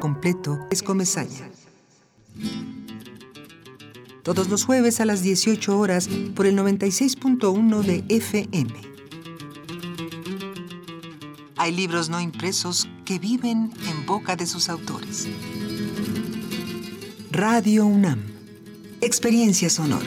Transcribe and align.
completo 0.00 0.66
es 0.70 0.82
Comezaña. 0.82 1.48
Todos 4.24 4.48
los 4.48 4.64
jueves 4.64 5.00
a 5.00 5.04
las 5.04 5.22
18 5.22 5.78
horas 5.78 6.08
por 6.34 6.46
el 6.46 6.58
96.1 6.58 7.82
de 7.82 8.04
FM. 8.08 8.72
Hay 11.56 11.72
libros 11.72 12.08
no 12.08 12.20
impresos 12.20 12.88
que 13.04 13.18
viven 13.18 13.72
en 13.88 14.06
boca 14.06 14.34
de 14.34 14.46
sus 14.46 14.68
autores. 14.68 15.28
Radio 17.30 17.86
UNAM. 17.86 18.22
Experiencia 19.00 19.70
sonora. 19.70 20.06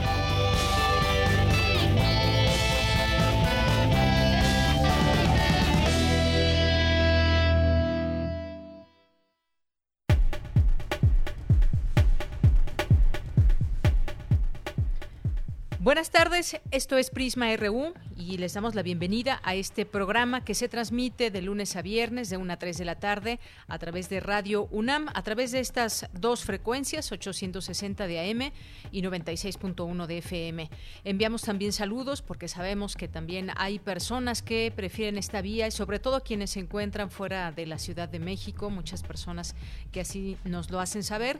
Buenas 15.83 16.11
tardes, 16.11 16.61
esto 16.69 16.95
es 16.99 17.09
Prisma 17.09 17.55
RU 17.55 17.95
y 18.15 18.37
les 18.37 18.53
damos 18.53 18.75
la 18.75 18.83
bienvenida 18.83 19.41
a 19.43 19.55
este 19.55 19.83
programa 19.83 20.45
que 20.45 20.53
se 20.53 20.69
transmite 20.69 21.31
de 21.31 21.41
lunes 21.41 21.75
a 21.75 21.81
viernes 21.81 22.29
de 22.29 22.37
1 22.37 22.53
a 22.53 22.57
3 22.57 22.77
de 22.77 22.85
la 22.85 22.99
tarde 22.99 23.39
a 23.67 23.79
través 23.79 24.07
de 24.07 24.19
Radio 24.19 24.67
UNAM, 24.69 25.07
a 25.11 25.23
través 25.23 25.51
de 25.51 25.59
estas 25.59 26.07
dos 26.13 26.43
frecuencias, 26.43 27.11
860 27.11 28.05
de 28.05 28.19
AM 28.19 28.51
y 28.91 29.01
96.1 29.01 30.05
de 30.05 30.19
FM. 30.19 30.69
Enviamos 31.03 31.41
también 31.41 31.73
saludos 31.73 32.21
porque 32.21 32.47
sabemos 32.47 32.95
que 32.95 33.07
también 33.07 33.49
hay 33.57 33.79
personas 33.79 34.43
que 34.43 34.71
prefieren 34.75 35.17
esta 35.17 35.41
vía 35.41 35.65
y 35.65 35.71
sobre 35.71 35.97
todo 35.97 36.21
quienes 36.21 36.51
se 36.51 36.59
encuentran 36.59 37.09
fuera 37.09 37.51
de 37.51 37.65
la 37.65 37.79
Ciudad 37.79 38.07
de 38.07 38.19
México, 38.19 38.69
muchas 38.69 39.01
personas 39.01 39.55
que 39.91 40.01
así 40.01 40.37
nos 40.43 40.69
lo 40.69 40.79
hacen 40.79 41.01
saber, 41.01 41.39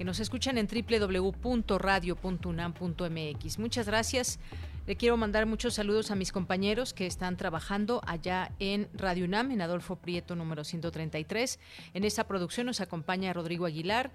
que 0.00 0.04
nos 0.06 0.18
escuchan 0.18 0.56
en 0.56 0.66
www.radio.unam.mx. 0.66 3.58
Muchas 3.58 3.86
gracias. 3.86 4.38
Le 4.86 4.96
quiero 4.96 5.18
mandar 5.18 5.44
muchos 5.44 5.74
saludos 5.74 6.10
a 6.10 6.14
mis 6.14 6.32
compañeros 6.32 6.94
que 6.94 7.06
están 7.06 7.36
trabajando 7.36 8.00
allá 8.06 8.50
en 8.60 8.88
Radio 8.94 9.26
UNAM, 9.26 9.50
en 9.50 9.60
Adolfo 9.60 9.96
Prieto 9.96 10.34
número 10.36 10.64
133. 10.64 11.60
En 11.92 12.04
esta 12.04 12.26
producción 12.26 12.66
nos 12.66 12.80
acompaña 12.80 13.34
Rodrigo 13.34 13.66
Aguilar, 13.66 14.10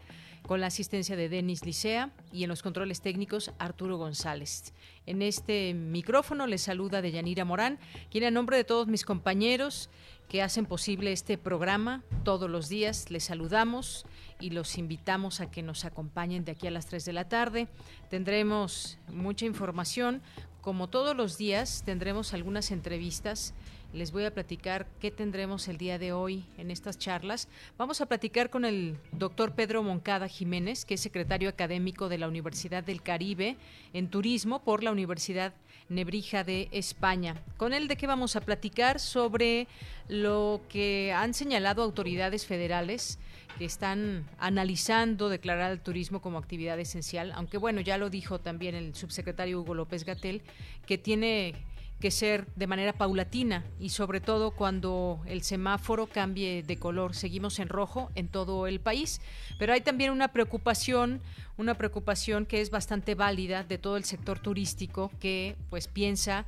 con 0.47 0.59
la 0.59 0.67
asistencia 0.67 1.15
de 1.15 1.29
Denis 1.29 1.63
Licea 1.63 2.09
y 2.31 2.43
en 2.43 2.49
los 2.49 2.63
controles 2.63 3.01
técnicos 3.01 3.51
Arturo 3.59 3.97
González. 3.97 4.73
En 5.05 5.21
este 5.21 5.75
micrófono 5.75 6.47
les 6.47 6.63
saluda 6.63 7.03
Deyanira 7.03 7.45
Morán, 7.45 7.77
quien 8.09 8.23
a 8.23 8.31
nombre 8.31 8.57
de 8.57 8.63
todos 8.63 8.87
mis 8.87 9.05
compañeros 9.05 9.91
que 10.29 10.41
hacen 10.41 10.65
posible 10.65 11.11
este 11.11 11.37
programa 11.37 12.01
todos 12.23 12.49
los 12.49 12.69
días 12.69 13.11
les 13.11 13.25
saludamos 13.25 14.07
y 14.39 14.49
los 14.51 14.77
invitamos 14.77 15.41
a 15.41 15.49
que 15.49 15.63
nos 15.63 15.85
acompañen 15.85 16.45
de 16.45 16.53
aquí 16.53 16.67
a 16.67 16.71
las 16.71 16.85
3 16.87 17.05
de 17.05 17.13
la 17.13 17.27
tarde. 17.27 17.67
Tendremos 18.09 18.97
mucha 19.07 19.45
información 19.45 20.21
como 20.65 20.87
todos 20.87 21.15
los 21.15 21.37
días, 21.37 21.83
tendremos 21.85 22.33
algunas 22.33 22.71
entrevistas. 22.71 23.53
Les 23.93 24.11
voy 24.11 24.25
a 24.25 24.33
platicar 24.33 24.87
qué 24.99 25.11
tendremos 25.11 25.67
el 25.67 25.77
día 25.77 25.99
de 25.99 26.11
hoy 26.11 26.43
en 26.57 26.71
estas 26.71 26.97
charlas. 26.97 27.47
Vamos 27.77 28.01
a 28.01 28.07
platicar 28.07 28.49
con 28.49 28.65
el 28.65 28.97
doctor 29.11 29.53
Pedro 29.53 29.83
Moncada 29.83 30.27
Jiménez, 30.27 30.83
que 30.83 30.95
es 30.95 31.01
secretario 31.01 31.49
académico 31.49 32.09
de 32.09 32.17
la 32.17 32.27
Universidad 32.27 32.83
del 32.83 33.03
Caribe 33.03 33.57
en 33.93 34.09
Turismo 34.09 34.63
por 34.63 34.83
la 34.83 34.91
Universidad 34.91 35.53
Nebrija 35.87 36.43
de 36.43 36.67
España. 36.71 37.35
Con 37.57 37.71
él 37.71 37.87
de 37.87 37.95
qué 37.95 38.07
vamos 38.07 38.35
a 38.35 38.41
platicar 38.41 38.99
sobre 38.99 39.67
lo 40.07 40.61
que 40.67 41.13
han 41.13 41.35
señalado 41.35 41.83
autoridades 41.83 42.47
federales 42.47 43.19
que 43.57 43.65
están 43.65 44.25
analizando 44.37 45.29
declarar 45.29 45.71
el 45.71 45.79
turismo 45.79 46.21
como 46.21 46.37
actividad 46.37 46.79
esencial, 46.79 47.31
aunque 47.33 47.57
bueno, 47.57 47.81
ya 47.81 47.97
lo 47.97 48.09
dijo 48.09 48.39
también 48.39 48.75
el 48.75 48.95
subsecretario 48.95 49.61
Hugo 49.61 49.73
López 49.73 50.05
Gatel, 50.05 50.41
que 50.85 50.97
tiene 50.97 51.55
que 51.99 52.11
ser 52.11 52.45
de 52.55 52.67
manera 52.67 52.93
paulatina 52.93 53.63
y 53.79 53.89
sobre 53.89 54.19
todo 54.19 54.51
cuando 54.51 55.21
el 55.25 55.43
semáforo 55.43 56.07
cambie 56.07 56.61
de 56.61 56.77
color. 56.77 57.15
Seguimos 57.15 57.59
en 57.59 57.69
rojo 57.69 58.11
en 58.15 58.27
todo 58.27 58.67
el 58.67 58.79
país, 58.79 59.21
pero 59.57 59.73
hay 59.73 59.81
también 59.81 60.11
una 60.11 60.27
preocupación, 60.29 61.21
una 61.57 61.75
preocupación 61.75 62.45
que 62.45 62.61
es 62.61 62.69
bastante 62.69 63.15
válida 63.15 63.63
de 63.63 63.77
todo 63.77 63.97
el 63.97 64.03
sector 64.03 64.39
turístico 64.39 65.09
que 65.19 65.55
pues 65.69 65.87
piensa 65.87 66.45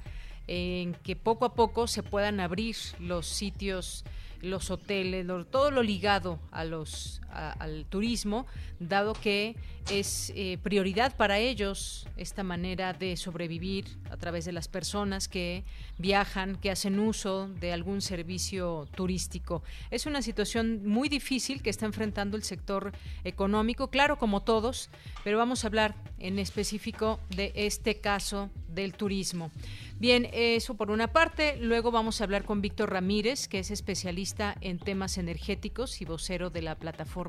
en 0.48 0.94
que 0.96 1.16
poco 1.16 1.46
a 1.46 1.54
poco 1.54 1.88
se 1.88 2.04
puedan 2.04 2.40
abrir 2.40 2.76
los 3.00 3.28
sitios 3.28 4.04
los 4.48 4.72
hoteles, 4.72 5.26
todo 5.52 5.72
lo 5.72 5.84
ligado 5.84 6.40
a 6.52 6.64
los, 6.64 7.22
al 7.38 7.86
turismo, 7.86 8.46
dado 8.80 9.14
que 9.14 9.56
es 9.90 10.34
eh, 10.36 10.58
prioridad 10.62 11.16
para 11.16 11.40
ellos 11.40 12.08
esta 12.18 12.44
manera 12.44 12.94
de 12.94 13.16
sobrevivir 13.16 13.86
a 14.10 14.18
través 14.18 14.44
de 14.46 14.52
las 14.52 14.68
personas 14.68 15.28
que 15.28 15.64
viajan, 15.98 16.58
que 16.58 16.72
hacen 16.72 17.00
uso 17.00 17.48
de 17.48 17.72
algún 17.72 18.02
servicio 18.02 18.88
turístico. 18.96 19.64
Es 19.92 20.06
una 20.06 20.22
situación 20.22 20.86
muy 20.86 21.10
difícil 21.10 21.62
que 21.62 21.70
está 21.70 21.86
enfrentando 21.86 22.36
el 22.36 22.44
sector 22.44 22.92
económico, 23.24 23.90
claro, 23.90 24.18
como 24.18 24.42
todos, 24.42 24.90
pero 25.24 25.38
vamos 25.38 25.64
a 25.64 25.68
hablar 25.68 25.96
en 26.20 26.40
específico 26.40 27.20
de 27.30 27.54
este 27.56 28.00
caso 28.00 28.50
del 28.68 28.94
turismo. 28.94 29.52
Bien, 30.00 30.30
eso 30.32 30.76
por 30.76 30.92
una 30.92 31.12
parte. 31.12 31.58
Luego 31.60 31.90
vamos 31.90 32.22
a 32.22 32.24
hablar 32.24 32.44
con 32.44 32.62
Víctor 32.62 32.92
Ramírez, 32.92 33.48
que 33.48 33.60
es 33.60 33.72
especialista 33.72 34.56
en 34.62 34.78
temas 34.78 35.18
energéticos 35.18 36.02
y 36.02 36.06
vocero 36.06 36.52
de 36.52 36.62
la 36.62 36.76
plataforma 36.76 37.27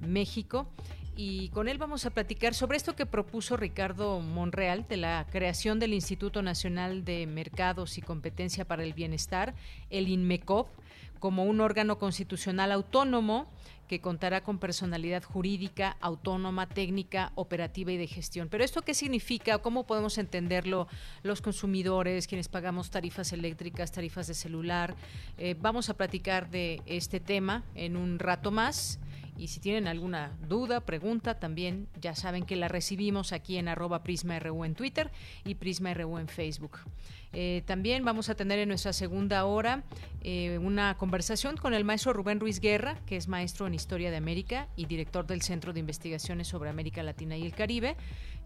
México. 0.00 0.68
Y 1.16 1.50
con 1.50 1.68
él 1.68 1.78
vamos 1.78 2.06
a 2.06 2.10
platicar 2.10 2.54
sobre 2.54 2.76
esto 2.76 2.96
que 2.96 3.06
propuso 3.06 3.56
Ricardo 3.56 4.18
Monreal 4.20 4.84
de 4.88 4.96
la 4.96 5.26
creación 5.30 5.78
del 5.78 5.94
Instituto 5.94 6.42
Nacional 6.42 7.04
de 7.04 7.26
Mercados 7.26 7.98
y 7.98 8.02
Competencia 8.02 8.64
para 8.64 8.82
el 8.82 8.94
Bienestar, 8.94 9.54
el 9.90 10.08
INMECOP, 10.08 10.68
como 11.20 11.44
un 11.44 11.60
órgano 11.60 11.98
constitucional 11.98 12.72
autónomo 12.72 13.48
que 13.88 14.00
contará 14.00 14.42
con 14.42 14.58
personalidad 14.58 15.22
jurídica, 15.22 15.96
autónoma, 16.00 16.68
técnica, 16.68 17.32
operativa 17.34 17.92
y 17.92 17.96
de 17.96 18.06
gestión. 18.06 18.48
Pero 18.48 18.64
esto 18.64 18.82
qué 18.82 18.94
significa? 18.94 19.58
¿Cómo 19.58 19.86
podemos 19.86 20.18
entenderlo 20.18 20.88
los 21.22 21.40
consumidores, 21.42 22.26
quienes 22.26 22.48
pagamos 22.48 22.90
tarifas 22.90 23.32
eléctricas, 23.32 23.92
tarifas 23.92 24.26
de 24.26 24.34
celular? 24.34 24.94
Eh, 25.38 25.54
vamos 25.60 25.90
a 25.90 25.94
platicar 25.94 26.50
de 26.50 26.82
este 26.86 27.20
tema 27.20 27.62
en 27.74 27.96
un 27.96 28.18
rato 28.18 28.50
más. 28.50 28.98
Y 29.36 29.48
si 29.48 29.60
tienen 29.60 29.88
alguna 29.88 30.36
duda, 30.48 30.80
pregunta, 30.80 31.38
también 31.40 31.88
ya 32.00 32.14
saben 32.14 32.44
que 32.44 32.56
la 32.56 32.68
recibimos 32.68 33.32
aquí 33.32 33.56
en 33.56 33.68
arroba 33.68 34.02
PrismaRU 34.02 34.64
en 34.64 34.74
Twitter 34.74 35.10
y 35.44 35.56
PrismaRU 35.56 36.18
en 36.18 36.28
Facebook. 36.28 36.78
Eh, 37.34 37.62
también 37.66 38.04
vamos 38.04 38.28
a 38.28 38.36
tener 38.36 38.60
en 38.60 38.68
nuestra 38.68 38.92
segunda 38.92 39.44
hora 39.44 39.82
eh, 40.22 40.58
una 40.58 40.96
conversación 40.96 41.56
con 41.56 41.74
el 41.74 41.84
maestro 41.84 42.12
Rubén 42.12 42.38
Ruiz 42.38 42.60
Guerra, 42.60 43.00
que 43.06 43.16
es 43.16 43.26
maestro 43.26 43.66
en 43.66 43.74
Historia 43.74 44.12
de 44.12 44.16
América 44.16 44.68
y 44.76 44.86
director 44.86 45.26
del 45.26 45.42
Centro 45.42 45.72
de 45.72 45.80
Investigaciones 45.80 46.46
sobre 46.46 46.70
América 46.70 47.02
Latina 47.02 47.36
y 47.36 47.44
el 47.44 47.52
Caribe. 47.52 47.96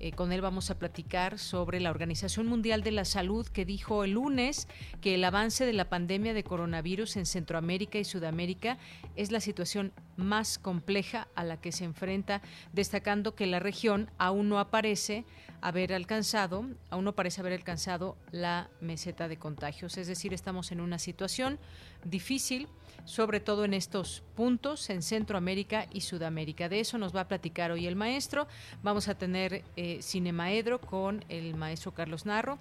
Eh, 0.00 0.12
con 0.12 0.32
él 0.32 0.40
vamos 0.40 0.70
a 0.70 0.79
platicar 0.79 1.38
sobre 1.38 1.81
la 1.81 1.90
Organización 1.90 2.46
Mundial 2.46 2.82
de 2.82 2.93
la 2.93 3.05
Salud 3.05 3.46
que 3.46 3.67
dijo 3.67 4.05
el 4.05 4.12
lunes 4.12 4.69
que 5.00 5.17
el 5.17 5.25
avance 5.25 5.67
de 5.67 5.73
la 5.75 5.88
pandemia 5.90 6.32
de 6.32 6.44
coronavirus 6.44 7.17
en 7.17 7.26
Centroamérica 7.26 7.99
y 7.99 8.05
Sudamérica 8.05 8.79
es 9.17 9.32
la 9.32 9.40
situación 9.40 9.93
más 10.17 10.58
compleja 10.58 11.29
a 11.35 11.44
la 11.44 11.61
que 11.61 11.73
se 11.73 11.85
enfrenta, 11.85 12.43
destacando 12.73 13.35
que 13.35 13.46
la 13.46 13.61
región 13.61 14.11
aún 14.19 14.49
no 14.49 14.58
aparece 14.58 15.25
haber 15.60 15.93
alcanzado, 15.93 16.64
aún 16.90 17.05
no 17.05 17.14
parece 17.14 17.40
haber 17.40 17.52
alcanzado 17.52 18.16
la 18.31 18.69
meseta 18.81 19.28
de 19.28 19.38
contagios. 19.38 19.96
Es 19.96 20.06
decir, 20.06 20.32
estamos 20.34 20.72
en 20.72 20.81
una 20.81 20.99
situación 20.99 21.58
difícil 22.05 22.69
sobre 23.05 23.40
todo 23.40 23.64
en 23.64 23.72
estos 23.72 24.22
puntos 24.34 24.90
en 24.90 25.02
Centroamérica 25.02 25.87
y 25.90 26.02
Sudamérica. 26.02 26.69
De 26.69 26.81
eso 26.81 26.99
nos 26.99 27.16
va 27.16 27.22
a 27.22 27.28
platicar 27.28 27.70
hoy 27.70 27.87
el 27.87 27.96
maestro. 27.96 28.46
Vamos 28.82 29.08
a 29.08 29.16
tener 29.16 29.64
eh, 29.76 30.00
Cinemaedro 30.02 30.78
con 30.78 31.25
el 31.31 31.55
maestro 31.55 31.93
Carlos 31.93 32.26
Narro 32.26 32.58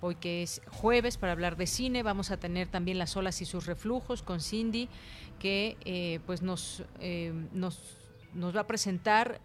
hoy 0.00 0.16
que 0.16 0.42
es 0.42 0.60
jueves 0.70 1.16
para 1.16 1.32
hablar 1.32 1.56
de 1.56 1.66
cine. 1.66 2.02
Vamos 2.02 2.30
a 2.30 2.36
tener 2.36 2.68
también 2.68 2.98
las 2.98 3.16
olas 3.16 3.40
y 3.40 3.44
sus 3.44 3.66
reflujos 3.66 4.22
con 4.22 4.40
Cindy, 4.40 4.88
que 5.38 5.76
eh, 5.84 6.20
pues 6.26 6.42
nos, 6.42 6.82
eh, 6.98 7.32
nos, 7.52 7.96
nos, 8.34 8.56
va 8.56 8.62
a 8.62 8.66
presentar 8.66 9.40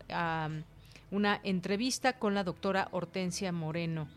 una 1.12 1.39
entrevista 1.44 2.13
con 2.13 2.33
la 2.33 2.44
doctora 2.44 2.88
Hortensia 2.92 3.51
Moreno 3.51 4.07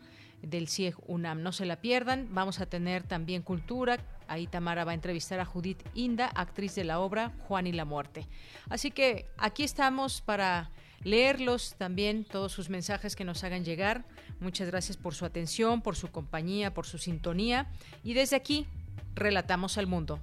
del 0.41 0.67
CIEG 0.67 0.95
UNAM. 1.07 1.41
No 1.41 1.51
se 1.51 1.65
la 1.65 1.77
pierdan. 1.77 2.27
Vamos 2.31 2.59
a 2.59 2.65
tener 2.65 3.03
también 3.03 3.41
cultura. 3.41 3.99
Ahí 4.27 4.47
Tamara 4.47 4.85
va 4.85 4.91
a 4.91 4.95
entrevistar 4.95 5.39
a 5.39 5.45
Judith 5.45 5.83
Inda, 5.93 6.27
actriz 6.27 6.75
de 6.75 6.83
la 6.83 6.99
obra 6.99 7.31
Juan 7.47 7.67
y 7.67 7.71
la 7.71 7.85
Muerte. 7.85 8.27
Así 8.69 8.91
que 8.91 9.27
aquí 9.37 9.63
estamos 9.63 10.21
para 10.21 10.71
leerlos 11.03 11.75
también, 11.77 12.25
todos 12.25 12.51
sus 12.51 12.69
mensajes 12.69 13.15
que 13.15 13.25
nos 13.25 13.43
hagan 13.43 13.65
llegar. 13.65 14.05
Muchas 14.39 14.67
gracias 14.67 14.97
por 14.97 15.13
su 15.13 15.25
atención, 15.25 15.81
por 15.81 15.95
su 15.95 16.09
compañía, 16.09 16.73
por 16.73 16.85
su 16.85 16.97
sintonía. 16.97 17.69
Y 18.03 18.13
desde 18.13 18.35
aquí, 18.35 18.67
relatamos 19.15 19.77
al 19.77 19.87
mundo. 19.87 20.19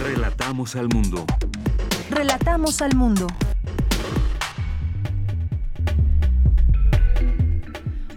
Relatamos 0.00 0.76
al 0.76 0.88
mundo. 0.88 1.26
Relatamos 2.10 2.80
al 2.80 2.94
mundo. 2.94 3.26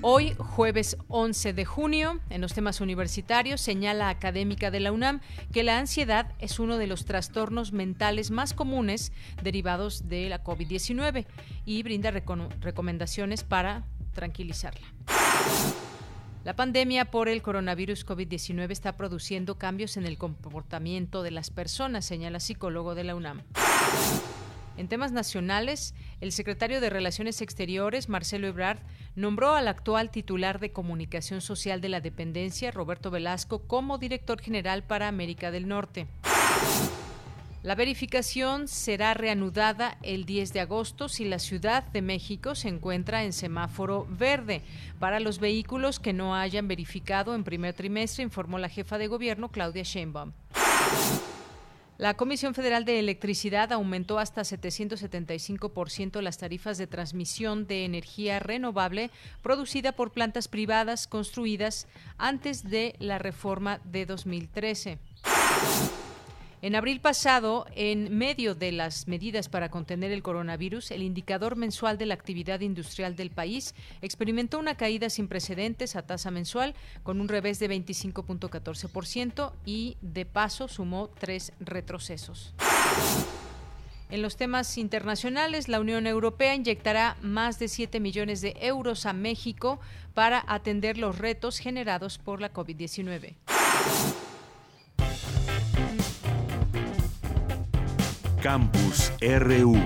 Hoy, 0.04 0.34
jueves 0.36 0.98
11 1.10 1.54
de 1.54 1.64
junio, 1.64 2.20
en 2.32 2.42
los 2.42 2.56
temas 2.56 2.82
universitarios, 2.82 3.62
señala 3.62 4.10
académica 4.10 4.72
de 4.72 4.80
la 4.80 4.92
UNAM 4.92 5.22
que 5.54 5.62
la 5.62 5.78
ansiedad 5.78 6.34
es 6.40 6.58
uno 6.58 6.80
de 6.80 6.88
los 6.88 7.06
trastornos 7.06 7.72
mentales 7.72 8.32
más 8.32 8.56
comunes 8.56 9.12
derivados 9.44 10.10
de 10.10 10.28
la 10.28 10.44
COVID-19 10.44 11.28
y 11.66 11.84
brinda 11.84 12.10
recomendaciones 12.10 13.44
para 13.44 13.84
tranquilizarla. 14.14 14.88
La 16.44 16.56
pandemia 16.56 17.06
por 17.06 17.30
el 17.30 17.44
coronavirus 17.44 18.04
COVID-19 18.04 18.72
está 18.72 18.98
produciendo 18.98 19.60
cambios 19.60 19.98
en 19.98 20.08
el 20.08 20.18
comportamiento 20.18 21.22
de 21.22 21.30
las 21.30 21.52
personas, 21.52 22.06
señala 22.06 22.40
psicólogo 22.40 22.96
de 22.96 23.04
la 23.04 23.14
UNAM. 23.14 23.44
En 24.78 24.88
temas 24.88 25.12
nacionales, 25.12 25.94
el 26.22 26.32
secretario 26.32 26.82
de 26.82 26.90
Relaciones 26.90 27.42
Exteriores, 27.42 28.10
Marcelo 28.10 28.48
Ebrard, 28.48 28.80
nombró 29.16 29.56
al 29.56 29.68
actual 29.68 30.12
titular 30.12 30.60
de 30.60 30.72
Comunicación 30.72 31.42
Social 31.42 31.82
de 31.82 31.90
la 31.90 32.02
Dependencia, 32.02 32.72
Roberto 32.72 33.12
Velasco, 33.12 33.60
como 33.68 33.98
director 33.98 34.42
general 34.42 34.84
para 34.84 35.08
América 35.08 35.52
del 35.52 35.68
Norte. 35.68 36.08
La 37.64 37.76
verificación 37.76 38.68
será 38.68 39.14
reanudada 39.14 40.00
el 40.02 40.26
10 40.26 40.52
de 40.52 40.62
agosto 40.62 41.08
si 41.08 41.26
la 41.26 41.38
Ciudad 41.38 41.84
de 41.84 42.02
México 42.02 42.56
se 42.56 42.70
encuentra 42.70 43.24
en 43.24 43.34
semáforo 43.34 44.08
verde 44.10 44.64
para 44.98 45.20
los 45.20 45.38
vehículos 45.38 46.00
que 46.00 46.12
no 46.12 46.34
hayan 46.34 46.68
verificado 46.68 47.36
en 47.36 47.44
primer 47.44 47.76
trimestre, 47.76 48.24
informó 48.24 48.58
la 48.58 48.68
jefa 48.68 48.98
de 48.98 49.08
gobierno 49.08 49.50
Claudia 49.50 49.84
Sheinbaum. 49.84 50.32
La 52.02 52.16
Comisión 52.16 52.56
Federal 52.56 52.84
de 52.84 52.98
Electricidad 52.98 53.72
aumentó 53.72 54.18
hasta 54.18 54.42
775% 54.42 56.20
las 56.22 56.40
tarifas 56.40 56.80
de 56.80 56.88
transmisión 56.88 57.68
de 57.68 57.86
energía 57.86 58.40
renovable 58.40 59.12
producida 59.44 59.92
por 59.92 60.10
plantas 60.10 60.48
privadas 60.48 61.06
construidas 61.06 61.88
antes 62.18 62.64
de 62.64 62.96
la 62.98 63.20
reforma 63.20 63.82
de 63.84 64.08
2013. 64.08 64.98
En 66.64 66.76
abril 66.76 67.02
pasado, 67.02 67.66
en 67.76 68.16
medio 68.16 68.54
de 68.54 68.72
las 68.72 69.08
medidas 69.08 69.50
para 69.50 69.70
contener 69.70 70.12
el 70.12 70.22
coronavirus, 70.22 70.92
el 70.92 71.02
indicador 71.02 71.56
mensual 71.56 71.98
de 71.98 72.06
la 72.06 72.14
actividad 72.14 72.60
industrial 72.60 73.16
del 73.16 73.32
país 73.32 73.74
experimentó 74.04 74.60
una 74.60 74.76
caída 74.76 75.10
sin 75.10 75.28
precedentes 75.28 75.96
a 75.96 76.04
tasa 76.04 76.30
mensual 76.30 76.76
con 77.02 77.20
un 77.20 77.30
revés 77.30 77.58
de 77.58 77.68
25.14% 77.68 79.54
y 79.66 79.98
de 80.02 80.28
paso 80.28 80.68
sumó 80.68 81.10
tres 81.10 81.52
retrocesos. 81.60 82.54
En 84.12 84.22
los 84.22 84.38
temas 84.38 84.78
internacionales, 84.78 85.68
la 85.68 85.80
Unión 85.80 86.06
Europea 86.06 86.54
inyectará 86.54 87.18
más 87.24 87.58
de 87.58 87.70
7 87.70 88.00
millones 88.00 88.42
de 88.42 88.56
euros 88.60 89.08
a 89.08 89.14
México 89.14 89.80
para 90.14 90.44
atender 90.48 91.00
los 91.00 91.18
retos 91.18 91.58
generados 91.58 92.20
por 92.20 92.40
la 92.40 92.54
COVID-19. 92.54 93.36
Campus 98.42 99.14
RU. 99.22 99.78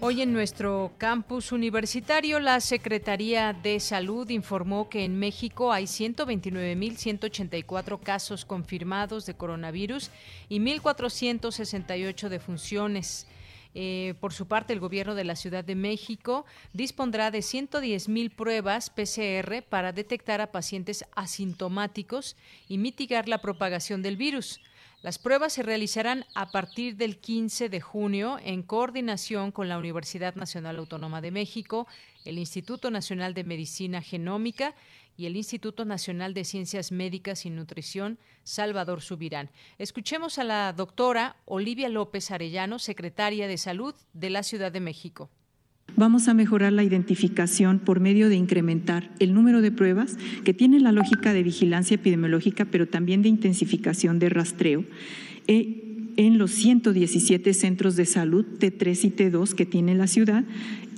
Hoy 0.00 0.20
en 0.20 0.34
nuestro 0.34 0.92
campus 0.98 1.50
universitario, 1.50 2.38
la 2.40 2.60
Secretaría 2.60 3.54
de 3.54 3.80
Salud 3.80 4.28
informó 4.28 4.90
que 4.90 5.06
en 5.06 5.18
México 5.18 5.72
hay 5.72 5.84
129.184 5.84 8.00
casos 8.00 8.44
confirmados 8.44 9.24
de 9.24 9.32
coronavirus 9.32 10.10
y 10.50 10.60
1.468 10.60 12.28
defunciones. 12.28 13.26
Eh, 13.74 14.14
por 14.20 14.32
su 14.32 14.46
parte, 14.46 14.72
el 14.72 14.80
gobierno 14.80 15.14
de 15.14 15.24
la 15.24 15.36
Ciudad 15.36 15.64
de 15.64 15.74
México 15.74 16.44
dispondrá 16.72 17.30
de 17.30 17.42
110 17.42 18.08
mil 18.08 18.30
pruebas 18.30 18.90
PCR 18.90 19.62
para 19.68 19.92
detectar 19.92 20.40
a 20.40 20.52
pacientes 20.52 21.04
asintomáticos 21.16 22.36
y 22.68 22.78
mitigar 22.78 23.28
la 23.28 23.38
propagación 23.38 24.02
del 24.02 24.16
virus. 24.16 24.60
Las 25.02 25.18
pruebas 25.18 25.52
se 25.52 25.62
realizarán 25.62 26.24
a 26.34 26.50
partir 26.50 26.96
del 26.96 27.18
15 27.18 27.68
de 27.68 27.80
junio 27.82 28.38
en 28.42 28.62
coordinación 28.62 29.52
con 29.52 29.68
la 29.68 29.76
Universidad 29.76 30.34
Nacional 30.34 30.78
Autónoma 30.78 31.20
de 31.20 31.30
México, 31.30 31.86
el 32.24 32.38
Instituto 32.38 32.90
Nacional 32.90 33.34
de 33.34 33.44
Medicina 33.44 34.00
Genómica 34.00 34.74
y 35.16 35.26
el 35.26 35.36
Instituto 35.36 35.84
Nacional 35.84 36.34
de 36.34 36.44
Ciencias 36.44 36.92
Médicas 36.92 37.46
y 37.46 37.50
Nutrición, 37.50 38.18
Salvador 38.42 39.00
Subirán. 39.00 39.50
Escuchemos 39.78 40.38
a 40.38 40.44
la 40.44 40.72
doctora 40.72 41.36
Olivia 41.44 41.88
López 41.88 42.30
Arellano, 42.30 42.78
secretaria 42.78 43.48
de 43.48 43.58
Salud 43.58 43.94
de 44.12 44.30
la 44.30 44.42
Ciudad 44.42 44.72
de 44.72 44.80
México. 44.80 45.30
Vamos 45.96 46.26
a 46.26 46.34
mejorar 46.34 46.72
la 46.72 46.82
identificación 46.82 47.78
por 47.78 48.00
medio 48.00 48.28
de 48.28 48.36
incrementar 48.36 49.10
el 49.20 49.32
número 49.32 49.60
de 49.60 49.70
pruebas 49.70 50.16
que 50.44 50.54
tienen 50.54 50.82
la 50.82 50.92
lógica 50.92 51.32
de 51.32 51.42
vigilancia 51.42 51.94
epidemiológica, 51.94 52.64
pero 52.64 52.88
también 52.88 53.22
de 53.22 53.28
intensificación 53.28 54.18
de 54.18 54.28
rastreo. 54.28 54.84
Eh, 55.46 55.93
en 56.16 56.38
los 56.38 56.50
117 56.52 57.54
centros 57.54 57.96
de 57.96 58.06
salud 58.06 58.44
T3 58.58 59.04
y 59.04 59.10
T2 59.10 59.54
que 59.54 59.66
tiene 59.66 59.94
la 59.94 60.06
ciudad 60.06 60.44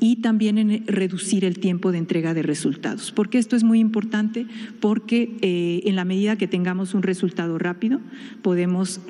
y 0.00 0.16
también 0.16 0.58
en 0.58 0.86
reducir 0.86 1.44
el 1.44 1.58
tiempo 1.58 1.92
de 1.92 1.98
entrega 1.98 2.34
de 2.34 2.42
resultados. 2.42 3.12
Porque 3.12 3.38
esto 3.38 3.56
es 3.56 3.64
muy 3.64 3.80
importante? 3.80 4.46
Porque 4.80 5.36
eh, 5.40 5.82
en 5.84 5.96
la 5.96 6.04
medida 6.04 6.36
que 6.36 6.48
tengamos 6.48 6.94
un 6.94 7.02
resultado 7.02 7.58
rápido, 7.58 8.00
podemos 8.42 9.00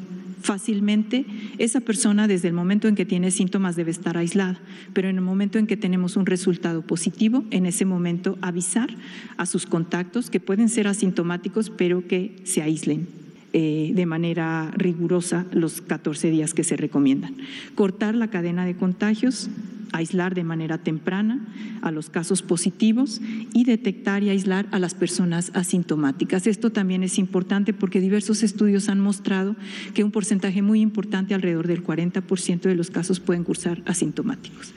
fácilmente, 0.43 1.27
esa 1.59 1.81
persona 1.81 2.29
desde 2.29 2.49
el 2.49 2.55
momento 2.55 2.87
en 2.87 2.95
que 2.95 3.05
tiene 3.05 3.33
síntomas 3.33 3.75
debe 3.75 3.91
estar 3.91 4.17
aislada, 4.17 4.61
pero 4.93 5.09
en 5.09 5.17
el 5.17 5.23
momento 5.23 5.59
en 5.59 5.67
que 5.67 5.77
tenemos 5.77 6.17
un 6.17 6.25
resultado 6.25 6.83
positivo, 6.83 7.45
en 7.51 7.67
ese 7.67 7.85
momento 7.85 8.39
avisar 8.43 8.91
a 9.39 9.47
sus 9.47 9.67
contactos 9.67 10.31
que 10.31 10.39
pueden 10.39 10.69
ser 10.69 10.87
asintomáticos, 10.87 11.71
pero 11.71 12.07
que 12.07 12.37
se 12.45 12.63
aíslen. 12.63 13.25
Eh, 13.59 13.93
de 13.95 14.05
manera 14.05 14.71
rigurosa 14.77 15.47
los 15.51 15.81
14 15.81 16.31
días 16.31 16.53
que 16.53 16.63
se 16.63 16.77
recomiendan. 16.77 17.37
Cortar 17.75 18.15
la 18.15 18.29
cadena 18.29 18.67
de 18.67 18.77
contagios, 18.77 19.49
aislar 19.93 20.35
de 20.35 20.45
manera 20.45 20.77
temprana 20.77 21.41
a 21.81 21.91
los 21.91 22.11
casos 22.11 22.43
positivos 22.43 23.23
y 23.55 23.65
detectar 23.65 24.23
y 24.23 24.29
aislar 24.29 24.67
a 24.73 24.79
las 24.79 24.95
personas 24.95 25.53
asintomáticas. 25.55 26.47
Esto 26.47 26.69
también 26.69 27.03
es 27.03 27.19
importante 27.19 27.73
porque 27.73 27.99
diversos 27.99 28.43
estudios 28.43 28.91
han 28.91 29.01
mostrado 29.01 29.57
que 29.95 30.05
un 30.05 30.11
porcentaje 30.11 30.61
muy 30.61 30.83
importante, 30.83 31.33
alrededor 31.33 31.67
del 31.67 31.83
40% 31.83 32.61
de 32.61 32.75
los 32.75 32.91
casos, 32.91 33.21
pueden 33.21 33.43
cursar 33.43 33.81
asintomáticos. 33.87 34.75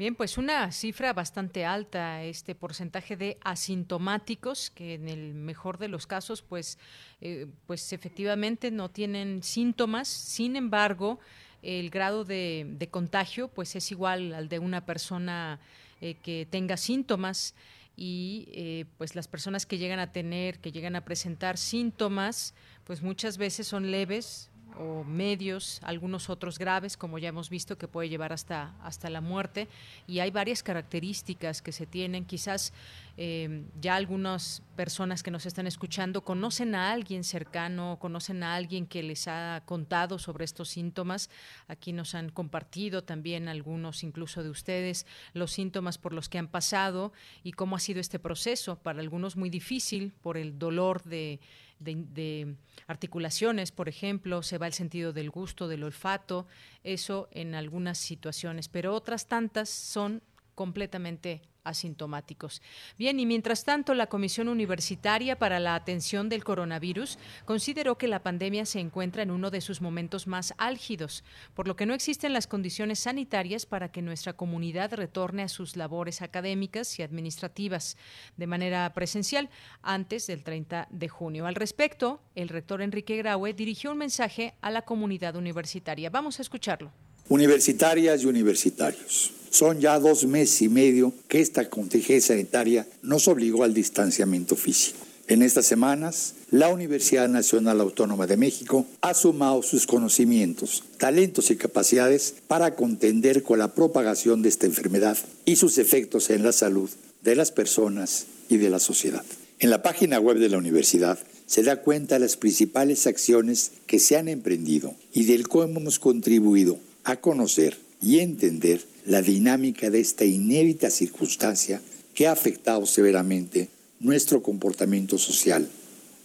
Bien, 0.00 0.14
pues 0.14 0.38
una 0.38 0.72
cifra 0.72 1.12
bastante 1.12 1.66
alta, 1.66 2.22
este 2.22 2.54
porcentaje 2.54 3.18
de 3.18 3.36
asintomáticos, 3.44 4.70
que 4.70 4.94
en 4.94 5.08
el 5.08 5.34
mejor 5.34 5.76
de 5.76 5.88
los 5.88 6.06
casos, 6.06 6.40
pues, 6.40 6.78
eh, 7.20 7.46
pues 7.66 7.92
efectivamente 7.92 8.70
no 8.70 8.88
tienen 8.88 9.42
síntomas. 9.42 10.08
Sin 10.08 10.56
embargo, 10.56 11.20
el 11.60 11.90
grado 11.90 12.24
de, 12.24 12.88
contagio, 12.90 13.48
pues 13.48 13.76
es 13.76 13.90
igual 13.90 14.32
al 14.32 14.48
de 14.48 14.58
una 14.58 14.86
persona 14.86 15.60
eh, 16.00 16.14
que 16.22 16.46
tenga 16.48 16.78
síntomas 16.78 17.54
y 17.94 18.48
eh, 18.52 18.86
pues 18.96 19.14
las 19.14 19.28
personas 19.28 19.66
que 19.66 19.76
llegan 19.76 19.98
a 19.98 20.12
tener, 20.12 20.60
que 20.60 20.72
llegan 20.72 20.96
a 20.96 21.04
presentar 21.04 21.58
síntomas, 21.58 22.54
pues 22.84 23.02
muchas 23.02 23.36
veces 23.36 23.66
son 23.66 23.90
leves, 23.90 24.49
o 24.78 25.04
medios, 25.04 25.80
algunos 25.82 26.30
otros 26.30 26.58
graves, 26.58 26.96
como 26.96 27.18
ya 27.18 27.28
hemos 27.28 27.50
visto, 27.50 27.78
que 27.78 27.88
puede 27.88 28.08
llevar 28.08 28.32
hasta, 28.32 28.74
hasta 28.82 29.10
la 29.10 29.20
muerte. 29.20 29.68
Y 30.06 30.20
hay 30.20 30.30
varias 30.30 30.62
características 30.62 31.62
que 31.62 31.72
se 31.72 31.86
tienen. 31.86 32.24
Quizás 32.24 32.72
eh, 33.16 33.64
ya 33.80 33.96
algunas 33.96 34.62
personas 34.76 35.22
que 35.22 35.30
nos 35.30 35.44
están 35.44 35.66
escuchando 35.66 36.22
conocen 36.22 36.74
a 36.74 36.90
alguien 36.90 37.22
cercano, 37.22 37.98
conocen 38.00 38.42
a 38.42 38.54
alguien 38.54 38.86
que 38.86 39.02
les 39.02 39.28
ha 39.28 39.62
contado 39.66 40.18
sobre 40.18 40.44
estos 40.44 40.70
síntomas. 40.70 41.28
Aquí 41.68 41.92
nos 41.92 42.14
han 42.14 42.30
compartido 42.30 43.04
también 43.04 43.48
algunos, 43.48 44.04
incluso 44.04 44.42
de 44.42 44.50
ustedes, 44.50 45.06
los 45.34 45.52
síntomas 45.52 45.98
por 45.98 46.14
los 46.14 46.28
que 46.28 46.38
han 46.38 46.48
pasado 46.48 47.12
y 47.44 47.52
cómo 47.52 47.76
ha 47.76 47.80
sido 47.80 48.00
este 48.00 48.18
proceso. 48.18 48.76
Para 48.76 49.00
algunos 49.00 49.36
muy 49.36 49.50
difícil 49.50 50.12
por 50.22 50.36
el 50.36 50.58
dolor 50.58 51.02
de 51.02 51.40
de, 51.80 52.56
articulaciones, 52.86 53.72
por 53.72 53.88
ejemplo, 53.88 54.42
se 54.42 54.58
va 54.58 54.66
el 54.66 54.72
sentido 54.72 55.12
del 55.12 55.30
gusto, 55.30 55.66
del 55.66 55.82
olfato, 55.82 56.46
eso 56.84 57.28
en 57.32 57.54
algunas 57.54 57.98
situaciones, 57.98 58.68
pero 58.68 58.94
otras 58.94 59.26
tantas 59.26 59.68
son 59.68 60.22
completamente 60.60 61.40
asintomáticos. 61.64 62.60
Bien, 62.98 63.18
y 63.18 63.24
mientras 63.24 63.64
tanto, 63.64 63.94
la 63.94 64.08
Comisión 64.08 64.46
Universitaria 64.46 65.38
para 65.38 65.58
la 65.58 65.74
Atención 65.74 66.28
del 66.28 66.44
Coronavirus 66.44 67.18
consideró 67.46 67.96
que 67.96 68.08
la 68.08 68.22
pandemia 68.22 68.66
se 68.66 68.78
encuentra 68.78 69.22
en 69.22 69.30
uno 69.30 69.50
de 69.50 69.62
sus 69.62 69.80
momentos 69.80 70.26
más 70.26 70.52
álgidos, 70.58 71.24
por 71.54 71.66
lo 71.66 71.76
que 71.76 71.86
no 71.86 71.94
existen 71.94 72.34
las 72.34 72.46
condiciones 72.46 72.98
sanitarias 72.98 73.64
para 73.64 73.90
que 73.90 74.02
nuestra 74.02 74.34
comunidad 74.34 74.92
retorne 74.92 75.44
a 75.44 75.48
sus 75.48 75.76
labores 75.76 76.20
académicas 76.20 76.98
y 76.98 77.02
administrativas 77.02 77.96
de 78.36 78.46
manera 78.46 78.92
presencial 78.92 79.48
antes 79.80 80.26
del 80.26 80.44
30 80.44 80.88
de 80.90 81.08
junio. 81.08 81.46
Al 81.46 81.54
respecto, 81.54 82.20
el 82.34 82.50
rector 82.50 82.82
Enrique 82.82 83.16
Graue 83.16 83.54
dirigió 83.54 83.92
un 83.92 83.98
mensaje 83.98 84.56
a 84.60 84.70
la 84.70 84.82
comunidad 84.82 85.36
universitaria. 85.36 86.10
Vamos 86.10 86.38
a 86.38 86.42
escucharlo. 86.42 86.92
Universitarias 87.30 88.24
y 88.24 88.26
universitarios. 88.26 89.30
Son 89.50 89.78
ya 89.78 90.00
dos 90.00 90.24
meses 90.24 90.62
y 90.62 90.68
medio 90.68 91.12
que 91.28 91.40
esta 91.40 91.70
contingencia 91.70 92.34
sanitaria 92.34 92.88
nos 93.02 93.28
obligó 93.28 93.62
al 93.62 93.72
distanciamiento 93.72 94.56
físico. 94.56 94.98
En 95.28 95.42
estas 95.42 95.64
semanas, 95.64 96.34
la 96.50 96.70
Universidad 96.70 97.28
Nacional 97.28 97.80
Autónoma 97.80 98.26
de 98.26 98.36
México 98.36 98.84
ha 99.00 99.14
sumado 99.14 99.62
sus 99.62 99.86
conocimientos, 99.86 100.82
talentos 100.98 101.52
y 101.52 101.56
capacidades 101.56 102.34
para 102.48 102.74
contender 102.74 103.44
con 103.44 103.60
la 103.60 103.76
propagación 103.76 104.42
de 104.42 104.48
esta 104.48 104.66
enfermedad 104.66 105.16
y 105.44 105.54
sus 105.54 105.78
efectos 105.78 106.30
en 106.30 106.42
la 106.42 106.50
salud 106.50 106.90
de 107.22 107.36
las 107.36 107.52
personas 107.52 108.26
y 108.48 108.56
de 108.56 108.70
la 108.70 108.80
sociedad. 108.80 109.24
En 109.60 109.70
la 109.70 109.84
página 109.84 110.18
web 110.18 110.38
de 110.40 110.48
la 110.48 110.58
universidad 110.58 111.16
se 111.46 111.62
da 111.62 111.80
cuenta 111.82 112.16
de 112.16 112.22
las 112.22 112.36
principales 112.36 113.06
acciones 113.06 113.70
que 113.86 114.00
se 114.00 114.16
han 114.16 114.26
emprendido 114.26 114.96
y 115.12 115.26
del 115.26 115.46
cómo 115.46 115.78
hemos 115.78 116.00
contribuido 116.00 116.80
a 117.04 117.16
conocer 117.16 117.78
y 118.00 118.20
entender 118.20 118.82
la 119.06 119.22
dinámica 119.22 119.90
de 119.90 120.00
esta 120.00 120.24
inédita 120.24 120.90
circunstancia 120.90 121.80
que 122.14 122.26
ha 122.26 122.32
afectado 122.32 122.86
severamente 122.86 123.68
nuestro 123.98 124.42
comportamiento 124.42 125.18
social, 125.18 125.68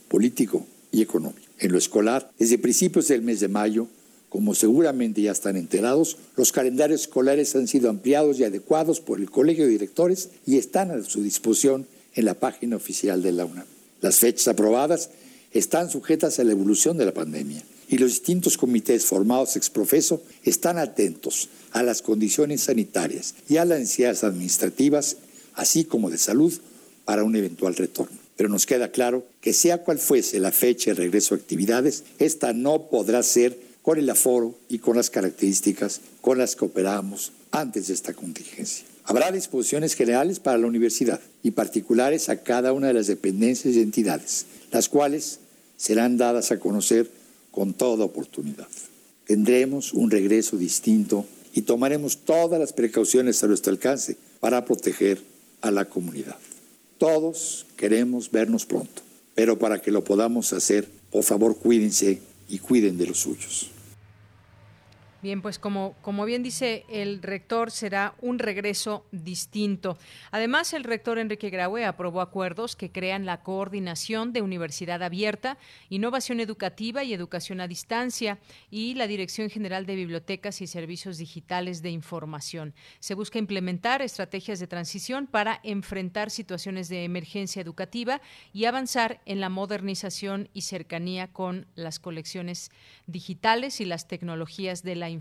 político 0.08 0.66
y 0.92 1.02
económico. 1.02 1.46
En 1.60 1.72
lo 1.72 1.78
escolar, 1.78 2.32
desde 2.38 2.58
principios 2.58 3.08
del 3.08 3.22
mes 3.22 3.40
de 3.40 3.48
mayo, 3.48 3.88
como 4.30 4.56
seguramente 4.56 5.22
ya 5.22 5.32
están 5.32 5.56
enterados, 5.56 6.18
los 6.36 6.52
calendarios 6.52 7.02
escolares 7.02 7.56
han 7.56 7.68
sido 7.68 7.90
ampliados 7.90 8.40
y 8.40 8.44
adecuados 8.44 9.00
por 9.00 9.20
el 9.20 9.30
Colegio 9.30 9.66
de 9.66 9.72
Directores 9.72 10.30
y 10.46 10.58
están 10.58 10.92
a 10.92 11.02
su 11.04 11.24
disposición 11.24 11.88
en 12.16 12.26
la 12.26 12.34
página 12.34 12.76
oficial 12.76 13.22
de 13.22 13.32
la 13.32 13.46
UNAM. 13.46 13.66
Las 14.02 14.18
fechas 14.18 14.50
aprobadas 14.50 15.10
están 15.52 15.90
sujetas 15.90 16.40
a 16.40 16.44
la 16.44 16.52
evolución 16.52 16.98
de 16.98 17.06
la 17.06 17.14
pandemia 17.14 17.64
y 17.90 17.98
los 17.98 18.12
distintos 18.12 18.58
comités 18.58 19.06
formados 19.06 19.56
ex 19.56 19.70
profeso 19.70 20.22
están 20.44 20.78
atentos 20.78 21.50
a 21.72 21.84
las 21.84 22.02
condiciones 22.02 22.62
sanitarias 22.62 23.36
y 23.50 23.58
a 23.58 23.66
las 23.66 23.80
necesidades 23.80 24.24
administrativas, 24.24 25.18
así 25.54 25.86
como 25.86 26.10
de 26.10 26.18
salud, 26.18 26.54
para 27.06 27.24
un 27.24 27.36
eventual 27.36 27.76
retorno. 27.76 28.18
Pero 28.36 28.50
nos 28.50 28.66
queda 28.66 28.92
claro 28.92 29.26
que 29.42 29.54
sea 29.54 29.84
cual 29.84 30.00
fuese 30.00 30.40
la 30.40 30.52
fecha 30.52 30.92
de 30.92 30.96
regreso 30.96 31.36
a 31.36 31.38
actividades, 31.38 32.04
esta 32.20 32.54
no 32.54 32.90
podrá 32.90 33.24
ser 33.24 33.58
con 33.82 34.00
el 34.00 34.10
aforo 34.10 34.56
y 34.68 34.80
con 34.80 34.96
las 34.96 35.10
características 35.10 36.02
con 36.22 36.38
las 36.40 36.56
que 36.56 36.66
operamos 36.66 37.32
antes 37.52 37.88
de 37.88 37.94
esta 37.94 38.14
contingencia. 38.14 38.86
Habrá 39.04 39.32
disposiciones 39.32 39.94
generales 39.94 40.40
para 40.40 40.58
la 40.58 40.66
universidad 40.66 41.22
y 41.44 41.52
particulares 41.52 42.28
a 42.30 42.42
cada 42.42 42.74
una 42.74 42.88
de 42.88 42.96
las 42.96 43.06
dependencias 43.06 43.76
y 43.76 43.82
entidades, 43.82 44.48
las 44.72 44.90
cuales 44.90 45.40
serán 45.78 46.18
dadas 46.18 46.52
a 46.52 46.60
conocer 46.60 47.10
con 47.56 47.74
toda 47.74 48.04
oportunidad. 48.04 48.68
Tendremos 49.26 49.94
un 49.94 50.12
regreso 50.12 50.58
distinto 50.58 51.26
y 51.54 51.62
tomaremos 51.62 52.18
todas 52.18 52.60
las 52.60 52.74
precauciones 52.74 53.42
a 53.42 53.48
nuestro 53.48 53.72
alcance 53.72 54.18
para 54.42 54.66
proteger 54.66 55.22
a 55.62 55.72
la 55.72 55.86
comunidad. 55.86 56.36
Todos 56.98 57.66
queremos 57.78 58.30
vernos 58.30 58.66
pronto, 58.66 59.02
pero 59.36 59.58
para 59.58 59.82
que 59.82 59.92
lo 59.92 60.04
podamos 60.04 60.52
hacer, 60.52 60.86
por 61.12 61.24
favor 61.24 61.58
cuídense 61.58 62.20
y 62.50 62.60
cuiden 62.60 62.98
de 62.98 63.08
los 63.08 63.20
suyos. 63.20 63.72
Bien, 65.22 65.42
pues 65.42 65.58
como, 65.58 65.96
como 66.04 66.24
bien 66.26 66.44
dice 66.44 66.86
el 66.88 67.22
rector, 67.24 67.72
será 67.72 68.14
un 68.22 68.38
regreso 68.38 69.06
distinto. 69.12 69.98
Además, 70.30 70.74
el 70.74 70.84
rector 70.84 71.18
Enrique 71.18 71.50
Graue 71.50 71.86
aprobó 71.86 72.22
acuerdos 72.22 72.76
que 72.76 72.92
crean 72.92 73.26
la 73.26 73.42
coordinación 73.42 74.34
de 74.34 74.44
universidad 74.44 75.02
abierta, 75.02 75.58
innovación 75.90 76.42
educativa 76.42 77.04
y 77.04 77.14
educación 77.14 77.60
a 77.60 77.68
distancia 77.68 78.38
y 78.70 78.94
la 78.94 79.08
Dirección 79.08 79.50
General 79.50 79.88
de 79.88 79.96
Bibliotecas 79.96 80.62
y 80.62 80.68
Servicios 80.68 81.18
Digitales 81.18 81.82
de 81.82 81.90
Información. 81.90 82.76
Se 83.00 83.16
busca 83.16 83.40
implementar 83.40 84.04
estrategias 84.04 84.60
de 84.60 84.68
transición 84.68 85.26
para 85.26 85.60
enfrentar 85.64 86.30
situaciones 86.30 86.88
de 86.88 87.04
emergencia 87.04 87.64
educativa 87.64 88.22
y 88.54 88.66
avanzar 88.66 89.22
en 89.26 89.40
la 89.40 89.50
modernización 89.50 90.50
y 90.54 90.62
cercanía 90.62 91.34
con 91.34 91.66
las 91.74 92.00
colecciones 92.00 92.70
digitales 93.08 93.82
y 93.82 93.86
las 93.86 94.08
tecnologías 94.08 94.84
de 94.84 94.96
la 94.96 95.10
información. 95.10 95.15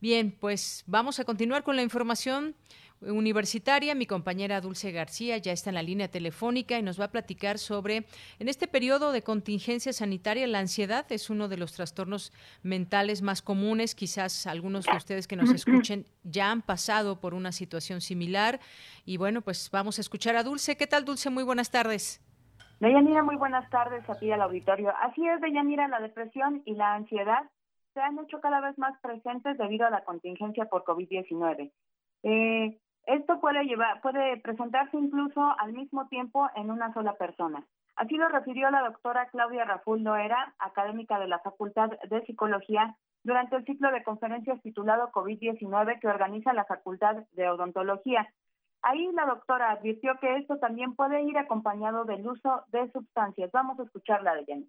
Bien, 0.00 0.30
pues 0.38 0.84
vamos 0.86 1.18
a 1.20 1.24
continuar 1.24 1.62
con 1.62 1.76
la 1.76 1.82
información 1.82 2.54
universitaria. 3.00 3.94
Mi 3.94 4.06
compañera 4.06 4.60
Dulce 4.60 4.90
García 4.92 5.38
ya 5.38 5.52
está 5.52 5.70
en 5.70 5.74
la 5.74 5.82
línea 5.82 6.08
telefónica 6.08 6.78
y 6.78 6.82
nos 6.82 7.00
va 7.00 7.06
a 7.06 7.10
platicar 7.10 7.58
sobre, 7.58 8.06
en 8.38 8.48
este 8.48 8.66
periodo 8.66 9.12
de 9.12 9.22
contingencia 9.22 9.92
sanitaria, 9.92 10.46
la 10.46 10.58
ansiedad 10.58 11.06
es 11.10 11.30
uno 11.30 11.48
de 11.48 11.56
los 11.56 11.72
trastornos 11.72 12.32
mentales 12.62 13.22
más 13.22 13.42
comunes. 13.42 13.94
Quizás 13.94 14.46
algunos 14.46 14.86
de 14.86 14.96
ustedes 14.96 15.28
que 15.28 15.36
nos 15.36 15.50
escuchen 15.50 16.06
ya 16.24 16.50
han 16.50 16.62
pasado 16.62 17.20
por 17.20 17.34
una 17.34 17.52
situación 17.52 18.00
similar. 18.00 18.60
Y 19.04 19.16
bueno, 19.16 19.42
pues 19.42 19.70
vamos 19.70 19.98
a 19.98 20.00
escuchar 20.00 20.36
a 20.36 20.42
Dulce. 20.42 20.76
¿Qué 20.76 20.86
tal, 20.86 21.04
Dulce? 21.04 21.30
Muy 21.30 21.44
buenas 21.44 21.70
tardes. 21.70 22.20
Deyanira, 22.80 23.24
muy 23.24 23.36
buenas 23.36 23.68
tardes 23.70 24.08
a 24.08 24.14
ti 24.18 24.30
al 24.30 24.40
auditorio. 24.40 24.92
Así 25.02 25.26
es, 25.26 25.40
Deyanira, 25.40 25.88
la 25.88 26.00
depresión 26.00 26.62
y 26.64 26.74
la 26.74 26.94
ansiedad 26.94 27.42
se 27.94 28.00
han 28.00 28.18
hecho 28.18 28.40
cada 28.40 28.60
vez 28.60 28.76
más 28.78 28.98
presentes 29.00 29.58
debido 29.58 29.86
a 29.86 29.90
la 29.90 30.04
contingencia 30.04 30.66
por 30.66 30.84
COVID-19. 30.84 31.70
Eh, 32.22 32.78
esto 33.06 33.40
puede 33.40 33.64
llevar, 33.64 34.00
puede 34.02 34.36
presentarse 34.38 34.96
incluso 34.96 35.40
al 35.58 35.72
mismo 35.72 36.08
tiempo 36.08 36.48
en 36.54 36.70
una 36.70 36.92
sola 36.92 37.14
persona. 37.14 37.64
Así 37.96 38.16
lo 38.16 38.28
refirió 38.28 38.70
la 38.70 38.82
doctora 38.82 39.28
Claudia 39.30 39.64
Raful 39.64 40.02
Noera, 40.02 40.54
académica 40.58 41.18
de 41.18 41.26
la 41.26 41.40
Facultad 41.40 41.90
de 42.08 42.24
Psicología, 42.26 42.94
durante 43.24 43.56
el 43.56 43.64
ciclo 43.64 43.90
de 43.90 44.04
conferencias 44.04 44.62
titulado 44.62 45.10
COVID-19 45.10 45.98
que 46.00 46.06
organiza 46.06 46.52
la 46.52 46.64
Facultad 46.64 47.16
de 47.32 47.48
Odontología. 47.48 48.28
Ahí 48.82 49.10
la 49.12 49.26
doctora 49.26 49.72
advirtió 49.72 50.18
que 50.20 50.36
esto 50.36 50.58
también 50.58 50.94
puede 50.94 51.22
ir 51.22 51.36
acompañado 51.36 52.04
del 52.04 52.26
uso 52.26 52.62
de 52.68 52.90
sustancias. 52.92 53.50
Vamos 53.52 53.80
a 53.80 53.84
escucharla 53.84 54.34
de 54.34 54.44
Jenny. 54.44 54.68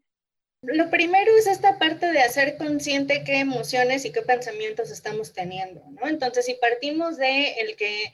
Lo 0.62 0.89
primero 0.89 1.38
es 1.38 1.48
esta 1.48 1.80
parte 1.80 2.12
de 2.12 2.20
hacer 2.20 2.58
consciente 2.58 3.24
qué 3.24 3.39
emociones 3.39 4.04
y 4.04 4.12
qué 4.12 4.22
pensamientos 4.22 4.92
estamos 4.92 5.32
teniendo, 5.32 5.82
¿no? 5.92 6.08
Entonces, 6.08 6.46
si 6.46 6.56
partimos 6.56 7.18
de 7.18 7.54
el 7.62 7.78
que 7.78 8.13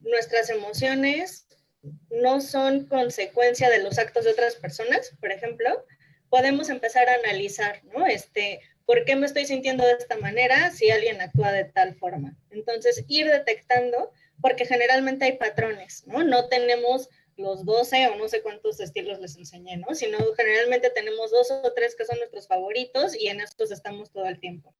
nuestras 0.00 0.50
emociones 0.50 1.46
no 2.10 2.40
son 2.40 2.86
consecuencia 2.86 3.70
de 3.70 3.78
los 3.78 3.98
actos 3.98 4.24
de 4.24 4.32
otras 4.32 4.56
personas, 4.56 5.12
por 5.20 5.30
ejemplo, 5.30 5.84
podemos 6.30 6.68
empezar 6.68 7.08
a 7.08 7.14
analizar, 7.14 7.80
¿no? 7.84 8.06
Este, 8.06 8.60
¿por 8.86 9.04
qué 9.04 9.14
me 9.14 9.26
estoy 9.26 9.46
sintiendo 9.46 9.84
de 9.84 9.92
esta 9.92 10.16
manera 10.16 10.72
si 10.72 10.90
alguien 10.90 11.20
actúa 11.20 11.52
de 11.52 11.64
tal 11.64 11.94
forma? 11.94 12.36
Entonces, 12.50 13.04
ir 13.06 13.30
detectando, 13.30 14.10
porque 14.40 14.66
generalmente 14.66 15.26
hay 15.26 15.36
patrones, 15.36 16.04
¿no? 16.08 16.24
No 16.24 16.48
tenemos 16.48 17.08
los 17.36 17.64
12 17.64 18.08
o 18.08 18.16
no 18.16 18.28
sé 18.28 18.42
cuántos 18.42 18.80
estilos 18.80 19.20
les 19.20 19.36
enseñé, 19.36 19.76
¿no? 19.76 19.94
Sino 19.94 20.18
generalmente 20.36 20.90
tenemos 20.90 21.30
dos 21.30 21.50
o 21.50 21.72
tres 21.74 21.96
que 21.96 22.04
son 22.04 22.18
nuestros 22.18 22.48
favoritos 22.48 23.16
y 23.20 23.28
en 23.28 23.40
estos 23.40 23.70
estamos 23.70 24.10
todo 24.12 24.26
el 24.26 24.38
tiempo. 24.40 24.74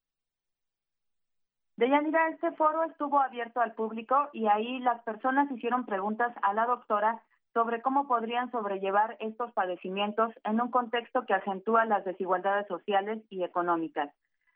Deyanira, 1.76 2.28
este 2.28 2.52
foro 2.52 2.84
estuvo 2.84 3.18
abierto 3.20 3.60
al 3.60 3.74
público 3.74 4.28
y 4.32 4.46
ahí 4.46 4.78
las 4.78 5.02
personas 5.02 5.50
hicieron 5.50 5.86
preguntas 5.86 6.32
a 6.42 6.54
la 6.54 6.66
doctora 6.66 7.20
sobre 7.52 7.82
cómo 7.82 8.06
podrían 8.06 8.50
sobrellevar 8.50 9.16
estos 9.20 9.52
padecimientos 9.52 10.32
en 10.44 10.60
un 10.60 10.70
contexto 10.70 11.24
que 11.26 11.34
acentúa 11.34 11.84
las 11.84 12.04
desigualdades 12.04 12.66
sociales 12.68 13.22
y 13.30 13.42
económicas. 13.42 14.12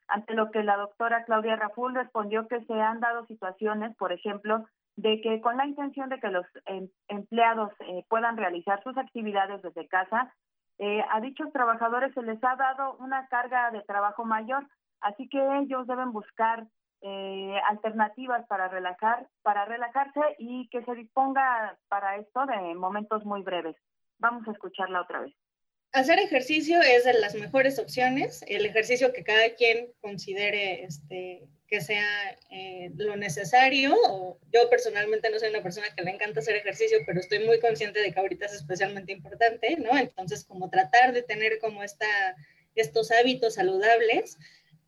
Ante 0.09 0.35
lo 0.35 0.51
que 0.51 0.63
la 0.63 0.77
doctora 0.77 1.25
Claudia 1.25 1.57
Raful 1.57 1.95
respondió 1.95 2.49
que 2.49 2.65
se 2.65 2.73
han 2.73 3.01
dado 3.01 3.27
situaciones, 3.27 3.95
por 3.97 4.13
ejemplo, 4.13 4.65
de 4.99 5.21
que 5.21 5.41
con 5.41 5.57
la 5.57 5.65
intención 5.65 6.09
de 6.09 6.19
que 6.19 6.29
los 6.29 6.45
em, 6.67 6.89
empleados 7.07 7.71
eh, 7.81 8.05
puedan 8.09 8.37
realizar 8.37 8.83
sus 8.83 8.99
actividades 8.99 9.63
desde 9.63 9.87
casa, 9.87 10.35
eh, 10.79 11.03
a 11.11 11.21
dichos 11.21 11.53
trabajadores 11.53 12.13
se 12.15 12.23
les 12.23 12.43
ha 12.43 12.57
dado 12.57 12.97
una 12.97 13.29
carga 13.29 13.71
de 13.71 13.83
trabajo 13.83 14.25
mayor, 14.25 14.67
así 15.01 15.29
que 15.29 15.39
ellos 15.63 15.87
deben 15.87 16.11
buscar 16.11 16.67
eh, 17.03 17.57
alternativas 17.69 18.45
para 18.49 18.67
relajar, 18.67 19.29
para 19.43 19.67
relajarse 19.67 20.21
y 20.39 20.69
que 20.69 20.85
se 20.85 20.95
disponga 20.97 21.79
para 21.89 22.17
esto 22.17 22.45
de 22.47 22.75
momentos 22.75 23.25
muy 23.25 23.43
breves. 23.43 23.77
Vamos 24.19 24.49
a 24.49 24.51
escucharla 24.51 25.03
otra 25.03 25.21
vez. 25.21 25.35
Hacer 25.93 26.19
ejercicio 26.19 26.81
es 26.81 27.05
de 27.05 27.15
las 27.21 27.37
mejores 27.37 27.79
opciones, 27.79 28.45
el 28.49 28.67
ejercicio 28.67 29.13
que 29.13 29.23
cada 29.23 29.55
quien 29.55 29.93
considere 30.01 30.83
este, 30.83 31.49
que 31.69 31.81
sea 31.81 32.39
eh, 32.51 32.91
lo 32.97 33.17
necesario. 33.17 33.95
yo 34.53 34.71
personalmente 34.71 35.31
no 35.31 35.39
soy 35.39 35.51
una 35.51 35.63
persona 35.63 35.87
que 35.95 36.03
le 36.03 36.11
encanta 36.11 36.41
hacer 36.41 36.57
ejercicio, 36.57 36.99
pero 37.07 37.21
estoy 37.21 37.41
muy 37.41 37.61
consciente 37.61 38.01
de 38.01 38.13
que 38.13 38.19
ahorita 38.19 38.47
es 38.47 38.55
especialmente 38.55 39.13
importante, 39.13 39.77
¿no? 39.77 39.97
Entonces, 39.97 40.45
como 40.45 40.71
tratar 40.71 41.13
de 41.13 41.23
tener 41.23 41.59
como 41.59 41.83
esta, 41.83 42.07
estos 42.75 43.11
hábitos 43.11 43.55
saludables 43.55 44.39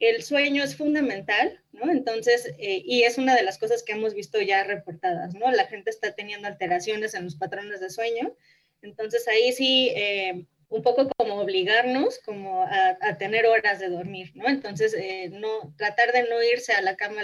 el 0.00 0.22
sueño 0.22 0.64
es 0.64 0.76
fundamental, 0.76 1.62
¿no? 1.72 1.90
Entonces, 1.92 2.54
eh, 2.58 2.82
y 2.84 3.02
es 3.02 3.18
una 3.18 3.36
de 3.36 3.42
las 3.42 3.58
cosas 3.58 3.82
que 3.82 3.92
hemos 3.92 4.14
visto 4.14 4.40
ya 4.40 4.64
reportadas, 4.64 5.34
¿no? 5.34 5.50
La 5.52 5.66
gente 5.66 5.90
está 5.90 6.14
teniendo 6.14 6.48
alteraciones 6.48 7.12
en 7.14 7.24
los 7.24 7.36
patrones 7.36 7.80
de 7.80 7.90
sueño. 7.90 8.34
Entonces, 8.80 9.28
ahí 9.28 9.52
sí, 9.52 9.92
eh, 9.94 10.46
un 10.70 10.82
poco 10.82 11.08
como 11.16 11.34
obligarnos 11.34 12.20
como 12.20 12.62
a, 12.62 13.18
tener 13.18 13.46
horas 13.46 13.80
de 13.80 13.88
dormir, 13.88 14.30
¿no? 14.34 14.48
Entonces, 14.48 14.94
eh, 14.94 15.28
no, 15.32 15.74
tratar 15.76 16.12
de 16.12 16.22
no 16.28 16.40
irse 16.42 16.72
a 16.72 16.80
la 16.80 16.96
cama 16.96 17.22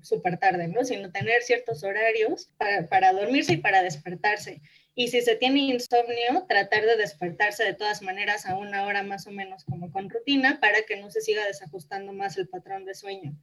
súper 0.00 0.38
tarde, 0.38 0.68
¿no? 0.68 0.84
Sino 0.84 1.10
tener 1.10 1.42
ciertos 1.42 1.82
horarios 1.82 2.50
para, 2.56 2.86
para 2.86 3.12
dormirse 3.12 3.54
y 3.54 3.56
para 3.56 3.82
despertarse. 3.82 4.62
Y 4.94 5.08
si 5.08 5.22
se 5.22 5.34
tiene 5.34 5.58
insomnio, 5.58 6.46
tratar 6.48 6.84
de 6.84 6.96
despertarse 6.96 7.64
de 7.64 7.74
todas 7.74 8.00
maneras 8.00 8.46
a 8.46 8.56
una 8.56 8.86
hora 8.86 9.02
más 9.02 9.26
o 9.26 9.32
menos 9.32 9.64
como 9.64 9.90
con 9.90 10.08
rutina 10.08 10.60
para 10.60 10.82
que 10.82 10.96
no 10.96 11.10
se 11.10 11.20
siga 11.20 11.44
desajustando 11.44 12.12
más 12.12 12.38
el 12.38 12.48
patrón 12.48 12.84
de 12.84 12.94
sueño. 12.94 13.34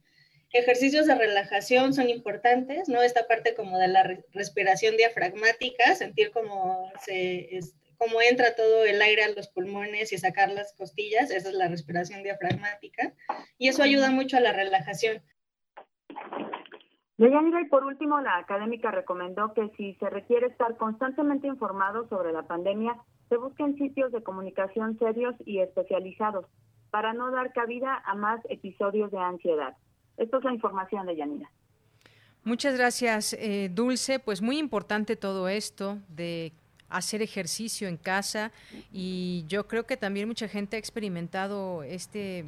Ejercicios 0.54 1.06
de 1.06 1.14
relajación 1.14 1.92
son 1.92 2.08
importantes, 2.08 2.88
¿no? 2.88 3.02
Esta 3.02 3.26
parte 3.26 3.54
como 3.54 3.78
de 3.78 3.88
la 3.88 4.02
respiración 4.32 4.96
diafragmática, 4.96 5.94
sentir 5.94 6.30
cómo 6.30 6.90
se, 7.04 7.58
cómo 8.02 8.20
entra 8.20 8.56
todo 8.56 8.84
el 8.84 9.00
aire 9.00 9.22
a 9.22 9.30
los 9.30 9.46
pulmones 9.48 10.12
y 10.12 10.18
sacar 10.18 10.50
las 10.50 10.74
costillas, 10.74 11.30
esa 11.30 11.50
es 11.50 11.54
la 11.54 11.68
respiración 11.68 12.24
diafragmática, 12.24 13.12
y 13.58 13.68
eso 13.68 13.84
ayuda 13.84 14.10
mucho 14.10 14.36
a 14.36 14.40
la 14.40 14.52
relajación. 14.52 15.22
Deyanira, 17.16 17.60
y 17.60 17.66
por 17.66 17.84
último, 17.84 18.20
la 18.20 18.38
académica 18.38 18.90
recomendó 18.90 19.54
que 19.54 19.70
si 19.76 19.94
se 20.00 20.10
requiere 20.10 20.48
estar 20.48 20.76
constantemente 20.78 21.46
informado 21.46 22.08
sobre 22.08 22.32
la 22.32 22.42
pandemia, 22.42 22.96
se 23.28 23.36
busquen 23.36 23.76
sitios 23.76 24.10
de 24.10 24.24
comunicación 24.24 24.98
serios 24.98 25.36
y 25.46 25.60
especializados 25.60 26.46
para 26.90 27.12
no 27.12 27.30
dar 27.30 27.52
cabida 27.52 28.02
a 28.04 28.16
más 28.16 28.40
episodios 28.48 29.12
de 29.12 29.18
ansiedad. 29.18 29.76
Esto 30.16 30.38
es 30.38 30.44
la 30.44 30.52
información 30.52 31.06
de 31.06 31.14
Yanira. 31.14 31.48
Muchas 32.42 32.76
gracias, 32.76 33.34
eh, 33.34 33.68
Dulce. 33.72 34.18
Pues 34.18 34.42
muy 34.42 34.58
importante 34.58 35.14
todo 35.14 35.48
esto 35.48 35.98
de 36.08 36.52
hacer 36.96 37.22
ejercicio 37.22 37.88
en 37.88 37.96
casa. 37.96 38.52
Y 38.92 39.44
yo 39.48 39.66
creo 39.66 39.84
que 39.86 39.96
también 39.96 40.28
mucha 40.28 40.48
gente 40.48 40.76
ha 40.76 40.78
experimentado 40.78 41.82
este 41.82 42.44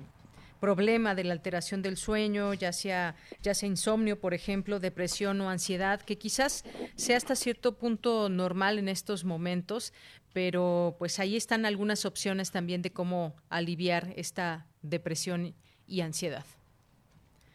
problema 0.60 1.14
de 1.14 1.24
la 1.24 1.34
alteración 1.34 1.82
del 1.82 1.98
sueño, 1.98 2.54
ya 2.54 2.72
sea, 2.72 3.16
ya 3.42 3.52
sea 3.52 3.68
insomnio, 3.68 4.18
por 4.18 4.32
ejemplo, 4.32 4.80
depresión 4.80 5.38
o 5.42 5.50
ansiedad, 5.50 6.00
que 6.00 6.16
quizás 6.16 6.64
sea 6.96 7.18
hasta 7.18 7.34
cierto 7.34 7.76
punto 7.76 8.30
normal 8.30 8.78
en 8.78 8.88
estos 8.88 9.24
momentos, 9.26 9.92
pero 10.32 10.96
pues 10.98 11.20
ahí 11.20 11.36
están 11.36 11.66
algunas 11.66 12.06
opciones 12.06 12.50
también 12.50 12.80
de 12.80 12.92
cómo 12.92 13.34
aliviar 13.50 14.14
esta 14.16 14.66
depresión 14.80 15.54
y 15.86 16.00
ansiedad. 16.00 16.46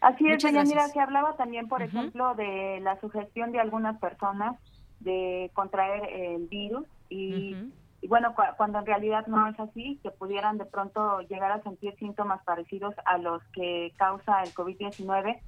Así 0.00 0.26
es, 0.28 0.44
mira, 0.44 0.88
se 0.88 1.00
hablaba 1.00 1.36
también, 1.36 1.68
por 1.68 1.82
ejemplo, 1.82 2.34
de 2.34 2.80
la 2.80 2.98
sugestión 3.00 3.52
de 3.52 3.60
algunas 3.60 3.98
personas 3.98 4.56
de 5.00 5.50
contraer 5.54 6.08
el 6.12 6.46
virus 6.46 6.86
y 7.08 7.56
y 8.02 8.08
bueno, 8.08 8.34
cuando 8.56 8.78
en 8.78 8.86
realidad 8.86 9.26
no 9.26 9.46
es 9.48 9.60
así, 9.60 9.98
que 10.02 10.10
pudieran 10.10 10.56
de 10.56 10.64
pronto 10.64 11.20
llegar 11.22 11.52
a 11.52 11.62
sentir 11.62 11.94
síntomas 11.98 12.42
parecidos 12.44 12.94
a 13.04 13.18
los 13.18 13.42
que 13.52 13.92
causa 13.96 14.42
el 14.42 14.54
COVID-19, 14.54 15.38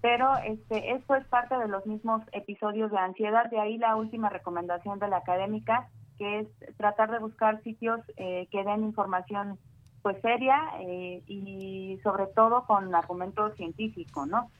pero 0.00 0.36
este, 0.38 0.94
esto 0.94 1.14
es 1.14 1.24
parte 1.26 1.56
de 1.56 1.68
los 1.68 1.86
mismos 1.86 2.22
episodios 2.32 2.90
de 2.90 2.98
ansiedad, 2.98 3.48
de 3.50 3.60
ahí 3.60 3.78
la 3.78 3.94
última 3.94 4.30
recomendación 4.30 4.98
de 4.98 5.08
la 5.08 5.18
académica, 5.18 5.88
que 6.18 6.40
es 6.40 6.48
tratar 6.76 7.12
de 7.12 7.20
buscar 7.20 7.62
sitios 7.62 8.00
eh, 8.16 8.48
que 8.50 8.64
den 8.64 8.82
información 8.82 9.58
pues 10.02 10.20
seria 10.20 10.58
eh, 10.80 11.22
y 11.28 12.00
sobre 12.02 12.26
todo 12.26 12.66
con 12.66 12.92
argumento 12.92 13.54
científico, 13.54 14.26
¿no? 14.26 14.50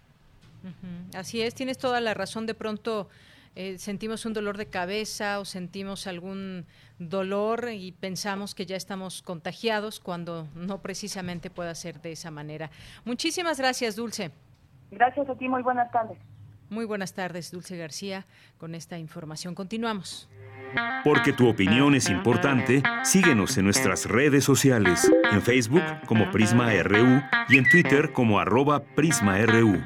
Así 1.16 1.43
es, 1.43 1.57
tienes 1.57 1.77
toda 1.77 2.01
la 2.01 2.14
razón. 2.14 2.47
De 2.47 2.55
pronto 2.55 3.09
eh, 3.55 3.79
sentimos 3.79 4.25
un 4.25 4.33
dolor 4.33 4.57
de 4.57 4.67
cabeza 4.67 5.38
o 5.38 5.45
sentimos 5.45 6.07
algún 6.07 6.65
dolor 6.99 7.69
y 7.73 7.93
pensamos 7.93 8.55
que 8.55 8.65
ya 8.65 8.77
estamos 8.77 9.23
contagiados 9.23 10.01
cuando 10.01 10.49
no 10.55 10.81
precisamente 10.81 11.51
puede 11.51 11.75
ser 11.75 12.01
de 12.01 12.12
esa 12.12 12.31
manera. 12.31 12.71
Muchísimas 13.05 13.59
gracias, 13.59 13.97
Dulce. 13.97 14.31
Gracias 14.91 15.29
a 15.29 15.35
ti, 15.35 15.49
muy 15.49 15.62
buenas 15.62 15.91
tardes. 15.91 16.19
Muy 16.71 16.87
buenas 16.87 17.12
tardes, 17.12 17.51
Dulce 17.51 17.77
García. 17.77 18.25
Con 18.57 18.75
esta 18.75 18.99
información 18.99 19.55
continuamos. 19.55 20.31
Porque 21.05 21.35
tu 21.35 21.47
opinión 21.49 21.95
es 21.95 22.09
importante, 22.09 22.83
síguenos 23.05 23.59
en 23.59 23.65
nuestras 23.65 24.07
redes 24.07 24.45
sociales, 24.45 25.11
en 25.31 25.43
Facebook 25.43 25.83
como 26.07 26.31
Prisma 26.31 26.73
RU 26.83 27.21
y 27.51 27.59
en 27.59 27.69
Twitter 27.69 28.12
como 28.12 28.38
arroba 28.38 28.81
PrismaRU. 28.81 29.83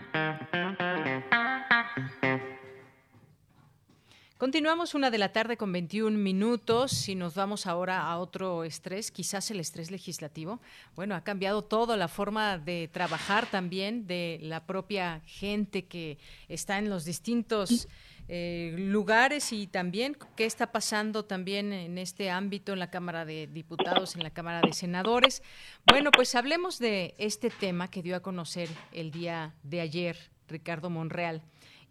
Continuamos 4.39 4.95
una 4.95 5.11
de 5.11 5.17
la 5.17 5.33
tarde 5.33 5.57
con 5.57 5.73
21 5.73 6.19
minutos 6.19 7.09
y 7.09 7.15
nos 7.15 7.35
vamos 7.35 7.67
ahora 7.67 8.03
a 8.03 8.19
otro 8.19 8.65
estrés, 8.65 9.11
quizás 9.11 9.51
el 9.51 9.61
estrés 9.61 9.91
legislativo. 9.91 10.61
Bueno, 10.95 11.15
ha 11.15 11.25
cambiado 11.25 11.63
toda 11.63 11.97
la 11.97 12.07
forma 12.07 12.59
de 12.59 12.91
trabajar 12.93 13.47
también 13.47 14.07
de 14.07 14.39
la 14.43 14.67
propia 14.67 15.23
gente 15.25 15.87
que 15.87 16.19
está 16.51 16.77
en 16.77 16.91
los 16.91 17.07
distintos 17.07 17.89
eh, 18.29 18.75
lugares 18.77 19.55
y 19.55 19.69
también 19.69 20.15
qué 20.37 20.45
está 20.45 20.71
pasando 20.71 21.25
también 21.25 21.73
en 21.73 21.97
este 21.97 22.29
ámbito 22.29 22.75
en 22.75 22.81
la 22.81 22.91
Cámara 22.91 23.25
de 23.25 23.47
Diputados, 23.47 24.17
en 24.17 24.23
la 24.23 24.31
Cámara 24.31 24.61
de 24.61 24.75
Senadores. 24.75 25.43
Bueno, 25.87 26.11
pues 26.11 26.35
hablemos 26.35 26.79
de 26.79 27.15
este 27.17 27.49
tema 27.49 27.89
que 27.89 28.03
dio 28.03 28.15
a 28.15 28.21
conocer 28.21 28.69
el 28.93 29.13
día 29.13 29.55
de 29.63 29.81
ayer 29.81 30.19
Ricardo 30.47 30.91
Monreal 30.91 31.41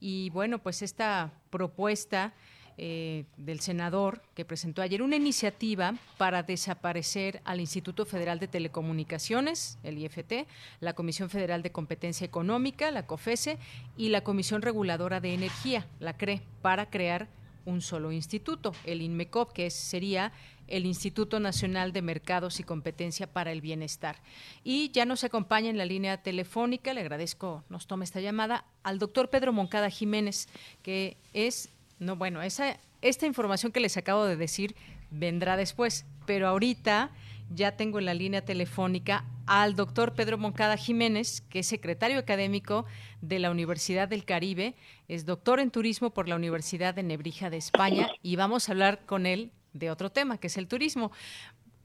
y 0.07 0.29
bueno, 0.29 0.59
pues 0.59 0.83
esta 0.83 1.33
propuesta 1.49 2.35
eh, 2.77 3.25
del 3.37 3.59
senador 3.59 4.21
que 4.35 4.45
presentó 4.45 4.83
ayer 4.83 5.01
una 5.01 5.15
iniciativa 5.15 5.95
para 6.19 6.43
desaparecer 6.43 7.41
al 7.43 7.59
Instituto 7.59 8.05
Federal 8.05 8.37
de 8.37 8.47
Telecomunicaciones, 8.47 9.79
el 9.81 9.97
IFT, 9.97 10.45
la 10.79 10.93
Comisión 10.93 11.31
Federal 11.31 11.63
de 11.63 11.71
Competencia 11.71 12.23
Económica, 12.23 12.91
la 12.91 13.07
COFESE, 13.07 13.57
y 13.97 14.09
la 14.09 14.21
Comisión 14.21 14.61
Reguladora 14.61 15.21
de 15.21 15.33
Energía, 15.33 15.87
la 15.99 16.15
CRE, 16.15 16.43
para 16.61 16.91
crear 16.91 17.27
un 17.65 17.81
solo 17.81 18.11
instituto, 18.11 18.73
el 18.85 19.01
INMECOP, 19.01 19.51
que 19.51 19.69
sería 19.69 20.31
el 20.67 20.85
Instituto 20.85 21.39
Nacional 21.39 21.93
de 21.93 22.01
Mercados 22.01 22.59
y 22.59 22.63
Competencia 22.63 23.27
para 23.27 23.51
el 23.51 23.61
Bienestar. 23.61 24.17
Y 24.63 24.91
ya 24.91 25.05
nos 25.05 25.23
acompaña 25.23 25.69
en 25.69 25.77
la 25.77 25.85
línea 25.85 26.21
telefónica, 26.21 26.93
le 26.93 27.01
agradezco, 27.01 27.63
nos 27.69 27.87
tome 27.87 28.05
esta 28.05 28.21
llamada, 28.21 28.65
al 28.83 28.99
doctor 28.99 29.29
Pedro 29.29 29.53
Moncada 29.53 29.89
Jiménez, 29.89 30.47
que 30.81 31.17
es, 31.33 31.69
no, 31.99 32.15
bueno, 32.15 32.41
esa, 32.41 32.77
esta 33.01 33.25
información 33.25 33.71
que 33.71 33.79
les 33.79 33.97
acabo 33.97 34.25
de 34.25 34.35
decir 34.35 34.75
vendrá 35.11 35.57
después, 35.57 36.05
pero 36.25 36.47
ahorita 36.47 37.11
ya 37.53 37.75
tengo 37.75 37.99
en 37.99 38.05
la 38.05 38.13
línea 38.13 38.43
telefónica 38.43 39.25
al 39.45 39.75
doctor 39.75 40.13
Pedro 40.13 40.37
Moncada 40.37 40.77
Jiménez, 40.77 41.41
que 41.49 41.59
es 41.59 41.67
secretario 41.67 42.17
académico 42.17 42.85
de 43.21 43.39
la 43.39 43.51
Universidad 43.51 44.07
del 44.07 44.25
Caribe, 44.25 44.75
es 45.07 45.25
doctor 45.25 45.59
en 45.59 45.71
turismo 45.71 46.09
por 46.11 46.27
la 46.27 46.35
Universidad 46.35 46.95
de 46.95 47.03
Nebrija 47.03 47.49
de 47.49 47.57
España 47.57 48.07
y 48.23 48.35
vamos 48.35 48.67
a 48.67 48.71
hablar 48.71 49.05
con 49.05 49.25
él 49.25 49.51
de 49.73 49.91
otro 49.91 50.09
tema, 50.09 50.37
que 50.37 50.47
es 50.47 50.57
el 50.57 50.67
turismo. 50.67 51.11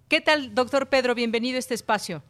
¿Qué 0.08 0.20
tal, 0.20 0.54
doctor 0.54 0.88
Pedro? 0.88 1.14
Bienvenido 1.14 1.56
a 1.56 1.58
este 1.58 1.74
espacio. 1.74 2.22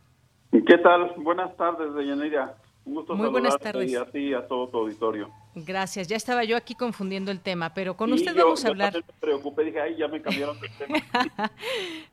¿Qué 0.50 0.78
tal? 0.78 1.14
Buenas 1.18 1.56
tardes, 1.56 1.94
Deyanira. 1.94 2.56
Un 2.84 2.94
gusto 2.94 3.14
Muy 3.14 3.28
buenas 3.28 3.58
tardes. 3.58 3.90
y 3.90 3.96
a 3.96 4.04
ti 4.04 4.18
y 4.18 4.34
a 4.34 4.46
todo 4.46 4.68
tu 4.68 4.78
auditorio. 4.78 5.30
Gracias, 5.54 6.06
ya 6.06 6.16
estaba 6.16 6.44
yo 6.44 6.56
aquí 6.56 6.74
confundiendo 6.74 7.32
el 7.32 7.40
tema, 7.40 7.74
pero 7.74 7.96
con 7.96 8.12
usted 8.12 8.34
vamos 8.36 8.64
a 8.64 8.68
hablar. 8.68 8.92
Yo 8.92 9.00
me 9.00 9.14
preocupé, 9.18 9.64
dije, 9.64 9.80
ay, 9.80 9.96
ya 9.96 10.06
me 10.06 10.22
cambiaron 10.22 10.58
tema. 10.78 11.02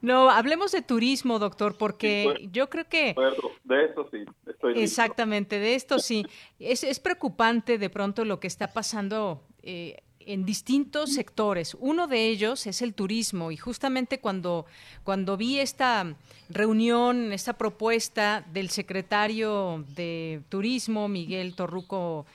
no, 0.01 0.31
hablemos 0.31 0.71
de 0.71 0.81
turismo, 0.81 1.37
doctor, 1.37 1.77
porque 1.77 2.49
yo 2.51 2.69
creo 2.69 2.85
que. 2.85 3.15
De 3.63 3.85
eso 3.85 4.07
sí, 4.11 4.25
estoy 4.47 4.81
Exactamente, 4.81 5.59
de 5.59 5.75
esto 5.75 5.99
sí. 5.99 6.25
Es, 6.57 6.83
es 6.83 6.99
preocupante 6.99 7.77
de 7.77 7.89
pronto 7.89 8.25
lo 8.25 8.39
que 8.39 8.47
está 8.47 8.73
pasando. 8.73 9.43
Eh, 9.61 9.97
en 10.27 10.43
distintos 10.43 11.13
sectores. 11.13 11.75
Uno 11.79 12.07
de 12.07 12.27
ellos 12.27 12.67
es 12.67 12.81
el 12.81 12.93
turismo 12.93 13.49
y 13.49 13.55
justamente 13.55 14.19
cuando, 14.19 14.65
cuando 15.05 15.37
vi 15.37 15.59
esta 15.59 16.17
reunión, 16.49 17.31
esta 17.31 17.53
propuesta 17.53 18.45
del 18.51 18.69
secretario 18.69 19.85
de 19.95 20.41
Turismo, 20.49 21.07
Miguel 21.07 21.55
Torruco 21.55 22.25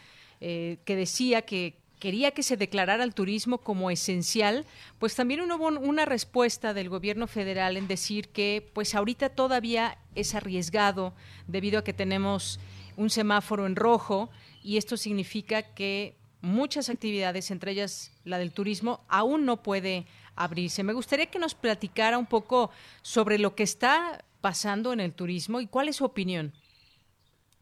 eh, 0.44 0.78
que 0.85 0.96
decía 0.96 1.42
que 1.42 1.76
quería 2.00 2.33
que 2.33 2.42
se 2.42 2.57
declarara 2.57 3.05
el 3.05 3.14
turismo 3.14 3.59
como 3.59 3.88
esencial, 3.92 4.66
pues 4.98 5.14
también 5.14 5.40
hubo 5.40 5.68
una 5.68 6.05
respuesta 6.05 6.74
del 6.74 6.88
gobierno 6.88 7.28
federal 7.28 7.76
en 7.76 7.87
decir 7.87 8.26
que 8.31 8.68
pues 8.74 8.96
ahorita 8.96 9.28
todavía 9.28 9.98
es 10.16 10.35
arriesgado 10.35 11.14
debido 11.46 11.78
a 11.78 11.85
que 11.85 11.92
tenemos 11.92 12.59
un 12.96 13.09
semáforo 13.09 13.66
en 13.66 13.76
rojo 13.76 14.31
y 14.64 14.78
esto 14.78 14.96
significa 14.96 15.62
que 15.62 16.16
muchas 16.40 16.90
actividades, 16.90 17.52
entre 17.52 17.70
ellas 17.70 18.11
la 18.24 18.38
del 18.38 18.50
turismo, 18.50 19.05
aún 19.09 19.46
no 19.46 19.62
puede 19.62 20.07
abrirse. 20.35 20.83
Me 20.83 20.92
gustaría 20.92 21.26
que 21.26 21.38
nos 21.38 21.55
platicara 21.55 22.18
un 22.18 22.26
poco 22.26 22.72
sobre 23.02 23.38
lo 23.38 23.55
que 23.55 23.62
está 23.62 24.24
pasando 24.40 24.92
en 24.92 24.98
el 24.98 25.12
turismo 25.12 25.61
y 25.61 25.68
cuál 25.68 25.88
es 25.88 25.94
su 25.94 26.05
opinión. 26.05 26.52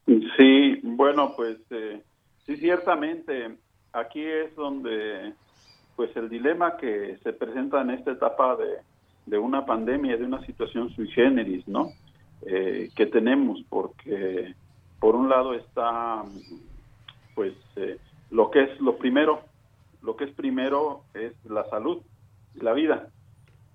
Sí, 0.07 0.81
bueno, 0.83 1.35
pues 1.37 1.59
eh, 1.69 2.03
Sí, 2.51 2.57
ciertamente, 2.57 3.59
aquí 3.93 4.25
es 4.25 4.57
donde 4.57 5.35
pues 5.95 6.11
el 6.17 6.29
dilema 6.29 6.77
que 6.77 7.17
se 7.23 7.33
presenta 7.33 7.81
en 7.81 7.91
esta 7.91 8.11
etapa 8.11 8.57
de, 8.57 8.79
de 9.27 9.39
una 9.39 9.65
pandemia, 9.65 10.17
de 10.17 10.25
una 10.25 10.45
situación 10.45 10.91
sui 10.91 11.09
generis, 11.13 11.69
¿no? 11.69 11.93
Eh, 12.45 12.91
que 12.97 13.07
tenemos, 13.07 13.63
porque 13.69 14.53
por 14.99 15.15
un 15.15 15.29
lado 15.29 15.55
está 15.55 16.25
pues 17.37 17.55
eh, 17.77 17.99
lo 18.33 18.51
que 18.51 18.65
es 18.65 18.81
lo 18.81 18.99
primero, 18.99 19.43
lo 20.03 20.17
que 20.17 20.25
es 20.25 20.33
primero 20.33 21.05
es 21.15 21.33
la 21.45 21.71
salud, 21.71 22.03
la 22.55 22.73
vida, 22.73 23.11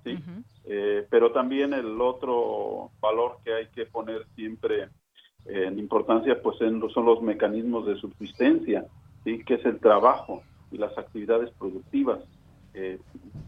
¿sí? 0.04 0.18
Eh, 0.66 1.08
pero 1.10 1.32
también 1.32 1.72
el 1.72 2.02
otro 2.02 2.92
valor 3.00 3.38
que 3.46 3.54
hay 3.54 3.68
que 3.68 3.86
poner 3.86 4.26
siempre 4.36 4.90
en 5.46 5.78
importancia 5.80 6.42
pues 6.42 6.60
en, 6.62 6.82
son 6.90 7.06
los 7.06 7.22
mecanismos 7.22 7.86
de 7.86 7.96
subsistencia, 7.98 8.86
¿sí? 9.24 9.44
que 9.44 9.56
es 9.56 9.66
el 9.66 9.80
trabajo 9.80 10.42
y 10.72 10.78
las 10.78 10.98
actividades 10.98 11.52
productivas 11.52 12.20
eh, 12.74 13.00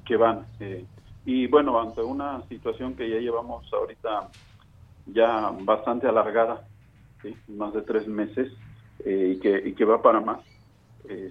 que 0.06 0.16
van. 0.16 0.46
Eh, 0.60 0.86
y 1.26 1.48
bueno, 1.48 1.80
ante 1.80 2.02
una 2.02 2.42
situación 2.48 2.96
que 2.96 3.10
ya 3.10 3.18
llevamos 3.18 3.72
ahorita 3.74 4.30
ya 5.08 5.52
bastante 5.62 6.08
alargada, 6.08 6.68
más 7.50 7.74
de 7.74 7.82
tres 7.82 8.08
meses, 8.08 8.54
eh, 9.04 9.34
y, 9.36 9.40
que, 9.40 9.62
y 9.66 9.74
que 9.74 9.86
va 9.86 10.02
para 10.02 10.22
más, 10.22 10.40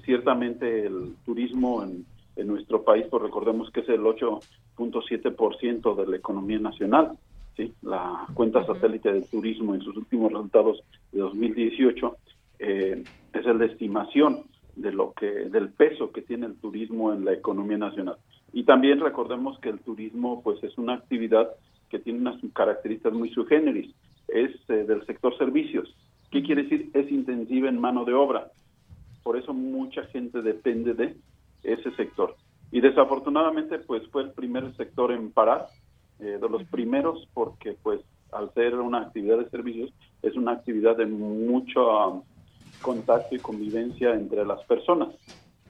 ciertamente 0.04 0.86
el 0.86 1.16
turismo 1.26 1.82
en, 1.82 2.06
en 2.36 2.46
nuestro 2.46 2.82
país, 2.82 3.06
pues 3.10 3.22
recordemos 3.22 3.70
que 3.70 3.80
es 3.80 3.88
el 3.90 4.00
8.7% 4.00 5.96
de 5.96 6.06
la 6.06 6.16
economía 6.16 6.58
nacional, 6.58 7.18
¿sí? 7.56 7.72
la 7.82 8.26
cuenta 8.34 8.64
satélite 8.64 9.12
del 9.12 9.28
turismo 9.28 9.74
en 9.74 9.82
sus 9.82 9.96
últimos 9.96 10.32
resultados 10.32 10.82
de 11.12 11.20
2018 11.20 12.16
eh, 12.58 13.02
es 13.32 13.58
de 13.58 13.66
estimación 13.66 14.44
de 14.74 14.92
lo 14.92 15.12
que 15.12 15.26
del 15.26 15.70
peso 15.70 16.12
que 16.12 16.22
tiene 16.22 16.46
el 16.46 16.56
turismo 16.56 17.12
en 17.12 17.24
la 17.24 17.32
economía 17.32 17.78
nacional. 17.78 18.16
Y 18.52 18.64
también 18.64 19.00
recordemos 19.00 19.58
que 19.60 19.70
el 19.70 19.80
turismo 19.80 20.42
pues 20.42 20.62
es 20.62 20.76
una 20.78 20.94
actividad 20.94 21.48
que 21.88 21.98
tiene 21.98 22.20
unas 22.20 22.40
características 22.52 23.12
muy 23.12 23.30
subgéneris 23.30 23.94
es 24.28 24.52
eh, 24.68 24.84
del 24.84 25.04
sector 25.06 25.36
servicios. 25.38 25.94
Qué 26.30 26.42
quiere 26.42 26.64
decir 26.64 26.90
es 26.94 27.10
intensiva 27.10 27.68
en 27.68 27.80
mano 27.80 28.04
de 28.04 28.14
obra. 28.14 28.50
Por 29.22 29.36
eso 29.36 29.54
mucha 29.54 30.04
gente 30.06 30.42
depende 30.42 30.94
de 30.94 31.16
ese 31.62 31.90
sector. 31.92 32.36
Y 32.70 32.80
desafortunadamente 32.80 33.78
pues 33.78 34.06
fue 34.08 34.22
el 34.22 34.32
primer 34.32 34.74
sector 34.76 35.12
en 35.12 35.30
parar 35.32 35.66
eh, 36.18 36.38
de 36.40 36.48
los 36.48 36.64
primeros 36.64 37.28
porque 37.34 37.76
pues 37.82 38.00
al 38.32 38.52
ser 38.54 38.74
una 38.74 39.02
actividad 39.02 39.38
de 39.38 39.50
servicios 39.50 39.92
es 40.22 40.34
una 40.34 40.52
actividad 40.52 40.96
de 40.96 41.06
mucho 41.06 42.08
um, 42.08 42.22
contacto 42.82 43.34
y 43.34 43.38
convivencia 43.38 44.14
entre 44.14 44.44
las 44.44 44.62
personas, 44.64 45.08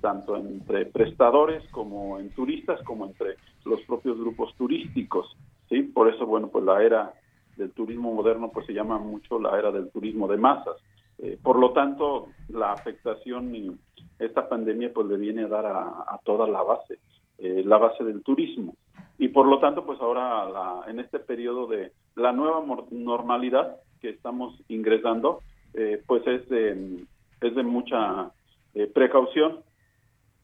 tanto 0.01 0.37
entre 0.37 0.87
prestadores 0.87 1.63
como 1.71 2.19
en 2.19 2.31
turistas, 2.31 2.81
como 2.83 3.07
entre 3.07 3.37
los 3.65 3.81
propios 3.83 4.19
grupos 4.19 4.55
turísticos, 4.57 5.37
¿sí? 5.69 5.83
Por 5.83 6.13
eso, 6.13 6.27
bueno, 6.27 6.49
pues 6.49 6.65
la 6.65 6.83
era 6.83 7.13
del 7.57 7.73
turismo 7.73 8.13
moderno 8.13 8.51
pues 8.53 8.67
se 8.67 8.73
llama 8.73 8.99
mucho 8.99 9.41
la 9.41 9.59
era 9.59 9.71
del 9.73 9.91
turismo 9.91 10.29
de 10.29 10.37
masas. 10.37 10.77
Eh, 11.19 11.39
por 11.43 11.59
lo 11.59 11.73
tanto, 11.73 12.29
la 12.49 12.73
afectación 12.73 13.55
y 13.55 13.73
esta 14.19 14.49
pandemia 14.49 14.93
pues 14.93 15.07
le 15.07 15.17
viene 15.17 15.45
a 15.45 15.49
dar 15.49 15.67
a, 15.67 16.21
toda 16.25 16.47
la 16.47 16.63
base, 16.63 16.99
eh, 17.39 17.63
la 17.65 17.79
base 17.79 18.05
del 18.05 18.23
turismo 18.23 18.75
y 19.19 19.29
por 19.29 19.47
lo 19.47 19.59
tanto 19.59 19.85
pues 19.85 20.01
ahora 20.01 20.83
en 20.89 21.01
este 21.01 21.19
periodo 21.19 21.67
de 21.67 21.93
la 22.15 22.33
nueva 22.33 22.63
normalidad 22.91 23.77
que 24.01 24.11
estamos 24.11 24.55
ingresando 24.69 25.41
eh, 25.75 26.03
pues 26.07 26.27
es 26.27 26.49
de, 26.49 27.05
es 27.41 27.55
de 27.55 27.63
mucha 27.63 28.31
eh, 28.75 28.87
precaución 28.87 29.61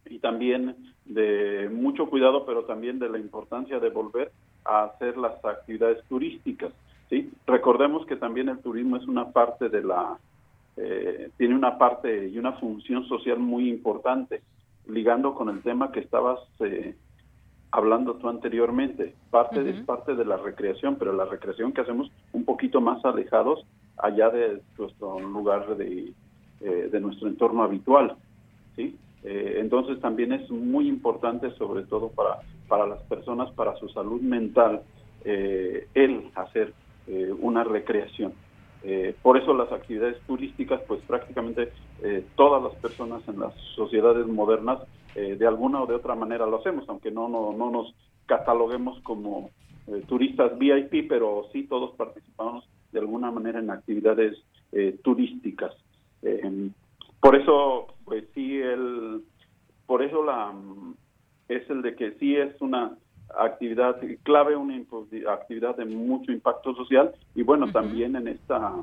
y 0.07 0.19
también 0.19 0.77
de 1.05 1.69
mucho 1.73 2.09
cuidado 2.09 2.47
pero 2.47 2.65
también 2.65 2.99
de 2.99 3.09
la 3.09 3.19
importancia 3.19 3.79
de 3.79 3.91
volver 3.91 4.33
a 4.65 4.85
hacer 4.85 5.17
las 5.17 5.45
actividades 5.45 6.03
turísticas 6.09 6.73
sí 7.11 7.31
recordemos 7.47 8.07
que 8.07 8.17
también 8.17 8.49
el 8.49 8.59
turismo 8.59 8.97
es 8.97 9.07
una 9.07 9.33
parte 9.33 9.69
de 9.69 9.83
la 9.83 10.19
eh, 10.77 11.31
tiene 11.37 11.55
una 11.55 11.77
parte 11.77 12.29
y 12.29 12.39
una 12.39 12.53
función 12.53 13.07
social 13.07 13.39
muy 13.39 13.69
importante 13.69 14.41
ligando 14.89 15.35
con 15.35 15.51
el 15.51 15.63
tema 15.63 15.93
que 15.93 16.01
estabas 16.01 16.41
eh, 16.61 16.95
hablando 17.73 18.15
tú 18.15 18.29
anteriormente. 18.29 19.15
Parte 19.31 19.69
es 19.69 19.85
parte 19.85 20.15
de 20.15 20.25
la 20.27 20.37
recreación, 20.37 20.97
pero 20.97 21.13
la 21.13 21.25
recreación 21.25 21.73
que 21.73 21.81
hacemos 21.81 22.11
un 22.33 22.45
poquito 22.45 22.81
más 22.81 23.03
alejados 23.05 23.65
allá 23.97 24.29
de 24.29 24.61
nuestro 24.79 25.19
lugar 25.21 25.77
de, 25.77 26.13
eh, 26.61 26.89
de 26.93 27.01
nuestro 27.01 27.29
entorno 27.29 27.63
habitual, 27.63 28.17
¿sí? 28.77 28.97
Eh, 29.25 29.57
entonces 29.59 30.01
también 30.01 30.33
es 30.33 30.51
muy 30.51 30.87
importante, 30.87 31.51
sobre 31.53 31.85
todo 31.85 32.11
para, 32.11 32.41
para 32.69 32.87
las 32.87 33.01
personas, 33.05 33.51
para 33.53 33.75
su 33.77 33.89
salud 33.89 34.21
mental, 34.21 34.83
eh, 35.25 35.89
el 35.95 36.31
hacer 36.35 36.73
una 37.41 37.65
recreación. 37.65 38.33
Por 39.23 39.39
eso 39.39 39.55
las 39.55 39.71
actividades 39.71 40.21
turísticas, 40.27 40.81
pues 40.89 41.01
prácticamente 41.03 41.73
todas 42.35 42.63
las 42.63 42.75
personas 42.81 43.23
en 43.29 43.39
las 43.39 43.55
sociedades 43.77 44.27
modernas 44.27 44.81
eh, 45.15 45.37
de 45.37 45.47
alguna 45.47 45.83
o 45.83 45.87
de 45.87 45.95
otra 45.95 46.15
manera 46.15 46.47
lo 46.47 46.59
hacemos, 46.59 46.89
aunque 46.89 47.11
no, 47.11 47.29
no, 47.29 47.53
no 47.53 47.71
nos 47.71 47.95
cataloguemos 48.25 48.99
como 49.03 49.51
eh, 49.87 50.03
turistas 50.09 50.59
VIP, 50.59 51.07
pero 51.07 51.49
sí 51.53 51.65
todos 51.65 51.95
participamos 51.97 52.67
de 52.93 53.01
alguna 53.01 53.31
manera 53.31 53.59
en 53.59 53.71
actividades 53.71 54.39
eh, 54.73 54.99
turísticas. 55.03 55.75
por 57.21 57.37
eso, 57.37 57.89
pues 58.05 58.25
sí, 58.35 58.59
el, 58.59 59.23
por 59.87 60.03
eso 60.03 60.25
la 60.25 60.55
es 61.49 61.69
el 61.69 61.83
de 61.83 61.95
que 61.95 62.13
sí 62.13 62.37
es 62.37 62.59
una 62.61 62.97
actividad 63.39 63.97
clave, 64.23 64.57
una 64.57 64.77
actividad 65.29 65.77
de 65.77 65.85
mucho 65.85 66.33
impacto 66.33 66.75
social. 66.75 67.13
Y 67.35 67.43
bueno, 67.43 67.71
también 67.73 68.17
en 68.17 68.29
esta 68.29 68.75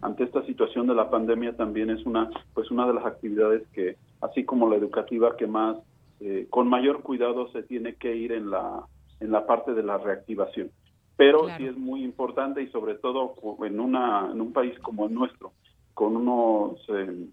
ante 0.00 0.24
esta 0.24 0.44
situación 0.46 0.86
de 0.86 0.94
la 0.94 1.10
pandemia 1.10 1.56
también 1.56 1.90
es 1.90 2.04
una 2.06 2.30
pues 2.54 2.70
una 2.70 2.86
de 2.86 2.94
las 2.94 3.04
actividades 3.04 3.66
que 3.72 3.96
así 4.20 4.44
como 4.44 4.68
la 4.68 4.76
educativa 4.76 5.36
que 5.36 5.46
más 5.46 5.76
eh, 6.20 6.46
con 6.50 6.68
mayor 6.68 7.02
cuidado 7.02 7.50
se 7.52 7.62
tiene 7.62 7.94
que 7.94 8.14
ir 8.14 8.32
en 8.32 8.50
la 8.50 8.84
en 9.20 9.32
la 9.32 9.46
parte 9.46 9.74
de 9.74 9.82
la 9.82 9.98
reactivación. 9.98 10.70
Pero 11.16 11.48
sí 11.56 11.66
es 11.66 11.76
muy 11.76 12.04
importante 12.04 12.62
y 12.62 12.68
sobre 12.68 12.94
todo 12.94 13.34
en 13.64 13.80
una 13.80 14.30
en 14.32 14.40
un 14.40 14.52
país 14.52 14.78
como 14.78 15.06
el 15.06 15.14
nuestro 15.14 15.52
con 15.94 16.16
unos 16.16 16.78
eh, 16.88 17.26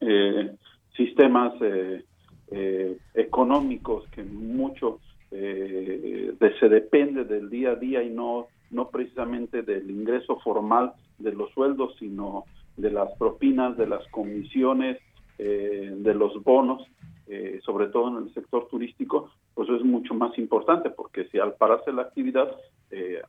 eh, 0.00 0.56
sistemas 0.96 1.54
económicos 3.14 4.08
que 4.10 4.24
mucho 4.24 5.00
se 5.30 6.68
depende 6.68 7.24
del 7.24 7.50
día 7.50 7.72
a 7.72 7.76
día 7.76 8.02
y 8.02 8.10
no 8.10 8.48
no 8.70 8.90
precisamente 8.90 9.62
del 9.62 9.90
ingreso 9.90 10.38
formal 10.40 10.92
de 11.18 11.32
los 11.32 11.50
sueldos, 11.52 11.94
sino 11.98 12.44
de 12.76 12.90
las 12.90 13.10
propinas, 13.18 13.76
de 13.76 13.86
las 13.86 14.06
comisiones, 14.08 14.98
eh, 15.38 15.94
de 15.96 16.14
los 16.14 16.42
bonos, 16.42 16.82
eh, 17.26 17.60
sobre 17.64 17.88
todo 17.88 18.08
en 18.08 18.24
el 18.24 18.34
sector 18.34 18.68
turístico, 18.68 19.30
pues 19.54 19.68
es 19.70 19.82
mucho 19.82 20.14
más 20.14 20.36
importante, 20.38 20.90
porque 20.90 21.26
si 21.28 21.38
al 21.38 21.54
pararse 21.54 21.92
la 21.92 22.02
actividad, 22.02 22.50
eh, 22.90 23.22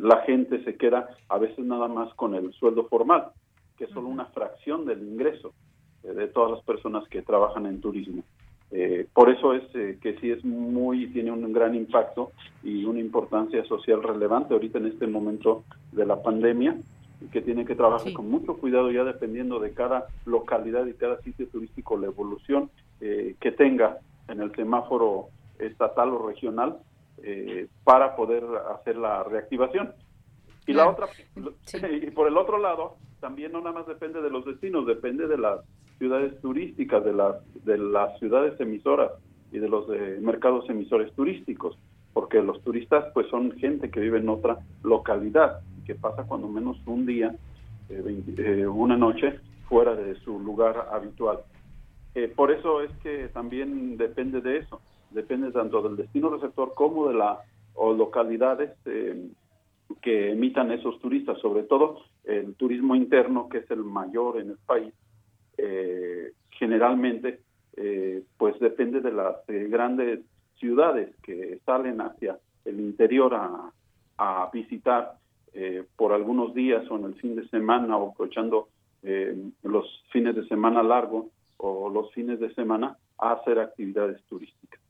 la 0.00 0.22
gente 0.22 0.62
se 0.64 0.76
queda 0.76 1.08
a 1.28 1.38
veces 1.38 1.64
nada 1.64 1.88
más 1.88 2.12
con 2.14 2.34
el 2.34 2.52
sueldo 2.52 2.86
formal, 2.86 3.28
que 3.76 3.84
es 3.84 3.90
solo 3.90 4.08
una 4.08 4.26
fracción 4.26 4.84
del 4.84 5.02
ingreso. 5.02 5.52
de 6.02 6.28
todas 6.28 6.52
las 6.52 6.62
personas 6.62 7.02
que 7.08 7.22
trabajan 7.22 7.66
en 7.66 7.80
turismo. 7.80 8.22
Eh, 8.72 9.06
por 9.12 9.30
eso 9.30 9.54
es 9.54 9.62
eh, 9.74 9.98
que 10.02 10.18
sí 10.18 10.30
es 10.30 10.44
muy, 10.44 11.06
tiene 11.12 11.30
un 11.30 11.52
gran 11.52 11.74
impacto 11.74 12.32
y 12.64 12.84
una 12.84 12.98
importancia 12.98 13.64
social 13.64 14.02
relevante 14.02 14.54
ahorita 14.54 14.78
en 14.78 14.86
este 14.86 15.06
momento 15.06 15.64
de 15.92 16.04
la 16.04 16.20
pandemia 16.20 16.76
y 17.20 17.26
que 17.26 17.42
tiene 17.42 17.64
que 17.64 17.76
trabajar 17.76 18.12
con 18.12 18.28
mucho 18.28 18.56
cuidado 18.56 18.90
ya 18.90 19.04
dependiendo 19.04 19.60
de 19.60 19.72
cada 19.72 20.06
localidad 20.24 20.84
y 20.86 20.94
cada 20.94 21.20
sitio 21.22 21.46
turístico 21.48 21.96
la 21.96 22.06
evolución 22.06 22.70
eh, 23.00 23.36
que 23.40 23.52
tenga 23.52 23.98
en 24.28 24.40
el 24.40 24.52
semáforo 24.54 25.28
estatal 25.58 26.10
o 26.10 26.26
regional 26.26 26.78
para 27.82 28.14
poder 28.14 28.44
hacer 28.72 28.96
la 28.96 29.24
reactivación. 29.24 29.92
Y 30.66 30.74
la 30.74 30.88
otra, 30.88 31.08
y 31.90 32.10
por 32.10 32.28
el 32.28 32.36
otro 32.36 32.58
lado, 32.58 32.96
también 33.20 33.52
no 33.52 33.60
nada 33.60 33.72
más 33.72 33.86
depende 33.86 34.20
de 34.20 34.30
los 34.30 34.44
destinos, 34.44 34.86
depende 34.86 35.26
de 35.26 35.38
las 35.38 35.60
ciudades 35.98 36.40
turísticas, 36.40 37.04
de 37.04 37.12
las, 37.12 37.36
de 37.64 37.78
las 37.78 38.18
ciudades 38.18 38.58
emisoras 38.60 39.12
y 39.52 39.58
de 39.58 39.68
los 39.68 39.88
mercados 40.20 40.68
emisores 40.68 41.12
turísticos, 41.14 41.78
porque 42.12 42.42
los 42.42 42.62
turistas 42.62 43.04
pues 43.12 43.26
son 43.28 43.52
gente 43.58 43.90
que 43.90 44.00
vive 44.00 44.18
en 44.18 44.28
otra 44.30 44.58
localidad, 44.82 45.60
que 45.84 45.94
pasa 45.94 46.24
cuando 46.24 46.48
menos 46.48 46.78
un 46.86 47.04
día, 47.04 47.34
eh, 47.90 48.22
eh, 48.38 48.66
una 48.66 48.96
noche 48.96 49.38
fuera 49.68 49.94
de 49.94 50.14
su 50.20 50.40
lugar 50.40 50.88
habitual. 50.92 51.40
Eh, 52.14 52.32
por 52.34 52.50
eso 52.50 52.80
es 52.80 52.90
que 53.02 53.28
también 53.28 53.96
depende 53.98 54.40
de 54.40 54.58
eso, 54.58 54.80
depende 55.10 55.52
tanto 55.52 55.82
del 55.82 55.96
destino 55.96 56.30
receptor 56.30 56.74
como 56.74 57.08
de 57.08 57.14
la 57.14 57.40
o 57.74 57.92
localidades 57.92 58.70
que 60.00 60.30
emitan 60.30 60.72
esos 60.72 60.98
turistas, 61.00 61.38
sobre 61.40 61.64
todo 61.64 61.98
el 62.24 62.54
turismo 62.54 62.96
interno, 62.96 63.50
que 63.50 63.58
es 63.58 63.70
el 63.70 63.84
mayor 63.84 64.40
en 64.40 64.52
el 64.52 64.56
país, 64.64 64.94
eh, 65.58 66.32
generalmente 66.50 67.40
eh, 67.76 68.22
pues 68.36 68.58
depende 68.60 69.00
de 69.00 69.12
las 69.12 69.36
eh, 69.48 69.68
grandes 69.70 70.20
ciudades 70.58 71.14
que 71.22 71.60
salen 71.64 72.00
hacia 72.00 72.38
el 72.64 72.80
interior 72.80 73.34
a, 73.34 73.72
visitar 74.52 75.18
por 75.96 76.12
algunos 76.12 76.54
días 76.54 76.90
o 76.90 76.96
en 76.96 77.04
el 77.04 77.14
fin 77.16 77.36
de 77.36 77.46
semana 77.48 77.96
o 77.98 78.10
aprovechando 78.10 78.68
los 79.62 80.02
fines 80.10 80.34
de 80.34 80.46
semana 80.48 80.82
largo 80.82 81.30
o 81.58 81.90
los 81.90 82.12
fines 82.12 82.40
de 82.40 82.52
semana 82.54 82.96
a 83.18 83.32
hacer 83.32 83.58
actividades 83.58 84.22
turísticas. 84.24 84.80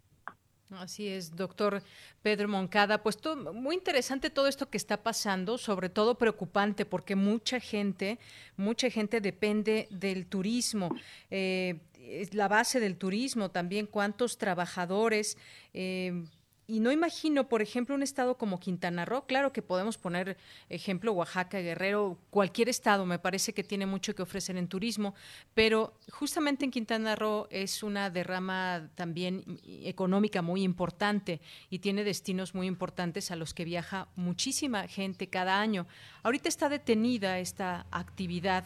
Así 0.71 1.07
es, 1.07 1.37
doctor 1.37 1.83
Pedro 2.23 2.49
Moncada. 2.49 3.03
Pues 3.03 3.19
muy 3.53 3.77
interesante 3.77 4.31
todo 4.31 4.49
esto 4.49 4.69
que 4.69 4.77
está 4.77 4.97
pasando, 5.03 5.59
sobre 5.59 5.89
todo 5.89 6.17
preocupante 6.17 6.85
porque 6.85 7.15
mucha 7.15 7.61
gente, 7.61 8.19
mucha 8.57 8.91
gente 8.91 9.21
depende 9.21 9.87
del 9.91 10.27
turismo. 10.27 10.91
Eh, 11.31 11.79
es 11.99 12.35
la 12.35 12.49
base 12.49 12.81
del 12.81 12.97
turismo 12.97 13.51
también, 13.51 13.87
cuántos 13.87 14.39
trabajadores 14.39 15.39
eh, 15.73 16.25
y 16.69 16.81
no 16.81 16.91
imagino, 16.91 17.49
por 17.49 17.63
ejemplo, 17.63 17.95
un 17.95 18.03
estado 18.03 18.37
como 18.37 18.59
Quintana 18.59 19.05
Roo, 19.05 19.27
claro 19.27 19.53
que 19.53 19.63
podemos 19.63 19.99
poner 19.99 20.37
ejemplo 20.69 21.13
Oaxaca, 21.13 21.61
Guerrero, 21.61 22.19
cualquier 22.31 22.69
estado 22.69 23.07
me 23.07 23.21
parece 23.21 23.55
que 23.55 23.63
tiene 23.63 23.87
mucho 23.87 24.15
que 24.15 24.23
ofrecer 24.23 24.57
en 24.57 24.67
turismo, 24.67 25.15
pero 25.55 25.95
justamente 26.11 26.65
en 26.65 26.73
Quintana 26.73 27.15
Roo 27.15 27.47
es 27.51 27.85
una 27.85 28.11
derrama 28.11 28.91
también 28.97 29.61
económica 29.85 30.43
muy 30.43 30.63
importante 30.65 31.41
y 31.71 31.79
tiene 31.79 32.03
destinos 32.03 32.55
muy 32.55 32.67
importantes 32.67 33.31
a 33.31 33.37
los 33.37 33.55
que 33.55 33.65
viaja 33.65 34.09
muchísima 34.17 34.89
gente 34.89 35.29
cada 35.29 35.61
año. 35.61 35.87
Ahorita 36.25 36.49
está 36.49 36.69
detenida 36.69 37.39
esta 37.39 37.87
actividad. 37.93 38.65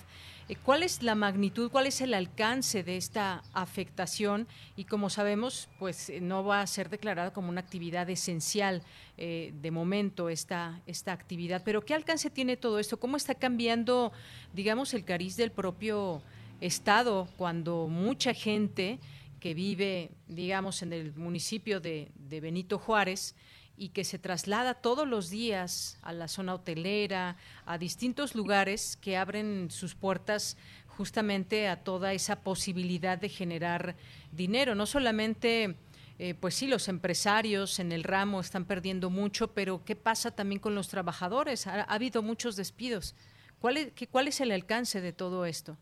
Eh, 0.51 0.57
¿Cuál 0.65 0.83
es 0.83 1.05
la 1.05 1.15
magnitud, 1.15 1.71
cuál 1.71 1.87
es 1.87 2.01
el 2.01 2.13
alcance 2.13 2.83
de 2.83 2.97
esta 2.97 3.45
afectación? 3.53 4.49
Y 4.75 4.83
como 4.83 5.09
sabemos, 5.09 5.69
pues 5.79 6.11
eh, 6.11 6.21
no 6.21 6.43
va 6.43 6.61
a 6.61 6.67
ser 6.67 6.91
declarada 6.91 7.33
como 7.33 7.51
una 7.51 7.61
actividad 7.61 8.11
esencial 8.11 8.83
eh, 9.17 9.55
de 9.63 9.71
momento 9.71 10.29
esta, 10.29 10.83
esta 10.87 11.13
actividad. 11.13 11.63
Pero 11.65 11.85
¿qué 11.85 11.95
alcance 11.95 12.31
tiene 12.31 12.57
todo 12.57 12.81
esto? 12.81 12.99
¿Cómo 12.99 13.17
está 13.17 13.37
cambiando, 13.37 14.11
digamos, 14.53 14.93
el 14.93 15.05
cariz 15.05 15.37
del 15.37 15.53
propio 15.53 16.21
Estado 16.61 17.29
cuando 17.37 17.87
mucha 17.87 18.35
gente 18.35 18.99
que 19.39 19.55
vive, 19.55 20.11
digamos, 20.27 20.83
en 20.83 20.93
el 20.93 21.15
municipio 21.15 21.79
de, 21.79 22.11
de 22.17 22.41
Benito 22.41 22.77
Juárez, 22.77 23.37
y 23.81 23.89
que 23.89 24.05
se 24.05 24.19
traslada 24.19 24.75
todos 24.75 25.09
los 25.09 25.31
días 25.31 25.99
a 26.03 26.13
la 26.13 26.29
zona 26.29 26.53
hotelera, 26.53 27.39
a 27.65 27.79
distintos 27.79 28.35
lugares 28.35 28.99
que 28.99 29.17
abren 29.17 29.71
sus 29.71 29.95
puertas 29.95 30.59
justamente 30.87 31.67
a 31.67 31.83
toda 31.83 32.13
esa 32.13 32.43
posibilidad 32.43 33.17
de 33.17 33.31
generar 33.31 33.97
dinero. 34.33 34.75
No 34.75 34.85
solamente, 34.85 35.77
eh, 36.19 36.35
pues 36.35 36.57
sí, 36.57 36.67
los 36.67 36.89
empresarios 36.89 37.79
en 37.79 37.91
el 37.91 38.05
ramo 38.05 38.41
están 38.41 38.67
perdiendo 38.67 39.09
mucho, 39.09 39.55
pero 39.55 39.83
¿qué 39.83 39.97
pasa 39.97 40.31
también 40.31 40.61
con 40.61 40.75
los 40.75 40.89
trabajadores? 40.89 41.67
Ha, 41.67 41.85
habido 41.85 42.21
muchos 42.21 42.57
despidos. 42.57 43.17
¿Cuál 43.61 43.79
es, 43.79 43.95
¿Cuál 44.11 44.29
es 44.29 44.43
el 44.43 44.53
alcance 44.53 45.01
de 45.01 45.15
todo 45.15 45.47
esto? 45.47 45.79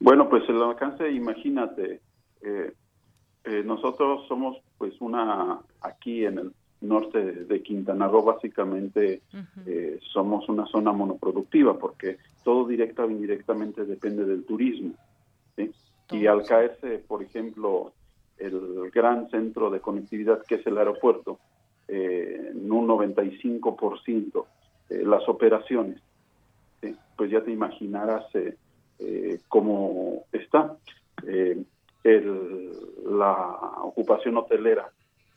Bueno, 0.00 0.30
pues 0.30 0.42
el 0.48 0.62
alcance, 0.62 1.10
imagínate, 1.10 2.00
eh, 2.40 2.72
eh, 3.44 3.62
nosotros 3.62 4.26
somos 4.26 4.56
pues 4.78 4.98
una, 5.02 5.60
aquí 5.82 6.24
en 6.24 6.38
el 6.38 6.54
norte 6.80 7.20
de 7.44 7.62
Quintana 7.62 8.06
Roo 8.06 8.22
básicamente 8.22 9.22
eh, 9.66 9.98
somos 10.12 10.48
una 10.48 10.66
zona 10.66 10.92
monoproductiva 10.92 11.78
porque 11.78 12.18
todo 12.44 12.66
directa 12.66 13.04
o 13.04 13.10
indirectamente 13.10 13.84
depende 13.84 14.24
del 14.24 14.44
turismo. 14.44 14.94
Y 16.10 16.26
al 16.26 16.42
caerse, 16.44 17.04
por 17.06 17.22
ejemplo, 17.22 17.92
el 18.38 18.90
gran 18.90 19.28
centro 19.30 19.68
de 19.68 19.80
conectividad 19.80 20.42
que 20.46 20.54
es 20.56 20.66
el 20.66 20.78
aeropuerto, 20.78 21.38
eh, 21.86 22.52
en 22.52 22.70
un 22.70 22.86
95% 22.86 24.44
eh, 24.90 25.02
las 25.04 25.28
operaciones, 25.28 26.00
pues 27.16 27.30
ya 27.30 27.42
te 27.42 27.50
imaginarás 27.50 28.26
eh, 28.34 29.40
cómo 29.48 30.24
está. 30.32 30.76
El, 32.04 32.70
la 33.06 33.56
ocupación 33.82 34.36
hotelera 34.36 34.90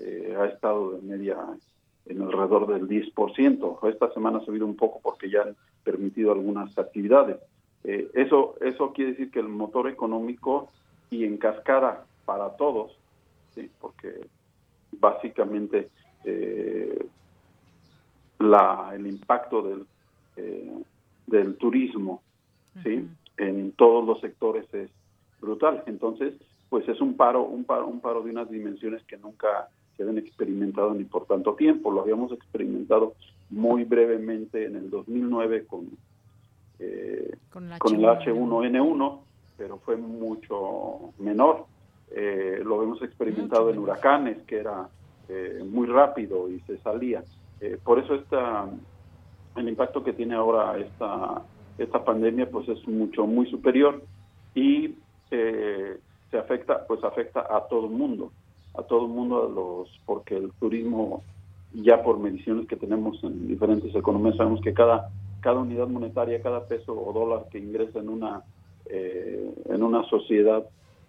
eh, 0.04 0.36
ha 0.40 0.46
estado 0.46 0.92
de 0.92 1.02
media 1.02 1.38
en 2.06 2.22
alrededor 2.22 2.68
del 2.68 2.88
10%. 2.88 3.90
Esta 3.90 4.12
semana 4.14 4.40
ha 4.40 4.46
subido 4.46 4.66
un 4.66 4.76
poco 4.76 5.00
porque 5.02 5.30
ya 5.30 5.44
han 5.44 5.56
permitido 5.84 6.32
algunas 6.32 6.76
actividades. 6.78 7.38
Eh, 7.84 8.10
eso, 8.14 8.56
eso 8.62 8.94
quiere 8.94 9.12
decir 9.12 9.32
que 9.32 9.40
el 9.40 9.48
motor 9.48 9.88
económico 9.88 10.70
y 11.10 11.26
en 11.26 11.38
cascada 11.38 12.06
para 12.26 12.50
todos, 12.56 12.98
¿sí? 13.54 13.70
porque 13.80 14.28
básicamente 14.92 15.90
eh, 16.24 17.06
la, 18.40 18.92
el 18.94 19.08
impacto 19.08 19.62
del, 19.62 19.86
del 21.28 21.56
turismo 21.58 22.22
¿sí? 22.84 23.08
en 23.38 23.72
todos 23.74 24.06
los 24.06 24.20
sectores 24.20 24.72
es 24.74 24.90
brutal. 25.40 25.84
Entonces, 25.86 26.34
pues 26.70 26.88
es 26.88 27.02
un 27.02 27.16
paro, 27.16 27.44
un 27.44 27.66
paro, 27.66 27.88
un 27.88 28.00
paro 28.00 28.22
de 28.22 28.32
unas 28.32 28.50
dimensiones 28.50 29.04
que 29.04 29.18
nunca 29.18 29.70
se 30.02 30.10
habían 30.10 30.18
experimentado 30.18 30.94
ni 30.94 31.04
por 31.04 31.26
tanto 31.26 31.54
tiempo. 31.54 31.92
Lo 31.92 32.02
habíamos 32.02 32.32
experimentado 32.32 33.14
muy 33.50 33.84
brevemente 33.84 34.66
en 34.66 34.76
el 34.76 34.90
2009 34.90 35.66
con, 35.68 35.90
eh, 36.80 37.36
con, 37.52 37.66
el 37.72 37.80
H1N1, 37.80 39.20
pero 39.58 39.78
fue 39.78 39.98
mucho 39.98 41.14
menor. 41.20 41.66
Eh, 42.12 42.62
lo 42.64 42.78
habíamos 42.78 43.02
experimentado 43.04 43.70
en 43.70 43.78
huracanes, 43.78 44.42
que 44.44 44.58
era 44.58 44.90
eh, 45.30 45.64
muy 45.70 45.88
rápido 45.88 46.50
y 46.50 46.60
se 46.62 46.78
salía. 46.80 47.24
por 47.84 48.00
eso 48.00 48.16
está 48.16 48.68
el 49.56 49.70
impacto 49.70 50.04
que 50.04 50.14
tiene 50.14 50.34
ahora 50.34 50.80
esta, 50.80 51.44
esta 51.78 52.04
pandemia 52.04 52.50
pues 52.50 52.68
es 52.70 52.88
mucho, 52.88 53.28
muy 53.28 53.46
superior 53.52 54.02
y 54.56 54.96
se 55.30 56.38
afecta, 56.38 56.86
pues 56.88 57.04
afecta 57.04 57.42
a 57.42 57.68
todo 57.68 57.86
el 57.86 57.92
mundo 57.92 58.32
a 58.74 58.84
todo 58.84 59.06
el 59.06 59.12
mundo, 59.12 59.44
a 59.44 59.50
los, 59.50 59.90
porque 60.06 60.38
el 60.38 60.52
turismo, 60.60 61.24
ya 61.74 62.04
por 62.04 62.20
mediciones 62.20 62.68
que 62.68 62.76
tenemos 62.76 63.24
en 63.24 63.48
diferentes 63.48 63.94
economías, 63.96 64.38
sabemos 64.38 64.62
que 64.62 64.74
cada, 64.74 65.10
cada 65.42 65.60
unidad 65.60 65.88
monetaria, 65.88 66.42
cada 66.42 66.66
peso 66.66 66.94
o 66.94 67.14
dólar 67.14 67.48
que 67.52 67.60
ingresa 67.60 68.00
en 68.00 68.10
una, 68.10 68.44
eh, 68.86 69.54
en 69.70 69.84
una 69.84 70.04
sociedad, 70.04 70.64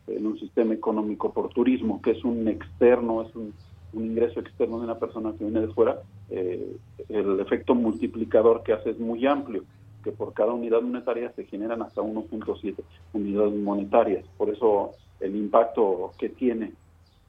en 0.06 0.26
un 0.26 0.38
sistema 0.38 0.74
económico 0.74 1.32
por 1.32 1.48
turismo, 1.50 2.02
que 2.02 2.12
es 2.12 2.24
un 2.24 2.48
externo, 2.48 3.22
es 3.22 3.34
un, 3.34 3.52
ingreso 3.94 4.40
externo 4.40 4.78
de 4.78 4.84
una 4.84 4.98
persona 4.98 5.34
que 5.36 5.44
viene 5.44 5.60
de 5.60 5.68
fuera, 5.68 6.00
eh, 6.30 6.76
el 7.10 7.38
efecto 7.40 7.74
multiplicador 7.74 8.62
que 8.62 8.72
hace 8.72 8.90
es 8.90 8.98
muy 8.98 9.26
amplio 9.26 9.64
que 10.02 10.12
por 10.12 10.32
cada 10.32 10.52
unidad 10.52 10.80
monetaria 10.80 11.30
se 11.32 11.44
generan 11.44 11.82
hasta 11.82 12.00
1.7 12.00 12.74
unidades 13.12 13.54
monetarias. 13.54 14.24
Por 14.36 14.50
eso 14.50 14.92
el 15.20 15.36
impacto 15.36 16.12
que 16.18 16.28
tiene 16.28 16.72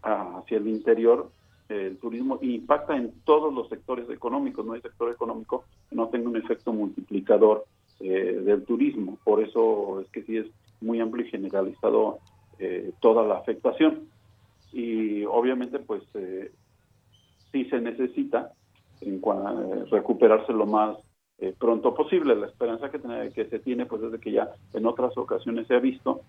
hacia 0.04 0.58
el 0.58 0.68
interior 0.68 1.30
el 1.70 1.98
turismo 1.98 2.40
impacta 2.42 2.96
en 2.96 3.14
todos 3.24 3.54
los 3.54 3.70
sectores 3.70 4.10
económicos. 4.10 4.66
No 4.66 4.74
hay 4.74 4.82
sector 4.82 5.12
económico 5.12 5.66
que 5.90 5.96
no 5.96 6.08
tenga 6.10 6.30
un 6.30 6.38
efecto 6.38 6.74
multiplicador 6.74 7.66
eh, 8.00 8.42
del 8.44 8.64
turismo. 8.64 9.18
Por 9.24 9.42
eso 9.42 10.02
es 10.02 10.08
que 10.10 10.24
sí 10.24 10.38
es 10.38 10.48
muy 10.82 11.00
amplio 11.00 11.26
y 11.26 11.30
generalizado 11.30 12.20
eh, 12.60 12.92
toda 13.00 13.26
la 13.26 13.38
afectación. 13.38 14.08
Y 14.72 15.24
obviamente, 15.26 15.80
pues 15.80 16.04
eh, 16.16 16.52
sí 17.52 17.66
se 17.66 17.80
necesita 17.80 18.52
en 19.02 19.16
eh, 19.16 19.86
recuperarse 19.90 20.52
lo 20.52 20.66
más 20.66 20.98
eh, 21.40 21.54
pronto 21.58 21.94
posible. 21.94 22.36
La 22.36 22.48
esperanza 22.48 22.90
que, 22.90 23.00
que 23.34 23.46
se 23.46 23.60
tiene, 23.60 23.86
pues 23.86 24.02
es 24.04 24.12
de 24.12 24.20
que 24.20 24.32
ya 24.32 24.50
en 24.74 24.86
otras 24.86 25.18
ocasiones 25.18 25.68
se 25.68 25.76
ha 25.76 25.80
visto 25.80 26.22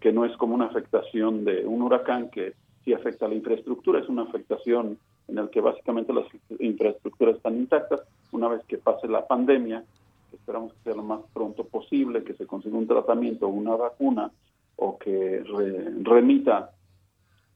que 0.00 0.12
no 0.12 0.24
es 0.24 0.34
como 0.36 0.54
una 0.54 0.66
afectación 0.66 1.44
de 1.44 1.66
un 1.66 1.82
huracán 1.82 2.30
que 2.30 2.54
sí 2.86 2.94
afecta 2.94 3.26
a 3.26 3.28
la 3.28 3.34
infraestructura, 3.34 3.98
es 3.98 4.08
una 4.08 4.22
afectación 4.22 4.96
en 5.26 5.34
la 5.34 5.48
que 5.48 5.60
básicamente 5.60 6.12
las 6.12 6.24
infraestructuras 6.60 7.36
están 7.36 7.56
intactas. 7.56 8.00
Una 8.30 8.46
vez 8.46 8.64
que 8.66 8.78
pase 8.78 9.08
la 9.08 9.26
pandemia, 9.26 9.84
esperamos 10.32 10.72
que 10.72 10.82
sea 10.84 10.94
lo 10.94 11.02
más 11.02 11.20
pronto 11.34 11.64
posible, 11.64 12.22
que 12.22 12.34
se 12.34 12.46
consiga 12.46 12.78
un 12.78 12.86
tratamiento 12.86 13.46
o 13.46 13.50
una 13.50 13.74
vacuna 13.74 14.30
o 14.76 14.98
que 14.98 15.42
remita 16.02 16.70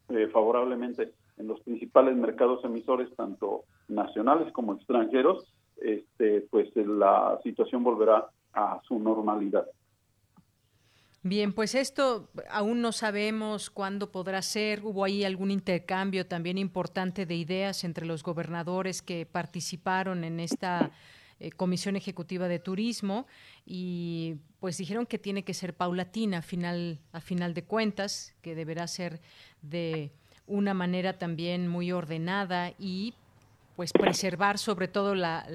eh, 0.09 0.27
favorablemente 0.33 1.12
en 1.38 1.47
los 1.47 1.61
principales 1.61 2.16
mercados 2.16 2.64
emisores, 2.64 3.09
tanto 3.14 3.62
nacionales 3.88 4.53
como 4.53 4.75
extranjeros, 4.75 5.47
este, 5.81 6.40
pues 6.51 6.75
la 6.75 7.38
situación 7.45 7.85
volverá 7.85 8.27
a 8.53 8.81
su 8.83 8.99
normalidad. 8.99 9.66
Bien, 11.23 11.53
pues 11.53 11.75
esto 11.75 12.31
aún 12.49 12.81
no 12.81 12.93
sabemos 12.93 13.69
cuándo 13.69 14.11
podrá 14.11 14.41
ser. 14.41 14.83
Hubo 14.85 15.05
ahí 15.05 15.23
algún 15.23 15.51
intercambio 15.51 16.27
también 16.27 16.57
importante 16.57 17.27
de 17.27 17.35
ideas 17.35 17.85
entre 17.85 18.07
los 18.07 18.23
gobernadores 18.23 19.03
que 19.03 19.27
participaron 19.27 20.25
en 20.25 20.41
esta 20.41 20.91
eh, 21.39 21.51
Comisión 21.53 21.97
Ejecutiva 21.97 22.49
de 22.49 22.59
Turismo 22.59 23.27
y 23.67 24.37
pues 24.61 24.79
dijeron 24.79 25.05
que 25.05 25.19
tiene 25.19 25.43
que 25.43 25.53
ser 25.53 25.75
paulatina 25.75 26.39
a 26.39 26.43
final, 26.43 27.01
a 27.13 27.21
final 27.21 27.53
de 27.53 27.65
cuentas, 27.65 28.35
que 28.41 28.55
deberá 28.55 28.87
ser 28.87 29.21
de 29.61 30.13
una 30.47 30.75
manera 30.75 31.19
también 31.19 31.69
muy 31.69 31.93
ordenada 31.93 32.73
y 32.79 33.15
pues 33.77 33.93
preservar 33.93 34.59
sobre 34.59 34.89
todo 34.89 35.15
la, 35.15 35.47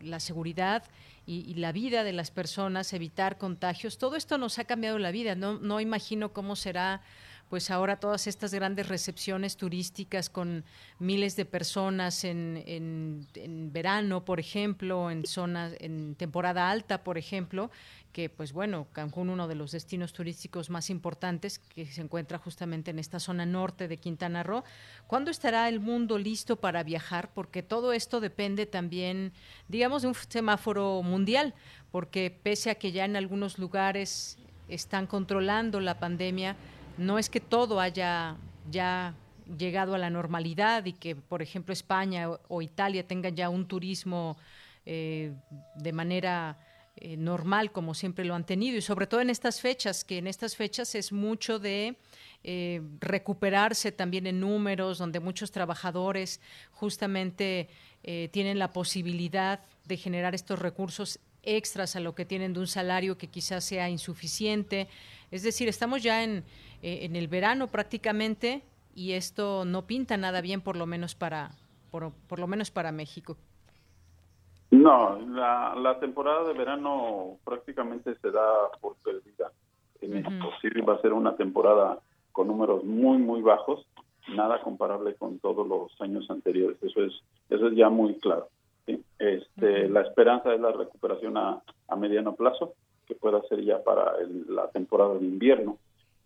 la, 0.00 0.20
seguridad 0.20 0.84
y, 1.28 1.54
la 1.54 1.72
vida 1.72 2.04
de 2.04 2.14
las 2.14 2.30
personas, 2.30 2.94
evitar 2.94 3.36
contagios. 3.36 3.98
Todo 3.98 4.16
esto 4.16 4.38
nos 4.38 4.58
ha 4.58 4.64
cambiado 4.64 4.98
la 4.98 5.10
vida. 5.10 5.34
No, 5.34 5.58
no 5.58 5.78
imagino 5.78 6.32
cómo 6.32 6.56
será 6.56 7.02
pues 7.48 7.70
ahora 7.70 7.96
todas 7.96 8.26
estas 8.26 8.52
grandes 8.52 8.88
recepciones 8.88 9.56
turísticas 9.56 10.28
con 10.28 10.64
miles 10.98 11.34
de 11.36 11.44
personas 11.44 12.24
en, 12.24 12.62
en, 12.66 13.72
verano, 13.72 14.24
por 14.24 14.38
ejemplo, 14.38 15.10
en 15.10 15.26
zonas, 15.26 15.74
en 15.80 16.14
temporada 16.14 16.70
alta, 16.70 17.02
por 17.02 17.16
ejemplo, 17.16 17.70
que 18.12 18.28
pues 18.28 18.52
bueno, 18.52 18.86
Cancún, 18.92 19.30
uno 19.30 19.48
de 19.48 19.54
los 19.54 19.72
destinos 19.72 20.12
turísticos 20.12 20.70
más 20.70 20.90
importantes 20.90 21.58
que 21.58 21.86
se 21.86 22.00
encuentra 22.00 22.38
justamente 22.38 22.90
en 22.90 22.98
esta 22.98 23.20
zona 23.20 23.46
norte 23.46 23.88
de 23.88 23.96
Quintana 23.98 24.42
Roo. 24.42 24.64
¿Cuándo 25.06 25.30
estará 25.30 25.68
el 25.68 25.80
mundo 25.80 26.18
listo 26.18 26.56
para 26.56 26.82
viajar? 26.82 27.30
Porque 27.32 27.62
todo 27.62 27.92
esto 27.92 28.20
depende 28.20 28.66
también, 28.66 29.32
digamos, 29.68 30.02
de 30.02 30.08
un 30.08 30.14
semáforo 30.14 31.02
mundial, 31.02 31.54
porque 31.90 32.36
pese 32.42 32.70
a 32.70 32.74
que 32.74 32.92
ya 32.92 33.04
en 33.04 33.16
algunos 33.16 33.58
lugares 33.58 34.38
están 34.68 35.06
controlando 35.06 35.80
la 35.80 35.98
pandemia, 35.98 36.56
no 36.98 37.18
es 37.18 37.30
que 37.30 37.40
todo 37.40 37.80
haya 37.80 38.36
ya 38.70 39.14
llegado 39.56 39.94
a 39.94 39.98
la 39.98 40.10
normalidad 40.10 40.84
y 40.84 40.92
que, 40.92 41.16
por 41.16 41.40
ejemplo, 41.40 41.72
España 41.72 42.28
o, 42.48 42.60
Italia 42.60 43.06
tengan 43.06 43.34
ya 43.34 43.48
un 43.48 43.66
turismo 43.66 44.36
eh, 44.84 45.32
de 45.76 45.92
manera 45.92 46.58
eh, 46.96 47.16
normal 47.16 47.70
como 47.72 47.94
siempre 47.94 48.24
lo 48.24 48.34
han 48.34 48.44
tenido 48.44 48.76
y 48.76 48.82
sobre 48.82 49.06
todo 49.06 49.20
en 49.20 49.30
estas 49.30 49.60
fechas, 49.60 50.04
que 50.04 50.18
en 50.18 50.26
estas 50.26 50.56
fechas 50.56 50.94
es 50.94 51.12
mucho 51.12 51.58
de 51.58 51.96
eh, 52.44 52.82
recuperarse 53.00 53.92
también 53.92 54.26
en 54.26 54.40
números, 54.40 54.98
donde 54.98 55.20
muchos 55.20 55.50
trabajadores 55.50 56.40
justamente 56.72 57.68
tienen 58.30 58.58
la 58.58 58.72
posibilidad 58.72 59.60
de 59.84 59.96
generar 59.96 60.34
estos 60.34 60.58
recursos 60.60 61.18
extras 61.42 61.96
a 61.96 62.00
lo 62.00 62.14
que 62.14 62.24
tienen 62.24 62.52
de 62.52 62.60
un 62.60 62.66
salario 62.66 63.18
que 63.18 63.26
quizás 63.26 63.64
sea 63.64 63.90
insuficiente. 63.90 64.88
Es 65.30 65.42
decir, 65.42 65.68
estamos 65.68 66.02
ya 66.02 66.22
en, 66.22 66.44
eh, 66.82 67.00
en 67.02 67.16
el 67.16 67.28
verano 67.28 67.66
prácticamente 67.66 68.62
y 68.94 69.12
esto 69.12 69.64
no 69.64 69.86
pinta 69.86 70.16
nada 70.16 70.40
bien 70.40 70.60
por 70.60 70.76
lo 70.76 70.86
menos 70.86 71.14
para 71.14 71.50
por, 71.90 72.12
por 72.28 72.38
lo 72.38 72.46
menos 72.46 72.70
para 72.70 72.92
México. 72.92 73.36
No, 74.70 75.18
la, 75.20 75.74
la, 75.74 75.98
temporada 75.98 76.44
de 76.44 76.52
verano 76.52 77.38
prácticamente 77.44 78.14
se 78.16 78.30
da 78.30 78.70
por 78.80 78.96
perdida. 78.96 79.50
En 80.02 80.10
México 80.10 80.50
sí 80.60 80.68
va 80.82 80.94
a 80.94 81.00
ser 81.00 81.14
una 81.14 81.36
temporada 81.36 81.98
con 82.32 82.48
números 82.48 82.84
muy 82.84 83.18
muy 83.18 83.40
bajos, 83.40 83.86
nada 84.34 84.60
comparable 84.60 85.14
con 85.14 85.38
todos 85.38 85.66
los 85.66 86.00
años 86.00 86.30
anteriores. 86.30 86.76
Eso 86.82 87.02
es 87.02 87.12
eso 87.48 87.68
es 87.68 87.76
ya 87.76 87.88
muy 87.88 88.14
claro. 88.18 88.48
Este, 89.18 89.88
La 89.88 90.02
esperanza 90.02 90.54
es 90.54 90.60
la 90.60 90.72
recuperación 90.72 91.36
a, 91.36 91.62
a 91.88 91.96
mediano 91.96 92.34
plazo, 92.34 92.74
que 93.06 93.14
pueda 93.14 93.42
ser 93.48 93.62
ya 93.62 93.82
para 93.82 94.12
la 94.48 94.68
temporada 94.68 95.14
de 95.14 95.24
invierno 95.24 95.78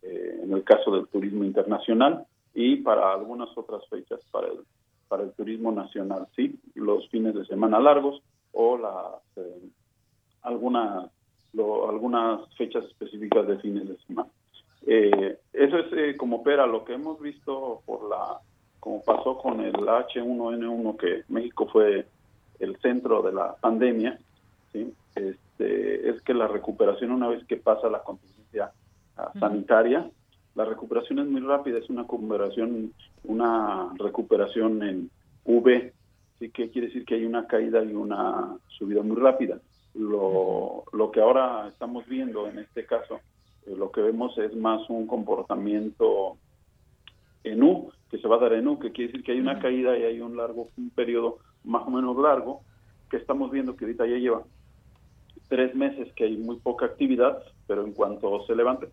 eh, 0.03 0.41
en 0.43 0.53
el 0.53 0.65
caso 0.65 0.91
del 0.91 1.07
turismo 1.09 1.45
internacional 1.45 2.27
y 2.55 2.77
para 2.77 3.13
algunas 3.13 3.57
otras 3.57 3.87
fechas 3.89 4.21
para 4.31 4.49
el 4.49 4.59
para 5.09 5.25
el 5.25 5.33
turismo 5.33 5.71
nacional, 5.71 6.27
sí, 6.35 6.59
los 6.75 7.07
fines 7.11 7.35
de 7.35 7.45
semana 7.45 7.79
largos 7.79 8.23
o 8.53 8.79
las 8.79 9.21
eh, 9.37 9.69
algunas 10.43 11.11
algunas 11.55 12.55
fechas 12.57 12.85
específicas 12.87 13.47
de 13.47 13.59
fines 13.59 13.87
de 13.87 13.97
semana. 14.07 14.31
Eh, 14.87 15.39
eso 15.53 15.79
es 15.79 16.17
como 16.17 16.37
opera 16.37 16.67
lo 16.67 16.85
que 16.85 16.95
hemos 16.95 17.21
visto 17.21 17.83
por 17.85 18.09
la 18.09 18.39
como 18.81 19.03
pasó 19.03 19.37
con 19.37 19.61
el 19.61 19.75
H1N1 19.75 20.97
que 20.97 21.23
México 21.29 21.69
fue 21.71 22.07
el 22.59 22.77
centro 22.79 23.23
de 23.23 23.33
la 23.33 23.55
pandemia, 23.55 24.19
¿sí? 24.73 24.93
este, 25.15 26.09
es 26.09 26.23
que 26.23 26.33
la 26.35 26.49
recuperación 26.49 27.13
una 27.13 27.29
vez 27.29 27.45
que 27.45 27.59
pasa 27.59 27.89
la 27.91 28.03
contingencia 28.03 28.73
sanitaria, 29.39 30.11
la 30.55 30.65
recuperación 30.65 31.19
es 31.21 31.27
muy 31.27 31.41
rápida, 31.41 31.79
es 31.79 31.89
una 31.89 32.03
recuperación, 32.03 32.93
una 33.25 33.93
recuperación 33.99 34.83
en 34.83 35.11
V, 35.45 35.93
¿sí? 36.39 36.51
que 36.51 36.71
quiere 36.71 36.89
decir 36.89 37.05
que 37.05 37.15
hay 37.15 37.25
una 37.25 37.47
caída 37.47 37.83
y 37.83 37.95
una 37.95 38.57
subida 38.69 39.03
muy 39.03 39.17
rápida. 39.17 39.59
Lo, 39.95 40.85
lo 40.93 41.11
que 41.11 41.21
ahora 41.21 41.69
estamos 41.69 42.07
viendo 42.07 42.49
en 42.49 42.59
este 42.59 42.85
caso, 42.87 43.21
eh, 43.67 43.75
lo 43.77 43.91
que 43.91 44.03
vemos 44.03 44.37
es 44.39 44.55
más 44.55 44.89
un 44.91 45.07
comportamiento 45.07 46.37
en 47.45 47.63
U, 47.63 47.91
que 48.11 48.19
se 48.19 48.29
va 48.29 48.37
a 48.37 48.41
dar 48.41 48.53
en 48.53 48.69
U, 48.69 48.79
que 48.79 48.93
quiere 48.93 49.11
decir 49.11 49.25
que 49.25 49.33
hay 49.33 49.41
una 49.41 49.59
caída 49.59 49.97
y 49.97 50.03
hay 50.03 50.21
un 50.21 50.37
largo, 50.37 50.69
un 50.77 50.91
periodo 50.91 51.39
más 51.65 51.87
o 51.87 51.91
menos 51.91 52.17
largo, 52.19 52.61
que 53.11 53.17
estamos 53.17 53.51
viendo 53.51 53.77
que 53.77 53.85
ahorita 53.85 54.07
ya 54.07 54.17
lleva 54.17 54.43
tres 55.53 55.75
meses 55.75 56.11
que 56.15 56.25
hay 56.25 56.39
muy 56.39 56.57
poca 56.61 56.87
actividad, 56.87 57.43
pero 57.67 57.85
en 57.85 57.93
cuanto 57.93 58.43
se 58.47 58.57
levante, 58.57 58.89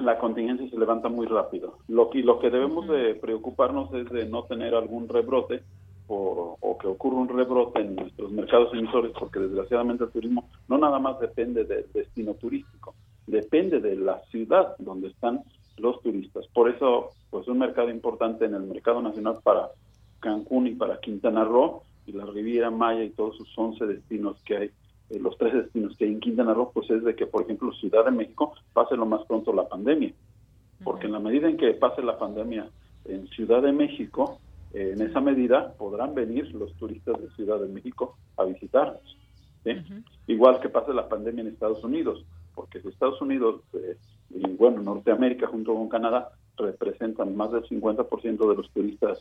la 0.00 0.18
contingencia 0.18 0.66
se 0.70 0.78
levanta 0.78 1.10
muy 1.10 1.26
rápido. 1.26 1.76
Lo 1.88 2.08
que, 2.08 2.20
lo 2.20 2.38
que 2.38 2.48
debemos 2.48 2.88
de 2.88 3.16
preocuparnos 3.16 3.92
es 3.92 4.08
de 4.08 4.24
no 4.24 4.44
tener 4.44 4.74
algún 4.74 5.10
rebrote 5.10 5.62
o, 6.06 6.56
o 6.58 6.78
que 6.78 6.86
ocurra 6.86 7.18
un 7.18 7.28
rebrote 7.28 7.82
en 7.82 7.96
nuestros 7.96 8.32
mercados 8.32 8.72
emisores, 8.72 9.12
porque 9.18 9.40
desgraciadamente 9.40 10.04
el 10.04 10.10
turismo 10.10 10.48
no 10.68 10.78
nada 10.78 10.98
más 10.98 11.20
depende 11.20 11.64
del 11.64 11.84
destino 11.92 12.32
turístico, 12.32 12.94
depende 13.26 13.80
de 13.80 13.94
la 13.94 14.22
ciudad 14.30 14.74
donde 14.78 15.08
están 15.08 15.42
los 15.76 16.00
turistas. 16.00 16.46
Por 16.54 16.70
eso, 16.70 17.10
pues 17.28 17.46
un 17.46 17.58
mercado 17.58 17.90
importante 17.90 18.46
en 18.46 18.54
el 18.54 18.62
mercado 18.62 19.02
nacional 19.02 19.40
para 19.44 19.68
Cancún 20.20 20.66
y 20.66 20.74
para 20.76 20.98
Quintana 20.98 21.44
Roo 21.44 21.82
y 22.06 22.12
la 22.12 22.24
Riviera 22.24 22.70
Maya 22.70 23.04
y 23.04 23.10
todos 23.10 23.36
sus 23.36 23.52
11 23.58 23.84
destinos 23.84 24.40
que 24.42 24.56
hay 24.56 24.70
eh, 25.08 25.18
los 25.20 25.38
tres 25.38 25.54
destinos 25.54 25.96
que 25.96 26.04
hay 26.04 26.12
en 26.12 26.20
Quintana 26.20 26.54
Roo, 26.54 26.72
pues 26.72 26.90
es 26.90 27.04
de 27.04 27.14
que, 27.14 27.26
por 27.26 27.42
ejemplo, 27.42 27.72
Ciudad 27.72 28.04
de 28.04 28.10
México 28.10 28.54
pase 28.72 28.96
lo 28.96 29.06
más 29.06 29.24
pronto 29.26 29.52
la 29.52 29.68
pandemia. 29.68 30.12
Porque 30.82 31.06
en 31.06 31.12
la 31.12 31.20
medida 31.20 31.48
en 31.48 31.56
que 31.56 31.72
pase 31.74 32.02
la 32.02 32.18
pandemia 32.18 32.68
en 33.04 33.28
Ciudad 33.28 33.62
de 33.62 33.72
México, 33.72 34.40
eh, 34.74 34.92
en 34.94 35.02
esa 35.02 35.20
medida 35.20 35.72
podrán 35.74 36.14
venir 36.14 36.52
los 36.54 36.74
turistas 36.74 37.20
de 37.20 37.30
Ciudad 37.30 37.60
de 37.60 37.68
México 37.68 38.16
a 38.36 38.44
visitarnos. 38.44 39.16
Igual 40.28 40.60
que 40.60 40.68
pase 40.68 40.92
la 40.92 41.08
pandemia 41.08 41.42
en 41.42 41.48
Estados 41.48 41.82
Unidos, 41.82 42.24
porque 42.54 42.78
Estados 42.78 43.20
Unidos 43.20 43.62
eh, 43.72 43.96
y, 44.30 44.48
bueno, 44.54 44.80
Norteamérica 44.80 45.48
junto 45.48 45.74
con 45.74 45.88
Canadá 45.88 46.30
representan 46.56 47.36
más 47.36 47.50
del 47.50 47.64
50% 47.64 48.48
de 48.48 48.56
los 48.56 48.70
turistas 48.70 49.18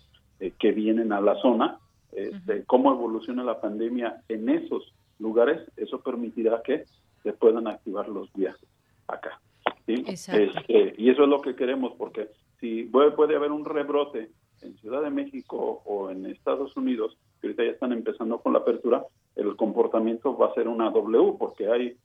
que 0.59 0.71
vienen 0.71 1.11
a 1.13 1.21
la 1.21 1.35
zona, 1.41 1.79
de 2.11 2.63
cómo 2.65 2.93
evoluciona 2.93 3.43
la 3.43 3.59
pandemia 3.59 4.21
en 4.29 4.47
esos 4.49 4.93
lugares, 5.19 5.61
eso 5.77 5.99
permitirá 5.99 6.61
que 6.63 6.85
se 7.23 7.33
puedan 7.33 7.67
activar 7.67 8.07
los 8.09 8.31
viajes 8.33 8.67
acá. 9.07 9.39
Este, 9.87 10.95
y 10.97 11.09
eso 11.09 11.23
es 11.23 11.29
lo 11.29 11.41
que 11.41 11.55
queremos, 11.55 11.93
porque 11.97 12.29
si 12.59 12.83
puede, 12.83 13.35
haber 13.35 13.51
un 13.51 13.65
rebrote 13.65 14.29
en 14.61 14.77
Ciudad 14.77 15.01
de 15.01 15.11
México 15.11 15.81
o 15.85 16.09
en 16.09 16.25
Estados 16.25 16.75
Unidos, 16.75 17.17
que 17.39 17.47
ahorita 17.47 17.63
ya 17.63 17.71
están 17.71 17.91
empezando 17.91 18.39
con 18.39 18.53
la 18.53 18.59
apertura, 18.59 19.03
el 19.35 19.55
comportamiento 19.55 20.35
va 20.37 20.47
a 20.47 20.53
ser 20.53 20.67
una 20.67 20.89
W, 20.89 21.35
porque 21.37 21.69
hay 21.69 21.97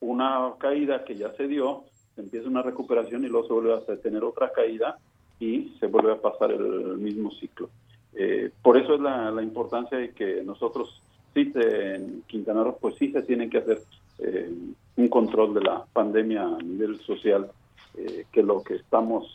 una 0.00 0.54
caída 0.58 1.04
que 1.04 1.16
ya 1.16 1.32
se 1.34 1.48
dio, 1.48 1.84
se 2.14 2.22
empieza 2.22 2.48
una 2.48 2.62
recuperación 2.62 3.24
y 3.24 3.28
luego 3.28 3.46
se 3.46 3.52
vuelve 3.52 3.74
a 3.74 3.96
tener 4.00 4.24
otra 4.24 4.50
caída 4.52 4.98
y 5.40 5.74
se 5.78 5.86
vuelve 5.86 6.12
a 6.12 6.20
pasar 6.20 6.50
el, 6.52 6.98
mismo 6.98 7.30
ciclo. 7.32 7.68
Eh, 8.14 8.50
por 8.62 8.76
eso 8.76 8.94
es 8.94 9.00
la, 9.00 9.42
importancia 9.42 9.98
de 9.98 10.12
que 10.12 10.42
nosotros, 10.42 11.02
sí, 11.34 11.52
en 11.54 12.22
Quintana 12.26 12.64
Roo, 12.64 12.78
pues 12.80 12.96
sí 12.96 13.12
se 13.12 13.22
tiene 13.22 13.48
que 13.48 13.58
hacer 13.58 13.80
eh, 14.18 14.50
un 14.96 15.08
control 15.08 15.54
de 15.54 15.60
la 15.62 15.84
pandemia 15.92 16.42
a 16.42 16.58
nivel 16.58 17.00
social, 17.00 17.50
eh, 17.96 18.24
que 18.32 18.42
lo 18.42 18.62
que 18.62 18.76
estamos 18.76 19.34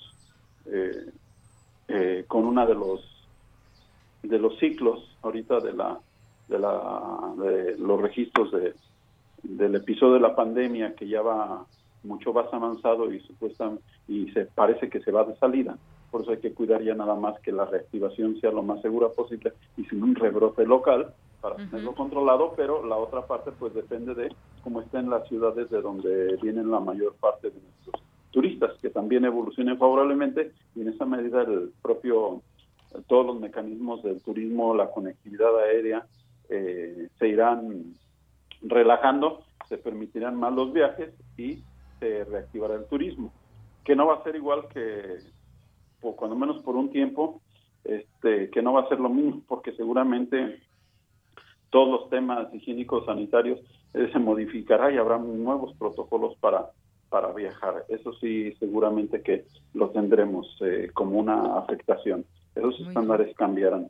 con 2.28 2.46
una 2.46 2.66
de 2.66 2.74
los 2.74 3.28
de 4.24 4.40
los 4.40 4.58
ciclos 4.58 5.18
ahorita 5.22 5.60
de 5.60 5.74
la 5.74 6.00
de 6.48 6.58
la 6.58 7.34
de 7.38 7.78
los 7.78 8.02
registros 8.02 8.52
de 8.52 8.74
del 9.44 9.76
episodio 9.76 10.14
de 10.14 10.20
la 10.22 10.36
pandemia 10.36 10.96
que 10.96 11.08
ya 11.08 11.22
va 11.22 11.66
mucho 12.04 12.34
más 12.34 12.52
avanzado 12.54 13.12
y 13.12 13.20
supuestamente 13.22 13.84
y 14.08 14.30
se 14.32 14.46
parece 14.46 14.90
que 14.90 15.02
se 15.02 15.12
va 15.12 15.24
de 15.24 15.36
salida. 15.36 15.78
Por 16.12 16.22
eso 16.22 16.32
hay 16.32 16.38
que 16.38 16.54
cuidar 16.54 16.82
ya 16.82 16.94
nada 16.96 17.16
más 17.16 17.40
que 17.40 17.52
la 17.52 17.66
reactivación 17.66 18.40
sea 18.40 18.52
lo 18.52 18.64
más 18.64 18.82
segura 18.82 19.10
posible 19.10 19.54
y 19.78 19.84
sin 19.86 20.04
un 20.04 20.16
rebrote 20.16 20.66
local 20.66 21.14
para 21.44 21.58
tenerlo 21.58 21.94
controlado, 21.94 22.54
pero 22.56 22.86
la 22.86 22.96
otra 22.96 23.28
parte 23.28 23.52
pues 23.52 23.74
depende 23.74 24.16
de 24.16 24.34
cómo 24.64 24.80
estén 24.80 25.10
las 25.10 25.28
ciudades 25.28 25.70
de 25.70 25.82
donde 25.82 26.38
vienen 26.42 26.72
la 26.72 26.80
mayor 26.80 27.16
parte 27.16 27.50
de 27.50 27.60
nuestros 27.60 28.02
turistas, 28.32 28.72
que 28.82 28.90
también 28.90 29.26
evolucionen 29.26 29.78
favorablemente 29.78 30.54
y 30.74 30.84
en 30.84 30.88
esa 30.88 31.06
medida 31.06 31.42
el 31.42 31.74
propio 31.82 32.42
todos 33.08 33.26
los 33.26 33.42
mecanismos 33.42 34.02
del 34.04 34.22
turismo, 34.22 34.74
la 34.74 34.90
conectividad 34.90 35.60
aérea 35.60 36.08
eh, 36.48 37.10
se 37.20 37.28
irán 37.28 37.96
relajando, 38.62 39.44
se 39.68 39.78
permitirán 39.78 40.38
más 40.38 40.54
los 40.54 40.72
viajes 40.72 41.14
y 41.38 41.62
se 42.00 42.24
reactivará 42.24 42.76
el 42.76 42.86
turismo, 42.86 43.34
que 43.84 43.98
no 43.98 44.08
va 44.08 44.16
a 44.16 44.24
ser 44.24 44.38
igual 44.38 44.70
que, 44.70 45.18
o 46.02 46.16
cuando 46.16 46.38
menos 46.38 46.64
por 46.64 46.78
un 46.78 46.90
tiempo, 46.90 47.42
este, 47.84 48.50
que 48.50 48.62
no 48.62 48.72
va 48.72 48.84
a 48.84 48.88
ser 48.88 49.02
lo 49.02 49.10
mismo, 49.10 49.42
porque 49.46 49.74
seguramente 49.74 50.62
todos 51.74 51.90
los 51.90 52.10
temas 52.12 52.54
higiénicos 52.54 53.04
sanitarios 53.08 53.60
eh, 53.96 54.08
se 54.14 54.20
modificará 54.20 54.92
y 54.92 54.98
habrá 54.98 55.18
nuevos 55.18 55.76
protocolos 55.76 56.36
para 56.38 56.70
para 57.10 57.32
viajar. 57.32 57.86
Eso 57.90 58.12
sí, 58.14 58.54
seguramente 58.60 59.22
que 59.22 59.46
lo 59.76 59.90
tendremos 59.92 60.48
eh, 60.62 60.90
como 60.96 61.20
una 61.20 61.60
afectación. 61.60 62.26
Esos 62.56 62.80
estándares 62.80 63.36
cambiarán 63.36 63.88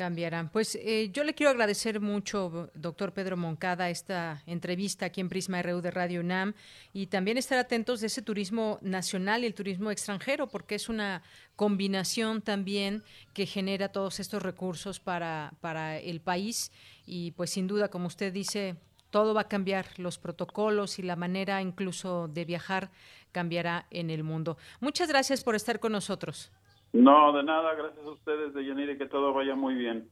cambiarán. 0.00 0.48
Pues 0.48 0.78
eh, 0.80 1.10
yo 1.12 1.24
le 1.24 1.34
quiero 1.34 1.50
agradecer 1.50 2.00
mucho, 2.00 2.70
doctor 2.72 3.12
Pedro 3.12 3.36
Moncada, 3.36 3.90
esta 3.90 4.42
entrevista 4.46 5.04
aquí 5.04 5.20
en 5.20 5.28
Prisma 5.28 5.60
RU 5.60 5.82
de 5.82 5.90
Radio 5.90 6.20
UNAM 6.20 6.54
y 6.94 7.08
también 7.08 7.36
estar 7.36 7.58
atentos 7.58 8.00
de 8.00 8.06
ese 8.06 8.22
turismo 8.22 8.78
nacional 8.80 9.42
y 9.42 9.46
el 9.46 9.52
turismo 9.52 9.90
extranjero, 9.90 10.48
porque 10.48 10.74
es 10.74 10.88
una 10.88 11.22
combinación 11.54 12.40
también 12.40 13.04
que 13.34 13.44
genera 13.44 13.92
todos 13.92 14.20
estos 14.20 14.42
recursos 14.42 15.00
para, 15.00 15.52
para 15.60 15.98
el 15.98 16.22
país 16.22 16.72
y 17.04 17.32
pues 17.32 17.50
sin 17.50 17.66
duda, 17.66 17.90
como 17.90 18.06
usted 18.06 18.32
dice, 18.32 18.76
todo 19.10 19.34
va 19.34 19.42
a 19.42 19.48
cambiar, 19.48 19.86
los 19.98 20.16
protocolos 20.16 20.98
y 20.98 21.02
la 21.02 21.16
manera 21.16 21.60
incluso 21.60 22.26
de 22.26 22.46
viajar 22.46 22.90
cambiará 23.32 23.86
en 23.90 24.08
el 24.08 24.24
mundo. 24.24 24.56
Muchas 24.80 25.10
gracias 25.10 25.44
por 25.44 25.56
estar 25.56 25.78
con 25.78 25.92
nosotros. 25.92 26.50
No, 26.92 27.32
de 27.32 27.44
nada, 27.44 27.74
gracias 27.74 28.04
a 28.04 28.10
ustedes, 28.10 28.52
de 28.54 28.62
y 28.62 28.98
que 28.98 29.06
todo 29.06 29.32
vaya 29.32 29.54
muy 29.54 29.74
bien. 29.74 30.08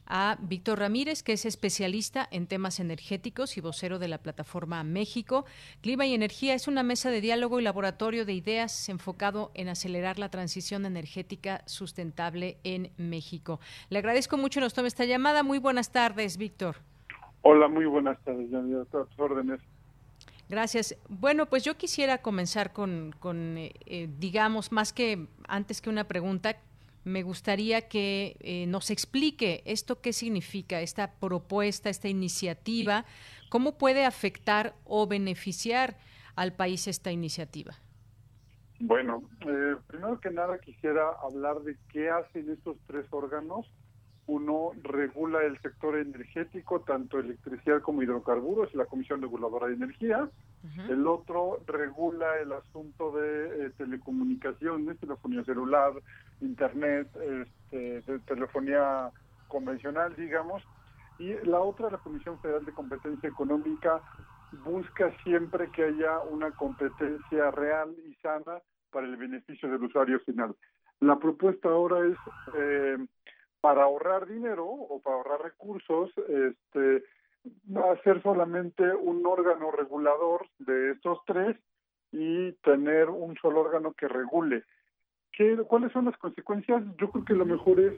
a 0.06 0.38
Víctor 0.40 0.78
Ramírez, 0.78 1.22
que 1.22 1.32
es 1.32 1.44
especialista 1.44 2.28
en 2.30 2.46
temas 2.46 2.80
energéticos 2.80 3.56
y 3.56 3.60
vocero 3.60 3.98
de 3.98 4.08
la 4.08 4.18
plataforma 4.18 4.82
México. 4.84 5.44
Clima 5.80 6.06
y 6.06 6.14
Energía 6.14 6.54
es 6.54 6.68
una 6.68 6.82
mesa 6.82 7.10
de 7.10 7.20
diálogo 7.20 7.58
y 7.58 7.62
laboratorio 7.62 8.24
de 8.24 8.32
ideas 8.32 8.88
enfocado 8.88 9.50
en 9.54 9.68
acelerar 9.68 10.18
la 10.18 10.30
transición 10.30 10.86
energética 10.86 11.62
sustentable 11.66 12.58
en 12.64 12.92
México. 12.96 13.60
Le 13.90 13.98
agradezco 13.98 14.36
mucho 14.36 14.60
nos 14.60 14.74
tome 14.74 14.88
esta 14.88 15.04
llamada. 15.04 15.42
Muy 15.42 15.58
buenas 15.58 15.90
tardes, 15.90 16.36
Víctor. 16.36 16.76
Hola, 17.42 17.68
muy 17.68 17.86
buenas 17.86 18.18
tardes, 18.24 18.52
a 18.52 19.04
tus 19.04 19.18
órdenes. 19.18 19.60
Gracias. 20.48 20.96
Bueno, 21.08 21.46
pues 21.46 21.64
yo 21.64 21.76
quisiera 21.76 22.18
comenzar 22.18 22.72
con, 22.72 23.12
eh, 23.58 23.72
eh, 23.86 24.08
digamos, 24.18 24.70
más 24.70 24.92
que 24.92 25.26
antes 25.48 25.80
que 25.80 25.90
una 25.90 26.04
pregunta, 26.04 26.56
me 27.04 27.22
gustaría 27.22 27.88
que 27.88 28.36
eh, 28.40 28.66
nos 28.66 28.90
explique 28.90 29.62
esto 29.64 30.00
qué 30.00 30.12
significa, 30.12 30.80
esta 30.80 31.12
propuesta, 31.14 31.88
esta 31.88 32.08
iniciativa, 32.08 33.04
cómo 33.48 33.78
puede 33.78 34.04
afectar 34.04 34.74
o 34.84 35.06
beneficiar 35.06 35.96
al 36.36 36.52
país 36.52 36.86
esta 36.86 37.10
iniciativa. 37.10 37.74
Bueno, 38.78 39.22
primero 39.86 40.20
que 40.20 40.30
nada 40.30 40.58
quisiera 40.58 41.10
hablar 41.22 41.60
de 41.62 41.76
qué 41.88 42.10
hacen 42.10 42.50
estos 42.50 42.76
tres 42.86 43.06
órganos 43.10 43.66
uno 44.26 44.72
regula 44.82 45.42
el 45.44 45.60
sector 45.60 45.96
energético, 45.96 46.80
tanto 46.80 47.18
electricidad 47.18 47.80
como 47.80 48.02
hidrocarburos, 48.02 48.74
la 48.74 48.86
Comisión 48.86 49.22
Reguladora 49.22 49.68
de 49.68 49.74
Energía. 49.74 50.28
El 50.88 51.06
otro 51.06 51.60
regula 51.66 52.40
el 52.40 52.50
asunto 52.52 53.12
de 53.12 53.66
eh, 53.66 53.70
telecomunicaciones, 53.78 54.98
telefonía 54.98 55.44
celular, 55.44 55.92
internet, 56.40 57.08
este, 57.70 58.18
telefonía 58.26 59.12
convencional, 59.46 60.16
digamos. 60.16 60.64
Y 61.20 61.34
la 61.44 61.60
otra, 61.60 61.88
la 61.88 61.98
Comisión 61.98 62.40
Federal 62.40 62.64
de 62.64 62.72
Competencia 62.72 63.28
Económica, 63.28 64.00
busca 64.64 65.12
siempre 65.22 65.70
que 65.70 65.84
haya 65.84 66.18
una 66.30 66.50
competencia 66.50 67.50
real 67.52 67.94
y 68.04 68.14
sana 68.16 68.60
para 68.90 69.06
el 69.06 69.16
beneficio 69.16 69.70
del 69.70 69.84
usuario 69.84 70.18
final. 70.20 70.56
La 71.00 71.18
propuesta 71.18 71.68
ahora 71.68 72.06
es 72.06 72.16
eh, 72.56 72.96
para 73.60 73.84
ahorrar 73.84 74.26
dinero 74.26 74.66
o 74.66 75.00
para 75.00 75.16
ahorrar 75.16 75.42
recursos, 75.42 76.10
este, 76.28 77.04
va 77.74 77.92
a 77.92 78.02
ser 78.02 78.22
solamente 78.22 78.82
un 78.94 79.24
órgano 79.26 79.70
regulador 79.70 80.46
de 80.58 80.92
estos 80.92 81.18
tres 81.26 81.56
y 82.12 82.52
tener 82.62 83.08
un 83.10 83.36
solo 83.36 83.60
órgano 83.60 83.92
que 83.92 84.08
regule. 84.08 84.64
¿Qué, 85.32 85.56
¿Cuáles 85.66 85.92
son 85.92 86.06
las 86.06 86.16
consecuencias? 86.16 86.82
Yo 86.98 87.10
creo 87.10 87.24
que 87.24 87.34
lo 87.34 87.44
mejor 87.44 87.80
es 87.80 87.94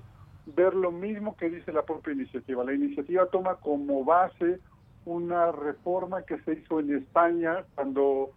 ver 0.46 0.74
lo 0.74 0.90
mismo 0.90 1.36
que 1.36 1.50
dice 1.50 1.72
la 1.72 1.84
propia 1.84 2.14
iniciativa. 2.14 2.64
La 2.64 2.74
iniciativa 2.74 3.26
toma 3.26 3.56
como 3.56 4.04
base 4.04 4.60
una 5.04 5.52
reforma 5.52 6.22
que 6.22 6.38
se 6.40 6.54
hizo 6.54 6.80
en 6.80 6.96
España 6.96 7.64
cuando 7.74 8.30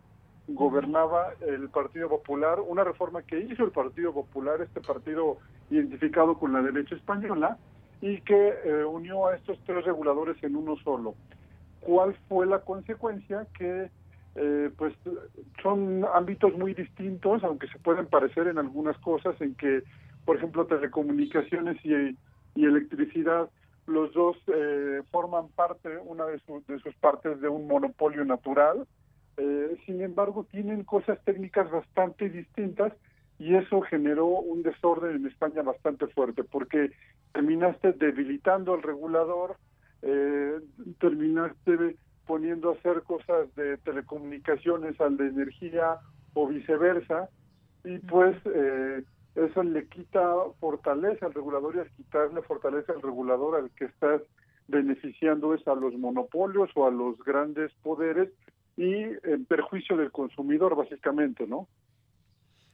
gobernaba 0.55 1.33
el 1.41 1.69
Partido 1.69 2.09
Popular, 2.09 2.59
una 2.59 2.83
reforma 2.83 3.21
que 3.23 3.39
hizo 3.39 3.63
el 3.63 3.71
Partido 3.71 4.13
Popular, 4.13 4.61
este 4.61 4.81
partido 4.81 5.37
identificado 5.69 6.37
con 6.37 6.53
la 6.53 6.61
derecha 6.61 6.95
española, 6.95 7.57
y 8.01 8.19
que 8.21 8.53
eh, 8.65 8.83
unió 8.83 9.27
a 9.27 9.35
estos 9.35 9.59
tres 9.65 9.85
reguladores 9.85 10.41
en 10.43 10.55
uno 10.55 10.75
solo. 10.83 11.15
¿Cuál 11.81 12.15
fue 12.27 12.45
la 12.45 12.59
consecuencia? 12.59 13.47
Que 13.57 13.89
eh, 14.35 14.69
pues 14.77 14.93
son 15.61 16.05
ámbitos 16.13 16.57
muy 16.57 16.73
distintos, 16.73 17.43
aunque 17.43 17.67
se 17.67 17.79
pueden 17.79 18.07
parecer 18.07 18.47
en 18.47 18.57
algunas 18.57 18.97
cosas, 18.99 19.39
en 19.41 19.55
que, 19.55 19.83
por 20.25 20.37
ejemplo, 20.37 20.65
telecomunicaciones 20.65 21.77
y, 21.85 22.17
y 22.55 22.65
electricidad 22.65 23.49
los 23.87 24.13
dos 24.13 24.37
eh, 24.47 25.01
forman 25.11 25.49
parte, 25.49 25.97
una 26.05 26.25
de, 26.25 26.39
de, 26.67 26.79
sus 26.79 26.95
partes 26.95 27.41
de 27.41 27.49
un 27.49 27.67
monopolio 27.67 28.23
natural, 28.25 28.87
eh, 29.37 29.77
sin 29.85 30.01
embargo 30.01 30.45
tienen 30.51 30.83
cosas 30.83 31.19
técnicas 31.23 31.69
bastante 31.71 32.29
distintas 32.29 32.93
y 33.39 33.55
eso 33.55 33.81
generó 33.81 34.27
un 34.27 34.61
desorden 34.61 35.15
en 35.15 35.25
España 35.25 35.63
bastante 35.63 36.07
fuerte 36.07 36.43
porque 36.43 36.91
terminaste 37.33 37.93
debilitando 37.93 38.73
al 38.73 38.83
regulador, 38.83 39.57
eh, 40.01 40.59
terminaste 40.99 41.95
poniendo 42.27 42.69
a 42.69 42.73
hacer 42.73 43.01
cosas 43.03 43.53
de 43.55 43.77
telecomunicaciones 43.77 44.99
al 45.01 45.17
de 45.17 45.27
energía 45.27 45.97
o 46.33 46.47
viceversa 46.47 47.29
y 47.83 47.97
pues 47.99 48.35
eh, 48.45 49.03
eso 49.35 49.63
le 49.63 49.87
quita 49.87 50.35
fortaleza 50.59 51.25
al 51.25 51.33
regulador 51.33 51.75
y 51.75 51.79
al 51.79 51.91
quitarle 51.91 52.41
fortaleza 52.43 52.93
al 52.93 53.01
regulador 53.01 53.55
al 53.55 53.71
que 53.71 53.85
estás 53.85 54.21
beneficiando 54.67 55.53
es 55.53 55.67
a 55.67 55.75
los 55.75 55.93
monopolios 55.95 56.69
o 56.75 56.85
a 56.85 56.91
los 56.91 57.17
grandes 57.23 57.71
poderes 57.81 58.29
y 58.81 59.17
en 59.23 59.45
perjuicio 59.45 59.95
del 59.95 60.11
consumidor 60.11 60.75
básicamente, 60.75 61.45
¿no? 61.45 61.67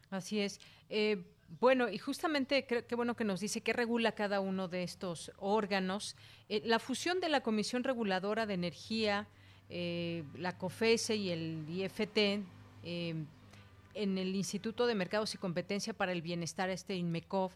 Así 0.10 0.40
es. 0.40 0.60
Eh, 0.90 1.24
bueno, 1.60 1.90
y 1.90 1.98
justamente 1.98 2.66
qué 2.66 2.96
bueno 2.96 3.16
que 3.16 3.24
nos 3.24 3.40
dice 3.40 3.62
qué 3.62 3.74
regula 3.74 4.14
cada 4.14 4.40
uno 4.40 4.68
de 4.68 4.84
estos 4.84 5.32
órganos. 5.38 6.16
Eh, 6.50 6.62
la 6.66 6.80
fusión 6.80 7.20
de 7.20 7.30
la 7.30 7.42
Comisión 7.42 7.84
Reguladora 7.84 8.46
de 8.46 8.54
Energía, 8.54 9.28
eh, 9.70 10.24
la 10.38 10.58
COFESE 10.58 11.16
y 11.16 11.30
el 11.30 11.66
IFT 11.70 12.44
en 12.84 14.18
el 14.18 14.36
Instituto 14.36 14.88
de 14.88 14.96
Mercados 14.96 15.34
y 15.34 15.38
Competencia 15.38 15.94
para 15.94 16.12
el 16.12 16.22
Bienestar, 16.22 16.70
este 16.70 16.96
INMECOV, 16.96 17.52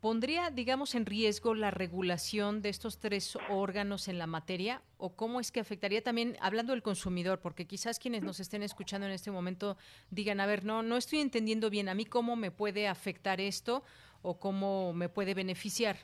¿pondría, 0.00 0.50
digamos, 0.50 0.94
en 0.94 1.06
riesgo 1.06 1.54
la 1.54 1.70
regulación 1.70 2.62
de 2.62 2.68
estos 2.68 2.98
tres 2.98 3.38
órganos 3.48 4.08
en 4.08 4.18
la 4.18 4.26
materia? 4.26 4.82
¿O 4.96 5.14
cómo 5.14 5.40
es 5.40 5.52
que 5.52 5.60
afectaría 5.60 6.02
también, 6.02 6.36
hablando 6.40 6.72
del 6.72 6.82
consumidor, 6.82 7.40
porque 7.40 7.66
quizás 7.66 7.98
quienes 7.98 8.22
nos 8.22 8.40
estén 8.40 8.62
escuchando 8.62 9.06
en 9.06 9.12
este 9.12 9.30
momento 9.30 9.76
digan, 10.10 10.40
a 10.40 10.46
ver, 10.46 10.64
no, 10.64 10.82
no 10.82 10.96
estoy 10.96 11.20
entendiendo 11.20 11.70
bien, 11.70 11.88
¿a 11.88 11.94
mí 11.94 12.04
cómo 12.04 12.36
me 12.36 12.50
puede 12.50 12.88
afectar 12.88 13.40
esto 13.40 13.82
o 14.22 14.38
cómo 14.38 14.92
me 14.92 15.08
puede 15.08 15.34
beneficiar? 15.34 15.96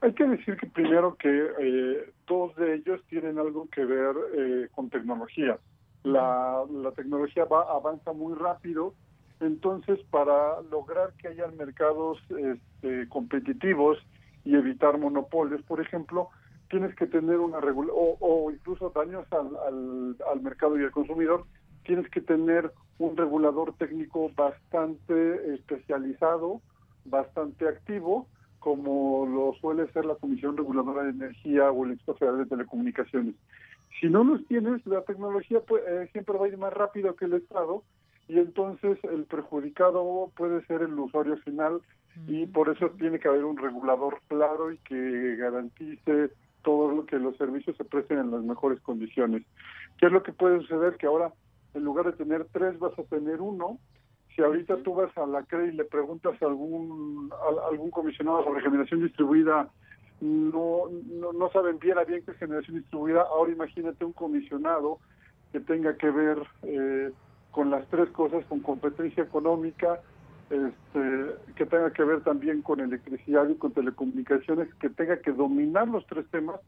Hay 0.00 0.12
que 0.12 0.24
decir 0.24 0.56
que 0.56 0.66
primero 0.66 1.16
que 1.16 1.28
eh, 1.60 2.12
todos 2.26 2.54
de 2.56 2.74
ellos 2.74 3.00
tienen 3.08 3.38
algo 3.38 3.68
que 3.70 3.84
ver 3.84 4.14
eh, 4.36 4.68
con 4.74 4.90
tecnología 4.90 5.58
la, 6.04 6.64
la 6.70 6.92
tecnología 6.92 7.46
va 7.46 7.62
avanza 7.62 8.12
muy 8.12 8.34
rápido, 8.34 8.94
entonces 9.40 9.98
para 10.10 10.60
lograr 10.70 11.12
que 11.14 11.28
haya 11.28 11.46
mercados 11.48 12.18
este, 12.30 13.08
competitivos 13.08 13.98
y 14.44 14.54
evitar 14.54 14.98
monopolios, 14.98 15.62
por 15.62 15.80
ejemplo, 15.80 16.28
tienes 16.68 16.94
que 16.96 17.06
tener 17.06 17.38
una 17.38 17.60
regulación, 17.60 17.96
o, 18.20 18.50
incluso 18.50 18.90
daños 18.90 19.26
al, 19.32 20.16
al, 20.30 20.40
mercado 20.40 20.78
y 20.78 20.84
al 20.84 20.90
consumidor, 20.90 21.44
tienes 21.84 22.08
que 22.10 22.20
tener 22.20 22.72
un 22.98 23.16
regulador 23.16 23.74
técnico 23.76 24.30
bastante 24.34 25.54
especializado, 25.54 26.60
bastante 27.04 27.68
activo, 27.68 28.26
como 28.58 29.26
lo 29.26 29.54
suele 29.60 29.90
ser 29.92 30.06
la 30.06 30.14
Comisión 30.14 30.56
Reguladora 30.56 31.04
de 31.04 31.10
Energía 31.10 31.70
o 31.70 31.84
el 31.84 31.92
Instituto 31.92 32.18
Federal 32.18 32.38
de 32.38 32.46
Telecomunicaciones. 32.46 33.34
Si 34.00 34.08
no 34.08 34.24
los 34.24 34.44
tienes, 34.46 34.84
la 34.86 35.02
tecnología 35.02 35.58
eh, 35.58 36.08
siempre 36.12 36.38
va 36.38 36.46
a 36.46 36.48
ir 36.48 36.56
más 36.56 36.72
rápido 36.72 37.14
que 37.14 37.26
el 37.26 37.34
Estado 37.34 37.82
y 38.28 38.38
entonces 38.38 38.98
el 39.04 39.24
perjudicado 39.24 40.30
puede 40.36 40.64
ser 40.66 40.82
el 40.82 40.98
usuario 40.98 41.36
final 41.38 41.80
y 42.26 42.46
por 42.46 42.68
eso 42.68 42.90
tiene 42.90 43.18
que 43.18 43.28
haber 43.28 43.44
un 43.44 43.56
regulador 43.56 44.20
claro 44.28 44.72
y 44.72 44.78
que 44.78 45.36
garantice 45.36 46.30
todo 46.62 46.90
lo 46.90 47.06
que 47.06 47.18
los 47.18 47.36
servicios 47.36 47.76
se 47.76 47.84
presten 47.84 48.18
en 48.18 48.30
las 48.30 48.42
mejores 48.42 48.80
condiciones. 48.80 49.42
¿Qué 49.98 50.06
es 50.06 50.12
lo 50.12 50.22
que 50.22 50.32
puede 50.32 50.60
suceder? 50.60 50.96
Que 50.96 51.06
ahora 51.06 51.32
en 51.74 51.82
lugar 51.84 52.06
de 52.06 52.12
tener 52.12 52.46
tres 52.52 52.78
vas 52.78 52.98
a 52.98 53.02
tener 53.04 53.40
uno. 53.40 53.78
Si 54.34 54.42
ahorita 54.42 54.78
tú 54.78 54.94
vas 54.94 55.16
a 55.18 55.26
la 55.26 55.42
CRE 55.42 55.68
y 55.68 55.72
le 55.72 55.84
preguntas 55.84 56.40
a 56.40 56.46
algún, 56.46 57.30
a 57.32 57.68
algún 57.68 57.90
comisionado 57.90 58.44
sobre 58.44 58.62
generación 58.62 59.02
distribuida 59.02 59.68
no, 60.20 60.88
no, 61.10 61.50
saben 61.50 61.78
bien 61.78 61.98
a 61.98 62.04
bien 62.04 62.22
qué 62.24 62.30
es 62.30 62.38
generación 62.38 62.78
distribuida. 62.78 63.22
Ahora 63.22 63.52
imagínate 63.52 64.04
un 64.04 64.12
comisionado 64.12 64.98
que 65.52 65.60
tenga 65.60 65.96
que 65.96 66.10
ver 66.10 66.38
eh, 66.62 67.12
con 67.54 67.70
las 67.70 67.86
tres 67.86 68.10
cosas, 68.10 68.44
con 68.46 68.58
competencia 68.60 69.22
económica, 69.22 70.00
este, 70.50 71.54
que 71.54 71.66
tenga 71.66 71.92
que 71.92 72.02
ver 72.02 72.20
también 72.22 72.62
con 72.62 72.80
electricidad 72.80 73.48
y 73.48 73.54
con 73.54 73.72
telecomunicaciones, 73.72 74.74
que 74.74 74.90
tenga 74.90 75.20
que 75.20 75.30
dominar 75.30 75.86
los 75.86 76.04
tres 76.06 76.26
temas, 76.30 76.60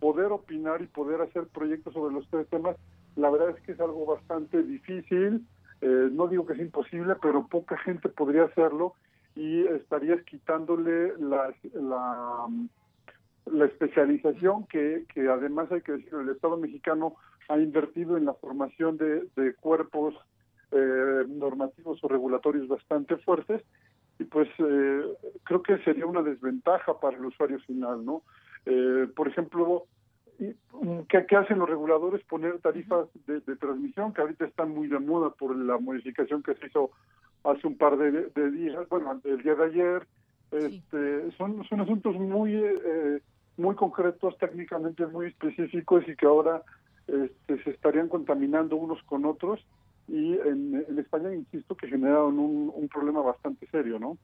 poder 0.00 0.32
opinar 0.32 0.80
y 0.80 0.86
poder 0.86 1.20
hacer 1.20 1.48
proyectos 1.48 1.92
sobre 1.92 2.14
los 2.14 2.26
tres 2.30 2.48
temas. 2.48 2.76
La 3.14 3.28
verdad 3.28 3.50
es 3.50 3.60
que 3.60 3.72
es 3.72 3.80
algo 3.80 4.06
bastante 4.06 4.62
difícil, 4.62 5.46
eh, 5.82 6.08
no 6.10 6.28
digo 6.28 6.46
que 6.46 6.54
es 6.54 6.60
imposible, 6.60 7.14
pero 7.20 7.46
poca 7.46 7.76
gente 7.76 8.08
podría 8.08 8.44
hacerlo 8.44 8.94
y 9.36 9.66
estarías 9.66 10.22
quitándole 10.22 11.12
la, 11.18 11.52
la 13.44 13.64
especialización 13.66 14.66
que, 14.66 15.04
que 15.12 15.28
además 15.28 15.70
hay 15.72 15.82
que 15.82 15.92
decir, 15.92 16.14
el 16.14 16.30
Estado 16.30 16.56
mexicano 16.56 17.16
ha 17.48 17.58
invertido 17.58 18.16
en 18.16 18.24
la 18.24 18.34
formación 18.34 18.96
de, 18.96 19.28
de 19.36 19.54
cuerpos 19.54 20.14
eh, 20.70 21.24
normativos 21.28 22.02
o 22.02 22.08
regulatorios 22.08 22.68
bastante 22.68 23.16
fuertes 23.18 23.62
y 24.18 24.24
pues 24.24 24.48
eh, 24.58 25.02
creo 25.44 25.62
que 25.62 25.78
sería 25.78 26.06
una 26.06 26.22
desventaja 26.22 26.98
para 26.98 27.16
el 27.16 27.26
usuario 27.26 27.58
final, 27.60 28.04
¿no? 28.04 28.22
Eh, 28.66 29.08
por 29.14 29.28
ejemplo, 29.28 29.86
¿qué, 30.38 31.26
¿qué, 31.26 31.36
hacen 31.36 31.58
los 31.58 31.68
reguladores? 31.68 32.24
Poner 32.24 32.58
tarifas 32.60 33.08
de, 33.26 33.40
transmisión 33.56 34.12
que 34.12 34.20
ahorita 34.20 34.46
están 34.46 34.70
muy 34.70 34.88
de 34.88 34.98
moda 34.98 35.30
por 35.30 35.56
la 35.56 35.78
modificación 35.78 36.42
que 36.42 36.54
se 36.54 36.66
hizo 36.66 36.90
hace 37.44 37.66
un 37.66 37.76
par 37.76 37.96
de, 37.96 38.50
días, 38.50 38.88
bueno, 38.88 39.20
el 39.24 39.42
día 39.42 39.54
de 39.56 39.64
ayer, 39.64 40.06
este, 40.52 41.32
son, 41.32 41.64
son 41.64 41.80
asuntos 41.80 42.14
muy 42.16 42.54
eh, 42.54 43.20
muy 43.56 43.74
concretos, 43.74 44.36
técnicamente 44.38 45.06
muy 45.06 45.26
específicos 45.26 46.04
y 46.08 46.16
que 46.16 46.26
ahora 46.26 46.62
este, 47.06 47.62
se 47.62 47.70
estarían 47.70 48.08
contaminando 48.08 48.76
unos 48.76 49.02
con 49.04 49.24
otros 49.24 49.60
y 50.08 50.34
en, 50.34 50.98
España, 50.98 51.34
insisto, 51.34 51.76
que 51.76 51.88
generaron 51.88 52.38
un, 52.38 52.88
problema 52.88 53.22
bastante 53.22 53.66
serio, 53.68 53.98
¿no? 53.98 54.18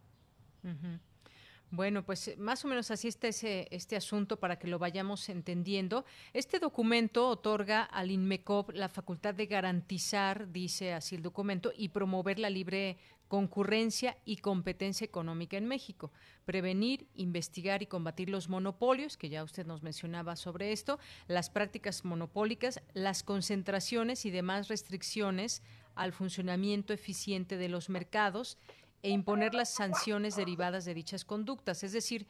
Bueno, 1.71 2.03
pues 2.03 2.37
más 2.39 2.65
o 2.65 2.69
menos 2.69 2.91
así 2.91 3.09
está 3.09 3.29
ese, 3.29 3.69
este 3.71 3.95
asunto 3.95 4.39
para 4.39 4.59
que 4.59 4.69
lo 4.69 4.79
vayamos 4.79 5.29
entendiendo. 5.29 6.07
Este 6.33 6.59
documento 6.59 7.29
otorga 7.29 7.83
al 7.83 8.11
INMECOP 8.11 8.71
la 8.73 8.89
facultad 8.89 9.35
de 9.35 9.47
garantizar, 9.47 10.51
dice 10.51 10.95
así 10.95 11.15
el 11.15 11.23
documento, 11.23 11.71
y 11.77 11.91
promover 11.91 12.39
la 12.39 12.49
libre 12.49 12.97
concurrencia 13.29 14.17
y 14.25 14.39
competencia 14.39 15.05
económica 15.05 15.57
en 15.57 15.67
México, 15.67 16.11
prevenir, 16.47 17.07
investigar 17.15 17.83
y 17.83 17.87
combatir 17.87 18.31
los 18.31 18.49
monopolios, 18.49 19.17
que 19.17 19.29
ya 19.29 19.45
usted 19.45 19.67
nos 19.67 19.83
mencionaba 19.83 20.35
sobre 20.35 20.73
esto, 20.73 20.99
las 21.29 21.51
prácticas 21.51 22.05
monopólicas, 22.05 22.81
las 22.95 23.23
concentraciones 23.23 24.25
y 24.25 24.31
demás 24.31 24.69
restricciones 24.69 25.63
al 25.95 26.13
funcionamiento 26.13 26.93
eficiente 26.93 27.59
de 27.59 27.69
los 27.69 27.91
mercados 27.91 28.57
e 29.03 29.11
imponer 29.11 29.55
las 29.55 29.75
sanciones 29.75 30.35
derivadas 30.35 30.85
de 30.85 30.95
dichas 30.95 31.25
conductas. 31.25 31.85
Es 31.85 31.93
decir, 31.93 32.27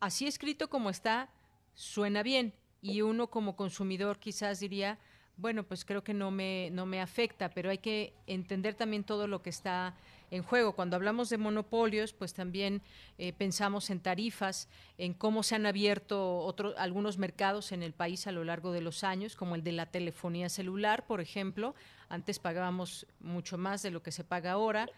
así 0.00 0.26
escrito 0.26 0.68
como 0.68 0.90
está, 0.90 1.30
suena 1.74 2.22
bien 2.22 2.54
y 2.82 3.02
uno 3.02 3.28
como 3.28 3.56
consumidor 3.56 4.18
quizás 4.18 4.58
diría, 4.60 4.98
bueno, 5.36 5.62
pues 5.62 5.84
creo 5.84 6.02
que 6.04 6.12
no 6.12 6.30
me, 6.30 6.70
no 6.72 6.86
me 6.86 7.00
afecta, 7.00 7.50
pero 7.50 7.70
hay 7.70 7.78
que 7.78 8.14
entender 8.26 8.74
también 8.74 9.04
todo 9.04 9.26
lo 9.26 9.42
que 9.42 9.50
está 9.50 9.94
en 10.30 10.42
juego. 10.42 10.74
Cuando 10.74 10.96
hablamos 10.96 11.28
de 11.30 11.38
monopolios, 11.38 12.12
pues 12.12 12.34
también 12.34 12.82
eh, 13.18 13.32
pensamos 13.32 13.90
en 13.90 14.00
tarifas, 14.00 14.68
en 14.98 15.14
cómo 15.14 15.42
se 15.42 15.56
han 15.56 15.66
abierto 15.66 16.38
otros 16.38 16.74
algunos 16.78 17.18
mercados 17.18 17.72
en 17.72 17.82
el 17.82 17.92
país 17.92 18.26
a 18.26 18.32
lo 18.32 18.44
largo 18.44 18.72
de 18.72 18.80
los 18.80 19.04
años, 19.04 19.36
como 19.36 19.54
el 19.54 19.64
de 19.64 19.72
la 19.72 19.86
telefonía 19.86 20.48
celular, 20.48 21.06
por 21.06 21.20
ejemplo. 21.20 21.74
Antes 22.08 22.38
pagábamos 22.38 23.06
mucho 23.20 23.58
más 23.58 23.82
de 23.82 23.90
lo 23.90 24.02
que 24.02 24.12
se 24.12 24.24
paga 24.24 24.52
ahora 24.52 24.88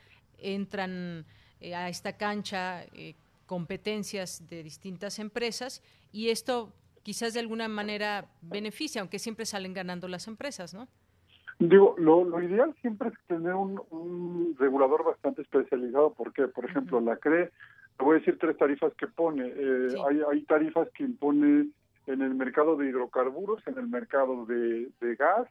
entran 0.43 1.25
eh, 1.61 1.75
a 1.75 1.89
esta 1.89 2.17
cancha 2.17 2.85
eh, 2.93 3.15
competencias 3.47 4.47
de 4.49 4.63
distintas 4.63 5.19
empresas 5.19 5.83
y 6.13 6.29
esto 6.29 6.73
quizás 7.03 7.35
de 7.35 7.41
alguna 7.41 7.69
manera 7.69 8.31
beneficia, 8.43 9.01
aunque 9.01 9.19
siempre 9.19 9.47
salen 9.47 9.73
ganando 9.73 10.09
las 10.09 10.29
empresas, 10.29 10.75
¿no? 10.75 10.89
Digo, 11.59 11.95
lo, 11.99 12.43
ideal 12.43 12.75
siempre 12.81 13.09
es 13.09 13.15
tener 13.27 13.55
un, 13.55 14.57
regulador 14.59 15.05
bastante 15.05 15.43
especializado, 15.43 16.13
porque, 16.15 16.49
por 16.49 16.65
ejemplo, 16.65 17.01
la 17.01 17.17
CRE, 17.17 17.51
te 17.99 18.05
voy 18.05 18.17
a 18.17 18.19
decir 18.19 18.39
tres 18.39 18.57
tarifas 18.57 18.93
que 18.95 19.07
pone. 19.07 19.47
Eh, 19.47 19.89
hay, 20.09 20.23
hay 20.31 20.43
tarifas 20.43 20.89
que 20.91 21.05
impone 21.05 21.69
en 22.07 22.23
el 22.23 22.35
mercado 22.35 22.77
de 22.77 22.89
hidrocarburos, 22.89 23.65
en 23.67 23.79
el 23.79 23.87
mercado 23.87 24.45
de, 24.47 24.91
gas 25.17 25.47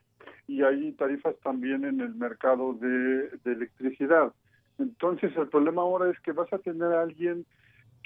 y 0.47 0.63
hay 0.63 0.91
tarifas 0.93 1.35
también 1.43 1.85
en 1.85 2.01
el 2.01 2.13
mercado 2.15 2.73
de 2.73 3.29
electricidad. 3.45 4.33
Entonces 4.81 5.31
el 5.37 5.47
problema 5.47 5.83
ahora 5.83 6.09
es 6.09 6.19
que 6.21 6.31
vas 6.31 6.51
a 6.51 6.57
tener 6.57 6.91
a 6.91 7.01
alguien 7.01 7.45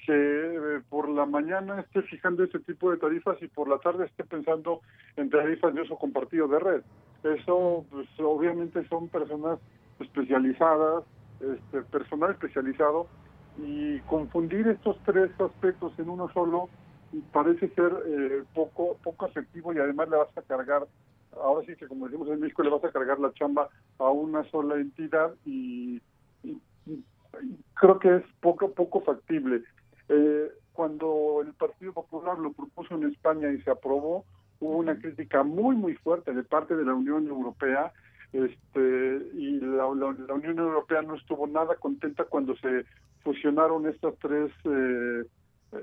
que 0.06 0.14
eh, 0.14 0.82
por 0.90 1.10
la 1.10 1.26
mañana 1.26 1.82
esté 1.82 2.02
fijando 2.04 2.44
ese 2.44 2.60
tipo 2.60 2.92
de 2.92 2.98
tarifas 2.98 3.42
y 3.42 3.48
por 3.48 3.68
la 3.68 3.78
tarde 3.80 4.06
esté 4.06 4.24
pensando 4.24 4.82
en 5.16 5.30
tarifas 5.30 5.74
de 5.74 5.82
uso 5.82 5.98
compartido 5.98 6.48
de 6.48 6.60
red. 6.60 6.82
Eso, 7.24 7.86
pues, 7.90 8.08
obviamente 8.20 8.88
son 8.88 9.08
personas 9.10 9.60
especializadas, 10.00 11.04
este, 11.40 11.82
personal 11.84 12.32
especializado, 12.32 13.08
y 13.58 14.00
confundir 14.02 14.68
estos 14.68 14.98
tres 15.06 15.32
aspectos 15.40 15.98
en 15.98 16.10
uno 16.10 16.30
solo 16.34 16.70
parece 17.32 17.70
ser 17.70 17.92
eh, 18.06 18.44
poco 18.54 18.98
poco 19.02 19.28
efectivo 19.28 19.74
y 19.74 19.78
además 19.78 20.10
le 20.10 20.18
vas 20.18 20.38
a 20.38 20.42
cargar 20.42 20.86
ahora 21.32 21.66
sí 21.66 21.76
que 21.76 21.88
como 21.88 22.06
decimos 22.06 22.28
en 22.30 22.42
México 22.42 22.64
le 22.64 22.70
vas 22.70 22.84
a 22.84 22.92
cargar 22.92 23.20
la 23.20 23.34
chamba 23.34 23.70
a 24.00 24.10
una 24.10 24.44
sola 24.50 24.76
entidad 24.76 25.34
y, 25.46 26.02
creo 27.74 28.00
que 28.00 28.18
es 28.18 28.24
poco 28.42 28.72
poco 28.72 29.02
factible 29.02 29.64
eh, 30.10 30.52
cuando 30.74 31.42
el 31.46 31.54
Partido 31.54 31.94
Popular 31.94 32.38
lo 32.38 32.54
propuso 32.54 32.96
en 32.96 33.06
España 33.06 33.52
y 33.52 33.62
se 33.62 33.72
aprobó 33.72 34.26
hubo 34.60 34.78
una 34.78 34.98
crítica 35.00 35.44
muy 35.44 35.76
muy 35.76 35.96
fuerte 35.96 36.34
de 36.34 36.44
parte 36.44 36.76
de 36.76 36.86
la 36.86 36.94
Unión 36.94 37.28
Europea 37.28 37.92
este 38.34 39.18
y 39.34 39.60
la, 39.60 39.86
Unión 39.88 40.60
Europea 40.60 41.02
no 41.02 41.16
estuvo 41.16 41.48
nada 41.48 41.76
contenta 41.76 42.26
cuando 42.26 42.56
se 42.58 42.86
fusionaron 43.24 43.88
estas 43.88 44.16
tres 44.20 44.52
eh, 44.66 45.24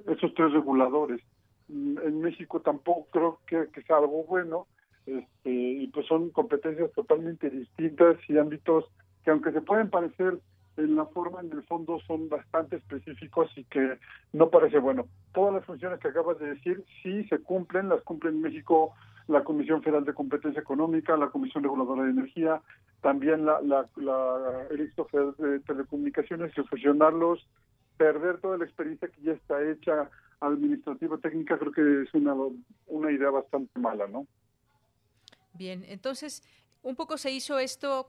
esos 0.06 0.32
tres 0.34 0.52
reguladores. 0.52 1.20
Mm, 1.68 1.98
en 1.98 2.20
México 2.20 2.60
tampoco 2.60 3.08
creo 3.10 3.40
que, 3.46 3.68
que 3.72 3.82
sea 3.82 3.96
algo 3.96 4.24
bueno 4.24 4.66
este, 5.06 5.50
y 5.50 5.86
pues 5.88 6.06
son 6.06 6.30
competencias 6.30 6.92
totalmente 6.92 7.50
distintas 7.50 8.18
y 8.28 8.38
ámbitos 8.38 8.84
que 9.24 9.30
aunque 9.30 9.52
se 9.52 9.60
pueden 9.60 9.90
parecer 9.90 10.38
en 10.76 10.96
la 10.96 11.06
forma, 11.06 11.40
en 11.40 11.52
el 11.52 11.62
fondo 11.64 12.00
son 12.06 12.28
bastante 12.28 12.76
específicos 12.76 13.50
y 13.56 13.64
que 13.64 13.98
no 14.32 14.50
parece 14.50 14.78
bueno. 14.78 15.06
Todas 15.32 15.54
las 15.54 15.64
funciones 15.64 16.00
que 16.00 16.08
acabas 16.08 16.38
de 16.38 16.54
decir 16.54 16.84
sí 17.02 17.24
se 17.24 17.38
cumplen, 17.38 17.88
las 17.88 18.02
cumple 18.02 18.30
en 18.30 18.40
México 18.40 18.92
la 19.28 19.44
Comisión 19.44 19.82
Federal 19.82 20.04
de 20.04 20.14
Competencia 20.14 20.60
Económica, 20.60 21.16
la 21.16 21.30
Comisión 21.30 21.62
Reguladora 21.62 22.04
de 22.04 22.10
Energía, 22.10 22.60
también 23.00 23.46
la, 23.46 23.60
la, 23.62 23.88
la 23.96 24.66
de 25.38 25.60
Telecomunicaciones, 25.60 26.52
y 26.56 26.62
fusionarlos, 26.62 27.46
perder 27.96 28.40
toda 28.40 28.58
la 28.58 28.64
experiencia 28.64 29.08
que 29.08 29.22
ya 29.22 29.32
está 29.32 29.62
hecha 29.62 30.10
administrativa 30.40 31.18
técnica, 31.18 31.58
creo 31.58 31.72
que 31.72 32.02
es 32.02 32.14
una, 32.14 32.34
una 32.86 33.12
idea 33.12 33.30
bastante 33.30 33.78
mala, 33.78 34.08
¿no? 34.08 34.26
Bien, 35.54 35.84
entonces, 35.86 36.42
un 36.82 36.96
poco 36.96 37.16
se 37.16 37.30
hizo 37.30 37.58
esto 37.58 38.08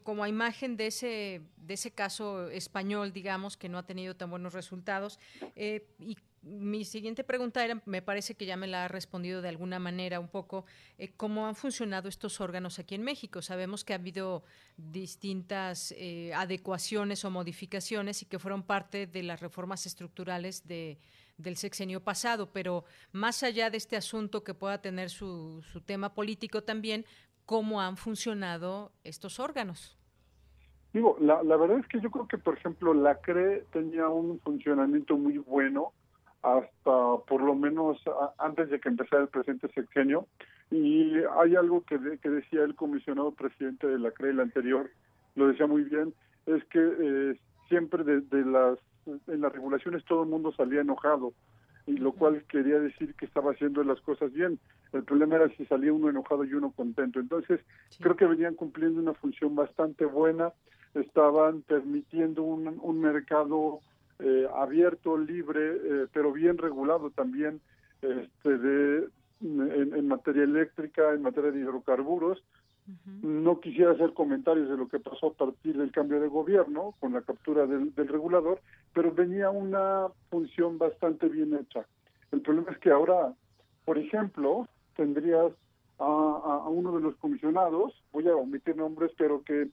como 0.00 0.26
imagen 0.26 0.76
de 0.76 0.86
ese, 0.86 1.42
de 1.56 1.74
ese 1.74 1.90
caso 1.90 2.48
español, 2.48 3.12
digamos, 3.12 3.56
que 3.56 3.68
no 3.68 3.78
ha 3.78 3.86
tenido 3.86 4.16
tan 4.16 4.30
buenos 4.30 4.52
resultados. 4.52 5.18
Eh, 5.56 5.86
y 5.98 6.16
mi 6.42 6.84
siguiente 6.84 7.22
pregunta 7.22 7.64
era, 7.64 7.80
me 7.86 8.02
parece 8.02 8.34
que 8.34 8.46
ya 8.46 8.56
me 8.56 8.66
la 8.66 8.84
ha 8.84 8.88
respondido 8.88 9.42
de 9.42 9.48
alguna 9.48 9.78
manera 9.78 10.18
un 10.18 10.28
poco, 10.28 10.64
eh, 10.98 11.12
¿cómo 11.16 11.46
han 11.46 11.54
funcionado 11.54 12.08
estos 12.08 12.40
órganos 12.40 12.78
aquí 12.78 12.96
en 12.96 13.02
México? 13.02 13.42
Sabemos 13.42 13.84
que 13.84 13.92
ha 13.92 13.96
habido 13.96 14.42
distintas 14.76 15.94
eh, 15.96 16.32
adecuaciones 16.34 17.24
o 17.24 17.30
modificaciones 17.30 18.22
y 18.22 18.26
que 18.26 18.40
fueron 18.40 18.64
parte 18.64 19.06
de 19.06 19.22
las 19.22 19.40
reformas 19.40 19.86
estructurales 19.86 20.66
de, 20.66 20.98
del 21.38 21.56
sexenio 21.56 22.02
pasado, 22.02 22.52
pero 22.52 22.84
más 23.12 23.44
allá 23.44 23.70
de 23.70 23.76
este 23.76 23.96
asunto 23.96 24.42
que 24.42 24.54
pueda 24.54 24.82
tener 24.82 25.10
su, 25.10 25.62
su 25.72 25.80
tema 25.80 26.12
político 26.12 26.64
también, 26.64 27.06
cómo 27.46 27.80
han 27.80 27.96
funcionado 27.96 28.92
estos 29.04 29.40
órganos. 29.40 29.98
Digo, 30.92 31.16
la, 31.20 31.42
la 31.42 31.56
verdad 31.56 31.78
es 31.78 31.86
que 31.86 32.00
yo 32.00 32.10
creo 32.10 32.28
que, 32.28 32.38
por 32.38 32.58
ejemplo, 32.58 32.92
la 32.92 33.16
CRE 33.16 33.64
tenía 33.72 34.08
un 34.08 34.38
funcionamiento 34.40 35.16
muy 35.16 35.38
bueno 35.38 35.92
hasta 36.42 37.16
por 37.26 37.40
lo 37.40 37.54
menos 37.54 37.98
antes 38.38 38.68
de 38.68 38.80
que 38.80 38.88
empezara 38.88 39.22
el 39.22 39.28
presente 39.28 39.68
sexenio. 39.72 40.26
Y 40.70 41.14
hay 41.38 41.54
algo 41.54 41.82
que, 41.82 41.98
decía 41.98 42.62
el 42.64 42.74
comisionado 42.74 43.32
presidente 43.32 43.86
de 43.86 43.98
la 43.98 44.10
CRE, 44.10 44.30
el 44.30 44.40
anterior, 44.40 44.90
lo 45.34 45.48
decía 45.48 45.66
muy 45.66 45.82
bien, 45.82 46.14
es 46.46 46.64
que 46.64 46.80
eh, 46.80 47.40
siempre 47.68 48.04
de, 48.04 48.44
las 48.44 48.78
en 49.06 49.40
las 49.40 49.52
regulaciones 49.52 50.04
todo 50.04 50.22
el 50.22 50.28
mundo 50.28 50.52
salía 50.52 50.80
enojado 50.80 51.32
y 51.86 51.96
lo 51.96 52.12
cual 52.12 52.44
quería 52.48 52.78
decir 52.78 53.14
que 53.14 53.26
estaba 53.26 53.52
haciendo 53.52 53.82
las 53.84 54.00
cosas 54.00 54.32
bien. 54.32 54.58
El 54.92 55.04
problema 55.04 55.36
era 55.36 55.48
si 55.56 55.64
salía 55.66 55.92
uno 55.92 56.08
enojado 56.08 56.44
y 56.44 56.54
uno 56.54 56.70
contento. 56.70 57.18
Entonces, 57.18 57.60
creo 58.00 58.16
que 58.16 58.26
venían 58.26 58.54
cumpliendo 58.54 59.00
una 59.00 59.14
función 59.14 59.54
bastante 59.54 60.04
buena, 60.04 60.52
estaban 60.94 61.62
permitiendo 61.62 62.42
un, 62.42 62.78
un 62.80 63.00
mercado 63.00 63.80
eh, 64.18 64.46
abierto, 64.54 65.18
libre, 65.18 65.72
eh, 65.74 66.06
pero 66.12 66.32
bien 66.32 66.56
regulado 66.58 67.10
también 67.10 67.60
este, 68.02 68.58
de, 68.58 69.08
en, 69.40 70.06
materia 70.06 70.44
eléctrica, 70.44 71.12
en 71.12 71.22
materia 71.22 71.50
de 71.50 71.60
hidrocarburos. 71.60 72.42
No 73.22 73.60
quisiera 73.60 73.92
hacer 73.92 74.12
comentarios 74.12 74.68
de 74.68 74.76
lo 74.76 74.88
que 74.88 74.98
pasó 74.98 75.28
a 75.28 75.32
partir 75.34 75.76
del 75.76 75.92
cambio 75.92 76.20
de 76.20 76.28
gobierno 76.28 76.94
con 76.98 77.12
la 77.12 77.22
captura 77.22 77.66
del, 77.66 77.94
del 77.94 78.08
regulador, 78.08 78.60
pero 78.92 79.12
venía 79.12 79.50
una 79.50 80.08
función 80.30 80.78
bastante 80.78 81.28
bien 81.28 81.54
hecha. 81.54 81.86
El 82.32 82.40
problema 82.40 82.72
es 82.72 82.78
que 82.78 82.90
ahora, 82.90 83.32
por 83.84 83.98
ejemplo, 83.98 84.66
tendrías 84.96 85.52
a, 85.98 86.68
uno 86.68 86.92
de 86.96 87.00
los 87.00 87.16
comisionados, 87.16 87.92
voy 88.12 88.28
a 88.28 88.34
omitir 88.34 88.76
nombres, 88.76 89.12
pero 89.16 89.42
que 89.42 89.62
eh, 89.62 89.68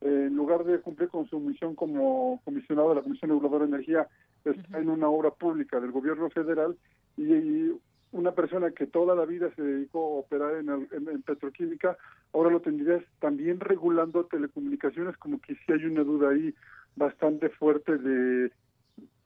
en 0.00 0.34
lugar 0.34 0.64
de 0.64 0.80
cumplir 0.80 1.08
con 1.08 1.28
su 1.28 1.38
misión 1.38 1.74
como 1.74 2.40
comisionado 2.44 2.90
de 2.90 2.94
la 2.96 3.02
Comisión 3.02 3.30
Reguladora 3.30 3.66
de 3.66 3.74
Energía, 3.74 4.08
está 4.44 4.78
en 4.78 4.88
una 4.88 5.08
obra 5.08 5.30
pública 5.30 5.80
del 5.80 5.92
gobierno 5.92 6.30
federal 6.30 6.76
y, 7.16 7.70
una 8.12 8.32
persona 8.32 8.70
que 8.70 8.86
toda 8.86 9.14
la 9.14 9.24
vida 9.24 9.50
se 9.54 9.62
dedicó 9.62 9.98
a 9.98 10.20
operar 10.20 10.56
en, 10.56 11.22
petroquímica, 11.22 11.96
ahora 12.32 12.50
lo 12.50 12.60
tendrías 12.60 13.02
también 13.20 13.60
regulando 13.60 14.24
telecomunicaciones, 14.24 15.16
como 15.18 15.40
que 15.40 15.54
sí 15.54 15.72
hay 15.72 15.84
una 15.84 16.04
duda 16.04 16.30
ahí 16.30 16.54
bastante 16.96 17.48
fuerte 17.50 17.98
de 17.98 18.50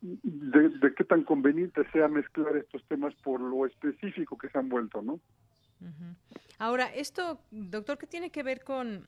de, 0.02 0.94
qué 0.96 1.04
tan 1.04 1.22
conveniente 1.22 1.88
sea 1.92 2.08
mezclar 2.08 2.56
estos 2.56 2.82
temas 2.88 3.14
por 3.22 3.40
lo 3.40 3.66
específico 3.66 4.36
que 4.36 4.48
se 4.48 4.58
han 4.58 4.68
vuelto, 4.68 5.00
¿no? 5.00 5.20
Ahora, 6.58 6.86
esto, 6.86 7.40
doctor, 7.50 7.98
¿qué 7.98 8.06
tiene 8.06 8.30
que 8.30 8.42
ver 8.42 8.62
con, 8.62 9.06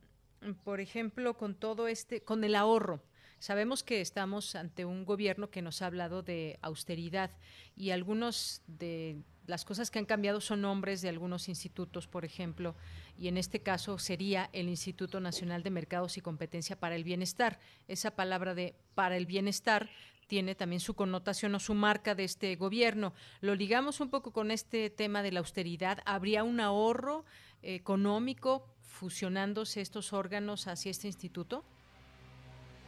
por 0.64 0.80
ejemplo, 0.80 1.34
con 1.34 1.54
todo 1.54 1.88
este, 1.88 2.22
con 2.22 2.42
el 2.44 2.54
ahorro? 2.54 3.00
Sabemos 3.44 3.82
que 3.82 4.00
estamos 4.00 4.54
ante 4.54 4.86
un 4.86 5.04
gobierno 5.04 5.50
que 5.50 5.60
nos 5.60 5.82
ha 5.82 5.86
hablado 5.88 6.22
de 6.22 6.58
austeridad 6.62 7.30
y 7.76 7.90
algunos 7.90 8.62
de 8.66 9.18
las 9.46 9.66
cosas 9.66 9.90
que 9.90 9.98
han 9.98 10.06
cambiado 10.06 10.40
son 10.40 10.62
nombres 10.62 11.02
de 11.02 11.10
algunos 11.10 11.50
institutos, 11.50 12.06
por 12.06 12.24
ejemplo, 12.24 12.74
y 13.18 13.28
en 13.28 13.36
este 13.36 13.60
caso 13.60 13.98
sería 13.98 14.48
el 14.54 14.70
Instituto 14.70 15.20
Nacional 15.20 15.62
de 15.62 15.68
Mercados 15.68 16.16
y 16.16 16.22
Competencia 16.22 16.80
para 16.80 16.96
el 16.96 17.04
Bienestar. 17.04 17.60
Esa 17.86 18.12
palabra 18.12 18.54
de 18.54 18.76
para 18.94 19.18
el 19.18 19.26
bienestar 19.26 19.90
tiene 20.26 20.54
también 20.54 20.80
su 20.80 20.94
connotación 20.94 21.54
o 21.54 21.60
su 21.60 21.74
marca 21.74 22.14
de 22.14 22.24
este 22.24 22.56
gobierno. 22.56 23.12
Lo 23.42 23.54
ligamos 23.54 24.00
un 24.00 24.08
poco 24.08 24.32
con 24.32 24.52
este 24.52 24.88
tema 24.88 25.22
de 25.22 25.32
la 25.32 25.40
austeridad. 25.40 25.98
¿Habría 26.06 26.44
un 26.44 26.60
ahorro 26.60 27.26
económico 27.60 28.74
fusionándose 28.80 29.82
estos 29.82 30.14
órganos 30.14 30.66
hacia 30.66 30.90
este 30.90 31.08
instituto? 31.08 31.62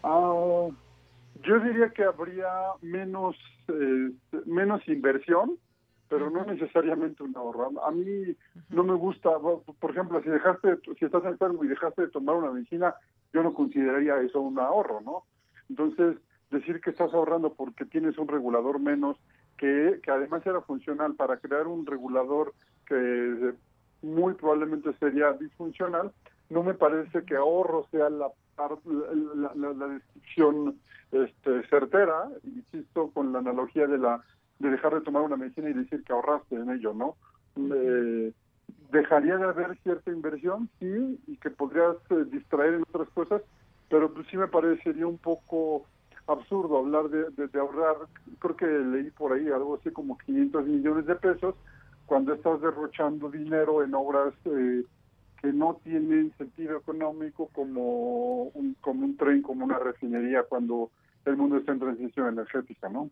Ah, 0.08 0.68
yo 1.42 1.60
diría 1.60 1.90
que 1.90 2.04
habría 2.04 2.46
menos 2.80 3.34
eh, 3.66 4.12
menos 4.46 4.86
inversión, 4.86 5.58
pero 6.08 6.30
no 6.30 6.44
necesariamente 6.44 7.24
un 7.24 7.36
ahorro. 7.36 7.72
A, 7.82 7.90
mí 7.90 8.36
no 8.70 8.84
me 8.84 8.94
gusta, 8.94 9.30
por 9.40 9.90
ejemplo, 9.90 10.22
si 10.22 10.30
dejaste, 10.30 10.78
si 10.96 11.04
estás 11.04 11.24
enfermo 11.24 11.64
y 11.64 11.68
dejaste 11.68 12.02
de 12.02 12.08
tomar 12.08 12.36
una 12.36 12.52
medicina, 12.52 12.94
yo 13.32 13.42
no 13.42 13.52
consideraría 13.52 14.20
eso 14.20 14.40
un 14.40 14.60
ahorro, 14.60 15.00
¿no? 15.00 15.24
Entonces, 15.68 16.16
decir 16.52 16.80
que 16.80 16.90
estás 16.90 17.12
ahorrando 17.12 17.54
porque 17.54 17.84
tienes 17.84 18.16
un 18.16 18.28
regulador 18.28 18.78
menos, 18.78 19.16
que, 19.58 19.98
que 20.04 20.10
además 20.12 20.46
era 20.46 20.60
funcional 20.60 21.16
para 21.16 21.38
crear 21.38 21.66
un 21.66 21.84
regulador 21.84 22.54
que 22.86 23.54
muy 24.02 24.34
probablemente 24.34 24.92
sería 25.00 25.32
disfuncional, 25.32 26.12
no 26.48 26.62
me 26.62 26.74
parece 26.74 27.24
que 27.24 27.34
ahorro 27.34 27.88
sea 27.90 28.08
la, 28.08 28.30
la, 28.56 29.52
la, 29.54 29.88
descripción 29.88 30.78
este, 31.12 31.66
certera, 31.68 32.28
insisto, 32.44 33.10
con 33.12 33.32
la 33.32 33.40
analogía 33.40 33.86
de 33.86 33.98
la 33.98 34.22
de 34.58 34.70
dejar 34.70 34.94
de 34.94 35.02
tomar 35.02 35.22
una 35.22 35.36
medicina 35.36 35.68
y 35.68 35.74
decir 35.74 36.02
que 36.02 36.12
ahorraste 36.12 36.56
en 36.56 36.70
ello, 36.70 36.94
¿no? 36.94 37.16
Eh, 37.56 38.32
dejaría 38.90 39.36
de 39.36 39.44
haber 39.44 39.76
cierta 39.82 40.10
inversión, 40.10 40.68
sí, 40.78 41.20
y 41.26 41.36
que 41.36 41.50
podrías 41.50 41.96
eh, 42.10 42.24
distraer 42.30 42.74
en 42.74 42.82
otras 42.82 43.08
cosas, 43.10 43.42
pero 43.88 44.12
pues 44.12 44.26
sí 44.30 44.36
me 44.36 44.48
parecería 44.48 45.06
un 45.06 45.18
poco 45.18 45.84
absurdo 46.26 46.78
hablar 46.78 47.08
de, 47.08 47.58
ahorrar, 47.58 47.96
creo 48.38 48.56
que 48.56 48.66
leí 48.66 49.10
por 49.10 49.32
ahí 49.32 49.48
algo 49.48 49.76
así 49.76 49.90
como 49.90 50.18
500 50.18 50.66
millones 50.66 51.06
de 51.06 51.14
pesos, 51.16 51.54
cuando 52.06 52.34
estás 52.34 52.60
derrochando 52.60 53.30
dinero 53.30 53.82
en 53.82 53.94
obras 53.94 54.34
eh, 54.44 54.84
no 55.52 55.80
tienen 55.82 56.32
sentido 56.36 56.78
económico 56.78 57.48
como 57.52 58.44
un, 58.44 58.74
como 58.80 59.04
un 59.04 59.16
tren, 59.16 59.42
como 59.42 59.64
una 59.64 59.78
refinería, 59.78 60.44
cuando 60.44 60.90
el 61.24 61.36
mundo 61.36 61.58
está 61.58 61.72
en 61.72 61.80
transición 61.80 62.28
energética, 62.28 62.88
¿no? 62.88 63.10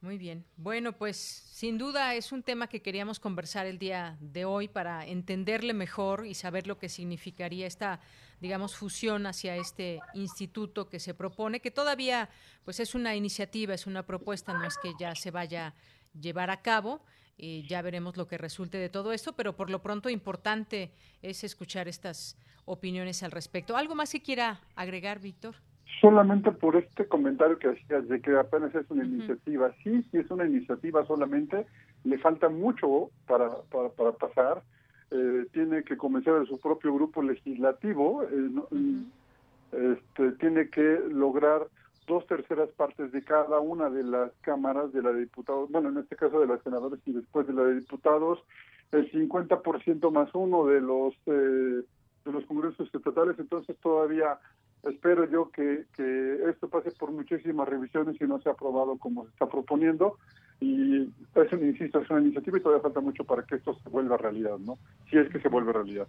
Muy 0.00 0.16
bien. 0.16 0.44
Bueno, 0.56 0.92
pues 0.92 1.16
sin 1.16 1.76
duda 1.76 2.14
es 2.14 2.30
un 2.30 2.44
tema 2.44 2.68
que 2.68 2.82
queríamos 2.82 3.18
conversar 3.18 3.66
el 3.66 3.80
día 3.80 4.16
de 4.20 4.44
hoy 4.44 4.68
para 4.68 5.04
entenderle 5.04 5.74
mejor 5.74 6.24
y 6.24 6.34
saber 6.34 6.68
lo 6.68 6.78
que 6.78 6.88
significaría 6.88 7.66
esta, 7.66 7.98
digamos, 8.40 8.76
fusión 8.76 9.26
hacia 9.26 9.56
este 9.56 9.98
instituto 10.14 10.88
que 10.88 11.00
se 11.00 11.14
propone, 11.14 11.58
que 11.58 11.72
todavía 11.72 12.28
pues 12.64 12.78
es 12.78 12.94
una 12.94 13.16
iniciativa, 13.16 13.74
es 13.74 13.88
una 13.88 14.06
propuesta, 14.06 14.52
no 14.52 14.64
es 14.64 14.78
que 14.78 14.92
ya 15.00 15.16
se 15.16 15.32
vaya 15.32 15.68
a 15.68 15.74
llevar 16.16 16.50
a 16.50 16.62
cabo. 16.62 17.02
Y 17.38 17.66
ya 17.66 17.80
veremos 17.80 18.16
lo 18.16 18.26
que 18.26 18.36
resulte 18.36 18.76
de 18.76 18.88
todo 18.88 19.12
esto, 19.12 19.32
pero 19.32 19.54
por 19.54 19.70
lo 19.70 19.80
pronto 19.80 20.10
importante 20.10 20.90
es 21.22 21.44
escuchar 21.44 21.88
estas 21.88 22.36
opiniones 22.66 23.22
al 23.22 23.30
respecto. 23.30 23.76
¿Algo 23.76 23.94
más 23.94 24.12
que 24.12 24.20
quiera 24.20 24.60
agregar, 24.76 25.20
Víctor? 25.20 25.54
solamente 26.00 26.52
por 26.52 26.76
este 26.76 27.06
comentario 27.06 27.58
que 27.58 27.68
hacías 27.68 28.08
de 28.08 28.20
que 28.20 28.36
apenas 28.36 28.74
es 28.74 28.88
una 28.90 29.04
iniciativa. 29.04 29.72
Sí, 29.82 30.02
sí 30.10 30.18
es 30.18 30.30
una 30.30 30.46
iniciativa 30.46 31.04
solamente, 31.06 31.66
le 32.04 32.18
falta 32.18 32.48
mucho 32.48 33.10
para, 33.26 33.48
para, 33.70 34.12
pasar. 34.12 34.62
Eh, 35.10 35.46
tiene 35.52 35.82
que 35.84 35.96
comenzar 35.96 36.38
de 36.40 36.46
su 36.46 36.60
propio 36.60 36.94
grupo 36.94 37.22
legislativo, 37.22 38.22
eh, 38.24 38.50
este, 39.72 40.32
tiene 40.32 40.68
que 40.68 41.00
lograr 41.10 41.66
dos 42.08 42.26
terceras 42.26 42.68
partes 42.70 43.12
de 43.12 43.22
cada 43.22 43.60
una 43.60 43.90
de 43.90 44.02
las 44.02 44.32
cámaras 44.40 44.92
de 44.92 45.02
la 45.02 45.12
de 45.12 45.20
diputados, 45.20 45.70
bueno, 45.70 45.90
en 45.90 45.98
este 45.98 46.16
caso 46.16 46.40
de 46.40 46.46
los 46.46 46.62
senadores 46.62 47.00
y 47.06 47.12
después 47.12 47.46
de 47.46 47.52
la 47.52 47.64
de 47.64 47.76
diputados, 47.76 48.40
el 48.92 49.10
50% 49.12 50.10
más 50.10 50.34
uno 50.34 50.66
de 50.66 50.80
los 50.80 51.14
eh, 51.26 51.82
de 52.24 52.32
los 52.32 52.44
congresos 52.46 52.88
estatales, 52.92 53.38
entonces 53.38 53.76
todavía 53.80 54.38
espero 54.84 55.28
yo 55.28 55.50
que, 55.50 55.84
que 55.94 56.50
esto 56.50 56.68
pase 56.68 56.90
por 56.92 57.10
muchísimas 57.10 57.68
revisiones 57.68 58.20
y 58.20 58.24
no 58.24 58.40
sea 58.40 58.52
aprobado 58.52 58.96
como 58.98 59.24
se 59.24 59.30
está 59.30 59.46
proponiendo. 59.46 60.18
Y 60.60 61.02
es 61.02 61.52
un, 61.52 61.66
insisto, 61.66 62.00
es 62.00 62.10
una 62.10 62.20
iniciativa 62.20 62.58
y 62.58 62.60
todavía 62.60 62.82
falta 62.82 63.00
mucho 63.00 63.24
para 63.24 63.44
que 63.44 63.56
esto 63.56 63.78
se 63.82 63.88
vuelva 63.88 64.16
realidad, 64.16 64.58
¿no? 64.58 64.78
Si 65.08 65.16
es 65.16 65.28
que 65.30 65.40
se 65.40 65.48
vuelve 65.48 65.72
realidad. 65.72 66.08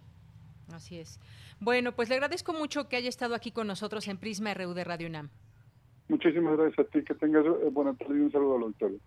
Así 0.72 0.98
es. 0.98 1.20
Bueno, 1.60 1.92
pues 1.92 2.08
le 2.08 2.16
agradezco 2.16 2.52
mucho 2.52 2.88
que 2.88 2.96
haya 2.96 3.08
estado 3.08 3.34
aquí 3.34 3.52
con 3.52 3.66
nosotros 3.66 4.08
en 4.08 4.18
Prisma 4.18 4.54
RU 4.54 4.74
de 4.74 4.84
Radio 4.84 5.08
UNAM. 5.08 5.30
Muchísimas 6.10 6.58
gracias 6.58 6.86
a 6.86 6.90
ti, 6.90 7.04
que 7.04 7.14
tengas 7.14 7.46
eh, 7.46 7.70
buena 7.70 7.94
tarde 7.94 8.18
y 8.18 8.20
un 8.20 8.32
saludo 8.32 8.56
al 8.56 8.62
auditorio. 8.62 8.98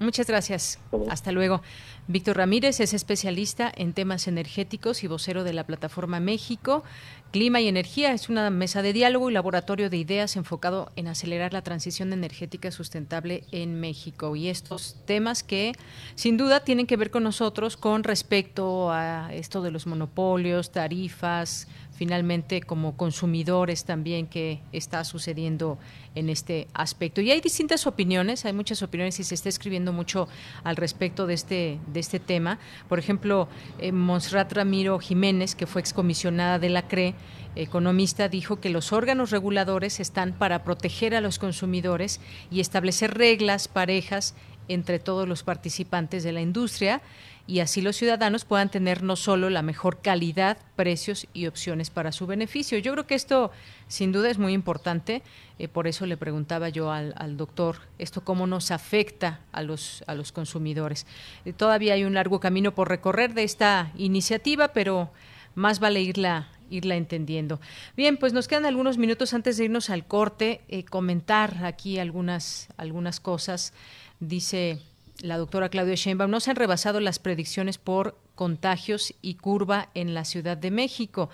Muchas 0.00 0.26
gracias. 0.28 0.78
Hasta 1.08 1.32
luego. 1.32 1.60
Víctor 2.06 2.36
Ramírez 2.36 2.78
es 2.80 2.94
especialista 2.94 3.70
en 3.74 3.92
temas 3.92 4.28
energéticos 4.28 5.02
y 5.02 5.08
vocero 5.08 5.42
de 5.42 5.52
la 5.52 5.66
Plataforma 5.66 6.20
México. 6.20 6.84
Clima 7.32 7.60
y 7.60 7.68
Energía 7.68 8.12
es 8.12 8.28
una 8.28 8.48
mesa 8.50 8.82
de 8.82 8.92
diálogo 8.92 9.28
y 9.28 9.32
laboratorio 9.32 9.90
de 9.90 9.96
ideas 9.96 10.36
enfocado 10.36 10.90
en 10.94 11.08
acelerar 11.08 11.52
la 11.52 11.62
transición 11.62 12.12
energética 12.12 12.70
sustentable 12.70 13.42
en 13.50 13.80
México. 13.80 14.36
Y 14.36 14.48
estos 14.48 14.96
temas 15.04 15.42
que 15.42 15.72
sin 16.14 16.36
duda 16.36 16.60
tienen 16.60 16.86
que 16.86 16.96
ver 16.96 17.10
con 17.10 17.24
nosotros 17.24 17.76
con 17.76 18.04
respecto 18.04 18.92
a 18.92 19.34
esto 19.34 19.62
de 19.62 19.72
los 19.72 19.86
monopolios, 19.86 20.70
tarifas, 20.70 21.66
finalmente 21.98 22.60
como 22.60 22.96
consumidores 22.96 23.84
también 23.84 24.28
que 24.28 24.60
está 24.70 25.02
sucediendo 25.02 25.78
en 26.14 26.30
este 26.30 26.68
aspecto. 26.72 27.20
Y 27.20 27.32
hay 27.32 27.40
distintas 27.40 27.88
opiniones, 27.88 28.44
hay 28.44 28.52
muchas 28.52 28.82
opiniones 28.82 29.18
y 29.18 29.24
se 29.24 29.34
está 29.34 29.48
escribiendo 29.48 29.92
mucho 29.92 30.28
al 30.62 30.76
respecto 30.76 31.26
de 31.26 31.34
este, 31.34 31.80
de 31.92 31.98
este 31.98 32.20
tema. 32.20 32.60
Por 32.88 33.00
ejemplo, 33.00 33.48
eh, 33.80 33.90
Monserrat 33.90 34.52
Ramiro 34.52 35.00
Jiménez, 35.00 35.56
que 35.56 35.66
fue 35.66 35.80
excomisionada 35.80 36.60
de 36.60 36.68
la 36.68 36.86
CRE, 36.86 37.16
economista, 37.56 38.28
dijo 38.28 38.60
que 38.60 38.70
los 38.70 38.92
órganos 38.92 39.32
reguladores 39.32 39.98
están 39.98 40.34
para 40.34 40.62
proteger 40.62 41.16
a 41.16 41.20
los 41.20 41.40
consumidores 41.40 42.20
y 42.48 42.60
establecer 42.60 43.14
reglas 43.14 43.66
parejas 43.66 44.36
entre 44.68 45.00
todos 45.00 45.26
los 45.26 45.42
participantes 45.42 46.22
de 46.22 46.30
la 46.30 46.42
industria 46.42 47.02
y 47.48 47.60
así 47.60 47.80
los 47.80 47.96
ciudadanos 47.96 48.44
puedan 48.44 48.68
tener 48.68 49.02
no 49.02 49.16
solo 49.16 49.48
la 49.48 49.62
mejor 49.62 50.02
calidad, 50.02 50.58
precios 50.76 51.26
y 51.32 51.46
opciones 51.46 51.88
para 51.88 52.12
su 52.12 52.26
beneficio. 52.26 52.76
Yo 52.78 52.92
creo 52.92 53.06
que 53.06 53.14
esto 53.14 53.50
sin 53.88 54.12
duda 54.12 54.28
es 54.28 54.36
muy 54.36 54.52
importante, 54.52 55.22
eh, 55.58 55.66
por 55.66 55.86
eso 55.86 56.04
le 56.04 56.18
preguntaba 56.18 56.68
yo 56.68 56.92
al, 56.92 57.36
doctor 57.38 57.76
esto 57.98 58.22
cómo 58.22 58.46
nos 58.46 58.70
afecta 58.70 59.40
a 59.50 59.62
los, 59.62 60.04
a 60.06 60.14
los 60.14 60.30
consumidores. 60.30 61.06
Eh, 61.46 61.54
todavía 61.54 61.94
hay 61.94 62.04
un 62.04 62.12
largo 62.12 62.38
camino 62.38 62.74
por 62.74 62.90
recorrer 62.90 63.32
de 63.32 63.44
esta 63.44 63.92
iniciativa, 63.96 64.68
pero 64.68 65.10
más 65.54 65.80
vale 65.80 66.02
irla 66.02 66.48
irla 66.70 66.96
entendiendo. 66.96 67.62
Bien, 67.96 68.18
pues 68.18 68.34
nos 68.34 68.46
quedan 68.46 68.66
algunos 68.66 68.98
minutos 68.98 69.32
antes 69.32 69.56
de 69.56 69.64
irnos 69.64 69.88
al 69.88 70.04
corte, 70.04 70.60
eh, 70.68 70.84
comentar 70.84 71.64
aquí 71.64 71.98
algunas, 71.98 72.68
algunas 72.76 73.20
cosas. 73.20 73.72
Dice 74.20 74.82
la 75.20 75.36
doctora 75.36 75.68
Claudia 75.68 75.94
Sheinbaum, 75.94 76.30
no 76.30 76.40
se 76.40 76.50
han 76.50 76.56
rebasado 76.56 77.00
las 77.00 77.18
predicciones 77.18 77.78
por 77.78 78.16
contagios 78.34 79.14
y 79.20 79.34
curva 79.34 79.88
en 79.94 80.14
la 80.14 80.24
Ciudad 80.24 80.56
de 80.56 80.70
México. 80.70 81.28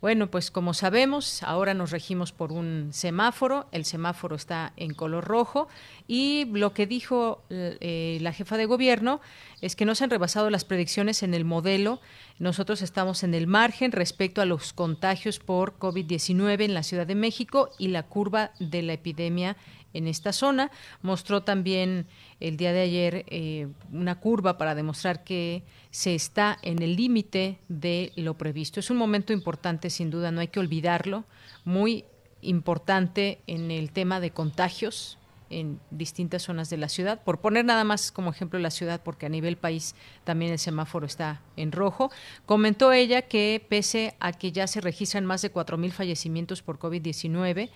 Bueno, 0.00 0.30
pues 0.30 0.50
como 0.50 0.74
sabemos, 0.74 1.42
ahora 1.42 1.72
nos 1.72 1.90
regimos 1.90 2.30
por 2.30 2.52
un 2.52 2.90
semáforo, 2.92 3.66
el 3.72 3.86
semáforo 3.86 4.36
está 4.36 4.74
en 4.76 4.92
color 4.92 5.24
rojo 5.24 5.66
y 6.06 6.44
lo 6.52 6.74
que 6.74 6.86
dijo 6.86 7.42
eh, 7.48 8.18
la 8.20 8.34
jefa 8.34 8.58
de 8.58 8.66
gobierno 8.66 9.22
es 9.62 9.76
que 9.76 9.86
no 9.86 9.94
se 9.94 10.04
han 10.04 10.10
rebasado 10.10 10.50
las 10.50 10.66
predicciones 10.66 11.22
en 11.22 11.32
el 11.32 11.46
modelo, 11.46 12.02
nosotros 12.38 12.82
estamos 12.82 13.22
en 13.22 13.32
el 13.32 13.46
margen 13.46 13.92
respecto 13.92 14.42
a 14.42 14.44
los 14.44 14.74
contagios 14.74 15.38
por 15.38 15.78
COVID-19 15.78 16.64
en 16.64 16.74
la 16.74 16.82
Ciudad 16.82 17.06
de 17.06 17.14
México 17.14 17.70
y 17.78 17.88
la 17.88 18.02
curva 18.02 18.50
de 18.58 18.82
la 18.82 18.92
epidemia 18.92 19.56
en 19.94 20.06
esta 20.06 20.32
zona. 20.32 20.70
Mostró 21.00 21.42
también 21.42 22.06
el 22.40 22.58
día 22.58 22.72
de 22.72 22.80
ayer 22.82 23.24
eh, 23.28 23.68
una 23.90 24.20
curva 24.20 24.58
para 24.58 24.74
demostrar 24.74 25.24
que 25.24 25.62
se 25.90 26.14
está 26.14 26.58
en 26.62 26.82
el 26.82 26.96
límite 26.96 27.58
de 27.68 28.12
lo 28.16 28.34
previsto. 28.34 28.80
Es 28.80 28.90
un 28.90 28.98
momento 28.98 29.32
importante, 29.32 29.88
sin 29.88 30.10
duda, 30.10 30.30
no 30.30 30.40
hay 30.40 30.48
que 30.48 30.60
olvidarlo, 30.60 31.24
muy 31.64 32.04
importante 32.42 33.40
en 33.46 33.70
el 33.70 33.90
tema 33.90 34.20
de 34.20 34.30
contagios 34.30 35.18
en 35.50 35.80
distintas 35.90 36.42
zonas 36.42 36.70
de 36.70 36.76
la 36.76 36.88
ciudad. 36.88 37.22
Por 37.22 37.40
poner 37.40 37.64
nada 37.64 37.84
más 37.84 38.10
como 38.10 38.30
ejemplo 38.30 38.58
la 38.58 38.70
ciudad, 38.70 39.00
porque 39.02 39.26
a 39.26 39.28
nivel 39.28 39.56
país 39.56 39.94
también 40.24 40.52
el 40.52 40.58
semáforo 40.58 41.06
está 41.06 41.42
en 41.56 41.72
rojo. 41.72 42.10
Comentó 42.46 42.92
ella 42.92 43.22
que 43.22 43.64
pese 43.68 44.14
a 44.20 44.32
que 44.32 44.52
ya 44.52 44.66
se 44.66 44.80
registran 44.80 45.24
más 45.24 45.42
de 45.42 45.52
4.000 45.52 45.90
fallecimientos 45.92 46.62
por 46.62 46.78
COVID-19, 46.78 47.70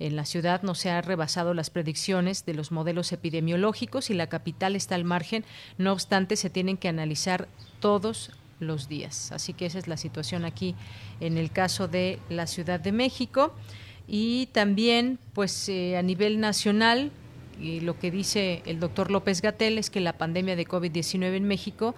en 0.00 0.16
la 0.16 0.24
ciudad 0.24 0.62
no 0.62 0.74
se 0.74 0.90
han 0.90 1.04
rebasado 1.04 1.54
las 1.54 1.70
predicciones 1.70 2.46
de 2.46 2.54
los 2.54 2.72
modelos 2.72 3.12
epidemiológicos 3.12 4.08
y 4.10 4.14
la 4.14 4.28
capital 4.28 4.74
está 4.74 4.94
al 4.94 5.04
margen. 5.04 5.44
No 5.76 5.92
obstante, 5.92 6.36
se 6.36 6.50
tienen 6.50 6.78
que 6.78 6.88
analizar 6.88 7.48
todos 7.80 8.32
los 8.60 8.88
días. 8.88 9.30
Así 9.30 9.52
que 9.52 9.66
esa 9.66 9.78
es 9.78 9.88
la 9.88 9.98
situación 9.98 10.46
aquí 10.46 10.74
en 11.20 11.36
el 11.36 11.50
caso 11.50 11.86
de 11.86 12.18
la 12.30 12.46
Ciudad 12.46 12.80
de 12.80 12.92
México. 12.92 13.54
Y 14.08 14.46
también, 14.52 15.18
pues 15.34 15.68
eh, 15.68 15.98
a 15.98 16.02
nivel 16.02 16.40
nacional, 16.40 17.12
y 17.60 17.80
lo 17.80 17.98
que 17.98 18.10
dice 18.10 18.62
el 18.64 18.80
doctor 18.80 19.10
López 19.10 19.42
Gatel 19.42 19.76
es 19.76 19.90
que 19.90 20.00
la 20.00 20.14
pandemia 20.14 20.56
de 20.56 20.66
COVID-19 20.66 21.36
en 21.36 21.44
México 21.44 21.94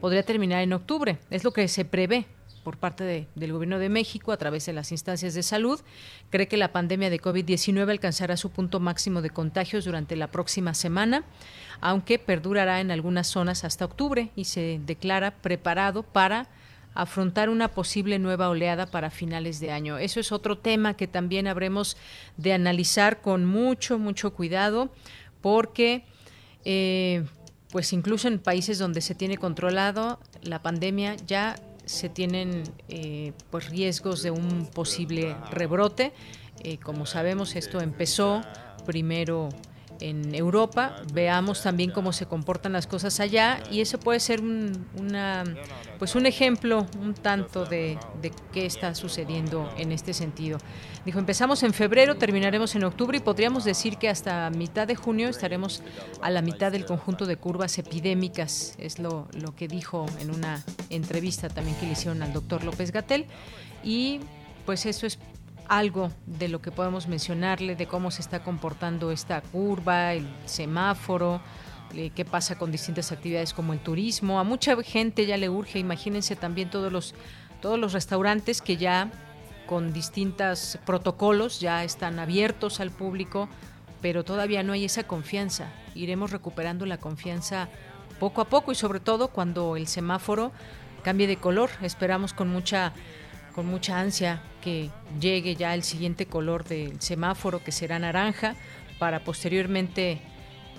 podría 0.00 0.24
terminar 0.24 0.60
en 0.62 0.72
octubre. 0.72 1.18
Es 1.30 1.44
lo 1.44 1.52
que 1.52 1.68
se 1.68 1.84
prevé 1.84 2.26
por 2.64 2.78
parte 2.78 3.28
del 3.34 3.52
Gobierno 3.52 3.78
de 3.78 3.88
México 3.88 4.32
a 4.32 4.36
través 4.36 4.66
de 4.66 4.72
las 4.72 4.90
instancias 4.90 5.34
de 5.34 5.42
salud. 5.42 5.80
Cree 6.30 6.48
que 6.48 6.56
la 6.56 6.72
pandemia 6.72 7.10
de 7.10 7.20
COVID-19 7.20 7.90
alcanzará 7.90 8.36
su 8.36 8.50
punto 8.50 8.80
máximo 8.80 9.22
de 9.22 9.30
contagios 9.30 9.84
durante 9.84 10.16
la 10.16 10.28
próxima 10.28 10.74
semana, 10.74 11.24
aunque 11.80 12.18
perdurará 12.18 12.80
en 12.80 12.90
algunas 12.90 13.28
zonas 13.28 13.62
hasta 13.62 13.84
octubre 13.84 14.30
y 14.34 14.46
se 14.46 14.80
declara 14.84 15.30
preparado 15.30 16.02
para 16.02 16.48
afrontar 16.94 17.50
una 17.50 17.68
posible 17.68 18.18
nueva 18.18 18.48
oleada 18.48 18.86
para 18.86 19.10
finales 19.10 19.60
de 19.60 19.70
año. 19.70 19.98
Eso 19.98 20.20
es 20.20 20.32
otro 20.32 20.58
tema 20.58 20.94
que 20.94 21.06
también 21.06 21.46
habremos 21.46 21.96
de 22.36 22.52
analizar 22.52 23.20
con 23.20 23.44
mucho, 23.44 23.98
mucho 23.98 24.32
cuidado, 24.32 24.90
porque 25.40 26.04
eh, 26.64 27.24
pues 27.70 27.92
incluso 27.92 28.28
en 28.28 28.38
países 28.38 28.78
donde 28.78 29.00
se 29.00 29.14
tiene 29.14 29.36
controlado 29.36 30.20
la 30.42 30.62
pandemia 30.62 31.16
ya 31.26 31.56
se 31.86 32.08
tienen 32.08 32.64
eh, 32.88 33.32
pues 33.50 33.68
riesgos 33.68 34.22
de 34.22 34.30
un 34.30 34.66
posible 34.66 35.36
rebrote. 35.50 36.12
Eh, 36.62 36.78
como 36.78 37.06
sabemos, 37.06 37.56
esto 37.56 37.80
empezó 37.80 38.42
primero 38.86 39.48
en 40.00 40.34
Europa, 40.34 40.96
veamos 41.12 41.62
también 41.62 41.90
cómo 41.90 42.12
se 42.12 42.26
comportan 42.26 42.72
las 42.72 42.86
cosas 42.86 43.20
allá 43.20 43.62
y 43.70 43.80
eso 43.80 43.98
puede 43.98 44.20
ser 44.20 44.40
un, 44.40 44.86
pues 45.98 46.14
un 46.14 46.26
ejemplo 46.26 46.86
un 47.00 47.14
tanto 47.14 47.64
de, 47.64 47.98
de, 48.20 48.32
qué 48.52 48.66
está 48.66 48.94
sucediendo 48.94 49.72
en 49.76 49.92
este 49.92 50.12
sentido. 50.12 50.58
Dijo, 51.04 51.18
empezamos 51.18 51.62
en 51.62 51.72
febrero, 51.72 52.16
terminaremos 52.16 52.74
en 52.74 52.84
octubre 52.84 53.18
y 53.18 53.20
podríamos 53.20 53.64
decir 53.64 53.98
que 53.98 54.08
hasta 54.08 54.50
mitad 54.50 54.86
de 54.86 54.96
junio 54.96 55.28
estaremos 55.28 55.82
a 56.22 56.30
la 56.30 56.42
mitad 56.42 56.72
del 56.72 56.86
conjunto 56.86 57.26
de 57.26 57.36
curvas 57.36 57.78
epidémicas, 57.78 58.74
es 58.78 58.98
lo, 58.98 59.28
lo 59.32 59.54
que 59.54 59.68
dijo 59.68 60.06
en 60.20 60.30
una 60.30 60.64
entrevista 60.90 61.48
también 61.48 61.76
que 61.76 61.86
le 61.86 61.92
hicieron 61.92 62.22
al 62.22 62.32
doctor 62.32 62.64
López 62.64 62.90
Gatel 62.92 63.26
y 63.82 64.20
pues 64.64 64.86
eso 64.86 65.06
es 65.06 65.18
algo 65.68 66.10
de 66.26 66.48
lo 66.48 66.60
que 66.60 66.70
podemos 66.70 67.08
mencionarle, 67.08 67.76
de 67.76 67.86
cómo 67.86 68.10
se 68.10 68.22
está 68.22 68.42
comportando 68.42 69.10
esta 69.10 69.40
curva, 69.40 70.12
el 70.12 70.26
semáforo, 70.46 71.40
eh, 71.94 72.10
qué 72.14 72.24
pasa 72.24 72.56
con 72.58 72.72
distintas 72.72 73.12
actividades 73.12 73.54
como 73.54 73.72
el 73.72 73.80
turismo. 73.80 74.38
A 74.38 74.44
mucha 74.44 74.76
gente 74.82 75.26
ya 75.26 75.36
le 75.36 75.48
urge, 75.48 75.78
imagínense 75.78 76.36
también 76.36 76.70
todos 76.70 76.92
los, 76.92 77.14
todos 77.60 77.78
los 77.78 77.92
restaurantes 77.92 78.60
que 78.60 78.76
ya 78.76 79.10
con 79.66 79.92
distintos 79.92 80.78
protocolos 80.84 81.60
ya 81.60 81.84
están 81.84 82.18
abiertos 82.18 82.80
al 82.80 82.90
público, 82.90 83.48
pero 84.02 84.24
todavía 84.24 84.62
no 84.62 84.72
hay 84.72 84.84
esa 84.84 85.04
confianza. 85.04 85.72
Iremos 85.94 86.30
recuperando 86.30 86.84
la 86.84 86.98
confianza 86.98 87.68
poco 88.20 88.40
a 88.40 88.46
poco 88.46 88.72
y 88.72 88.74
sobre 88.74 89.00
todo 89.00 89.28
cuando 89.28 89.76
el 89.76 89.86
semáforo 89.86 90.52
cambie 91.02 91.26
de 91.26 91.36
color. 91.36 91.70
Esperamos 91.80 92.32
con 92.32 92.48
mucha 92.48 92.92
con 93.54 93.66
mucha 93.66 94.00
ansia 94.00 94.42
que 94.62 94.90
llegue 95.20 95.56
ya 95.56 95.74
el 95.74 95.82
siguiente 95.82 96.26
color 96.26 96.64
del 96.64 97.00
semáforo 97.00 97.62
que 97.62 97.72
será 97.72 97.98
naranja 97.98 98.56
para 98.98 99.20
posteriormente 99.20 100.20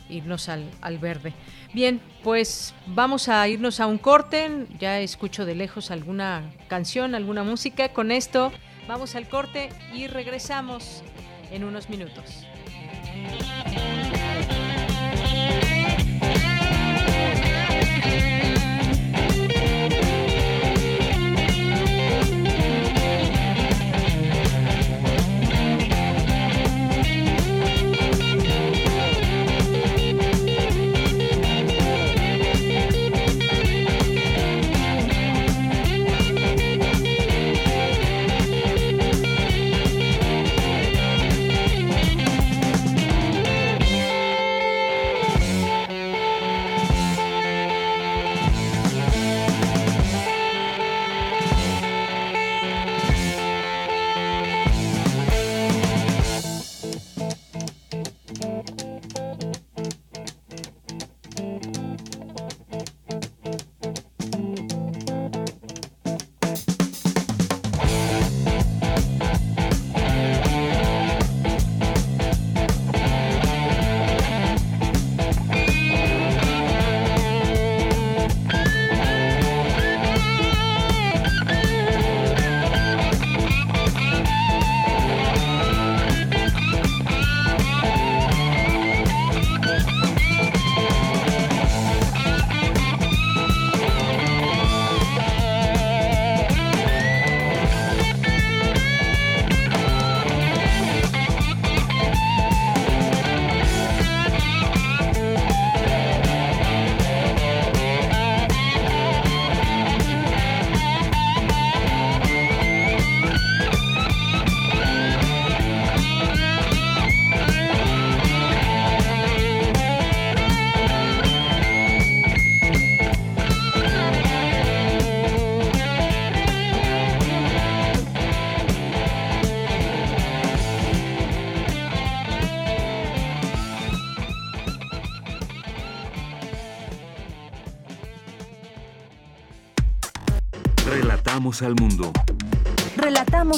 irnos 0.09 0.49
al, 0.49 0.69
al, 0.81 0.99
verde. 0.99 1.33
Bien, 1.73 2.01
pues 2.23 2.73
vamos 2.87 3.27
a 3.29 3.47
irnos 3.47 3.79
a 3.79 3.87
un 3.87 3.97
corte. 3.97 4.67
Ya 4.79 4.99
escucho 4.99 5.45
de 5.45 5.55
lejos 5.55 5.91
alguna 5.91 6.51
canción, 6.67 7.15
alguna 7.15 7.43
música. 7.43 7.89
Con 7.89 8.11
esto 8.11 8.51
vamos 8.87 9.15
al 9.15 9.27
corte 9.27 9.69
y 9.93 10.07
regresamos 10.07 11.03
en 11.51 11.63
unos 11.63 11.89
minutos. 11.89 12.45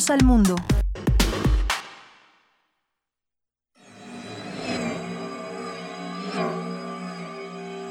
Al 0.10 0.24
mundo. 0.24 0.56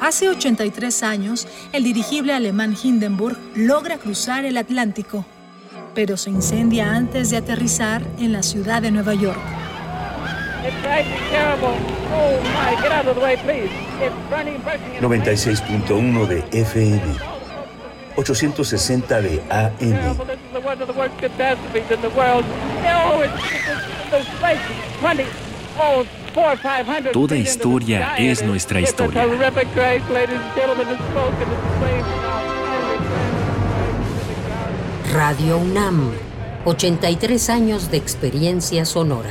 Hace 0.00 0.30
83 0.30 1.02
años, 1.02 1.46
el 1.72 1.84
dirigible 1.84 2.32
alemán 2.32 2.74
Hindenburg 2.80 3.36
logra 3.54 3.98
cruzar 3.98 4.46
el 4.46 4.56
Atlántico, 4.56 5.26
pero 5.94 6.16
se 6.16 6.30
incendia 6.30 6.94
antes 6.94 7.28
de 7.30 7.36
aterrizar 7.36 8.02
en 8.18 8.32
la 8.32 8.42
ciudad 8.42 8.80
de 8.80 8.92
Nueva 8.92 9.12
York. 9.12 9.40
96.1 15.00 16.26
de 16.26 16.44
FM 16.52 17.36
860 18.16 19.20
de 19.20 19.42
AM. 19.50 20.25
Toda 27.12 27.36
historia 27.36 28.16
es 28.16 28.42
nuestra 28.42 28.80
historia. 28.80 29.26
Radio 35.12 35.58
UNAM, 35.58 36.12
83 36.64 37.50
años 37.50 37.90
de 37.90 37.96
experiencia 37.96 38.84
sonora. 38.84 39.30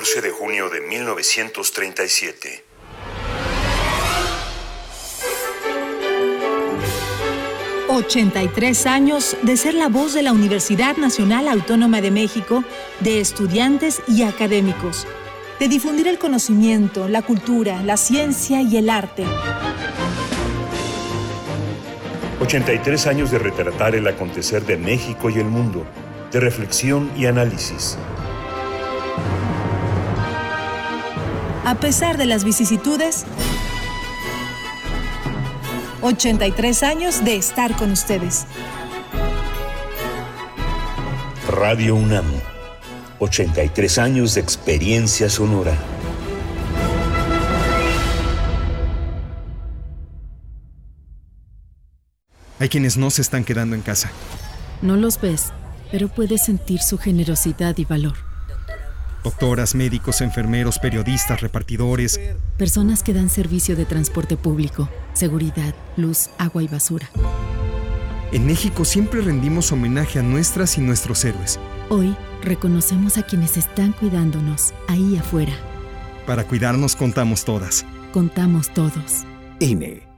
14 0.00 0.22
de 0.22 0.30
junio 0.30 0.70
de 0.70 0.80
1937. 0.80 2.64
...83 7.86 8.86
años 8.86 9.36
de 9.42 9.58
ser 9.58 9.74
la 9.74 9.88
voz 9.88 10.14
de 10.14 10.22
la 10.22 10.32
Universidad 10.32 10.96
Nacional 10.96 11.48
Autónoma 11.48 12.00
de 12.00 12.10
México... 12.10 12.64
...de 13.00 13.20
estudiantes 13.20 14.00
y 14.08 14.22
académicos... 14.22 15.06
de 15.58 15.68
difundir 15.68 16.08
el 16.08 16.18
conocimiento, 16.18 17.06
la 17.06 17.20
cultura, 17.20 17.82
la 17.82 17.98
ciencia 17.98 18.62
y 18.62 18.78
el 18.78 18.88
arte. 18.88 19.24
83 22.40 23.06
años 23.06 23.30
de 23.30 23.38
retratar 23.38 23.94
el 23.94 24.06
acontecer 24.06 24.64
de 24.64 24.78
México 24.78 25.28
y 25.28 25.34
el 25.34 25.46
mundo, 25.46 25.84
de 26.32 26.40
reflexión 26.40 27.10
y 27.18 27.26
análisis. 27.26 27.98
A 31.70 31.76
pesar 31.76 32.18
de 32.18 32.26
las 32.26 32.42
vicisitudes, 32.42 33.24
83 36.02 36.82
años 36.82 37.24
de 37.24 37.36
estar 37.36 37.76
con 37.76 37.92
ustedes. 37.92 38.44
Radio 41.48 41.94
UNAM, 41.94 42.24
83 43.20 43.98
años 43.98 44.34
de 44.34 44.40
experiencia 44.40 45.30
sonora. 45.30 45.78
Hay 52.58 52.68
quienes 52.68 52.96
no 52.96 53.10
se 53.10 53.22
están 53.22 53.44
quedando 53.44 53.76
en 53.76 53.82
casa. 53.82 54.10
No 54.82 54.96
los 54.96 55.20
ves, 55.20 55.52
pero 55.92 56.08
puedes 56.08 56.46
sentir 56.46 56.80
su 56.80 56.98
generosidad 56.98 57.78
y 57.78 57.84
valor. 57.84 58.29
Doctoras, 59.22 59.74
médicos, 59.74 60.20
enfermeros, 60.22 60.78
periodistas, 60.78 61.40
repartidores. 61.40 62.18
Personas 62.56 63.02
que 63.02 63.12
dan 63.12 63.28
servicio 63.28 63.76
de 63.76 63.84
transporte 63.84 64.36
público, 64.36 64.88
seguridad, 65.12 65.74
luz, 65.96 66.30
agua 66.38 66.62
y 66.62 66.68
basura. 66.68 67.10
En 68.32 68.46
México 68.46 68.84
siempre 68.84 69.20
rendimos 69.20 69.72
homenaje 69.72 70.20
a 70.20 70.22
nuestras 70.22 70.78
y 70.78 70.80
nuestros 70.80 71.24
héroes. 71.24 71.58
Hoy 71.88 72.16
reconocemos 72.42 73.18
a 73.18 73.22
quienes 73.24 73.56
están 73.56 73.92
cuidándonos 73.92 74.72
ahí 74.88 75.16
afuera. 75.16 75.52
Para 76.26 76.44
cuidarnos 76.44 76.96
contamos 76.96 77.44
todas. 77.44 77.84
Contamos 78.12 78.72
todos. 78.72 79.24
INE. 79.58 80.08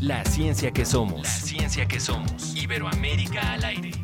La 0.00 0.22
ciencia 0.26 0.70
que 0.70 0.84
somos. 0.84 1.22
La 1.22 1.30
ciencia 1.30 1.88
que 1.88 1.98
somos. 1.98 2.54
Iberoamérica 2.54 3.54
al 3.54 3.64
aire. 3.64 4.03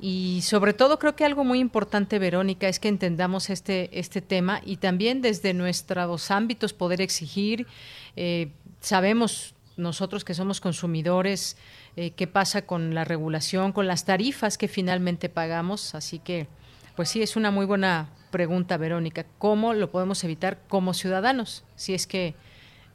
Y 0.00 0.40
sobre 0.42 0.74
todo 0.74 0.98
creo 0.98 1.16
que 1.16 1.24
algo 1.24 1.44
muy 1.44 1.58
importante, 1.58 2.18
Verónica, 2.18 2.68
es 2.68 2.78
que 2.78 2.88
entendamos 2.88 3.50
este, 3.50 3.90
este 3.98 4.20
tema 4.22 4.60
y 4.64 4.76
también 4.76 5.22
desde 5.22 5.54
nuestros 5.54 6.30
ámbitos 6.30 6.72
poder 6.72 7.00
exigir. 7.00 7.66
Eh, 8.14 8.50
sabemos 8.80 9.54
nosotros 9.78 10.24
que 10.24 10.34
somos 10.34 10.60
consumidores 10.60 11.56
eh, 11.96 12.10
qué 12.10 12.26
pasa 12.26 12.62
con 12.62 12.94
la 12.94 13.04
regulación, 13.04 13.72
con 13.72 13.86
las 13.86 14.04
tarifas 14.04 14.58
que 14.58 14.68
finalmente 14.68 15.28
pagamos. 15.28 15.94
Así 15.94 16.18
que, 16.18 16.48
pues 16.96 17.08
sí, 17.08 17.22
es 17.22 17.36
una 17.36 17.50
muy 17.50 17.64
buena 17.64 18.10
pregunta, 18.30 18.76
Verónica. 18.76 19.24
¿Cómo 19.38 19.72
lo 19.72 19.90
podemos 19.90 20.22
evitar 20.24 20.58
como 20.68 20.92
ciudadanos? 20.92 21.64
Si 21.76 21.94
es 21.94 22.06
que 22.06 22.34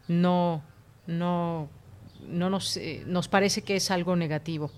no, 0.08 0.62
no, 1.08 1.70
no 2.28 2.50
nos, 2.50 2.78
eh, 2.78 3.04
nos 3.08 3.28
parece 3.28 3.62
que 3.62 3.78
es 3.78 3.90
algo 3.90 4.16
negativo. 4.16 4.70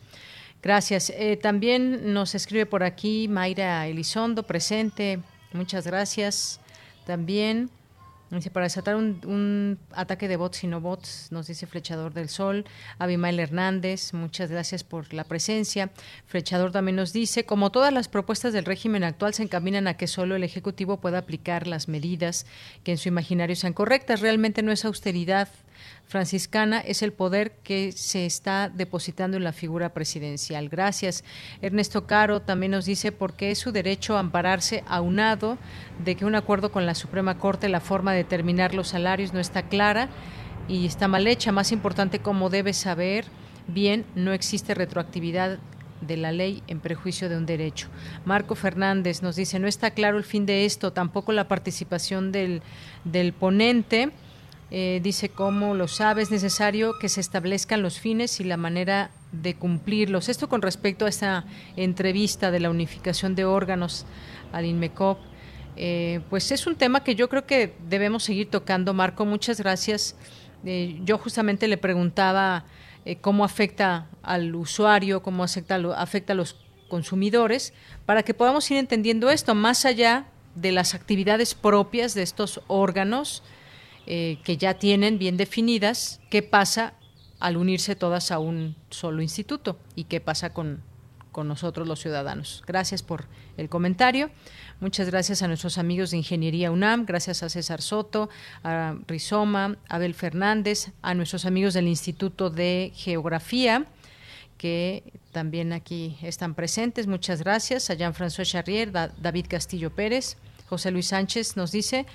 Gracias. 0.62 1.10
Eh, 1.12 1.38
también 1.38 2.14
nos 2.14 2.36
escribe 2.36 2.66
por 2.66 2.84
aquí 2.84 3.28
Mayra 3.28 3.88
Elizondo, 3.88 4.43
presente. 4.43 5.20
Muchas 5.53 5.86
gracias. 5.86 6.60
También 7.06 7.70
dice, 8.40 8.52
para 8.52 8.66
desatar 8.66 8.96
un, 8.96 9.80
ataque 9.92 10.28
de 10.28 10.38
bots 10.38 10.64
y 10.64 10.68
no 10.68 10.82
bots, 10.82 11.32
nos 11.32 11.48
dice 11.48 11.68
Flechador 11.68 12.14
del 12.14 12.30
Sol. 12.30 12.66
Abimael 13.00 13.40
Hernández, 13.40 14.14
muchas 14.14 14.50
gracias 14.50 14.84
por 14.84 15.14
la 15.14 15.24
presencia. 15.24 15.92
Flechador 16.26 16.72
también 16.72 16.96
nos 16.96 17.14
dice, 17.14 17.46
como 17.46 17.72
todas 17.72 17.94
las 17.94 18.08
propuestas 18.08 18.54
del 18.54 18.66
régimen 18.66 19.04
actual 19.04 19.34
se 19.34 19.44
encaminan 19.44 19.88
a 19.88 19.98
que 19.98 20.08
solo 20.08 20.36
el 20.36 20.44
Ejecutivo 20.44 21.00
pueda 21.00 21.20
aplicar 21.20 21.68
las 21.68 21.88
medidas 21.88 22.46
que 22.84 22.92
en 22.92 22.98
su 22.98 23.08
imaginario 23.08 23.56
sean 23.56 23.74
correctas. 23.74 24.22
Realmente 24.22 24.64
no 24.64 24.72
es 24.72 24.86
austeridad 24.86 25.50
franciscana 26.08 26.80
es 26.80 27.02
el 27.02 27.14
poder 27.14 27.54
que 27.64 27.92
se 27.92 28.26
está 28.26 28.70
depositando 28.70 29.38
en 29.38 29.44
la 29.44 29.54
figura 29.54 29.94
presidencial. 29.94 30.70
Gracias. 30.70 31.24
Ernesto 31.62 32.06
Caro 32.06 32.42
también 32.42 32.72
nos 32.72 32.86
dice 32.86 33.12
por 33.12 33.34
qué 33.34 33.52
es 33.52 33.60
su 33.60 33.72
derecho 33.72 34.16
a 34.16 34.20
ampararse 34.20 34.84
aunado 34.88 35.58
de 36.04 36.16
que 36.16 36.26
un 36.26 36.36
acuerdo 36.36 36.72
con 36.72 36.86
la 36.86 36.96
Suprema 36.96 37.38
Corte, 37.38 37.70
la 37.70 37.82
forma 37.82 38.12
de 38.12 38.20
determinar 38.20 38.74
los 38.74 38.90
salarios 38.90 39.34
no 39.34 39.40
está 39.40 39.64
clara 39.64 40.10
y 40.68 40.86
está 40.86 41.08
mal 41.08 41.28
hecha. 41.28 41.52
Más 41.52 41.72
importante, 41.72 42.20
como 42.20 42.50
debe 42.50 42.74
saber 42.74 43.26
bien, 43.68 44.06
no 44.16 44.34
existe 44.34 44.74
retroactividad 44.74 45.60
de 46.02 46.18
la 46.18 46.32
ley 46.32 46.62
en 46.68 46.80
prejuicio 46.80 47.30
de 47.30 47.38
un 47.38 47.46
derecho. 47.46 47.88
Marco 48.26 48.56
Fernández 48.56 49.22
nos 49.22 49.36
dice, 49.36 49.60
no 49.60 49.68
está 49.68 49.92
claro 49.92 50.18
el 50.18 50.24
fin 50.24 50.46
de 50.46 50.66
esto, 50.66 50.94
tampoco 50.94 51.32
la 51.32 51.48
participación 51.48 52.32
del, 52.32 52.62
del 53.06 53.34
ponente 53.34 54.12
eh, 54.78 55.00
dice, 55.02 55.30
cómo 55.30 55.74
lo 55.74 55.88
sabe, 55.88 56.22
es 56.22 56.32
necesario 56.32 57.00
que 57.00 57.08
se 57.08 57.22
establezcan 57.22 57.82
los 57.82 57.98
fines 57.98 58.42
y 58.42 58.44
la 58.44 58.58
manera 58.58 59.10
de 59.32 59.56
cumplirlos. 59.56 60.28
Esto 60.28 60.50
con 60.50 60.62
respecto 60.62 61.06
a 61.06 61.08
esta 61.08 61.46
entrevista 61.78 62.52
de 62.52 62.60
la 62.60 62.70
unificación 62.70 63.36
de 63.36 63.46
órganos 63.46 64.06
al 64.52 64.66
INMECOP. 64.66 65.18
Eh, 65.78 66.20
pues 66.30 66.52
es 66.52 66.68
un 66.68 66.76
tema 66.76 67.06
que 67.06 67.16
yo 67.16 67.30
creo 67.30 67.46
que 67.46 67.74
debemos 67.88 68.26
seguir 68.26 68.50
tocando. 68.50 68.94
Marco, 68.94 69.24
muchas 69.24 69.62
gracias. 69.62 70.18
Eh, 70.66 71.00
yo 71.06 71.18
justamente 71.20 71.70
le 71.70 71.78
preguntaba 71.78 72.66
eh, 73.06 73.16
cómo 73.16 73.46
afecta 73.46 74.10
al 74.24 74.54
usuario, 74.56 75.24
cómo 75.24 75.46
afecta, 75.46 75.76
afecta 75.96 76.34
a 76.34 76.36
los 76.36 76.58
consumidores, 76.90 77.74
para 78.06 78.24
que 78.24 78.34
podamos 78.34 78.70
ir 78.72 78.78
entendiendo 78.78 79.30
esto, 79.30 79.56
más 79.56 79.86
allá 79.86 80.26
de 80.54 80.74
las 80.74 80.96
actividades 80.96 81.56
propias 81.56 82.14
de 82.14 82.24
estos 82.24 82.60
órganos 82.68 83.42
que 84.06 84.58
ya 84.58 84.76
tienen 84.76 85.18
bien 85.18 85.38
definidas, 85.38 86.22
qué 86.30 86.41
pasa 86.43 86.93
al 87.39 87.58
unirse 87.58 87.95
todas 87.95 88.32
a 88.32 88.39
un 88.39 88.76
solo 88.89 89.22
instituto 89.22 89.78
y 89.95 90.06
qué 90.06 90.22
pasa 90.22 90.51
con, 90.53 90.82
con 91.32 91.47
nosotros 91.47 91.88
los 91.88 91.99
ciudadanos. 91.99 92.64
Gracias 92.66 93.03
por 93.03 93.26
el 93.58 93.70
comentario. 93.70 94.30
Muchas 94.80 95.10
gracias 95.10 95.41
a 95.41 95.47
nuestros 95.47 95.78
amigos 95.78 96.12
de 96.12 96.18
Ingeniería 96.18 96.72
UNAM, 96.72 97.06
gracias 97.06 97.43
a 97.43 97.49
César 97.49 97.82
Soto, 97.82 98.30
a 98.64 98.95
Rizoma, 99.08 99.78
a 99.89 99.95
Abel 99.95 100.14
Fernández, 100.14 100.91
a 101.01 101.14
nuestros 101.14 101.45
amigos 101.45 101.74
del 101.74 101.88
Instituto 101.88 102.49
de 102.49 102.91
Geografía, 102.95 103.86
que 104.58 105.03
también 105.32 105.74
aquí 105.74 106.18
están 106.22 106.56
presentes. 106.56 107.08
Muchas 107.08 107.41
gracias 107.41 107.89
a 107.89 107.95
Jean-François 107.95 108.45
Charrier, 108.45 108.91
David 108.91 109.47
Castillo 109.49 109.93
Pérez, 109.93 110.38
José 110.68 110.91
Luis 110.91 111.08
Sánchez 111.08 111.58
nos 111.58 111.72
dice, 111.72 112.06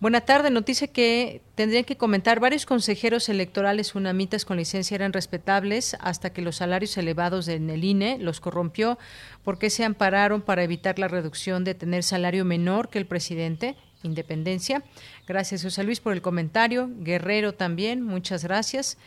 Buena 0.00 0.22
tarde. 0.22 0.50
Noticia 0.50 0.88
que 0.88 1.40
tendrían 1.54 1.84
que 1.84 1.96
comentar 1.96 2.40
varios 2.40 2.66
consejeros 2.66 3.28
electorales 3.28 3.94
unamitas 3.94 4.44
con 4.44 4.56
licencia 4.56 4.96
eran 4.96 5.12
respetables 5.12 5.96
hasta 6.00 6.30
que 6.32 6.42
los 6.42 6.56
salarios 6.56 6.96
elevados 6.96 7.46
en 7.48 7.70
el 7.70 7.84
INE 7.84 8.18
los 8.18 8.40
corrompió. 8.40 8.98
¿Por 9.44 9.58
qué 9.58 9.70
se 9.70 9.84
ampararon 9.84 10.42
para 10.42 10.64
evitar 10.64 10.98
la 10.98 11.08
reducción 11.08 11.64
de 11.64 11.74
tener 11.74 12.02
salario 12.02 12.44
menor 12.44 12.88
que 12.90 12.98
el 12.98 13.06
presidente? 13.06 13.76
Independencia. 14.02 14.82
Gracias, 15.26 15.62
José 15.62 15.84
Luis, 15.84 16.00
por 16.00 16.12
el 16.12 16.22
comentario. 16.22 16.90
Guerrero 16.98 17.54
también, 17.54 18.02
muchas 18.02 18.42
gracias. 18.44 18.98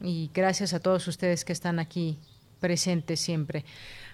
Y 0.00 0.30
gracias 0.34 0.72
a 0.72 0.80
todos 0.80 1.06
ustedes 1.06 1.44
que 1.44 1.52
están 1.52 1.78
aquí 1.78 2.18
presentes 2.58 3.20
siempre. 3.20 3.64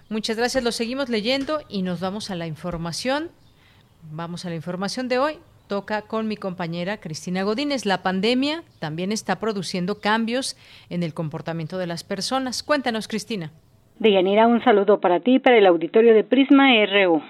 Muchas 0.09 0.37
gracias, 0.37 0.63
lo 0.63 0.71
seguimos 0.71 1.07
leyendo 1.07 1.63
y 1.69 1.81
nos 1.81 2.01
vamos 2.01 2.29
a 2.29 2.35
la 2.35 2.45
información. 2.45 3.31
Vamos 4.11 4.45
a 4.45 4.49
la 4.49 4.55
información 4.55 5.07
de 5.07 5.17
hoy 5.17 5.39
toca 5.69 6.01
con 6.01 6.27
mi 6.27 6.35
compañera 6.35 6.97
Cristina 6.97 7.43
Godínez. 7.43 7.85
La 7.85 8.03
pandemia 8.03 8.63
también 8.79 9.13
está 9.13 9.39
produciendo 9.39 10.01
cambios 10.01 10.57
en 10.89 11.03
el 11.03 11.13
comportamiento 11.13 11.77
de 11.77 11.87
las 11.87 12.03
personas. 12.03 12.63
Cuéntanos, 12.63 13.07
Cristina. 13.07 13.51
Deyanira, 13.99 14.47
un 14.47 14.61
saludo 14.63 14.99
para 14.99 15.21
ti 15.21 15.35
y 15.35 15.39
para 15.39 15.57
el 15.57 15.65
auditorio 15.67 16.13
de 16.13 16.25
Prisma 16.25 16.69
RU. 16.85 17.21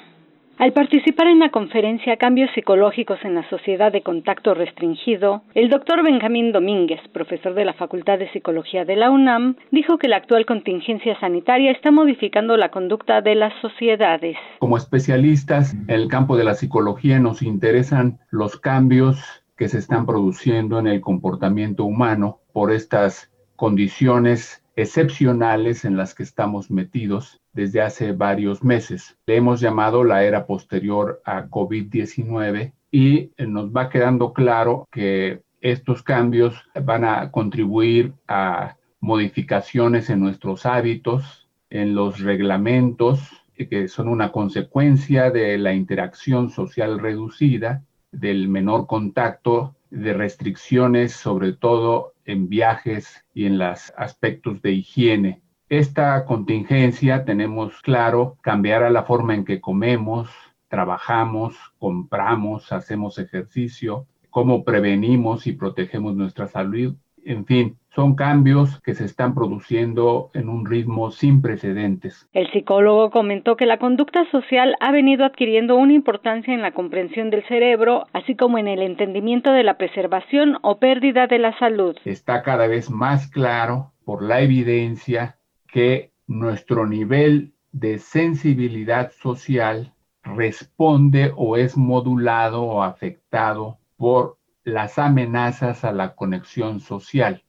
Al 0.59 0.73
participar 0.73 1.27
en 1.27 1.39
la 1.39 1.51
conferencia 1.51 2.17
Cambios 2.17 2.49
psicológicos 2.53 3.17
en 3.23 3.33
la 3.33 3.49
sociedad 3.49 3.93
de 3.93 4.01
contacto 4.01 4.53
restringido, 4.53 5.41
el 5.55 5.69
doctor 5.69 6.03
Benjamín 6.03 6.51
Domínguez, 6.51 6.99
profesor 7.13 7.53
de 7.53 7.63
la 7.63 7.75
Facultad 7.75 8.19
de 8.19 8.29
Psicología 8.33 8.83
de 8.83 8.97
la 8.97 9.09
UNAM, 9.09 9.55
dijo 9.71 9.97
que 9.97 10.09
la 10.09 10.17
actual 10.17 10.45
contingencia 10.45 11.17
sanitaria 11.21 11.71
está 11.71 11.91
modificando 11.91 12.57
la 12.57 12.71
conducta 12.71 13.21
de 13.21 13.35
las 13.35 13.53
sociedades. 13.61 14.35
Como 14.59 14.75
especialistas 14.75 15.73
en 15.73 15.89
el 15.89 16.09
campo 16.09 16.35
de 16.35 16.43
la 16.43 16.55
psicología 16.55 17.21
nos 17.21 17.41
interesan 17.41 18.19
los 18.29 18.59
cambios 18.59 19.41
que 19.55 19.69
se 19.69 19.77
están 19.77 20.05
produciendo 20.05 20.77
en 20.77 20.87
el 20.87 20.99
comportamiento 20.99 21.85
humano 21.85 22.39
por 22.51 22.73
estas 22.73 23.31
condiciones 23.55 24.61
excepcionales 24.75 25.85
en 25.85 25.95
las 25.95 26.15
que 26.15 26.23
estamos 26.23 26.69
metidos 26.69 27.39
desde 27.53 27.81
hace 27.81 28.11
varios 28.13 28.63
meses. 28.63 29.17
Le 29.25 29.37
hemos 29.37 29.59
llamado 29.59 30.03
la 30.03 30.23
era 30.23 30.45
posterior 30.45 31.21
a 31.25 31.47
COVID-19 31.47 32.73
y 32.91 33.31
eh, 33.37 33.47
nos 33.47 33.69
va 33.71 33.89
quedando 33.89 34.33
claro 34.33 34.87
que 34.91 35.41
estos 35.61 36.03
cambios 36.03 36.63
van 36.83 37.03
a 37.03 37.31
contribuir 37.31 38.13
a 38.27 38.77
modificaciones 39.01 40.09
en 40.09 40.19
nuestros 40.19 40.65
hábitos, 40.65 41.49
en 41.69 41.95
los 41.95 42.19
reglamentos, 42.19 43.19
que 43.67 43.87
son 43.87 44.07
una 44.07 44.31
consecuencia 44.31 45.31
de 45.31 45.57
la 45.57 45.73
interacción 45.73 46.49
social 46.49 46.99
reducida, 46.99 47.83
del 48.11 48.47
menor 48.47 48.87
contacto, 48.87 49.75
de 49.89 50.13
restricciones, 50.13 51.13
sobre 51.13 51.53
todo 51.53 52.13
en 52.25 52.47
viajes 52.47 53.25
y 53.33 53.45
en 53.45 53.57
los 53.57 53.91
aspectos 53.97 54.61
de 54.61 54.71
higiene. 54.71 55.41
Esta 55.69 56.25
contingencia, 56.25 57.25
tenemos 57.25 57.79
claro, 57.83 58.37
cambiará 58.41 58.89
la 58.89 59.03
forma 59.03 59.35
en 59.35 59.45
que 59.45 59.61
comemos, 59.61 60.27
trabajamos, 60.67 61.55
compramos, 61.77 62.71
hacemos 62.71 63.19
ejercicio, 63.19 64.07
cómo 64.31 64.63
prevenimos 64.63 65.45
y 65.45 65.53
protegemos 65.53 66.15
nuestra 66.15 66.47
salud. 66.47 66.95
En 67.23 67.45
fin, 67.45 67.77
son 67.93 68.15
cambios 68.15 68.81
que 68.81 68.95
se 68.95 69.05
están 69.05 69.35
produciendo 69.35 70.31
en 70.33 70.49
un 70.49 70.65
ritmo 70.65 71.11
sin 71.11 71.39
precedentes. 71.43 72.27
El 72.33 72.49
psicólogo 72.51 73.11
comentó 73.11 73.55
que 73.55 73.67
la 73.67 73.77
conducta 73.77 74.25
social 74.31 74.75
ha 74.79 74.91
venido 74.91 75.23
adquiriendo 75.23 75.75
una 75.75 75.93
importancia 75.93 76.51
en 76.51 76.63
la 76.63 76.71
comprensión 76.71 77.29
del 77.29 77.47
cerebro, 77.47 78.07
así 78.13 78.35
como 78.35 78.57
en 78.57 78.67
el 78.67 78.81
entendimiento 78.81 79.51
de 79.51 79.63
la 79.63 79.77
preservación 79.77 80.57
o 80.63 80.79
pérdida 80.79 81.27
de 81.27 81.37
la 81.37 81.55
salud. 81.59 81.95
Está 82.05 82.41
cada 82.41 82.65
vez 82.65 82.89
más 82.89 83.29
claro 83.29 83.91
por 84.03 84.23
la 84.23 84.41
evidencia 84.41 85.35
que 85.71 86.11
nuestro 86.27 86.85
nivel 86.87 87.53
de 87.71 87.99
sensibilidad 87.99 89.11
social 89.11 89.93
responde 90.23 91.31
o 91.35 91.57
es 91.57 91.77
modulado 91.77 92.63
o 92.63 92.83
afectado 92.83 93.77
por 93.97 94.37
las 94.63 94.99
amenazas 94.99 95.83
a 95.83 95.91
la 95.91 96.15
conexión 96.15 96.79
social 96.79 97.43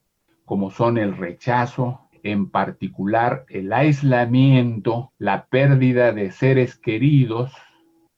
como 0.50 0.72
son 0.72 0.98
el 0.98 1.16
rechazo, 1.16 2.08
en 2.24 2.50
particular 2.50 3.44
el 3.50 3.72
aislamiento, 3.72 5.12
la 5.16 5.46
pérdida 5.46 6.10
de 6.10 6.32
seres 6.32 6.74
queridos, 6.74 7.52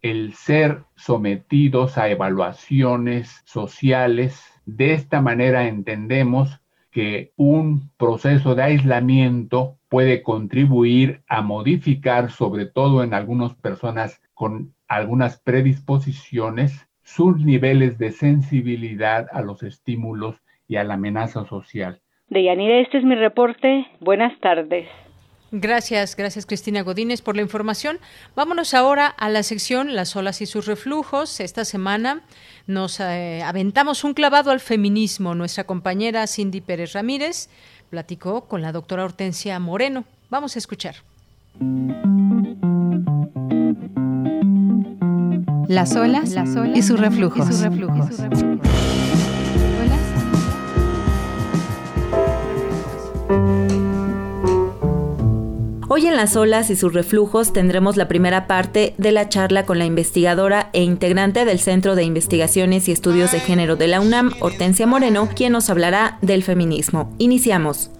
el 0.01 0.33
ser 0.33 0.85
sometidos 0.97 1.99
a 1.99 2.09
evaluaciones 2.09 3.43
sociales. 3.45 4.43
De 4.65 4.95
esta 4.95 5.21
manera 5.21 5.69
entendemos 5.69 6.63
que 6.91 7.35
un 7.37 7.91
proceso 7.99 8.55
de 8.55 8.63
aislamiento 8.63 9.77
puede 9.93 10.23
contribuir 10.23 11.21
a 11.29 11.43
modificar, 11.43 12.31
sobre 12.31 12.65
todo 12.65 13.05
en 13.05 13.13
algunas 13.13 13.53
personas 13.57 14.23
con 14.33 14.73
algunas 14.89 15.39
predisposiciones, 15.43 16.89
sus 17.03 17.45
niveles 17.45 17.99
de 17.99 18.11
sensibilidad 18.11 19.27
a 19.33 19.43
los 19.43 19.63
estímulos 19.63 20.37
y 20.67 20.77
a 20.77 20.85
la 20.85 20.95
amenaza 20.95 21.45
social. 21.45 22.01
Deyanira, 22.31 22.81
este 22.81 22.97
es 22.97 23.05
mi 23.05 23.17
reporte. 23.17 23.87
Buenas 24.01 24.33
tardes. 24.41 24.89
Gracias, 25.51 26.17
gracias 26.17 26.47
Cristina 26.47 26.81
Godínez 26.81 27.21
por 27.21 27.37
la 27.37 27.43
información. 27.43 27.99
Vámonos 28.35 28.73
ahora 28.73 29.09
a 29.09 29.29
la 29.29 29.43
sección 29.43 29.95
Las 29.95 30.17
olas 30.17 30.41
y 30.41 30.47
sus 30.47 30.65
reflujos. 30.65 31.41
Esta 31.41 31.67
semana 31.67 32.23
nos 32.67 32.99
eh, 33.01 33.43
aventamos 33.45 34.05
un 34.05 34.15
clavado 34.15 34.51
al 34.51 34.61
feminismo. 34.61 35.35
Nuestra 35.35 35.65
compañera 35.65 36.27
Cindy 36.27 36.63
Pérez 36.63 36.95
Ramírez 36.95 37.51
platicó 37.93 38.47
con 38.47 38.63
la 38.63 38.73
doctora 38.73 39.05
Hortensia 39.05 39.59
Moreno. 39.59 40.05
Vamos 40.31 40.57
a 40.57 40.59
escuchar. 40.59 40.95
Las 45.69 45.95
olas, 45.95 46.35
Y 46.75 46.81
sus 46.81 46.99
reflujos. 46.99 47.51
Hoy 55.95 56.07
en 56.07 56.17
las 56.17 56.37
olas 56.37 56.71
y 56.71 56.77
sus 56.77 56.95
reflujos 56.95 57.53
tendremos 57.53 57.99
la 57.99 58.09
primera 58.09 58.47
parte 58.47 58.95
de 58.97 59.13
la 59.13 59.29
charla 59.29 59.67
con 59.67 59.79
la 59.79 59.85
investigadora 59.85 60.71
e 60.73 60.83
integrante 60.83 61.45
del 61.45 61.59
Centro 61.59 61.97
de 61.97 62.03
Investigaciones 62.03 62.89
y 62.89 62.93
Estudios 62.93 63.31
de 63.31 63.41
Género 63.41 63.77
de 63.77 63.89
la 63.89 64.01
UNAM, 64.01 64.33
Hortensia 64.41 64.87
Moreno, 64.87 65.29
quien 65.37 65.53
nos 65.53 65.69
hablará 65.69 66.17
del 66.23 66.45
feminismo. 66.45 67.15
Iniciamos. 67.19 67.91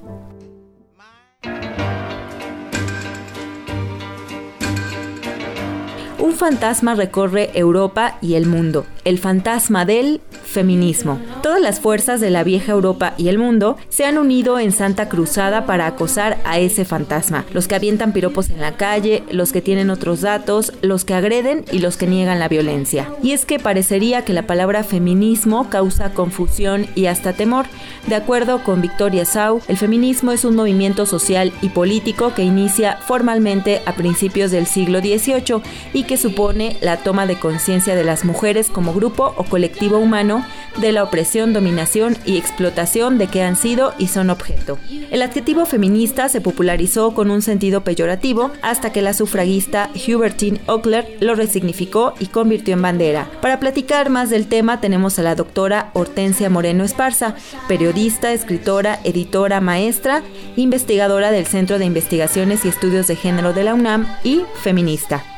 Un 6.19 6.33
fantasma 6.33 6.95
recorre 6.95 7.51
Europa 7.53 8.17
y 8.23 8.37
el 8.37 8.47
mundo. 8.47 8.87
El 9.05 9.19
fantasma 9.19 9.85
del 9.85 10.21
feminismo. 10.45 11.19
Todas 11.43 11.61
las 11.61 11.81
fuerzas 11.81 12.21
de 12.21 12.31
la 12.31 12.45
vieja 12.45 12.73
Europa 12.73 13.15
y 13.17 13.29
el 13.29 13.39
mundo 13.39 13.77
se 13.89 14.05
han 14.05 14.19
unido 14.19 14.59
en 14.59 14.73
Santa 14.73 15.09
Cruzada 15.09 15.67
para 15.67 15.87
acosar 15.87 16.39
a 16.45 16.59
ese 16.59 16.85
fantasma. 16.85 17.45
Los 17.53 17.69
que 17.69 17.75
avientan 17.75 18.13
piropos 18.13 18.51
en 18.51 18.61
la 18.61 18.77
calle, 18.77 19.23
los 19.31 19.53
que 19.53 19.63
tienen 19.63 19.91
otros 19.91 20.21
datos, 20.21 20.73
los 20.83 21.05
que 21.05 21.15
agreden 21.15 21.65
y 21.73 21.79
los 21.79 21.97
que 21.97 22.07
niegan 22.07 22.39
la 22.39 22.49
violencia. 22.49 23.09
Y 23.23 23.33
es 23.33 23.45
que 23.45 23.59
parecería 23.59 24.25
que 24.25 24.33
la 24.33 24.47
palabra 24.47 24.85
feminismo 24.85 25.69
causa 25.71 26.13
confusión 26.13 26.87
y 26.95 27.07
hasta 27.07 27.33
temor. 27.33 27.67
De 28.07 28.15
acuerdo 28.15 28.63
con 28.65 28.83
Victoria 28.83 29.25
Sau, 29.25 29.61
el 29.69 29.77
feminismo 29.77 30.33
es 30.33 30.45
un 30.45 30.57
movimiento 30.57 31.07
social 31.07 31.53
y 31.63 31.69
político 31.71 32.35
que 32.35 32.43
inicia 32.43 32.97
formalmente 32.97 33.81
a 33.87 33.95
principios 33.95 34.51
del 34.51 34.67
siglo 34.67 35.01
XVIII 35.01 35.63
y 35.93 36.05
que 36.05 36.17
supone 36.17 36.77
la 36.81 36.99
toma 36.99 37.27
de 37.27 37.39
conciencia 37.39 37.95
de 37.95 38.05
las 38.05 38.25
mujeres 38.25 38.69
como 38.69 38.92
grupo 38.93 39.35
o 39.37 39.45
colectivo 39.45 39.99
humano 39.99 40.45
de 40.79 40.93
la 40.93 41.03
opresión, 41.03 41.53
dominación 41.53 42.17
y 42.25 42.37
explotación 42.37 43.19
de 43.19 43.27
que 43.27 43.43
han 43.43 43.57
sido 43.57 43.93
y 43.99 44.09
son 44.09 44.31
objeto. 44.31 44.79
El 45.11 45.23
adjetivo 45.23 45.67
feminista 45.67 46.29
se 46.29 46.41
popularizó 46.41 47.15
con 47.15 47.31
un 47.31 47.43
sentido 47.43 47.83
peyorativo 47.83 48.51
hasta 48.63 48.93
que 48.93 49.03
la 49.03 49.13
sufragista 49.13 49.91
Hubertine 49.95 50.61
Ockler 50.67 51.17
lo 51.21 51.35
resignificó 51.35 52.15
y 52.19 52.27
convirtió 52.27 52.75
en 52.75 52.83
bandera. 52.83 53.29
Para 53.41 53.61
platicar 53.61 54.11
más 54.11 54.31
del 54.31 54.47
tema 54.47 54.81
tenemos 54.81 55.19
a 55.19 55.23
la 55.23 55.35
doctora 55.35 55.91
Hortensia 55.95 56.51
Moreno 56.51 56.85
Esparza, 56.85 57.35
periodista, 57.69 58.33
escritora, 58.33 59.01
editora, 59.05 59.61
maestra, 59.61 60.23
investigadora 60.57 61.31
del 61.31 61.47
Centro 61.47 61.79
de 61.79 61.85
Investigaciones 61.85 62.65
y 62.65 62.69
Estudios 62.69 63.07
de 63.07 63.17
Género 63.17 63.53
de 63.53 63.65
la 63.65 63.75
UNAM 63.75 64.07
y 64.25 64.43
feminista. 64.63 65.32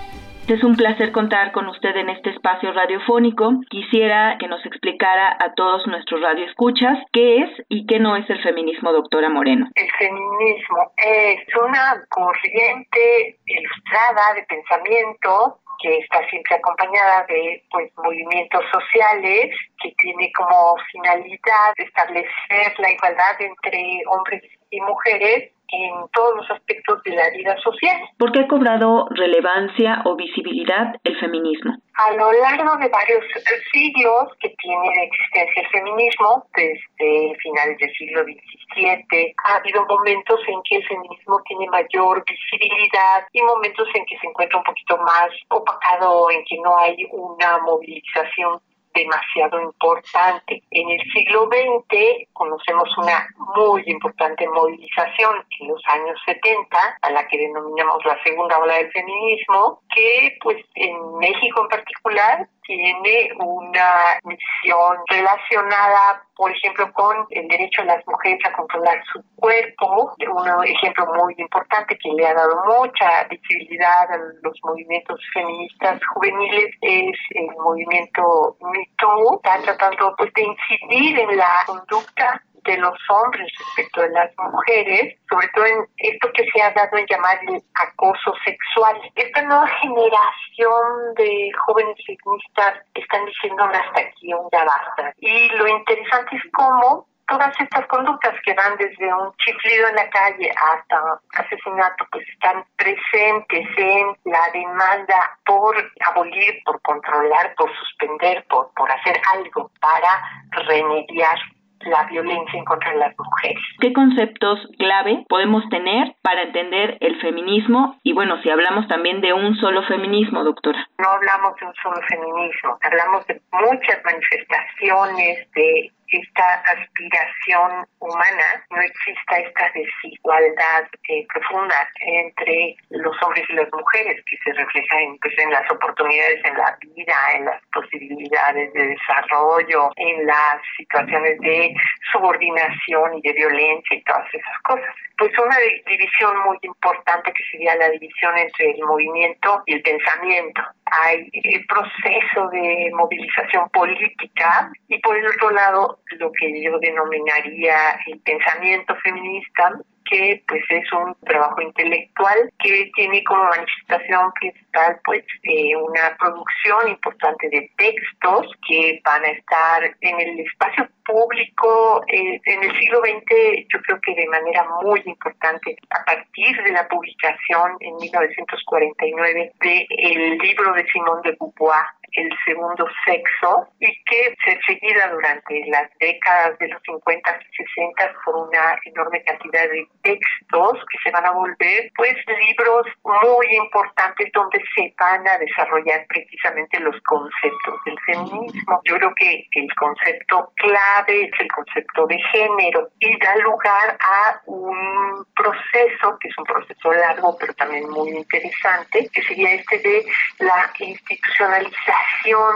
Es 0.47 0.63
un 0.63 0.77
placer 0.77 1.11
contar 1.11 1.53
con 1.53 1.69
usted 1.69 1.97
en 1.97 2.11
este 2.11 2.29
espacio 2.29 2.71
radiofónico. 2.71 3.51
Quisiera 3.71 4.37
que 4.39 4.47
nos 4.47 4.65
explicara 4.67 5.39
a 5.41 5.55
todos 5.55 5.87
nuestros 5.87 6.21
radioescuchas 6.21 6.99
qué 7.15 7.39
es 7.39 7.51
y 7.71 7.87
qué 7.87 7.99
no 7.99 8.15
es 8.15 8.29
el 8.29 8.43
feminismo, 8.43 8.93
doctora 8.93 9.31
Moreno. 9.31 9.71
El 9.75 9.91
feminismo 9.93 10.93
es 10.99 11.41
una 11.57 12.05
corriente 12.11 13.39
ilustrada 13.47 14.35
de 14.35 14.43
pensamiento 14.43 15.61
que 15.81 15.99
está 15.99 16.29
siempre 16.29 16.57
acompañada 16.57 17.25
de 17.27 17.63
pues 17.71 17.91
movimientos 17.97 18.65
sociales 18.71 19.57
que 19.83 19.95
tiene 19.97 20.31
como 20.37 20.77
finalidad 20.93 21.73
establecer 21.79 22.79
la 22.79 22.93
igualdad 22.93 23.41
entre 23.41 24.03
hombres 24.11 24.43
y 24.71 24.81
mujeres 24.83 25.54
en 25.69 26.09
todos 26.13 26.37
los 26.37 26.51
aspectos 26.51 27.03
de 27.05 27.15
la 27.15 27.31
vida 27.31 27.57
social. 27.63 27.97
¿Por 28.19 28.33
qué 28.33 28.41
ha 28.41 28.49
cobrado 28.49 29.07
relevancia 29.11 30.03
o 30.05 30.17
visibilidad 30.17 30.95
el 31.05 31.19
feminismo? 31.19 31.77
A 31.95 32.13
lo 32.13 32.33
largo 32.33 32.77
de 32.77 32.89
varios 32.89 33.25
siglos 33.73 34.29
que 34.41 34.49
tiene 34.61 35.05
existencia 35.05 35.63
el 35.63 35.69
feminismo, 35.69 36.45
desde 36.55 37.37
finales 37.39 37.79
del 37.79 37.93
siglo 37.95 38.25
XVII, 38.25 39.35
ha 39.45 39.57
habido 39.57 39.87
momentos 39.87 40.41
en 40.49 40.61
que 40.69 40.77
el 40.77 40.87
feminismo 40.87 41.41
tiene 41.47 41.67
mayor 41.69 42.25
visibilidad 42.27 43.27
y 43.33 43.43
momentos 43.43 43.89
en 43.95 44.05
que 44.07 44.19
se 44.19 44.27
encuentra 44.27 44.59
un 44.59 44.65
poquito 44.65 44.97
más 44.99 45.29
opacado, 45.49 46.31
en 46.31 46.45
que 46.45 46.59
no 46.59 46.77
hay 46.79 46.97
una 47.13 47.59
movilización 47.59 48.61
demasiado 48.95 49.61
importante. 49.61 50.63
En 50.71 50.91
el 50.91 51.01
siglo 51.13 51.49
XX 51.49 52.29
conocemos 52.33 52.89
una 52.99 53.27
muy 53.57 53.83
importante 53.87 54.49
movilización 54.49 55.45
en 55.61 55.69
los 55.69 55.83
años 55.87 56.19
70, 56.25 56.77
a 57.03 57.11
la 57.11 57.27
que 57.29 57.39
denominamos 57.39 58.05
la 58.05 58.23
segunda 58.23 58.59
ola 58.59 58.77
del 58.77 58.93
feminismo, 58.93 59.81
que 59.95 60.39
pues 60.43 60.65
en 60.75 61.19
México 61.19 61.63
en 61.63 61.69
particular 61.69 62.49
tiene 62.67 63.31
una 63.39 64.19
misión 64.25 64.99
relacionada, 65.07 66.23
por 66.37 66.51
ejemplo, 66.51 66.93
con 66.93 67.27
el 67.31 67.49
derecho 67.49 67.83
de 67.83 67.89
las 67.89 68.07
mujeres 68.07 68.41
a 68.45 68.53
controlar 68.53 69.03
su 69.13 69.23
cuerpo. 69.37 70.15
Un 70.19 70.65
ejemplo 70.65 71.07
muy 71.15 71.35
importante 71.39 71.99
que 71.99 72.13
le 72.13 72.27
ha 72.27 72.35
dado 72.35 72.63
mucha 72.67 73.25
visibilidad 73.25 74.11
a 74.11 74.17
los 74.43 74.59
movimientos 74.63 75.21
feministas 75.33 76.01
juveniles 76.15 76.75
es 76.81 77.19
el 77.31 77.47
movimiento 77.57 78.57
MeToo. 78.61 79.37
Está 79.37 79.61
tratando 79.63 80.15
pues, 80.17 80.33
de 80.35 80.43
incidir 80.43 81.19
en 81.19 81.37
la 81.37 81.63
conducta 81.67 82.43
de 82.65 82.77
los 82.79 82.99
hombres 83.09 83.51
respecto 83.59 84.03
de 84.03 84.11
las 84.11 84.31
mujeres, 84.39 85.17
sobre 85.29 85.49
todo 85.49 85.67
en 85.67 85.87
esto 85.99 86.31
que 86.33 86.49
se 86.51 86.63
ha 86.63 86.71
dado 86.73 86.97
en 86.97 87.07
llamar 87.07 87.39
el 87.49 87.63
acoso 87.75 88.35
sexual. 88.45 89.01
Esta 89.15 89.43
nueva 89.43 89.67
generación 89.81 91.15
de 91.17 91.51
jóvenes 91.67 91.97
feministas 92.07 92.81
están 92.95 93.25
diciendo 93.27 93.65
hasta 93.65 94.01
aquí, 94.01 94.33
un 94.33 94.49
ya 94.53 94.65
basta. 94.65 95.13
Y 95.19 95.49
lo 95.51 95.69
interesante 95.69 96.37
es 96.37 96.43
cómo 96.53 97.07
todas 97.29 97.53
estas 97.59 97.87
conductas 97.87 98.35
que 98.45 98.55
van 98.55 98.77
desde 98.77 99.13
un 99.13 99.33
chiflido 99.37 99.89
en 99.89 99.97
la 99.97 100.11
calle 100.11 100.51
hasta 100.51 101.21
asesinato, 101.37 102.07
pues 102.11 102.27
están 102.29 102.65
presentes 102.77 103.67
en 103.77 104.17
la 104.25 104.49
demanda 104.53 105.39
por 105.47 105.77
abolir, 106.07 106.63
por 106.65 106.81
controlar, 106.83 107.55
por 107.57 107.75
suspender, 107.77 108.45
por, 108.49 108.71
por 108.75 108.91
hacer 108.91 109.21
algo 109.33 109.71
para 109.81 110.23
remediar 110.67 111.39
la 111.81 112.05
violencia 112.05 112.59
en 112.59 112.65
contra 112.65 112.93
de 112.93 112.99
las 112.99 113.15
mujeres. 113.19 113.63
¿Qué 113.81 113.93
conceptos 113.93 114.61
clave 114.79 115.25
podemos 115.29 115.69
tener 115.69 116.15
para 116.23 116.43
entender 116.43 116.97
el 117.01 117.21
feminismo? 117.21 117.99
Y 118.03 118.13
bueno, 118.13 118.41
si 118.43 118.51
hablamos 118.51 118.89
también 118.89 119.21
de 119.21 119.33
un 119.33 119.55
solo 119.57 119.83
feminismo, 119.85 120.45
doctora. 120.45 120.89
No 120.99 121.09
hablamos 121.09 121.55
de 121.61 121.67
un 121.67 121.75
solo 121.83 122.01
feminismo, 122.09 122.79
hablamos 122.83 123.27
de 123.27 123.41
muchas 123.53 124.05
manifestaciones 124.05 125.51
de 125.55 125.93
esta 126.17 126.63
aspiración 126.63 127.87
humana, 127.99 128.65
no 128.71 128.81
exista 128.81 129.39
esta 129.39 129.71
desigualdad 129.75 130.85
eh, 131.09 131.27
profunda 131.33 131.89
entre 132.01 132.77
los 132.91 133.17
hombres 133.23 133.45
y 133.49 133.55
las 133.55 133.71
mujeres 133.73 134.23
que 134.27 134.37
se 134.45 134.53
refleja 134.53 135.01
en, 135.01 135.19
pues, 135.19 135.35
en 135.39 135.51
las 135.51 135.71
oportunidades 135.71 136.45
en 136.45 136.57
la 136.57 136.77
vida, 136.81 137.17
en 137.35 137.45
las 137.47 137.61
posibilidades 137.73 138.73
de 138.73 138.89
desarrollo, 138.89 139.91
en 139.97 140.27
las 140.27 140.61
situaciones 140.77 141.41
de 141.41 141.75
subordinación 142.13 143.19
y 143.19 143.23
de 143.23 143.33
violencia 143.33 143.97
y 143.97 144.03
todas 144.03 144.27
esas 144.33 144.59
cosas. 144.63 144.95
Pues 145.17 145.31
una 145.39 145.57
división 145.87 146.37
muy 146.45 146.59
importante 146.63 147.33
que 147.33 147.45
sería 147.51 147.77
la 147.77 147.89
división 147.91 148.37
entre 148.37 148.73
el 148.73 148.85
movimiento 148.85 149.63
y 149.67 149.75
el 149.75 149.83
pensamiento. 149.83 150.63
Hay 150.87 151.29
el 151.33 151.67
proceso 151.67 152.49
de 152.51 152.91
movilización 152.95 153.69
política 153.71 154.71
y 154.89 154.99
por 155.01 155.17
el 155.17 155.27
otro 155.27 155.51
lado 155.51 156.01
lo 156.19 156.31
que 156.33 156.63
yo 156.63 156.79
denominaría 156.79 157.99
el 158.07 158.21
pensamiento 158.21 158.95
feminista, 158.97 159.73
que 160.05 160.43
pues 160.47 160.63
es 160.71 160.93
un 160.93 161.15
trabajo 161.27 161.61
intelectual 161.61 162.53
que 162.59 162.91
tiene 162.95 163.23
como 163.25 163.45
manifestación 163.45 164.33
principal 164.33 165.01
pues 165.05 165.25
eh, 165.43 165.77
una 165.77 166.17
producción 166.19 166.89
importante 166.89 167.49
de 167.49 167.71
textos 167.77 168.51
que 168.67 169.01
van 169.05 169.25
a 169.25 169.29
estar 169.29 169.97
en 170.01 170.21
el 170.21 170.41
espacio 170.41 170.89
público 171.05 172.03
eh, 172.09 172.41
en 172.45 172.63
el 172.63 172.79
siglo 172.79 173.01
XX 173.01 173.67
yo 173.73 173.81
creo 173.83 174.01
que 174.01 174.15
de 174.15 174.27
manera 174.29 174.67
muy 174.83 175.03
importante 175.05 175.77
a 175.91 176.05
partir 176.05 176.63
de 176.63 176.73
la 176.73 176.89
publicación 176.89 177.77
en 177.81 177.97
1949 177.97 179.53
de 179.61 179.87
el 179.91 180.39
libro 180.39 180.73
de 180.73 180.87
Simón 180.91 181.23
de 181.23 181.37
Beauvoir 181.39 181.85
el 182.15 182.31
segundo 182.45 182.87
sexo 183.05 183.69
y 183.81 183.87
que 184.05 184.37
se 184.45 184.59
seguida 184.67 185.09
durante 185.09 185.65
las 185.67 185.91
décadas 185.99 186.59
de 186.59 186.69
los 186.69 186.81
50 186.83 187.41
y 187.41 187.57
60 187.57 188.15
por 188.25 188.49
una 188.49 188.79
enorme 188.85 189.23
cantidad 189.25 189.69
de 189.69 189.87
textos 190.03 190.79
que 190.91 190.99
se 191.03 191.11
van 191.11 191.27
a 191.27 191.33
volver 191.33 191.91
pues 191.97 192.15
libros 192.49 192.87
muy 193.05 193.47
importantes 193.57 194.31
donde 194.33 194.63
se 194.75 194.95
van 194.99 195.27
a 195.29 195.39
desarrollar 195.39 196.07
precisamente 196.09 196.81
los 196.81 197.01
conceptos 197.03 197.75
del 197.85 197.99
feminismo. 198.01 198.81
Yo 198.85 198.97
creo 198.97 199.15
que 199.15 199.47
el 199.53 199.75
concepto 199.75 200.53
clave 200.57 201.25
es 201.25 201.41
el 201.41 201.49
concepto 201.53 202.07
de 202.07 202.19
género 202.33 202.89
y 203.01 203.19
da 203.19 203.37
lugar 203.37 203.99
a 204.01 204.41
un 204.47 205.27
proceso 205.35 206.19
que 206.21 206.29
es 206.29 206.39
un 206.39 206.45
proceso 206.45 206.93
largo 206.93 207.37
pero 207.39 207.55
también 207.55 207.89
muy 207.91 208.11
interesante 208.11 209.09
que 209.13 209.23
sería 209.23 209.55
este 209.55 209.79
de 209.79 210.05
la 210.39 210.71
institucionalización 210.79 212.04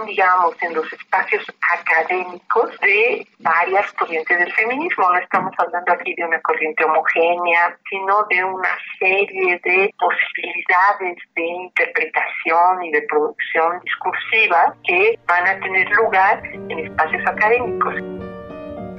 digamos, 0.07 0.55
en 0.62 0.75
los 0.75 0.91
espacios 0.93 1.45
académicos 1.79 2.70
de 2.81 3.27
varias 3.39 3.93
corrientes 3.93 4.39
del 4.39 4.53
feminismo. 4.53 5.11
No 5.11 5.19
estamos 5.19 5.53
hablando 5.59 5.93
aquí 5.93 6.15
de 6.15 6.25
una 6.25 6.41
corriente 6.41 6.85
homogénea, 6.85 7.77
sino 7.89 8.25
de 8.31 8.45
una 8.45 8.79
serie 8.99 9.61
de 9.65 9.95
posibilidades 9.99 11.19
de 11.35 11.43
interpretación 11.43 12.83
y 12.85 12.93
de 12.93 13.03
producción 13.03 13.81
discursiva 13.85 14.75
que 14.85 15.19
van 15.27 15.47
a 15.47 15.61
tener 15.61 15.89
lugar 15.91 16.43
en 16.45 16.79
espacios 16.79 17.27
académicos. 17.27 18.28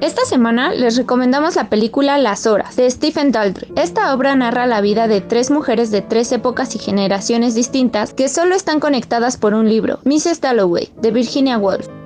Esta 0.02 0.24
semana 0.24 0.72
les 0.72 0.96
recomendamos 0.96 1.58
la 1.58 1.70
película 1.70 2.18
Las 2.18 2.48
Horas 2.48 2.78
de 2.78 2.90
Stephen 2.90 3.34
Daldry. 3.34 3.68
Esta 3.76 4.14
obra 4.14 4.34
narra 4.34 4.66
la 4.66 4.80
vida 4.80 5.10
de 5.10 5.20
tres 5.20 5.52
mujeres 5.52 5.92
de 5.92 6.02
tres 6.02 6.32
épocas 6.32 6.74
y 6.74 6.80
generaciones 6.80 7.54
distintas 7.54 8.14
que 8.14 8.30
solo 8.30 8.56
están 8.56 8.80
conectadas 8.80 9.36
por 9.36 9.54
un 9.54 9.68
libro, 9.68 10.00
Mrs. 10.06 10.40
Dalloway, 10.40 10.90
de 11.02 11.12
Virginia 11.12 11.58
Woolf. 11.58 11.99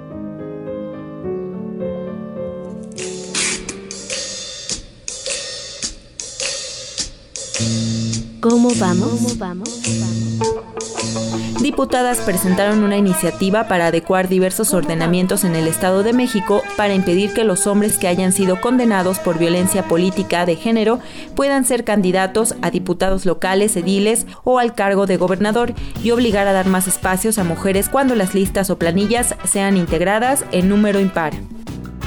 ¿Cómo 8.44 8.72
vamos? 8.78 9.08
¿Cómo 9.08 9.36
vamos? 9.38 9.82
Diputadas 11.62 12.20
presentaron 12.20 12.84
una 12.84 12.98
iniciativa 12.98 13.70
para 13.70 13.86
adecuar 13.88 14.28
diversos 14.28 14.74
ordenamientos 14.74 15.46
en 15.46 15.56
el 15.56 15.66
Estado 15.66 16.04
de 16.04 16.12
México 16.12 16.62
para 16.76 16.94
impedir 16.94 17.34
que 17.34 17.46
los 17.46 17.68
hombres 17.68 17.98
que 17.98 18.10
hayan 18.10 18.34
sido 18.34 18.60
condenados 18.60 19.18
por 19.20 19.40
violencia 19.40 19.88
política 19.88 20.46
de 20.46 20.58
género 20.58 21.00
puedan 21.38 21.64
ser 21.64 21.86
candidatos 21.86 22.56
a 22.62 22.70
diputados 22.70 23.26
locales, 23.26 23.78
ediles 23.78 24.26
o 24.44 24.60
al 24.60 24.76
cargo 24.76 25.06
de 25.06 25.16
gobernador 25.16 25.74
y 26.04 26.12
obligar 26.12 26.46
a 26.46 26.52
dar 26.52 26.68
más 26.68 26.90
espacios 26.90 27.38
a 27.38 27.46
mujeres 27.46 27.88
cuando 27.88 28.14
las 28.14 28.36
listas 28.36 28.70
o 28.70 28.78
planillas 28.78 29.36
sean 29.46 29.78
integradas 29.78 30.44
en 30.52 30.68
número 30.68 31.00
impar. 31.00 31.32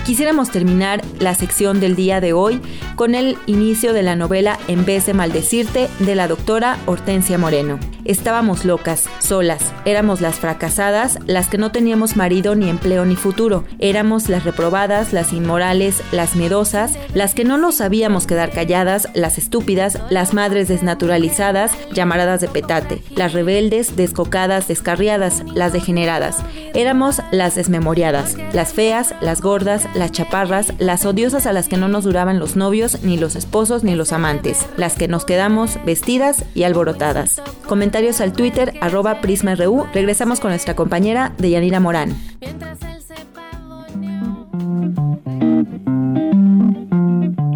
Quisiéramos 0.06 0.52
terminar 0.52 1.02
la 1.18 1.34
sección 1.34 1.80
del 1.80 1.96
día 1.96 2.20
de 2.20 2.32
hoy 2.32 2.60
con 2.94 3.16
el 3.16 3.36
inicio 3.46 3.92
de 3.92 4.04
la 4.04 4.14
novela 4.14 4.56
En 4.68 4.84
vez 4.84 5.04
de 5.06 5.14
maldecirte 5.14 5.88
de 5.98 6.14
la 6.14 6.28
doctora 6.28 6.78
Hortensia 6.86 7.38
Moreno. 7.38 7.80
Estábamos 8.04 8.64
locas, 8.64 9.08
solas, 9.18 9.72
éramos 9.84 10.20
las 10.20 10.36
fracasadas, 10.36 11.18
las 11.26 11.48
que 11.48 11.58
no 11.58 11.72
teníamos 11.72 12.14
marido 12.14 12.54
ni 12.54 12.70
empleo 12.70 13.04
ni 13.04 13.16
futuro, 13.16 13.64
éramos 13.80 14.28
las 14.28 14.44
reprobadas, 14.44 15.12
las 15.12 15.32
inmorales, 15.32 16.00
las 16.12 16.36
miedosas, 16.36 16.96
las 17.14 17.34
que 17.34 17.44
no 17.44 17.58
nos 17.58 17.76
sabíamos 17.76 18.28
quedar 18.28 18.52
calladas, 18.52 19.08
las 19.14 19.38
estúpidas, 19.38 19.98
las 20.08 20.34
madres 20.34 20.68
desnaturalizadas, 20.68 21.72
llamaradas 21.92 22.40
de 22.40 22.46
petate, 22.46 23.02
las 23.16 23.32
rebeldes, 23.32 23.96
descocadas, 23.96 24.68
descarriadas, 24.68 25.42
las 25.52 25.72
degeneradas. 25.72 26.36
Éramos 26.74 27.20
las 27.32 27.56
desmemoriadas, 27.56 28.36
las 28.52 28.72
feas, 28.72 29.16
las 29.20 29.40
gordas, 29.40 29.88
las 29.96 30.12
chaparras, 30.12 30.72
las 30.78 31.04
odiosas 31.04 31.46
a 31.46 31.52
las 31.52 31.68
que 31.68 31.76
no 31.76 31.88
nos 31.88 32.04
duraban 32.04 32.38
los 32.38 32.56
novios, 32.56 33.02
ni 33.02 33.16
los 33.16 33.34
esposos, 33.34 33.82
ni 33.82 33.94
los 33.94 34.12
amantes, 34.12 34.66
las 34.76 34.94
que 34.94 35.08
nos 35.08 35.24
quedamos 35.24 35.78
vestidas 35.84 36.44
y 36.54 36.64
alborotadas. 36.64 37.40
Comentarios 37.66 38.20
al 38.20 38.32
Twitter, 38.32 38.74
arroba 38.80 39.20
PrismaRU. 39.20 39.86
Regresamos 39.92 40.40
con 40.40 40.50
nuestra 40.50 40.76
compañera 40.76 41.32
Deyanira 41.38 41.80
Morán. 41.80 42.14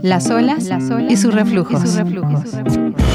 Las 0.03 0.31
olas, 0.31 0.65
las 0.65 0.91
olas 0.91 1.13
y 1.13 1.17
sus 1.17 1.35
reflujos. 1.35 1.85
Y 1.85 1.87
sus 1.87 1.97
reflujos. 1.97 3.10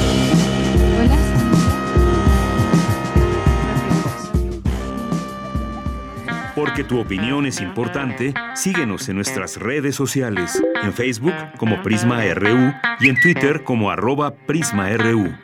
Porque 6.56 6.86
tu 6.86 7.00
opinión 7.02 7.46
es 7.46 7.60
importante, 7.60 8.34
síguenos 8.56 9.10
en 9.10 9.18
nuestras 9.18 9.58
redes 9.58 9.94
sociales, 9.94 10.64
en 10.82 10.94
Facebook 10.94 11.34
como 11.58 11.84
Prisma 11.84 12.24
RU 12.34 12.74
y 13.02 13.10
en 13.10 13.20
Twitter 13.20 13.66
como 13.66 13.92
arroba 13.92 14.34
PrismaRU. 14.34 15.36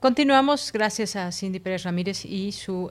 Continuamos 0.00 0.72
gracias 0.72 1.14
a 1.14 1.30
Cindy 1.30 1.60
Pérez 1.60 1.84
Ramírez 1.84 2.24
y 2.24 2.50
su 2.50 2.90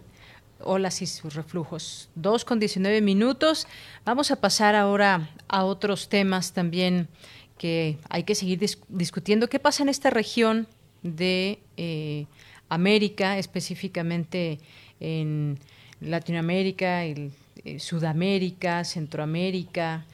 olas 0.62 1.02
y 1.02 1.08
sus 1.08 1.34
reflujos. 1.34 2.10
Dos 2.16 2.46
con 2.46 2.60
19 2.60 3.02
minutos. 3.02 3.68
Vamos 4.06 4.32
a 4.32 4.38
pasar 4.38 4.76
ahora 4.76 5.30
a 5.50 5.66
otros 5.66 6.08
temas 6.08 6.54
también 6.54 7.10
que 7.58 7.98
hay 8.10 8.24
que 8.24 8.36
seguir 8.36 8.60
discutiendo. 8.88 9.50
¿Qué 9.50 9.60
pasa 9.60 9.84
en 9.84 9.90
esta 9.90 10.10
región 10.10 10.68
de 11.04 11.60
eh, 11.78 12.26
América, 12.70 13.38
específicamente 13.38 14.60
en 15.00 15.60
Latinoamérica, 16.02 17.06
eh, 17.06 17.32
Sudamérica, 17.78 18.84
Centroamérica. 18.84 20.06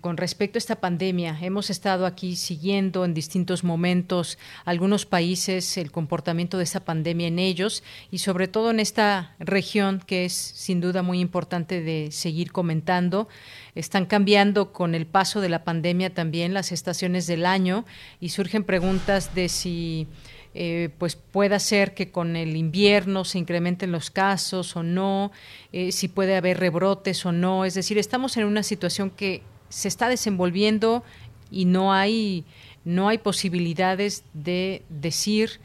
con 0.00 0.16
respecto 0.16 0.56
a 0.56 0.60
esta 0.64 0.76
pandemia, 0.76 1.36
hemos 1.42 1.68
estado 1.68 2.06
aquí 2.06 2.36
siguiendo 2.36 3.04
en 3.04 3.12
distintos 3.12 3.64
momentos 3.64 4.38
algunos 4.64 5.04
países, 5.04 5.76
el 5.76 5.90
comportamiento 5.90 6.56
de 6.56 6.64
esta 6.64 6.80
pandemia 6.80 7.28
en 7.28 7.38
ellos 7.38 7.82
y 8.10 8.18
sobre 8.18 8.48
todo 8.48 8.70
en 8.70 8.80
esta 8.80 9.34
región 9.38 10.00
que 10.06 10.24
es 10.24 10.32
sin 10.32 10.80
duda 10.80 11.02
muy 11.02 11.20
importante 11.20 11.82
de 11.82 12.10
seguir 12.12 12.50
comentando. 12.50 13.28
Están 13.74 14.06
cambiando 14.06 14.72
con 14.72 14.94
el 14.94 15.04
paso 15.04 15.42
de 15.42 15.50
la 15.50 15.64
pandemia 15.64 16.14
también 16.14 16.54
las 16.54 16.72
estaciones 16.72 17.26
del 17.26 17.44
año 17.44 17.84
y 18.20 18.30
surgen 18.30 18.64
preguntas 18.64 19.34
de 19.34 19.50
si 19.50 20.06
eh, 20.54 20.90
pues 20.98 21.16
pueda 21.16 21.58
ser 21.58 21.94
que 21.94 22.12
con 22.12 22.36
el 22.36 22.56
invierno 22.56 23.24
se 23.24 23.38
incrementen 23.38 23.90
los 23.90 24.10
casos 24.10 24.76
o 24.76 24.84
no, 24.84 25.32
eh, 25.72 25.90
si 25.90 26.06
puede 26.06 26.36
haber 26.36 26.60
rebrotes 26.60 27.26
o 27.26 27.32
no. 27.32 27.64
Es 27.64 27.74
decir, 27.74 27.98
estamos 27.98 28.36
en 28.36 28.44
una 28.44 28.62
situación 28.62 29.10
que 29.10 29.42
se 29.68 29.88
está 29.88 30.08
desenvolviendo 30.08 31.02
y 31.50 31.64
no 31.64 31.92
hay, 31.92 32.44
no 32.84 33.08
hay 33.08 33.18
posibilidades 33.18 34.24
de 34.32 34.82
decir 34.88 35.60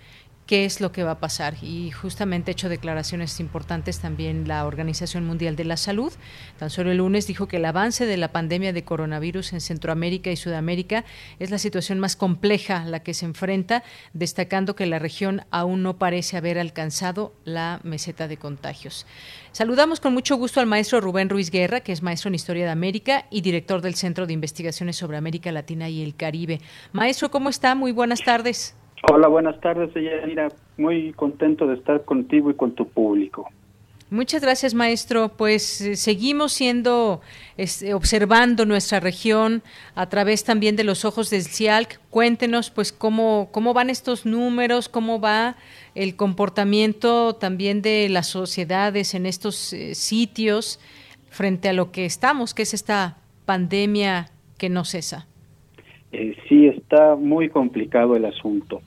qué 0.49 0.65
es 0.65 0.81
lo 0.81 0.91
que 0.91 1.03
va 1.03 1.11
a 1.11 1.19
pasar. 1.19 1.57
Y 1.61 1.91
justamente 1.91 2.49
ha 2.49 2.53
hecho 2.53 2.69
declaraciones 2.69 3.39
importantes 3.39 3.99
también 3.99 4.47
la 4.47 4.65
Organización 4.65 5.23
Mundial 5.23 5.55
de 5.55 5.63
la 5.63 5.77
Salud. 5.77 6.11
Tan 6.57 6.71
solo 6.71 6.89
el 6.89 6.97
lunes 6.97 7.27
dijo 7.27 7.47
que 7.47 7.57
el 7.57 7.65
avance 7.65 8.07
de 8.07 8.17
la 8.17 8.31
pandemia 8.31 8.73
de 8.73 8.83
coronavirus 8.83 9.53
en 9.53 9.61
Centroamérica 9.61 10.31
y 10.31 10.35
Sudamérica 10.35 11.05
es 11.37 11.51
la 11.51 11.59
situación 11.59 11.99
más 11.99 12.15
compleja 12.15 12.81
a 12.81 12.85
la 12.85 13.03
que 13.03 13.13
se 13.13 13.25
enfrenta, 13.25 13.83
destacando 14.13 14.75
que 14.75 14.87
la 14.87 14.97
región 14.97 15.43
aún 15.51 15.83
no 15.83 15.99
parece 15.99 16.35
haber 16.35 16.57
alcanzado 16.57 17.31
la 17.45 17.79
meseta 17.83 18.27
de 18.27 18.37
contagios. 18.37 19.05
Saludamos 19.51 19.99
con 19.99 20.15
mucho 20.15 20.35
gusto 20.35 20.61
al 20.61 20.65
maestro 20.65 20.99
Rubén 20.99 21.29
Ruiz 21.29 21.51
Guerra, 21.51 21.81
que 21.81 21.91
es 21.91 22.01
maestro 22.01 22.29
en 22.29 22.33
Historia 22.33 22.65
de 22.65 22.71
América 22.71 23.27
y 23.29 23.41
director 23.41 23.81
del 23.81 23.93
Centro 23.93 24.25
de 24.25 24.33
Investigaciones 24.33 24.97
sobre 24.97 25.17
América 25.17 25.51
Latina 25.51 25.89
y 25.89 26.01
el 26.01 26.15
Caribe. 26.15 26.59
Maestro, 26.91 27.29
¿cómo 27.29 27.49
está? 27.49 27.75
Muy 27.75 27.91
buenas 27.91 28.23
tardes. 28.23 28.78
Hola, 29.03 29.27
buenas 29.27 29.59
tardes, 29.61 29.91
Mira, 30.25 30.49
Muy 30.77 31.13
contento 31.13 31.67
de 31.67 31.75
estar 31.75 32.03
contigo 32.03 32.49
y 32.51 32.53
con 32.53 32.73
tu 32.73 32.87
público. 32.87 33.49
Muchas 34.11 34.41
gracias, 34.41 34.73
maestro. 34.73 35.29
Pues 35.29 35.81
eh, 35.81 35.95
seguimos 35.95 36.51
siendo, 36.51 37.21
observando 37.93 38.65
nuestra 38.65 38.99
región 38.99 39.61
a 39.93 40.09
través 40.09 40.43
también 40.43 40.75
de 40.75 40.83
los 40.83 41.05
ojos 41.05 41.29
del 41.29 41.43
CIALC. 41.43 41.99
Cuéntenos, 42.09 42.71
pues, 42.71 42.91
cómo, 42.91 43.49
cómo 43.51 43.73
van 43.75 43.91
estos 43.91 44.25
números, 44.25 44.89
cómo 44.89 45.21
va 45.21 45.57
el 45.93 46.15
comportamiento 46.15 47.35
también 47.35 47.83
de 47.83 48.09
las 48.09 48.27
sociedades 48.27 49.13
en 49.13 49.27
estos 49.27 49.73
eh, 49.73 49.93
sitios 49.93 50.79
frente 51.29 51.69
a 51.69 51.73
lo 51.73 51.91
que 51.91 52.05
estamos, 52.05 52.55
que 52.55 52.63
es 52.63 52.73
esta 52.73 53.17
pandemia 53.45 54.31
que 54.57 54.69
no 54.69 54.85
cesa. 54.85 55.27
Eh, 56.11 56.35
sí, 56.47 56.65
está 56.65 57.15
muy 57.15 57.49
complicado 57.49 58.15
el 58.15 58.25
asunto. 58.25 58.81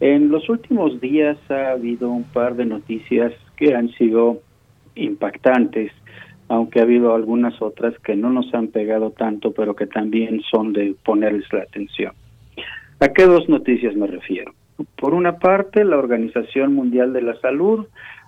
En 0.00 0.30
los 0.30 0.48
últimos 0.48 1.00
días 1.00 1.38
ha 1.50 1.70
habido 1.70 2.10
un 2.10 2.24
par 2.24 2.54
de 2.56 2.66
noticias 2.66 3.32
que 3.56 3.74
han 3.74 3.88
sido 3.92 4.40
impactantes, 4.94 5.90
aunque 6.48 6.80
ha 6.80 6.82
habido 6.82 7.14
algunas 7.14 7.60
otras 7.62 7.98
que 8.00 8.14
no 8.14 8.30
nos 8.30 8.52
han 8.54 8.68
pegado 8.68 9.10
tanto, 9.10 9.52
pero 9.52 9.74
que 9.74 9.86
también 9.86 10.42
son 10.50 10.72
de 10.72 10.94
ponerles 11.04 11.50
la 11.52 11.62
atención. 11.62 12.12
¿A 13.00 13.08
qué 13.08 13.24
dos 13.24 13.48
noticias 13.48 13.94
me 13.94 14.06
refiero? 14.06 14.52
Por 14.96 15.14
una 15.14 15.38
parte, 15.38 15.84
la 15.84 15.96
Organización 15.96 16.74
Mundial 16.74 17.12
de 17.12 17.22
la 17.22 17.40
Salud 17.40 17.86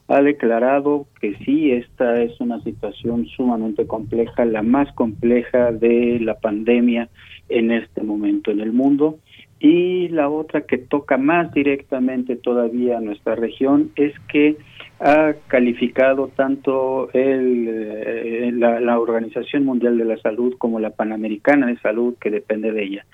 ha 0.08 0.22
declarado 0.22 1.06
que 1.20 1.36
sí, 1.44 1.70
esta 1.70 2.22
es 2.22 2.40
una 2.40 2.62
situación 2.62 3.26
sumamente 3.26 3.86
compleja, 3.86 4.46
la 4.46 4.62
más 4.62 4.90
compleja 4.94 5.70
de 5.70 6.18
la 6.20 6.34
pandemia 6.34 7.10
en 7.50 7.70
este 7.70 8.02
momento 8.02 8.50
en 8.50 8.60
el 8.60 8.72
mundo. 8.72 9.18
Y 9.60 10.08
la 10.08 10.28
otra 10.28 10.62
que 10.62 10.78
toca 10.78 11.16
más 11.16 11.52
directamente 11.52 12.36
todavía 12.36 12.98
a 12.98 13.00
nuestra 13.00 13.34
región 13.34 13.90
es 13.96 14.12
que 14.28 14.56
ha 15.00 15.34
calificado 15.48 16.28
tanto 16.28 17.10
el, 17.12 17.66
eh, 17.68 18.50
la, 18.52 18.80
la, 18.80 18.98
Organización 18.98 19.64
Mundial 19.64 19.96
de 19.98 20.04
la 20.04 20.16
Salud 20.18 20.54
como 20.58 20.80
la 20.80 20.90
Panamericana 20.90 21.66
de 21.66 21.78
Salud, 21.78 22.14
que 22.20 22.30
depende 22.30 22.72
de 22.72 22.84
ella, 22.84 23.06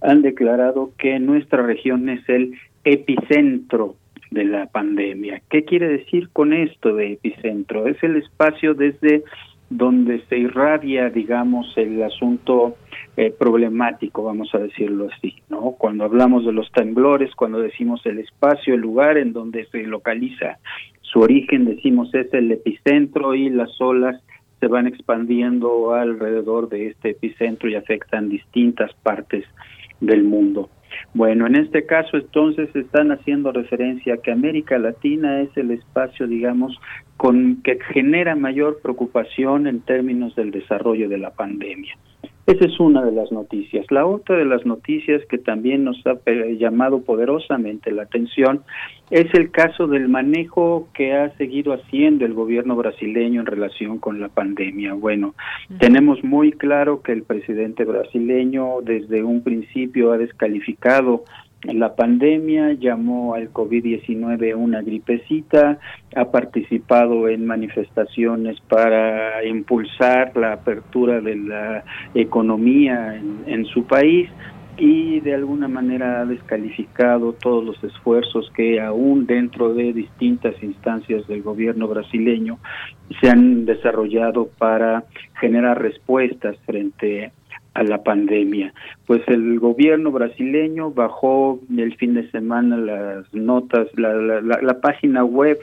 han 0.00 0.22
declarado 0.22 0.92
que 0.98 1.18
nuestra 1.18 1.62
región 1.62 2.08
es 2.08 2.26
el 2.28 2.54
epicentro 2.84 3.96
de 4.30 4.44
la 4.44 4.66
pandemia. 4.66 5.42
¿Qué 5.50 5.64
quiere 5.64 5.88
decir 5.88 6.28
con 6.32 6.52
esto 6.52 6.94
de 6.94 7.12
epicentro? 7.12 7.86
Es 7.86 8.02
el 8.02 8.16
espacio 8.16 8.74
desde 8.74 9.22
donde 9.68 10.22
se 10.28 10.38
irradia, 10.38 11.10
digamos, 11.10 11.72
el 11.76 12.02
asunto 12.02 12.76
eh, 13.16 13.30
problemático, 13.30 14.24
vamos 14.24 14.54
a 14.54 14.58
decirlo 14.58 15.08
así, 15.10 15.36
¿no? 15.48 15.72
Cuando 15.72 16.04
hablamos 16.04 16.44
de 16.44 16.52
los 16.52 16.70
temblores, 16.72 17.34
cuando 17.34 17.60
decimos 17.60 18.04
el 18.04 18.18
espacio, 18.18 18.74
el 18.74 18.80
lugar 18.80 19.16
en 19.16 19.32
donde 19.32 19.66
se 19.66 19.82
localiza 19.84 20.58
su 21.00 21.20
origen, 21.20 21.64
decimos 21.64 22.14
es 22.14 22.32
el 22.34 22.52
epicentro 22.52 23.34
y 23.34 23.48
las 23.48 23.80
olas 23.80 24.22
se 24.60 24.66
van 24.66 24.86
expandiendo 24.86 25.94
alrededor 25.94 26.68
de 26.68 26.88
este 26.88 27.10
epicentro 27.10 27.68
y 27.68 27.74
afectan 27.74 28.28
distintas 28.28 28.92
partes 29.02 29.44
del 30.00 30.24
mundo. 30.24 30.68
Bueno, 31.14 31.46
en 31.46 31.56
este 31.56 31.86
caso 31.86 32.16
entonces 32.16 32.74
están 32.74 33.12
haciendo 33.12 33.52
referencia 33.52 34.14
a 34.14 34.16
que 34.18 34.30
América 34.30 34.78
Latina 34.78 35.40
es 35.40 35.56
el 35.56 35.70
espacio, 35.70 36.26
digamos, 36.26 36.78
con 37.16 37.62
que 37.62 37.78
genera 37.92 38.34
mayor 38.34 38.80
preocupación 38.82 39.66
en 39.66 39.80
términos 39.80 40.34
del 40.36 40.50
desarrollo 40.50 41.08
de 41.08 41.18
la 41.18 41.30
pandemia. 41.30 41.96
Esa 42.46 42.64
es 42.64 42.78
una 42.78 43.04
de 43.04 43.10
las 43.10 43.32
noticias. 43.32 43.84
La 43.90 44.06
otra 44.06 44.36
de 44.36 44.44
las 44.44 44.64
noticias 44.64 45.20
que 45.28 45.36
también 45.36 45.82
nos 45.82 45.96
ha 46.06 46.16
eh, 46.26 46.56
llamado 46.58 47.02
poderosamente 47.02 47.90
la 47.90 48.02
atención 48.02 48.62
es 49.10 49.26
el 49.34 49.50
caso 49.50 49.88
del 49.88 50.08
manejo 50.08 50.88
que 50.94 51.12
ha 51.12 51.36
seguido 51.38 51.72
haciendo 51.72 52.24
el 52.24 52.34
gobierno 52.34 52.76
brasileño 52.76 53.40
en 53.40 53.46
relación 53.46 53.98
con 53.98 54.20
la 54.20 54.28
pandemia. 54.28 54.94
Bueno, 54.94 55.34
tenemos 55.80 56.22
muy 56.22 56.52
claro 56.52 57.02
que 57.02 57.12
el 57.12 57.24
presidente 57.24 57.84
brasileño 57.84 58.80
desde 58.80 59.24
un 59.24 59.42
principio 59.42 60.12
ha 60.12 60.18
descalificado 60.18 61.24
la 61.62 61.94
pandemia, 61.94 62.74
llamó 62.74 63.34
al 63.34 63.52
COVID-19 63.52 64.54
una 64.54 64.82
gripecita, 64.82 65.78
ha 66.14 66.30
participado 66.30 67.28
en 67.28 67.46
manifestaciones 67.46 68.60
para 68.68 69.44
impulsar 69.44 70.36
la 70.36 70.52
apertura 70.52 71.20
de 71.20 71.36
la 71.36 71.84
economía 72.14 73.16
en, 73.46 73.64
su 73.66 73.84
país 73.84 74.28
y 74.76 75.20
de 75.20 75.34
alguna 75.34 75.68
manera 75.68 76.20
ha 76.20 76.26
descalificado 76.26 77.32
todos 77.32 77.64
los 77.64 77.82
esfuerzos 77.82 78.50
que 78.54 78.80
aún 78.80 79.26
dentro 79.26 79.72
de 79.72 79.92
distintas 79.94 80.54
instancias 80.62 81.26
del 81.26 81.42
gobierno 81.42 81.88
brasileño 81.88 82.58
se 83.20 83.30
han 83.30 83.64
desarrollado 83.64 84.48
para 84.58 85.04
generar 85.40 85.80
respuestas 85.80 86.56
frente 86.66 87.32
a 87.76 87.82
la 87.82 88.02
pandemia. 88.02 88.72
Pues 89.06 89.22
el 89.28 89.58
gobierno 89.60 90.10
brasileño 90.10 90.90
bajó 90.90 91.60
el 91.76 91.94
fin 91.96 92.14
de 92.14 92.30
semana 92.30 92.76
las 92.78 93.32
notas, 93.34 93.88
la, 93.96 94.14
la, 94.40 94.80
página 94.80 95.24
web 95.24 95.58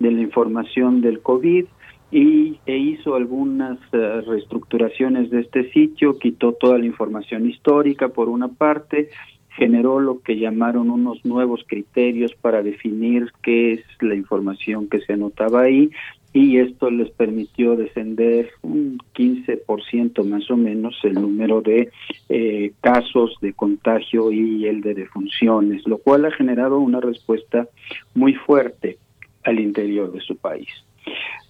de 0.00 0.10
la 0.10 0.20
información 0.20 1.00
del 1.00 1.20
COVID 1.20 1.66
y 2.10 2.58
e 2.66 2.76
hizo 2.76 3.14
algunas 3.14 3.78
eh, 3.92 4.22
reestructuraciones 4.26 5.30
de 5.30 5.40
este 5.40 5.70
sitio, 5.70 6.18
quitó 6.18 6.52
toda 6.52 6.78
la 6.78 6.86
información 6.86 7.48
histórica 7.48 8.08
por 8.08 8.28
una 8.28 8.48
parte, 8.48 9.08
generó 9.56 10.00
lo 10.00 10.20
que 10.20 10.38
llamaron 10.38 10.90
unos 10.90 11.24
nuevos 11.24 11.62
criterios 11.66 12.34
para 12.34 12.62
definir 12.62 13.30
qué 13.40 13.74
es 13.74 13.84
la 14.00 14.16
información 14.16 14.88
que 14.88 15.00
se 15.00 15.12
anotaba 15.12 15.62
ahí 15.62 15.90
y 16.32 16.58
esto 16.58 16.90
les 16.90 17.10
permitió 17.10 17.76
descender 17.76 18.50
un 18.62 18.98
15% 19.14 20.24
más 20.24 20.50
o 20.50 20.56
menos 20.56 20.98
el 21.02 21.14
número 21.14 21.60
de 21.60 21.90
eh, 22.28 22.72
casos 22.80 23.36
de 23.42 23.52
contagio 23.52 24.32
y 24.32 24.66
el 24.66 24.80
de 24.80 24.94
defunciones, 24.94 25.86
lo 25.86 25.98
cual 25.98 26.24
ha 26.24 26.30
generado 26.30 26.78
una 26.78 27.00
respuesta 27.00 27.68
muy 28.14 28.34
fuerte 28.34 28.98
al 29.44 29.60
interior 29.60 30.10
de 30.12 30.20
su 30.20 30.36
país. 30.36 30.68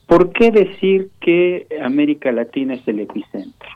¿Por 0.07 0.33
qué 0.33 0.51
decir 0.51 1.11
que 1.21 1.67
América 1.81 2.33
Latina 2.33 2.75
es 2.75 2.87
el 2.89 3.01
epicentro? 3.01 3.69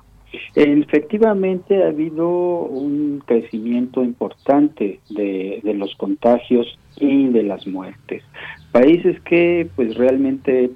Efectivamente 0.54 1.84
ha 1.84 1.88
habido 1.88 2.28
un 2.28 3.22
crecimiento 3.24 4.02
importante 4.02 5.00
de, 5.08 5.60
de 5.62 5.74
los 5.74 5.94
contagios 5.94 6.78
y 6.98 7.28
de 7.28 7.42
las 7.44 7.66
muertes. 7.66 8.24
Países 8.72 9.20
que 9.20 9.68
pues 9.76 9.96
realmente 9.96 10.70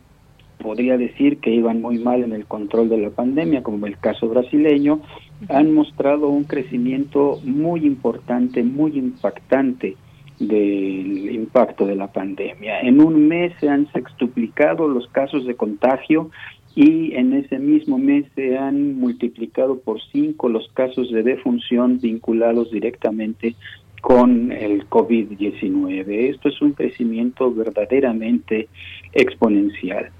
podría 0.62 0.96
decir 0.96 1.38
que 1.38 1.50
iban 1.50 1.80
muy 1.80 1.98
mal 1.98 2.22
en 2.22 2.32
el 2.32 2.46
control 2.46 2.88
de 2.88 2.98
la 2.98 3.10
pandemia, 3.10 3.62
como 3.62 3.86
el 3.86 3.98
caso 3.98 4.28
brasileño, 4.28 5.00
han 5.48 5.74
mostrado 5.74 6.28
un 6.28 6.44
crecimiento 6.44 7.40
muy 7.44 7.86
importante, 7.86 8.62
muy 8.62 8.98
impactante 8.98 9.96
del 10.38 11.30
impacto 11.34 11.86
de 11.86 11.96
la 11.96 12.12
pandemia. 12.12 12.80
En 12.80 13.00
un 13.00 13.28
mes 13.28 13.52
se 13.60 13.68
han 13.68 13.90
sextuplicado 13.92 14.88
los 14.88 15.06
casos 15.08 15.46
de 15.46 15.54
contagio 15.54 16.30
y 16.74 17.14
en 17.14 17.34
ese 17.34 17.58
mismo 17.58 17.98
mes 17.98 18.26
se 18.34 18.56
han 18.56 18.98
multiplicado 18.98 19.80
por 19.80 20.00
cinco 20.12 20.48
los 20.48 20.68
casos 20.72 21.10
de 21.10 21.22
defunción 21.22 21.98
vinculados 22.00 22.70
directamente 22.70 23.54
con 24.00 24.50
el 24.52 24.88
COVID-19. 24.88 26.30
Esto 26.30 26.48
es 26.48 26.62
un 26.62 26.72
crecimiento 26.72 27.52
verdaderamente 27.52 28.68
exponencial. 29.12 30.10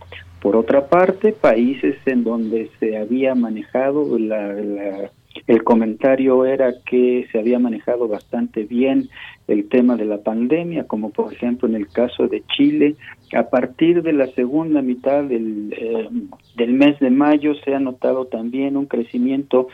Por 0.41 0.57
otra 0.57 0.89
parte, 0.89 1.33
países 1.33 1.97
en 2.07 2.25
donde 2.25 2.71
se 2.79 2.97
había 2.97 3.35
manejado 3.35 4.19
la, 4.19 5.11
el 5.47 5.65
comentario 5.65 6.45
era 6.45 6.73
que 6.85 7.27
se 7.31 7.39
había 7.39 7.59
manejado 7.59 8.09
bastante 8.09 8.65
bien 8.65 9.09
el 9.49 9.69
tema 9.69 9.97
de 9.97 10.05
la 10.05 10.19
pandemia, 10.19 10.85
como 10.85 11.11
por 11.11 11.33
ejemplo 11.33 11.69
en 11.69 11.75
el 11.75 11.89
caso 11.89 12.29
de 12.29 12.43
Chile. 12.57 12.97
A 13.35 13.51
partir 13.51 14.03
de 14.03 14.13
la 14.13 14.29
segunda 14.29 14.81
mitad 14.81 15.25
del, 15.25 15.75
eh, 15.77 16.09
del 16.57 16.73
mes 16.73 16.99
de 17.01 17.11
mayo 17.11 17.55
se 17.65 17.75
ha 17.75 17.81
notado 17.81 18.27
también 18.27 18.77
un 18.77 18.87
crecimiento 18.87 19.69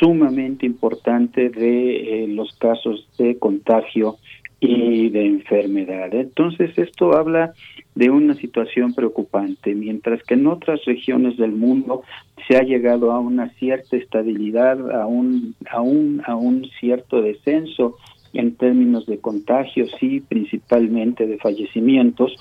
sumamente 0.00 0.66
importante 0.66 1.50
de 1.50 2.24
eh, 2.24 2.28
los 2.28 2.52
casos 2.58 3.08
de 3.18 3.38
contagio 3.38 4.16
y 4.60 5.08
de 5.08 5.26
enfermedad. 5.26 6.12
Entonces 6.14 6.76
esto 6.76 7.16
habla 7.16 7.54
de 7.94 8.10
una 8.10 8.34
situación 8.34 8.94
preocupante, 8.94 9.74
mientras 9.74 10.22
que 10.22 10.34
en 10.34 10.46
otras 10.46 10.84
regiones 10.84 11.36
del 11.38 11.52
mundo 11.52 12.02
se 12.46 12.56
ha 12.56 12.62
llegado 12.62 13.12
a 13.12 13.18
una 13.18 13.48
cierta 13.54 13.96
estabilidad, 13.96 14.90
a 14.90 15.06
un, 15.06 15.54
a 15.70 15.80
un, 15.80 16.22
a 16.26 16.36
un 16.36 16.66
cierto 16.78 17.22
descenso 17.22 17.96
en 18.32 18.54
términos 18.54 19.06
de 19.06 19.18
contagios 19.18 19.90
y 20.00 20.20
principalmente 20.20 21.26
de 21.26 21.38
fallecimientos. 21.38 22.32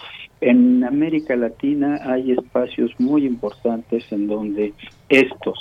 En 0.41 0.83
América 0.83 1.35
Latina 1.35 1.99
hay 2.03 2.31
espacios 2.31 2.91
muy 2.99 3.25
importantes 3.25 4.11
en 4.11 4.27
donde 4.27 4.73
estos 5.07 5.57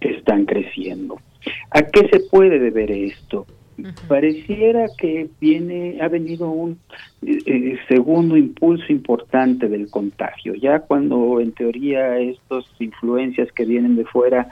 están 0.00 0.44
creciendo. 0.44 1.18
¿A 1.70 1.82
qué 1.82 2.08
se 2.08 2.20
puede 2.30 2.58
deber 2.58 2.90
esto? 2.90 3.46
Pareciera 4.08 4.86
que 4.98 5.28
viene, 5.40 5.98
ha 6.00 6.08
venido 6.08 6.50
un 6.50 6.78
eh, 7.22 7.78
segundo 7.88 8.36
impulso 8.36 8.92
importante 8.92 9.68
del 9.68 9.90
contagio. 9.90 10.54
Ya 10.54 10.80
cuando 10.80 11.40
en 11.40 11.52
teoría 11.52 12.18
estas 12.18 12.64
influencias 12.78 13.50
que 13.52 13.64
vienen 13.64 13.96
de 13.96 14.04
fuera 14.04 14.48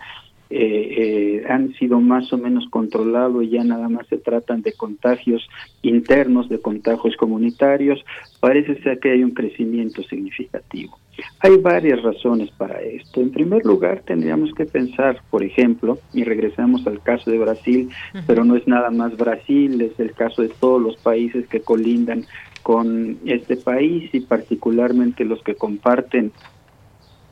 eh, 0.51 1.45
han 1.49 1.75
sido 1.75 2.01
más 2.01 2.33
o 2.33 2.39
menos 2.39 2.67
controlados 2.71 3.45
y 3.45 3.51
ya 3.51 3.65
nada 3.65 3.89
más 3.89 4.07
se 4.07 4.17
tratan 4.17 4.63
de 4.63 4.73
contagios 4.73 5.47
internos, 5.83 6.49
de 6.49 6.61
contagios 6.61 7.17
comunitarios, 7.17 8.05
parece 8.41 8.81
ser 8.83 8.99
que 8.99 9.11
hay 9.11 9.23
un 9.23 9.33
crecimiento 9.33 10.03
significativo. 10.05 10.99
Hay 11.41 11.57
varias 11.57 12.03
razones 12.03 12.51
para 12.53 12.81
esto. 12.81 13.21
En 13.21 13.31
primer 13.31 13.65
lugar, 13.65 14.03
tendríamos 14.07 14.53
que 14.55 14.67
pensar, 14.67 15.21
por 15.31 15.43
ejemplo, 15.43 15.99
y 16.13 16.25
regresamos 16.25 16.87
al 16.87 17.03
caso 17.03 17.31
de 17.31 17.39
Brasil, 17.39 17.91
pero 18.27 18.45
no 18.45 18.57
es 18.57 18.67
nada 18.69 18.91
más 18.91 19.17
Brasil, 19.17 19.81
es 19.81 19.99
el 19.99 20.13
caso 20.13 20.43
de 20.43 20.49
todos 20.49 20.81
los 20.81 20.97
países 20.97 21.47
que 21.49 21.61
colindan 21.61 22.25
con 22.63 23.19
este 23.25 23.57
país 23.57 24.09
y 24.15 24.21
particularmente 24.21 25.25
los 25.25 25.43
que 25.43 25.57
comparten 25.57 26.33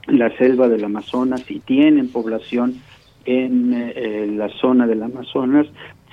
la 0.06 0.36
selva 0.36 0.68
del 0.68 0.84
Amazonas 0.84 1.48
y 1.50 1.60
tienen 1.60 2.08
población 2.08 2.80
en 3.26 3.74
eh, 3.74 4.26
la 4.28 4.48
zona 4.60 4.86
del 4.86 5.02
Amazonas, 5.02 5.66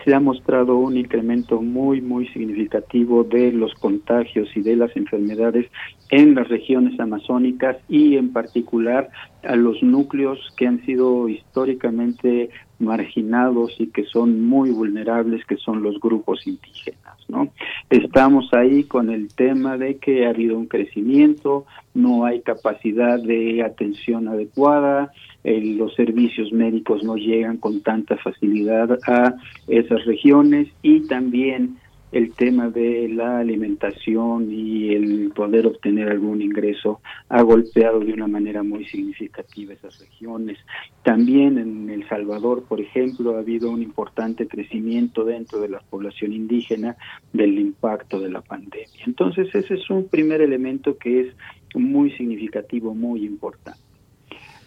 se 0.03 0.13
ha 0.13 0.19
mostrado 0.19 0.77
un 0.77 0.97
incremento 0.97 1.61
muy, 1.61 2.01
muy 2.01 2.27
significativo 2.27 3.23
de 3.23 3.51
los 3.53 3.73
contagios 3.75 4.49
y 4.55 4.61
de 4.61 4.75
las 4.75 4.95
enfermedades 4.97 5.67
en 6.09 6.35
las 6.35 6.49
regiones 6.49 6.99
amazónicas 6.99 7.77
y 7.87 8.17
en 8.17 8.33
particular 8.33 9.09
a 9.43 9.55
los 9.55 9.81
núcleos 9.81 10.39
que 10.57 10.67
han 10.67 10.85
sido 10.85 11.29
históricamente 11.29 12.49
marginados 12.79 13.73
y 13.79 13.87
que 13.87 14.03
son 14.03 14.45
muy 14.45 14.71
vulnerables, 14.71 15.45
que 15.45 15.57
son 15.57 15.81
los 15.81 15.99
grupos 15.99 16.45
indígenas. 16.45 17.17
¿no? 17.29 17.47
Estamos 17.89 18.53
ahí 18.53 18.83
con 18.83 19.09
el 19.09 19.33
tema 19.33 19.77
de 19.77 19.97
que 19.97 20.25
ha 20.25 20.31
habido 20.31 20.57
un 20.57 20.67
crecimiento, 20.67 21.65
no 21.93 22.25
hay 22.25 22.41
capacidad 22.41 23.21
de 23.21 23.63
atención 23.63 24.27
adecuada, 24.27 25.13
los 25.43 25.93
servicios 25.95 26.51
médicos 26.51 27.03
no 27.03 27.15
llegan 27.15 27.57
con 27.57 27.81
tanta 27.81 28.17
facilidad 28.17 28.97
a 29.07 29.35
esas 29.67 30.05
regiones 30.05 30.69
y 30.81 31.01
también 31.07 31.77
el 32.13 32.31
tema 32.33 32.69
de 32.69 33.09
la 33.09 33.39
alimentación 33.39 34.51
y 34.51 34.93
el 34.93 35.31
poder 35.35 35.65
obtener 35.65 36.09
algún 36.09 36.43
ingreso 36.43 37.01
ha 37.27 37.41
golpeado 37.41 38.01
de 38.01 38.13
una 38.13 38.27
manera 38.27 38.61
muy 38.61 38.85
significativa 38.85 39.73
esas 39.73 39.99
regiones. 39.99 40.59
También 41.01 41.57
en 41.57 41.89
El 41.89 42.07
Salvador, 42.07 42.65
por 42.69 42.79
ejemplo, 42.79 43.35
ha 43.35 43.39
habido 43.39 43.71
un 43.71 43.81
importante 43.81 44.47
crecimiento 44.47 45.25
dentro 45.25 45.59
de 45.59 45.69
la 45.69 45.79
población 45.79 46.33
indígena 46.33 46.95
del 47.33 47.57
impacto 47.57 48.19
de 48.19 48.29
la 48.29 48.41
pandemia. 48.41 49.03
Entonces, 49.07 49.53
ese 49.53 49.73
es 49.73 49.89
un 49.89 50.07
primer 50.07 50.41
elemento 50.41 50.95
que 50.97 51.21
es 51.21 51.35
muy 51.73 52.11
significativo, 52.11 52.93
muy 52.93 53.25
importante. 53.25 53.82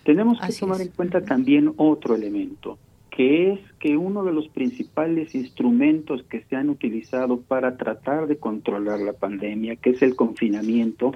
Tenemos 0.06 0.38
que 0.40 0.52
tomar 0.52 0.80
en 0.80 0.88
cuenta 0.88 1.20
también 1.20 1.72
otro 1.78 2.14
elemento, 2.14 2.78
que 3.10 3.52
es 3.54 3.60
que 3.80 3.96
uno 3.96 4.22
de 4.22 4.32
los 4.32 4.46
principales 4.48 5.34
instrumentos 5.34 6.22
que 6.30 6.42
se 6.42 6.54
han 6.54 6.70
utilizado 6.70 7.40
para 7.40 7.76
tratar 7.76 8.28
de 8.28 8.36
controlar 8.36 9.00
la 9.00 9.14
pandemia, 9.14 9.74
que 9.74 9.90
es 9.90 10.02
el 10.02 10.14
confinamiento, 10.14 11.12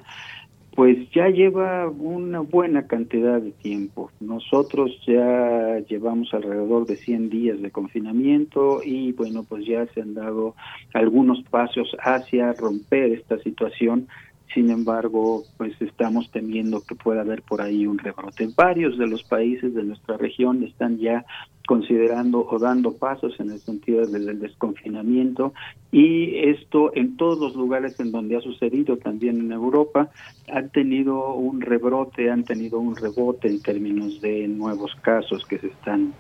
pues 0.75 0.99
ya 1.11 1.29
lleva 1.29 1.89
una 1.89 2.41
buena 2.41 2.89
cantidad 2.89 3.41
de 3.41 3.53
tiempo. 3.53 4.11
Nosotros 4.19 4.91
ya 5.07 5.79
llevamos 5.89 6.35
alrededor 6.35 6.87
de 6.87 6.97
100 6.97 7.31
días 7.31 7.63
de 7.63 7.71
confinamiento 7.71 8.81
y 8.85 9.13
bueno, 9.13 9.45
pues 9.49 9.67
ya 9.67 9.87
se 9.95 10.01
han 10.01 10.15
dado 10.15 10.57
algunos 10.95 11.43
pasos 11.45 11.97
hacia 12.01 12.55
romper 12.55 13.13
esta 13.13 13.39
situación. 13.39 14.09
Sin 14.55 14.71
embargo, 14.71 15.45
pues 15.57 15.81
estamos 15.81 16.31
temiendo 16.33 16.83
que 16.83 16.97
pueda 16.97 17.21
haber 17.21 17.43
por 17.43 17.63
ahí 17.63 17.87
un 17.87 17.99
rebrote. 17.99 18.49
Varios 18.57 18.99
de 18.99 19.07
los 19.07 19.23
países 19.23 19.75
de 19.75 19.85
nuestra 19.85 20.17
región 20.17 20.65
están 20.65 20.99
ya 20.99 21.25
considerando 21.67 22.45
o 22.51 22.59
dando 22.59 22.95
pasos 22.95 23.39
en 23.39 23.51
el 23.51 23.61
sentido 23.61 24.05
del 24.05 24.41
desconfinamiento 24.41 25.55
y 25.93 26.37
esto 26.49 26.91
en 26.97 27.17
todos 27.17 27.39
los 27.39 27.55
lugares 27.55 28.01
en 28.01 28.11
donde 28.11 28.37
ha 28.37 28.41
sucedido, 28.41 28.97
también 28.97 29.39
en 29.39 29.53
Europa, 29.53 30.11
han 30.53 30.71
tenido 30.71 31.33
un 31.35 31.61
rebrote, 31.61 32.29
han 32.29 32.45
tenido 32.45 32.81
un 32.81 32.97
rebote 32.97 33.47
en 33.47 33.63
términos 33.63 34.21
de 34.21 34.49
nuevos 34.49 34.97
casos 35.03 35.47
que 35.47 35.59
se 35.59 35.69
están 35.69 36.13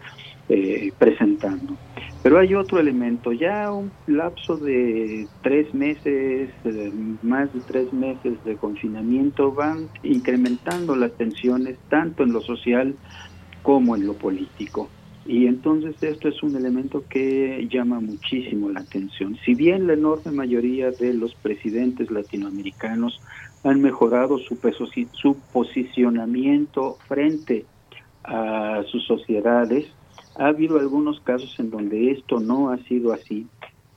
eh, 0.53 0.93
presentando. 0.99 1.77
Pero 2.25 2.41
hay 2.41 2.57
otro 2.57 2.81
elemento, 2.81 3.33
ya 3.33 3.71
un 3.73 3.93
lapso 4.09 4.57
de 4.57 5.29
tres 5.43 5.73
meses, 5.73 6.51
más 7.23 7.55
de 7.55 7.61
tres 7.61 7.93
meses 7.93 8.33
de 8.45 8.57
confinamiento 8.57 9.53
van 9.53 9.89
incrementando 10.03 10.97
las 10.97 11.13
tensiones 11.13 11.79
tanto 11.89 12.25
en 12.25 12.33
lo 12.33 12.41
social 12.41 12.97
como 13.63 13.95
en 13.95 14.07
lo 14.07 14.15
político. 14.15 14.91
Y 15.25 15.47
entonces 15.47 16.03
esto 16.03 16.29
es 16.29 16.43
un 16.43 16.57
elemento 16.57 17.05
que 17.09 17.69
llama 17.71 18.01
muchísimo 18.01 18.71
la 18.71 18.81
atención. 18.81 19.39
Si 19.45 19.55
bien 19.55 19.87
la 19.87 19.93
enorme 19.93 20.33
mayoría 20.33 20.91
de 20.91 21.15
los 21.15 21.35
presidentes 21.37 22.11
latinoamericanos 22.11 23.21
han 23.63 23.81
mejorado 23.81 24.39
su, 24.39 24.59
su 25.13 25.37
posicionamiento 25.53 26.99
frente 27.07 27.67
a 28.25 28.83
sus 28.91 29.07
sociedades, 29.07 29.87
ha 30.36 30.47
habido 30.47 30.78
algunos 30.78 31.20
casos 31.20 31.55
en 31.59 31.70
donde 31.70 32.12
esto 32.12 32.40
no 32.40 32.70
ha 32.70 32.78
sido 32.85 33.12
así. 33.12 33.47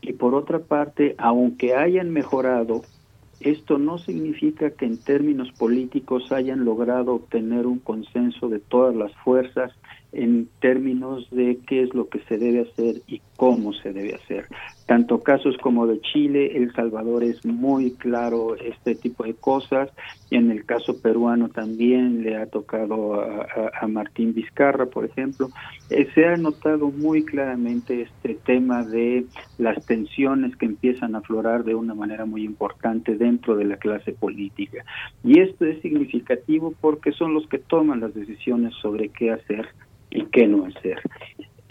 Y 0.02 0.14
por 0.14 0.36
otra 0.36 0.60
parte, 0.60 1.16
aunque 1.18 1.76
hayan 1.76 2.10
mejorado, 2.10 2.82
esto 3.40 3.78
no 3.78 3.98
significa 3.98 4.72
que 4.72 4.86
en 4.86 4.98
términos 4.98 5.52
políticos 5.52 6.32
hayan 6.32 6.64
logrado 6.64 7.14
obtener 7.16 7.68
un 7.68 7.80
consenso 7.80 8.48
de 8.50 8.60
todas 8.60 8.96
las 8.96 9.14
fuerzas 9.18 9.72
en 10.12 10.48
términos 10.60 11.28
de 11.32 11.60
qué 11.68 11.84
es 11.84 11.94
lo 11.94 12.08
que 12.08 12.20
se 12.22 12.38
debe 12.38 12.62
hacer 12.62 13.02
y 13.08 13.22
cómo 13.36 13.74
se 13.74 13.92
debe 13.92 14.16
hacer. 14.16 14.46
Tanto 14.86 15.24
casos 15.24 15.56
como 15.58 15.88
de 15.88 16.02
Chile, 16.02 16.58
El 16.58 16.74
Salvador 16.74 17.24
es 17.24 17.46
muy 17.46 17.92
claro 17.92 18.56
este 18.56 18.96
tipo 18.96 19.24
de 19.24 19.34
cosas. 19.34 19.90
En 20.30 20.52
el 20.52 20.66
caso 20.66 21.02
peruano 21.02 21.48
también 21.50 22.22
le 22.22 22.36
ha 22.36 22.48
tocado 22.48 23.22
a, 23.22 23.88
Martín 23.88 24.34
Vizcarra, 24.34 24.88
por 24.88 25.06
ejemplo. 25.06 25.50
Eh, 25.90 26.08
se 26.14 26.26
ha 26.26 26.36
notado 26.36 26.90
muy 26.90 27.24
claramente 27.24 28.02
este 28.02 28.36
tema 28.46 28.84
de 28.84 29.26
las 29.58 29.86
tensiones 29.86 30.56
que 30.58 30.66
empiezan 30.66 31.16
a 31.16 31.20
aflorar 31.20 31.64
de 31.64 31.76
una 31.76 31.94
manera 31.94 32.26
muy 32.26 32.44
importante 32.44 33.16
dentro 33.16 33.56
de 33.56 33.66
la 33.66 33.78
clase 33.78 34.12
política. 34.12 34.84
Y 35.24 35.40
esto 35.40 35.66
es 35.66 35.82
significativo 35.82 36.74
porque 36.82 37.12
son 37.14 37.34
los 37.34 37.48
que 37.48 37.60
toman 37.60 38.02
las 38.02 38.14
decisiones 38.14 38.74
sobre 38.82 39.10
qué 39.10 39.32
hacer 39.32 39.68
y 40.10 40.26
qué 40.26 40.48
no 40.48 40.66
hacer. 40.66 41.02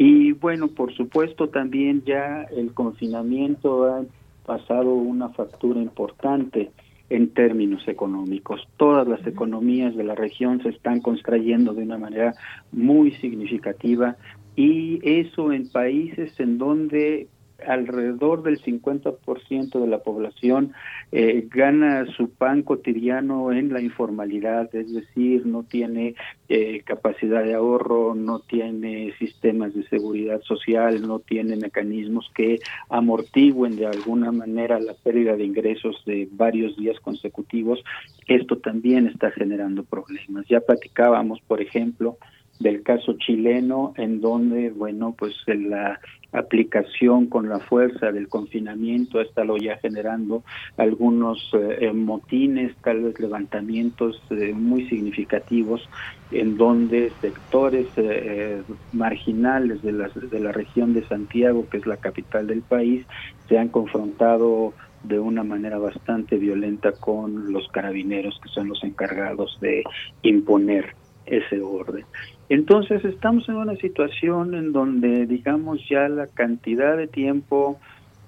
Y 0.05 0.33
bueno, 0.33 0.66
por 0.66 0.93
supuesto 0.93 1.49
también 1.49 2.03
ya 2.05 2.43
el 2.43 2.74
confinamiento 2.74 3.85
ha 3.85 4.03
pasado 4.45 4.95
una 4.95 5.29
factura 5.29 5.81
importante 5.81 6.73
en 7.09 7.29
términos 7.29 7.87
económicos. 7.87 8.66
Todas 8.79 9.07
las 9.07 9.24
economías 9.29 9.95
de 9.95 10.03
la 10.03 10.16
región 10.16 10.61
se 10.61 10.70
están 10.70 10.99
contrayendo 11.03 11.73
de 11.73 11.85
una 11.85 11.99
manera 11.99 12.35
muy 12.73 13.12
significativa 13.12 14.16
y 14.57 14.99
eso 15.09 15.53
en 15.53 15.70
países 15.70 16.33
en 16.41 16.59
donde 16.59 17.29
alrededor 17.66 18.43
del 18.43 18.60
50% 18.60 19.80
de 19.80 19.86
la 19.86 19.98
población 19.98 20.72
eh, 21.10 21.47
gana 21.51 22.06
su 22.16 22.30
pan 22.30 22.62
cotidiano 22.62 23.52
en 23.52 23.72
la 23.72 23.80
informalidad, 23.80 24.74
es 24.74 24.93
decir, 24.93 25.47
no 25.47 25.62
tiene 25.64 26.14
eh, 26.48 26.82
capacidad 26.84 27.43
de 27.44 27.55
ahorro, 27.55 28.14
no 28.14 28.40
tiene 28.40 29.12
sistemas 29.18 29.74
de 29.74 29.86
seguridad 29.89 30.40
social, 30.43 31.02
no 31.06 31.18
tiene 31.18 31.56
mecanismos 31.56 32.30
que 32.34 32.59
amortigüen 32.89 33.76
de 33.76 33.86
alguna 33.86 34.32
manera 34.32 34.80
la 34.80 34.94
pérdida 34.94 35.36
de 35.36 35.44
ingresos 35.44 36.02
de 36.06 36.28
varios 36.30 36.76
días 36.76 36.98
consecutivos, 37.01 37.82
esto 38.26 38.59
también 38.59 39.06
está 39.06 39.30
generando 39.30 39.84
problemas. 39.84 40.47
Ya 40.48 40.60
platicábamos, 40.60 41.40
por 41.47 41.60
ejemplo, 41.60 42.16
del 42.62 42.82
caso 42.82 43.14
chileno, 43.18 43.93
en 43.97 44.20
donde, 44.20 44.70
bueno, 44.70 45.14
pues 45.18 45.34
la 45.47 46.01
aplicación 46.32 47.26
con 47.26 47.48
la 47.48 47.59
fuerza 47.59 48.10
del 48.10 48.28
confinamiento 48.28 49.18
ha 49.18 49.22
estado 49.22 49.59
ya 49.59 49.76
generando 49.76 50.43
algunos 50.78 51.51
eh, 51.52 51.93
motines, 51.93 52.74
tal 52.82 53.02
vez 53.02 53.20
levantamientos 53.20 54.20
eh, 54.30 54.55
muy 54.55 54.89
significativos, 54.89 55.86
en 56.30 56.56
donde 56.56 57.12
sectores 57.20 57.86
eh, 57.97 58.62
marginales 58.93 59.82
de 59.82 59.93
la, 59.93 60.09
de 60.09 60.40
la 60.40 60.52
región 60.52 60.94
de 60.94 61.06
Santiago, 61.06 61.68
que 61.68 61.76
es 61.76 61.86
la 61.86 61.98
capital 61.98 62.47
del 62.47 62.62
país, 62.62 63.05
se 63.48 63.59
han 63.59 63.68
confrontado 63.68 64.72
de 65.02 65.18
una 65.18 65.43
manera 65.43 65.78
bastante 65.78 66.36
violenta 66.39 66.93
con 66.93 67.52
los 67.52 67.68
carabineros 67.68 68.39
que 68.43 68.48
son 68.48 68.68
los 68.68 68.82
encargados 68.84 69.59
de 69.60 69.82
imponer 70.22 70.94
ese 71.26 71.60
orden. 71.60 72.05
Entonces 72.48 73.05
estamos 73.05 73.48
en 73.48 73.56
una 73.56 73.77
situación 73.77 74.55
en 74.55 74.73
donde 74.73 75.27
digamos 75.27 75.81
ya 75.89 76.09
la 76.09 76.27
cantidad 76.27 76.97
de 76.97 77.06
tiempo, 77.06 77.78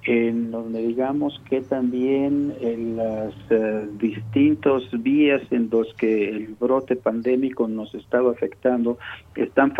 en 0.07 0.51
donde 0.51 0.86
digamos 0.86 1.41
que 1.49 1.62
también 1.62 2.55
en 2.61 2.97
las 2.97 3.35
uh, 3.51 3.86
distintos 3.99 4.91
vías 5.03 5.43
en 5.51 5.70
los 5.70 5.93
que 5.95 6.28
el 6.28 6.49
brote 6.61 6.95
pandémico 6.95 7.66
nos 7.69 7.95
estaba 7.95 8.31
afectando, 8.31 8.99
están 9.35 9.73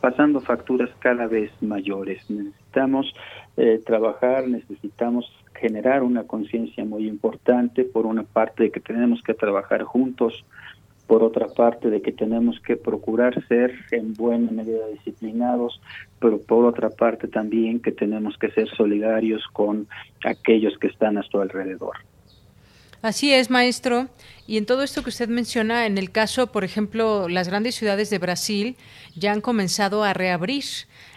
pasando 0.00 0.40
facturas 0.40 0.90
cada 0.98 1.26
vez 1.26 1.50
mayores. 1.62 2.28
Necesitamos 2.30 3.14
eh, 3.56 3.80
trabajar, 3.84 4.46
necesitamos 4.46 5.30
generar 5.54 6.02
una 6.02 6.24
conciencia 6.24 6.84
muy 6.84 7.08
importante, 7.08 7.84
por 7.84 8.04
una 8.04 8.24
parte 8.24 8.64
de 8.64 8.70
que 8.70 8.80
tenemos 8.80 9.22
que 9.22 9.32
trabajar 9.32 9.84
juntos 9.84 10.44
por 11.06 11.22
otra 11.22 11.48
parte 11.48 11.90
de 11.90 12.00
que 12.00 12.12
tenemos 12.12 12.58
que 12.60 12.76
procurar 12.76 13.46
ser 13.46 13.74
en 13.90 14.14
buena 14.14 14.50
medida 14.50 14.86
disciplinados, 14.88 15.80
pero 16.18 16.40
por 16.40 16.64
otra 16.64 16.90
parte 16.90 17.28
también 17.28 17.80
que 17.80 17.92
tenemos 17.92 18.36
que 18.38 18.50
ser 18.50 18.68
solidarios 18.76 19.42
con 19.52 19.88
aquellos 20.24 20.78
que 20.78 20.86
están 20.86 21.18
a 21.18 21.22
su 21.22 21.40
alrededor. 21.40 21.96
Así 23.02 23.34
es, 23.34 23.50
maestro. 23.50 24.08
Y 24.46 24.58
en 24.58 24.66
todo 24.66 24.84
esto 24.84 25.02
que 25.02 25.08
usted 25.08 25.28
menciona, 25.28 25.86
en 25.86 25.98
el 25.98 26.12
caso, 26.12 26.52
por 26.52 26.62
ejemplo, 26.62 27.28
las 27.28 27.48
grandes 27.48 27.74
ciudades 27.74 28.10
de 28.10 28.18
Brasil 28.18 28.76
ya 29.16 29.32
han 29.32 29.40
comenzado 29.40 30.04
a 30.04 30.14
reabrir, 30.14 30.64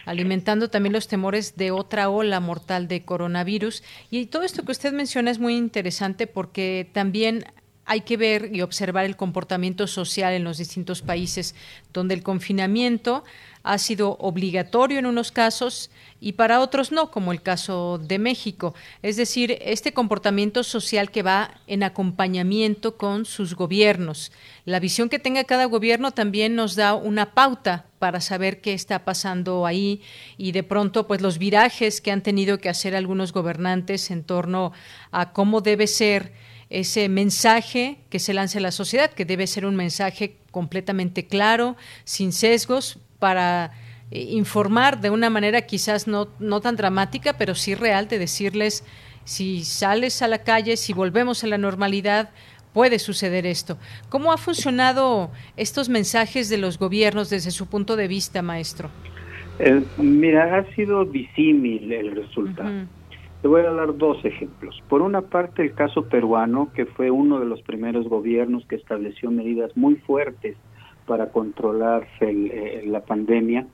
alimentando 0.04 0.68
también 0.68 0.92
los 0.92 1.06
temores 1.06 1.56
de 1.56 1.70
otra 1.70 2.08
ola 2.08 2.40
mortal 2.40 2.88
de 2.88 3.04
coronavirus. 3.04 3.84
Y 4.10 4.26
todo 4.26 4.42
esto 4.42 4.64
que 4.64 4.72
usted 4.72 4.92
menciona 4.92 5.30
es 5.30 5.38
muy 5.38 5.56
interesante 5.56 6.26
porque 6.26 6.88
también 6.92 7.44
hay 7.86 8.00
que 8.00 8.16
ver 8.16 8.50
y 8.52 8.62
observar 8.62 9.04
el 9.04 9.16
comportamiento 9.16 9.86
social 9.86 10.34
en 10.34 10.44
los 10.44 10.58
distintos 10.58 11.02
países 11.02 11.54
donde 11.92 12.14
el 12.14 12.22
confinamiento 12.22 13.24
ha 13.62 13.78
sido 13.78 14.16
obligatorio 14.20 14.98
en 14.98 15.06
unos 15.06 15.32
casos 15.32 15.90
y 16.20 16.32
para 16.32 16.60
otros 16.60 16.92
no, 16.92 17.10
como 17.10 17.32
el 17.32 17.42
caso 17.42 17.98
de 17.98 18.18
México. 18.18 18.74
Es 19.02 19.16
decir, 19.16 19.58
este 19.60 19.92
comportamiento 19.92 20.62
social 20.62 21.10
que 21.10 21.24
va 21.24 21.60
en 21.66 21.82
acompañamiento 21.82 22.96
con 22.96 23.24
sus 23.24 23.54
gobiernos. 23.54 24.30
La 24.64 24.78
visión 24.78 25.08
que 25.08 25.18
tenga 25.18 25.44
cada 25.44 25.64
gobierno 25.64 26.12
también 26.12 26.54
nos 26.54 26.76
da 26.76 26.94
una 26.94 27.34
pauta 27.34 27.86
para 27.98 28.20
saber 28.20 28.60
qué 28.60 28.72
está 28.72 29.04
pasando 29.04 29.66
ahí 29.66 30.00
y 30.38 30.52
de 30.52 30.62
pronto 30.62 31.06
pues 31.08 31.20
los 31.20 31.38
virajes 31.38 32.00
que 32.00 32.12
han 32.12 32.22
tenido 32.22 32.58
que 32.58 32.68
hacer 32.68 32.94
algunos 32.94 33.32
gobernantes 33.32 34.10
en 34.10 34.22
torno 34.22 34.72
a 35.10 35.32
cómo 35.32 35.60
debe 35.60 35.86
ser 35.86 36.32
ese 36.70 37.08
mensaje 37.08 37.98
que 38.10 38.18
se 38.18 38.34
lance 38.34 38.58
a 38.58 38.60
la 38.60 38.72
sociedad, 38.72 39.12
que 39.12 39.24
debe 39.24 39.46
ser 39.46 39.66
un 39.66 39.76
mensaje 39.76 40.36
completamente 40.50 41.26
claro, 41.26 41.76
sin 42.04 42.32
sesgos, 42.32 42.98
para 43.18 43.72
eh, 44.10 44.20
informar 44.30 45.00
de 45.00 45.10
una 45.10 45.30
manera 45.30 45.62
quizás 45.62 46.06
no, 46.06 46.28
no 46.38 46.60
tan 46.60 46.76
dramática, 46.76 47.34
pero 47.38 47.54
sí 47.54 47.74
real, 47.74 48.08
de 48.08 48.18
decirles, 48.18 48.84
si 49.24 49.64
sales 49.64 50.22
a 50.22 50.28
la 50.28 50.42
calle, 50.42 50.76
si 50.76 50.92
volvemos 50.92 51.44
a 51.44 51.46
la 51.46 51.58
normalidad, 51.58 52.30
puede 52.72 52.98
suceder 52.98 53.46
esto. 53.46 53.78
¿Cómo 54.08 54.32
ha 54.32 54.36
funcionado 54.36 55.30
estos 55.56 55.88
mensajes 55.88 56.48
de 56.48 56.58
los 56.58 56.78
gobiernos 56.78 57.30
desde 57.30 57.50
su 57.50 57.66
punto 57.66 57.96
de 57.96 58.06
vista, 58.06 58.42
maestro? 58.42 58.90
Eh, 59.58 59.82
mira, 59.96 60.58
ha 60.58 60.74
sido 60.74 61.04
disímil 61.04 61.90
el 61.90 62.14
resultado. 62.14 62.86
Te 63.46 63.50
voy 63.50 63.60
a 63.60 63.70
dar 63.70 63.96
dos 63.96 64.24
ejemplos. 64.24 64.82
Por 64.88 65.02
una 65.02 65.22
parte, 65.22 65.62
el 65.62 65.72
caso 65.72 66.08
peruano, 66.08 66.72
que 66.74 66.84
fue 66.84 67.12
uno 67.12 67.38
de 67.38 67.46
los 67.46 67.62
primeros 67.62 68.08
gobiernos 68.08 68.66
que 68.66 68.74
estableció 68.74 69.30
medidas 69.30 69.70
muy 69.76 69.94
fuertes 69.94 70.56
para 71.06 71.30
controlar 71.30 72.08
eh, 72.18 72.82
la 72.88 73.04
pandemia 73.04 73.68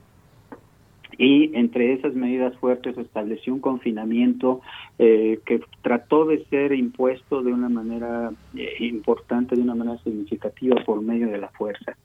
y 1.17 1.57
entre 1.57 1.93
esas 1.93 2.13
medidas 2.13 2.55
fuertes 2.57 2.95
estableció 2.99 3.51
un 3.51 3.61
confinamiento 3.61 4.61
eh, 4.99 5.39
que 5.43 5.59
trató 5.81 6.25
de 6.25 6.45
ser 6.51 6.73
impuesto 6.73 7.41
de 7.41 7.51
una 7.51 7.67
manera 7.67 8.31
eh, 8.55 8.75
importante, 8.79 9.55
de 9.55 9.63
una 9.63 9.73
manera 9.73 9.97
significativa 10.03 10.83
por 10.85 11.01
medio 11.01 11.29
de 11.29 11.39
la 11.39 11.49
fuerza. 11.49 11.97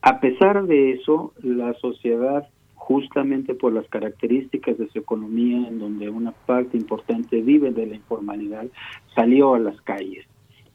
A 0.00 0.18
pesar 0.18 0.64
de 0.64 0.94
eso, 0.94 1.34
la 1.40 1.72
sociedad 1.74 2.48
justamente 2.82 3.54
por 3.54 3.72
las 3.72 3.86
características 3.86 4.76
de 4.76 4.88
su 4.88 4.98
economía, 4.98 5.68
en 5.68 5.78
donde 5.78 6.10
una 6.10 6.32
parte 6.32 6.76
importante 6.76 7.40
vive 7.40 7.70
de 7.70 7.86
la 7.86 7.94
informalidad, 7.94 8.66
salió 9.14 9.54
a 9.54 9.60
las 9.60 9.80
calles. 9.82 10.26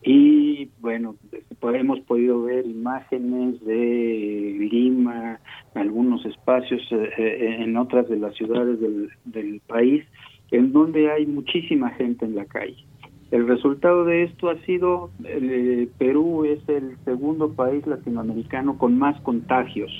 Y 0.01 0.69
bueno, 0.79 1.15
hemos 1.61 1.99
podido 2.01 2.43
ver 2.43 2.65
imágenes 2.65 3.59
de 3.65 4.69
Lima, 4.71 5.41
algunos 5.73 6.25
espacios 6.25 6.81
eh, 6.91 7.09
eh, 7.17 7.57
en 7.59 7.75
otras 7.75 8.07
de 8.07 8.17
las 8.17 8.33
ciudades 8.35 8.79
del, 8.79 9.09
del 9.25 9.59
país, 9.67 10.05
en 10.51 10.71
donde 10.71 11.11
hay 11.11 11.25
muchísima 11.25 11.89
gente 11.89 12.23
en 12.23 12.35
la 12.35 12.45
calle. 12.45 12.85
El 13.31 13.49
resultado 13.49 14.05
de 14.05 14.23
esto 14.23 14.49
ha 14.49 14.57
sido, 14.59 15.11
eh, 15.25 15.89
Perú 15.97 16.45
es 16.45 16.67
el 16.69 16.95
segundo 17.03 17.51
país 17.51 17.85
latinoamericano 17.85 18.77
con 18.77 18.97
más 18.97 19.19
contagios 19.23 19.91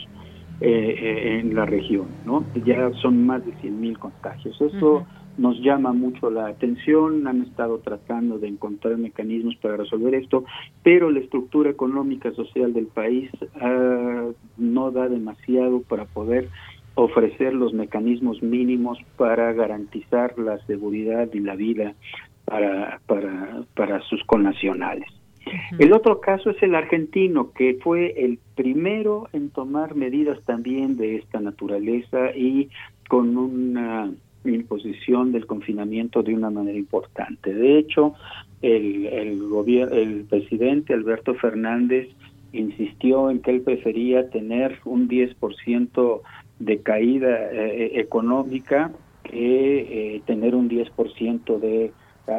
eh, 0.59 1.39
en 1.39 1.55
la 1.55 1.65
región, 1.65 2.07
¿no? 2.25 2.43
Ya 2.65 2.91
son 3.01 3.25
más 3.25 3.45
de 3.45 3.53
100.000 3.53 3.97
contagios. 3.97 4.59
Eso 4.59 5.05
nos 5.37 5.59
llama 5.59 5.93
mucho 5.93 6.29
la 6.29 6.47
atención, 6.47 7.27
han 7.27 7.43
estado 7.43 7.79
tratando 7.79 8.39
de 8.39 8.47
encontrar 8.47 8.97
mecanismos 8.97 9.55
para 9.57 9.77
resolver 9.77 10.15
esto, 10.15 10.45
pero 10.83 11.11
la 11.11 11.19
estructura 11.19 11.69
económica 11.69 12.31
social 12.31 12.73
del 12.73 12.87
país 12.87 13.29
uh, 13.61 14.33
no 14.57 14.91
da 14.91 15.07
demasiado 15.07 15.81
para 15.81 16.05
poder 16.05 16.49
ofrecer 16.95 17.53
los 17.53 17.73
mecanismos 17.73 18.41
mínimos 18.41 18.97
para 19.17 19.53
garantizar 19.53 20.37
la 20.39 20.57
seguridad 20.65 21.29
y 21.31 21.39
la 21.39 21.55
vida 21.55 21.93
para, 22.45 22.99
para, 23.05 23.63
para 23.75 24.01
sus 24.01 24.23
connacionales. 24.23 25.07
El 25.79 25.93
otro 25.93 26.19
caso 26.21 26.49
es 26.49 26.61
el 26.63 26.75
argentino, 26.75 27.51
que 27.51 27.77
fue 27.81 28.13
el 28.17 28.39
primero 28.55 29.27
en 29.33 29.49
tomar 29.49 29.95
medidas 29.95 30.39
también 30.45 30.97
de 30.97 31.17
esta 31.17 31.39
naturaleza 31.39 32.35
y 32.35 32.69
con 33.07 33.37
una 33.37 34.11
imposición 34.45 35.31
del 35.31 35.45
confinamiento 35.45 36.23
de 36.23 36.33
una 36.33 36.49
manera 36.49 36.77
importante. 36.77 37.53
De 37.53 37.77
hecho, 37.77 38.13
el, 38.61 39.05
el, 39.07 39.41
el 39.91 40.25
presidente 40.25 40.93
Alberto 40.93 41.33
Fernández 41.35 42.07
insistió 42.53 43.29
en 43.29 43.41
que 43.41 43.51
él 43.51 43.61
prefería 43.61 44.29
tener 44.29 44.79
un 44.85 45.07
10% 45.07 46.21
de 46.59 46.81
caída 46.81 47.51
eh, 47.51 47.99
económica 47.99 48.91
que 49.23 50.15
eh, 50.15 50.21
tener 50.25 50.55
un 50.55 50.69
10% 50.69 51.59
de 51.59 51.91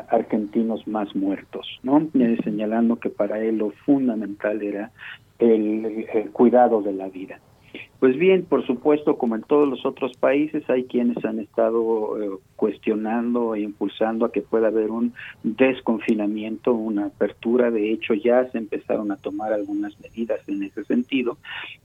argentinos 0.08 0.86
más 0.86 1.14
muertos, 1.16 1.66
¿no? 1.82 2.08
Señalando 2.44 2.96
que 2.96 3.10
para 3.10 3.40
él 3.40 3.58
lo 3.58 3.70
fundamental 3.70 4.62
era 4.62 4.90
el 5.38 6.30
cuidado 6.32 6.82
de 6.82 6.92
la 6.92 7.08
vida. 7.08 7.40
Pues 8.00 8.16
bien, 8.16 8.44
por 8.44 8.64
supuesto, 8.64 9.18
como 9.18 9.34
en 9.34 9.42
todos 9.42 9.68
los 9.68 9.84
otros 9.84 10.16
países, 10.16 10.62
hay 10.70 10.84
quienes 10.84 11.24
han 11.24 11.40
estado 11.40 12.22
eh, 12.22 12.30
cuestionando 12.54 13.56
e 13.56 13.60
impulsando 13.62 14.24
a 14.24 14.30
que 14.30 14.40
pueda 14.40 14.68
haber 14.68 14.92
un 14.92 15.14
desconfinamiento, 15.42 16.72
una 16.72 17.06
apertura. 17.06 17.72
De 17.72 17.90
hecho, 17.90 18.14
ya 18.14 18.48
se 18.52 18.58
empezaron 18.58 19.10
a 19.10 19.16
tomar 19.16 19.52
algunas 19.52 19.98
medidas 20.00 20.40
en 20.48 20.62
ese 20.62 20.84
sentido 20.84 21.38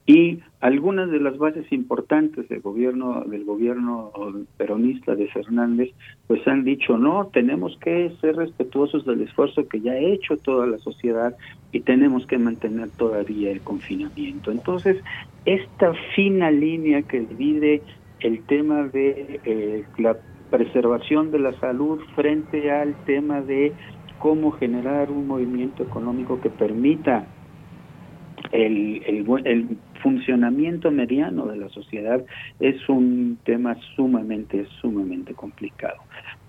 y 0.06 0.40
algunas 0.60 1.10
de 1.10 1.20
las 1.20 1.38
bases 1.38 1.72
importantes 1.72 2.48
del 2.48 2.62
gobierno 2.62 3.24
del 3.26 3.44
gobierno 3.44 4.12
peronista 4.58 5.16
de 5.16 5.28
Fernández, 5.30 5.92
pues 6.28 6.48
han 6.48 6.64
dicho 6.64 6.98
no, 6.98 7.32
tenemos 7.34 7.78
que 7.78 8.12
ser 8.22 8.36
respetuosos 8.36 9.06
del 9.06 9.22
esfuerzo 9.22 9.68
que 9.68 9.82
ya 9.82 9.94
ha 9.94 9.98
hecho 9.98 10.38
toda 10.38 10.68
la 10.68 10.78
sociedad 10.78 11.36
y 11.74 11.82
tenemos 11.82 12.26
que 12.28 12.38
mantener 12.38 12.90
todavía 12.92 13.52
el 13.52 13.62
confinamiento. 13.62 14.52
Entonces, 14.52 15.04
esta 15.44 15.94
fina 16.16 16.52
línea 16.52 17.02
que 17.02 17.22
divide 17.22 17.82
el 18.20 18.44
tema 18.44 18.84
de 18.84 19.42
eh, 19.44 19.84
la 19.98 20.16
preservación 20.52 21.32
de 21.32 21.40
la 21.40 21.60
salud 21.60 22.00
frente 22.16 22.72
al 22.72 22.94
tema 23.06 23.42
de 23.42 23.74
cómo 24.20 24.52
generar 24.52 25.10
un 25.10 25.28
movimiento 25.28 25.84
económico 25.84 26.40
que 26.40 26.52
permita 26.52 27.26
el, 28.52 29.02
el, 29.06 29.26
el, 29.46 29.78
funcionamiento 30.04 30.92
mediano 30.92 31.46
de 31.46 31.56
la 31.56 31.70
sociedad 31.70 32.22
es 32.60 32.88
un 32.90 33.40
tema 33.46 33.76
sumamente, 33.96 34.68
sumamente 34.82 35.34
complicado. 35.34 35.96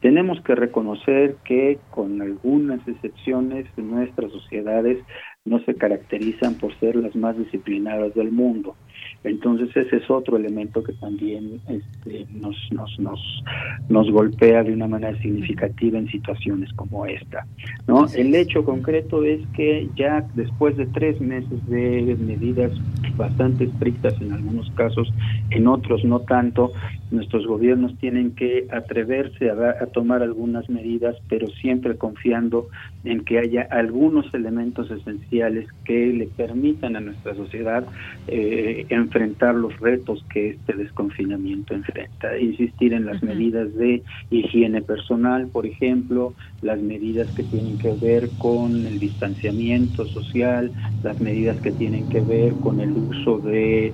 Tenemos 0.04 0.38
que 0.42 0.54
reconocer 0.54 1.36
que 1.46 1.78
con 1.90 2.20
algunas 2.20 2.86
excepciones 2.86 3.64
nuestras 3.78 4.30
sociedades 4.32 4.98
no 5.46 5.60
se 5.60 5.76
caracterizan 5.76 6.56
por 6.56 6.78
ser 6.78 6.94
las 6.96 7.16
más 7.16 7.38
disciplinadas 7.38 8.12
del 8.12 8.30
mundo. 8.30 8.76
Entonces 9.24 9.74
ese 9.74 9.96
es 9.96 10.10
otro 10.10 10.36
elemento 10.36 10.84
que 10.84 10.92
también 10.92 11.60
este, 11.68 12.26
nos, 12.30 12.56
nos, 12.70 12.98
nos, 12.98 13.44
nos 13.88 14.10
golpea 14.10 14.62
de 14.62 14.72
una 14.72 14.86
manera 14.86 15.18
significativa 15.18 15.98
en 15.98 16.08
situaciones 16.08 16.70
como 16.74 17.06
esta. 17.06 17.46
¿no? 17.86 18.06
El 18.14 18.34
hecho 18.34 18.64
concreto 18.64 19.24
es 19.24 19.40
que 19.56 19.88
ya 19.96 20.26
después 20.34 20.76
de 20.76 20.86
tres 20.86 21.20
meses 21.20 21.66
de 21.68 22.16
medidas 22.20 22.72
bastante 23.16 23.64
estrictas 23.64 24.20
en 24.20 24.32
algunos 24.32 24.70
casos, 24.72 25.12
en 25.50 25.68
otros 25.68 26.04
no 26.04 26.20
tanto, 26.20 26.72
nuestros 27.10 27.46
gobiernos 27.46 27.96
tienen 27.98 28.32
que 28.32 28.66
atreverse 28.70 29.50
a, 29.50 29.82
a 29.82 29.86
tomar 29.86 30.22
algunas 30.22 30.68
medidas, 30.68 31.16
pero 31.28 31.48
siempre 31.48 31.96
confiando 31.96 32.68
en 33.04 33.24
que 33.24 33.38
haya 33.38 33.68
algunos 33.70 34.32
elementos 34.34 34.90
esenciales 34.90 35.68
que 35.84 36.06
le 36.08 36.26
permitan 36.26 36.96
a 36.96 37.00
nuestra 37.00 37.34
sociedad 37.34 37.84
eh, 38.26 38.86
enfrentar 39.14 39.54
los 39.54 39.78
retos 39.78 40.24
que 40.32 40.50
este 40.50 40.72
desconfinamiento 40.72 41.72
enfrenta. 41.72 42.36
Insistir 42.36 42.92
en 42.92 43.06
las 43.06 43.22
medidas 43.22 43.72
de 43.74 44.02
higiene 44.30 44.82
personal, 44.82 45.46
por 45.48 45.66
ejemplo, 45.66 46.34
las 46.62 46.80
medidas 46.80 47.30
que 47.30 47.44
tienen 47.44 47.78
que 47.78 47.92
ver 47.92 48.28
con 48.38 48.72
el 48.86 48.98
distanciamiento 48.98 50.04
social, 50.06 50.72
las 51.04 51.20
medidas 51.20 51.60
que 51.60 51.70
tienen 51.70 52.08
que 52.08 52.20
ver 52.20 52.54
con 52.54 52.80
el 52.80 52.90
uso 52.90 53.38
de, 53.38 53.92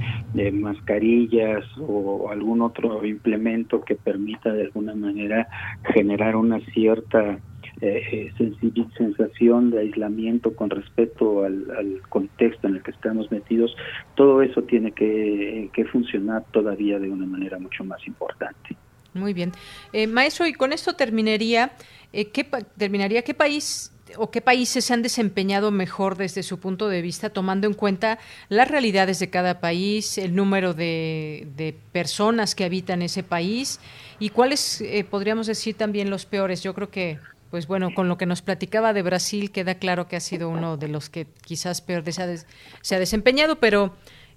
mascarillas 0.53 1.65
o 1.79 2.31
algún 2.31 2.63
otro 2.63 3.05
implemento 3.05 3.83
que 3.83 3.95
permita 3.97 4.53
de 4.53 4.63
alguna 4.63 4.95
manera 4.95 5.49
generar 5.93 6.35
una 6.35 6.61
cierta 6.73 7.39
eh, 7.81 8.33
eh 8.39 8.87
sensación 8.97 9.71
de 9.71 9.81
aislamiento 9.81 10.55
con 10.55 10.71
respecto 10.71 11.45
al, 11.45 12.01
contexto 12.09 12.69
en 12.69 12.77
el 12.77 12.83
que 12.83 12.91
estamos 12.91 13.31
metidos, 13.31 13.75
todo 14.15 14.43
eso 14.43 14.63
tiene 14.63 14.93
que, 14.93 15.71
funcionar 15.91 16.45
todavía 16.53 16.99
de 16.99 17.09
una 17.09 17.27
manera 17.27 17.59
mucho 17.59 17.83
más 17.85 18.07
importante. 18.07 18.77
Muy 19.15 19.33
bien. 19.33 19.53
Eh, 19.93 20.07
maestro, 20.07 20.47
y 20.47 20.53
con 20.53 20.73
esto 20.73 20.95
terminaría, 20.95 21.73
eh, 22.13 22.27
¿qué, 22.27 22.47
terminaría, 22.77 23.23
¿qué 23.23 23.35
país 23.35 23.93
o 24.17 24.31
qué 24.31 24.41
países 24.41 24.85
se 24.85 24.93
han 24.93 25.03
desempeñado 25.03 25.71
mejor 25.71 26.17
desde 26.17 26.43
su 26.43 26.61
punto 26.61 26.89
de 26.89 27.03
vista, 27.03 27.31
tomando 27.31 27.67
en 27.67 27.75
cuenta 27.75 28.19
las 28.49 28.69
realidades 28.69 29.19
de 29.19 29.31
cada 29.31 29.61
país, 29.61 30.19
el 30.19 30.35
número 30.35 30.75
de, 30.75 31.49
de 31.57 31.75
personas 31.93 32.55
que 32.55 32.65
habitan 32.65 33.03
ese 33.03 33.23
país 33.23 33.81
y 34.19 34.31
cuáles 34.31 34.81
eh, 34.81 35.05
podríamos 35.09 35.47
decir 35.47 35.77
también 35.77 36.11
los 36.11 36.27
peores? 36.27 36.63
Yo 36.63 36.75
creo 36.75 36.91
que 36.91 37.19
pues 37.51 37.67
bueno, 37.67 37.91
con 37.95 38.09
lo 38.09 38.17
que 38.17 38.27
nos 38.27 38.43
platicaba 38.43 38.93
de 38.93 39.03
Brasil, 39.03 39.51
queda 39.51 39.75
claro 39.75 40.07
que 40.07 40.17
ha 40.17 40.21
sido 40.21 40.49
uno 40.49 40.77
de 40.77 40.89
los 40.89 41.11
que 41.11 41.27
quizás 41.45 41.81
peor 41.81 42.05
se 42.13 42.23
ha, 42.23 42.37
se 42.81 42.95
ha 42.95 42.99
desempeñado, 42.99 43.57
pero 43.57 43.93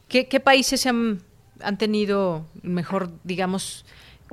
¿qué, 0.08 0.40
países 0.40 0.82
se 0.82 0.90
han, 0.90 1.20
tenido 1.78 2.46
mejor, 2.64 3.10
digamos, 3.24 3.86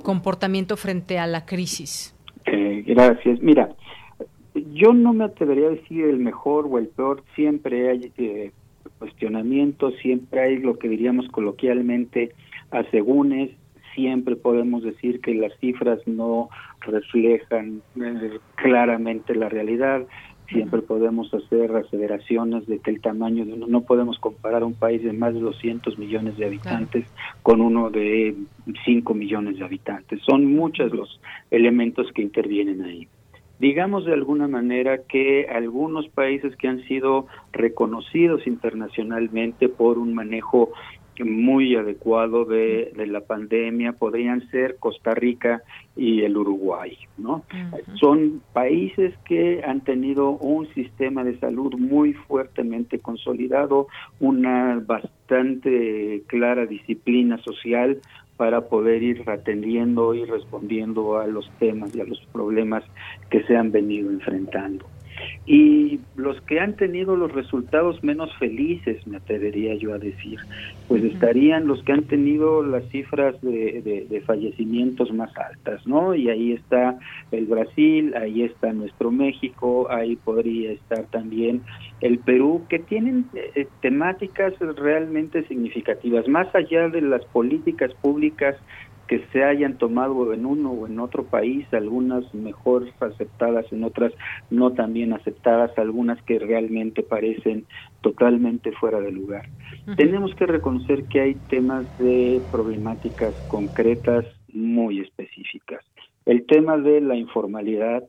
comportamiento 0.02 0.76
frente 0.76 1.18
a 1.18 1.26
la 1.26 1.44
crisis? 1.44 2.14
Eh, 2.46 2.82
gracias. 2.86 3.40
Mira, 3.42 3.68
yo 4.72 4.94
no 4.94 5.12
me 5.12 5.24
atrevería 5.24 5.66
a 5.66 5.70
decir 5.70 6.04
el 6.04 6.18
mejor 6.18 6.66
o 6.70 6.78
el 6.78 6.88
peor, 6.88 7.22
siempre 7.34 7.90
hay 7.90 8.12
eh, 8.16 8.50
cuestionamientos, 8.98 9.94
siempre 10.00 10.40
hay 10.40 10.58
lo 10.58 10.78
que 10.78 10.88
diríamos 10.88 11.28
coloquialmente 11.28 12.32
asegúnes, 12.70 13.50
siempre 13.94 14.36
podemos 14.36 14.82
decir 14.82 15.20
que 15.20 15.34
las 15.34 15.52
cifras 15.58 15.98
no 16.06 16.48
reflejan 16.80 17.82
eh, 18.00 18.38
claramente 18.56 19.34
la 19.34 19.48
realidad. 19.48 20.02
Siempre 20.48 20.82
podemos 20.82 21.32
hacer 21.32 21.74
aseveraciones 21.76 22.66
de 22.66 22.80
que 22.80 22.90
el 22.90 23.00
tamaño 23.00 23.44
de 23.44 23.52
uno, 23.52 23.68
no 23.68 23.82
podemos 23.82 24.18
comparar 24.18 24.64
un 24.64 24.74
país 24.74 25.02
de 25.02 25.12
más 25.12 25.32
de 25.32 25.40
200 25.40 25.96
millones 25.96 26.36
de 26.36 26.46
habitantes 26.46 27.06
con 27.42 27.60
uno 27.60 27.88
de 27.90 28.34
5 28.84 29.14
millones 29.14 29.58
de 29.58 29.64
habitantes. 29.64 30.20
Son 30.22 30.46
muchos 30.46 30.92
los 30.92 31.20
elementos 31.52 32.10
que 32.12 32.22
intervienen 32.22 32.82
ahí. 32.82 33.06
Digamos 33.60 34.06
de 34.06 34.14
alguna 34.14 34.48
manera 34.48 35.02
que 35.06 35.46
algunos 35.46 36.08
países 36.08 36.56
que 36.56 36.66
han 36.66 36.82
sido 36.84 37.26
reconocidos 37.52 38.46
internacionalmente 38.46 39.68
por 39.68 39.98
un 39.98 40.14
manejo 40.14 40.72
muy 41.24 41.74
adecuado 41.76 42.44
de, 42.44 42.92
la 43.06 43.20
pandemia 43.20 43.92
podrían 43.92 44.48
ser 44.50 44.76
Costa 44.78 45.14
Rica 45.14 45.62
y 45.96 46.22
el 46.22 46.36
Uruguay, 46.36 46.96
¿no? 47.18 47.44
Son 47.98 48.40
países 48.52 49.14
que 49.24 49.62
han 49.64 49.80
tenido 49.80 50.30
un 50.30 50.66
sistema 50.74 51.24
de 51.24 51.38
salud 51.38 51.74
muy 51.76 52.12
fuertemente 52.12 52.98
consolidado, 52.98 53.88
una 54.20 54.82
bastante 54.84 56.22
clara 56.26 56.66
disciplina 56.66 57.38
social 57.38 58.00
para 58.36 58.62
poder 58.68 59.02
ir 59.02 59.28
atendiendo 59.28 60.14
y 60.14 60.24
respondiendo 60.24 61.18
a 61.18 61.26
los 61.26 61.50
temas 61.58 61.94
y 61.94 62.00
a 62.00 62.04
los 62.04 62.20
problemas 62.32 62.84
que 63.28 63.42
se 63.42 63.56
han 63.56 63.70
venido 63.70 64.10
enfrentando 64.10 64.86
y 65.46 66.00
los 66.16 66.40
que 66.42 66.60
han 66.60 66.74
tenido 66.76 67.16
los 67.16 67.32
resultados 67.32 68.02
menos 68.04 68.34
felices, 68.38 69.06
me 69.06 69.16
atrevería 69.16 69.74
yo 69.74 69.94
a 69.94 69.98
decir, 69.98 70.38
pues 70.88 71.02
estarían 71.04 71.66
los 71.66 71.82
que 71.82 71.92
han 71.92 72.04
tenido 72.04 72.62
las 72.62 72.84
cifras 72.90 73.40
de, 73.42 74.06
de, 74.08 74.20
fallecimientos 74.20 75.12
más 75.12 75.36
altas, 75.36 75.86
¿no? 75.86 76.14
Y 76.14 76.28
ahí 76.28 76.52
está 76.52 76.98
el 77.32 77.46
Brasil, 77.46 78.14
ahí 78.14 78.42
está 78.42 78.72
nuestro 78.72 79.10
México, 79.10 79.88
ahí 79.90 80.16
podría 80.16 80.72
estar 80.72 81.04
también 81.06 81.62
el 82.00 82.18
Perú, 82.18 82.64
que 82.68 82.78
tienen 82.78 83.26
eh, 83.34 83.66
temáticas 83.80 84.54
realmente 84.76 85.44
significativas, 85.46 86.28
más 86.28 86.54
allá 86.54 86.88
de 86.88 87.00
las 87.00 87.24
políticas 87.26 87.92
públicas 87.94 88.56
que 89.10 89.26
se 89.32 89.42
hayan 89.42 89.76
tomado 89.76 90.32
en 90.32 90.46
uno 90.46 90.70
o 90.70 90.86
en 90.86 91.00
otro 91.00 91.26
país, 91.26 91.66
algunas 91.72 92.32
mejor 92.32 92.86
aceptadas, 93.00 93.66
en 93.72 93.82
otras 93.82 94.12
no 94.50 94.72
tan 94.72 94.92
bien 94.92 95.12
aceptadas, 95.12 95.76
algunas 95.78 96.22
que 96.22 96.38
realmente 96.38 97.02
parecen 97.02 97.66
totalmente 98.02 98.70
fuera 98.70 99.00
de 99.00 99.10
lugar. 99.10 99.48
Tenemos 99.96 100.32
que 100.36 100.46
reconocer 100.46 101.08
que 101.08 101.22
hay 101.22 101.34
temas 101.48 101.88
de 101.98 102.46
problemáticas 102.52 103.34
concretas 103.48 104.24
muy 104.52 105.00
específicas. 105.00 105.84
El 106.24 106.46
tema 106.46 106.78
de 106.78 107.00
la 107.00 107.16
informalidad, 107.16 108.04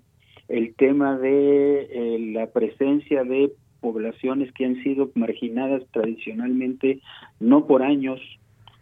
el 0.50 0.76
tema 0.76 1.18
de 1.18 1.88
eh, 1.90 2.20
la 2.32 2.46
presencia 2.52 3.24
de 3.24 3.52
poblaciones 3.80 4.54
que 4.54 4.66
han 4.66 4.84
sido 4.84 5.10
marginadas 5.16 5.82
tradicionalmente, 5.94 7.00
no 7.40 7.66
por 7.66 7.82
años, 7.82 8.22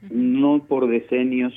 no 0.02 0.66
por 0.68 0.90
decenios, 0.90 1.54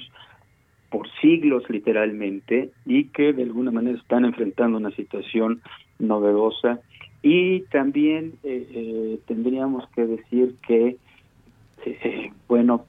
por 0.93 1.10
siglos 1.23 1.64
literalmente 1.70 2.70
y 2.85 3.05
que 3.06 3.32
de 3.32 3.44
alguna 3.44 3.70
manera 3.70 3.98
están 3.98 4.27
enfrentando 4.27 4.77
una 4.77 4.90
situación 4.90 5.62
novedosa. 5.98 6.81
Y 7.23 7.60
también 7.70 8.35
eh, 8.44 8.69
eh, 8.70 9.19
tendríamos 9.27 9.89
que 9.94 10.06
decir 10.06 10.56
que 10.66 10.98
eh, 11.86 12.31
bueno 12.47 12.85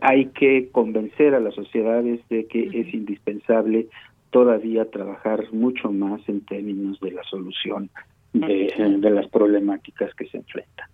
hay 0.00 0.26
que 0.26 0.68
convencer 0.70 1.34
a 1.34 1.40
las 1.40 1.54
sociedades 1.54 2.20
de 2.28 2.46
que 2.46 2.68
es 2.72 2.92
indispensable 2.92 3.86
todavía 4.30 4.90
trabajar 4.90 5.50
mucho 5.52 5.90
más 5.90 6.20
en 6.28 6.42
términos 6.42 7.00
de 7.00 7.12
la 7.12 7.22
solución 7.24 7.90
de 8.34 9.10
las 9.10 9.26
problemáticas 9.28 10.14
que 10.14 10.26
se 10.26 10.36
enfrentan. 10.36 10.88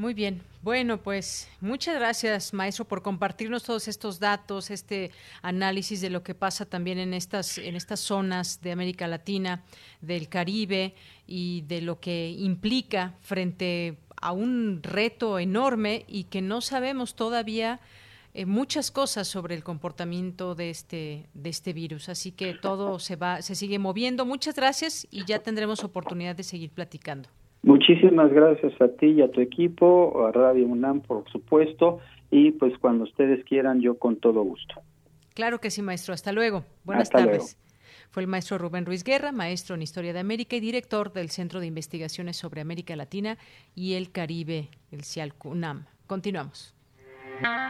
Muy 0.00 0.14
bien. 0.14 0.40
Bueno, 0.62 1.02
pues 1.02 1.46
muchas 1.60 1.94
gracias, 1.94 2.54
maestro, 2.54 2.86
por 2.86 3.02
compartirnos 3.02 3.64
todos 3.64 3.86
estos 3.86 4.18
datos, 4.18 4.70
este 4.70 5.10
análisis 5.42 6.00
de 6.00 6.08
lo 6.08 6.22
que 6.22 6.34
pasa 6.34 6.64
también 6.64 6.98
en 6.98 7.12
estas, 7.12 7.58
en 7.58 7.76
estas 7.76 8.00
zonas 8.00 8.62
de 8.62 8.72
América 8.72 9.06
Latina, 9.08 9.62
del 10.00 10.30
Caribe 10.30 10.94
y 11.26 11.64
de 11.68 11.82
lo 11.82 12.00
que 12.00 12.30
implica 12.30 13.12
frente 13.20 13.98
a 14.22 14.32
un 14.32 14.82
reto 14.82 15.38
enorme 15.38 16.06
y 16.08 16.24
que 16.24 16.40
no 16.40 16.62
sabemos 16.62 17.14
todavía 17.14 17.78
eh, 18.32 18.46
muchas 18.46 18.90
cosas 18.90 19.28
sobre 19.28 19.54
el 19.54 19.62
comportamiento 19.62 20.54
de 20.54 20.70
este 20.70 21.26
de 21.34 21.50
este 21.50 21.74
virus. 21.74 22.08
Así 22.08 22.32
que 22.32 22.54
todo 22.54 23.00
se 23.00 23.16
va 23.16 23.42
se 23.42 23.54
sigue 23.54 23.78
moviendo. 23.78 24.24
Muchas 24.24 24.54
gracias 24.54 25.06
y 25.10 25.26
ya 25.26 25.40
tendremos 25.40 25.84
oportunidad 25.84 26.34
de 26.36 26.44
seguir 26.44 26.70
platicando 26.70 27.28
Muchísimas 27.80 28.30
gracias 28.30 28.78
a 28.78 28.88
ti 28.88 29.06
y 29.06 29.22
a 29.22 29.30
tu 29.30 29.40
equipo, 29.40 30.26
a 30.26 30.32
Radio 30.32 30.66
UNAM, 30.66 31.00
por 31.00 31.24
supuesto, 31.30 31.98
y 32.30 32.50
pues 32.50 32.74
cuando 32.78 33.04
ustedes 33.04 33.42
quieran, 33.46 33.80
yo 33.80 33.98
con 33.98 34.16
todo 34.16 34.42
gusto. 34.42 34.74
Claro 35.32 35.60
que 35.60 35.70
sí, 35.70 35.80
maestro. 35.80 36.12
Hasta 36.12 36.30
luego. 36.32 36.62
Buenas 36.84 37.08
tardes. 37.08 37.56
Fue 38.10 38.22
el 38.22 38.26
maestro 38.28 38.58
Rubén 38.58 38.84
Ruiz 38.84 39.02
Guerra, 39.02 39.32
maestro 39.32 39.76
en 39.76 39.82
Historia 39.82 40.12
de 40.12 40.18
América 40.18 40.56
y 40.56 40.60
director 40.60 41.10
del 41.14 41.30
Centro 41.30 41.58
de 41.58 41.68
Investigaciones 41.68 42.36
sobre 42.36 42.60
América 42.60 42.94
Latina 42.96 43.38
y 43.74 43.94
el 43.94 44.12
Caribe, 44.12 44.68
el 44.92 45.02
CIALCUNAM. 45.02 45.86
Continuamos. 46.06 46.74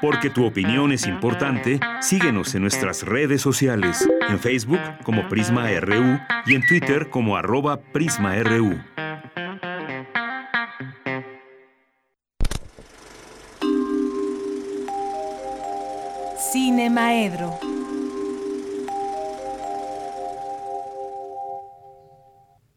Porque 0.02 0.28
tu 0.30 0.44
opinión 0.44 0.90
es 0.90 1.06
importante, 1.06 1.78
síguenos 2.00 2.52
en 2.56 2.62
nuestras 2.62 3.06
redes 3.06 3.42
sociales, 3.42 4.10
en 4.28 4.40
Facebook 4.40 4.80
como 5.04 5.28
Prisma 5.28 5.70
RU 5.78 6.18
y 6.46 6.56
en 6.56 6.66
Twitter 6.66 7.10
como 7.10 7.36
arroba 7.36 7.76
PrismaRU. 7.92 8.76
Maedro. 16.90 17.58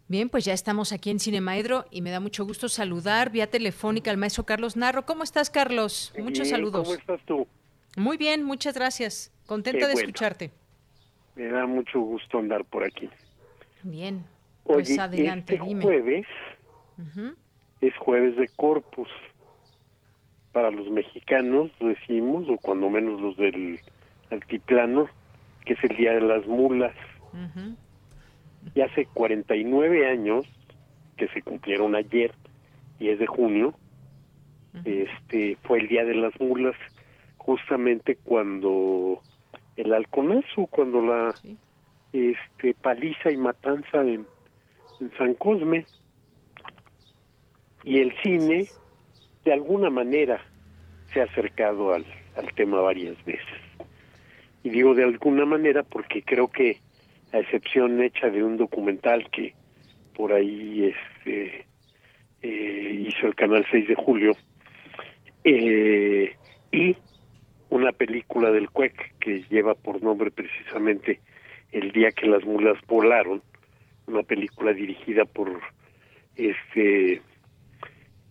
Bien, 0.08 0.30
pues 0.30 0.46
ya 0.46 0.54
estamos 0.54 0.92
aquí 0.94 1.10
en 1.10 1.20
Cine 1.20 1.42
Maedro 1.42 1.86
y 1.90 2.04
me 2.04 2.12
da 2.12 2.20
mucho 2.20 2.46
gusto 2.46 2.70
saludar 2.70 3.32
vía 3.32 3.50
telefónica 3.50 4.12
al 4.12 4.18
maestro 4.18 4.46
Carlos 4.46 4.78
Narro. 4.78 5.08
¿Cómo 5.08 5.24
estás, 5.24 5.50
Carlos? 5.50 6.14
Muchos 6.20 6.50
saludos. 6.50 6.88
¿Cómo 6.88 7.00
estás 7.00 7.22
tú? 7.26 7.48
Muy 7.98 8.18
bien, 8.18 8.44
muchas 8.44 8.76
gracias. 8.76 9.34
Contenta 9.48 9.88
de 9.88 9.94
escucharte. 9.94 10.52
Me 11.36 11.48
da 11.48 11.66
mucho 11.66 12.00
gusto 12.00 12.38
andar 12.38 12.64
por 12.66 12.84
aquí. 12.84 13.10
Bien, 13.82 14.24
pues 14.64 15.00
adelante, 15.00 15.56
este 15.56 15.82
jueves 15.82 16.28
es 17.82 17.98
jueves 17.98 18.38
de 18.38 18.48
Corpus 18.50 19.10
para 20.52 20.70
los 20.70 20.88
mexicanos, 20.92 21.72
decimos, 21.80 22.46
o 22.48 22.58
cuando 22.58 22.88
menos 22.90 23.20
los 23.20 23.36
del 23.36 23.80
altiplano, 24.34 25.08
que 25.66 25.74
es 25.74 25.84
el 25.84 25.96
Día 25.96 26.14
de 26.14 26.22
las 26.22 26.46
Mulas. 26.46 26.94
Y 28.76 28.82
hace 28.82 29.06
49 29.14 30.10
años, 30.10 30.46
que 31.18 31.28
se 31.30 31.42
cumplieron 31.42 31.96
ayer, 31.96 32.34
y 33.00 33.10
es 33.10 33.20
de 33.20 33.28
junio, 33.28 33.74
este 34.86 35.58
fue 35.64 35.80
el 35.80 35.88
Día 35.88 36.04
de 36.06 36.16
las 36.16 36.40
Mulas, 36.40 36.76
justamente 37.38 38.18
cuando 38.24 39.22
el 39.76 39.94
halconazo, 39.94 40.68
cuando 40.68 41.02
la 41.02 41.34
este 42.12 42.76
paliza 42.76 43.32
y 43.32 43.38
matanza 43.38 44.02
en, 44.02 44.26
en 45.00 45.12
San 45.18 45.34
Cosme, 45.34 45.86
y 47.84 48.00
el 48.00 48.14
cine 48.24 48.68
de 49.44 49.54
alguna 49.54 49.90
manera 49.90 50.42
se 51.12 51.22
ha 51.22 51.26
acercado 51.26 51.94
al, 51.94 52.06
tema 52.56 52.82
varias 52.82 53.24
veces. 53.26 53.46
Y 54.64 54.70
digo 54.70 54.96
de 54.96 55.04
alguna 55.04 55.46
manera 55.46 55.84
porque 55.84 56.24
creo 56.24 56.48
que, 56.48 56.78
a 57.32 57.40
excepción 57.40 58.02
hecha 58.02 58.30
de 58.30 58.44
un 58.44 58.58
documental 58.58 59.30
que 59.30 59.54
por 60.16 60.32
ahí 60.32 60.94
este, 60.94 61.66
eh, 62.42 63.06
hizo 63.08 63.28
el 63.28 63.36
canal 63.36 63.66
6 63.70 63.88
de 63.88 63.96
julio, 63.96 64.34
eh, 65.44 66.36
y 66.72 66.96
una 67.70 67.92
película 67.92 68.52
del 68.52 68.70
CUEC 68.70 69.18
que 69.20 69.44
lleva 69.50 69.76
por 69.76 70.02
nombre 70.02 70.32
precisamente 70.32 71.20
El 71.72 71.92
día 71.92 72.12
que 72.12 72.28
las 72.28 72.46
mulas 72.46 72.78
volaron, 72.88 73.42
una 74.06 74.24
película 74.24 74.74
dirigida 74.74 75.26
por 75.26 75.60
este 76.36 77.22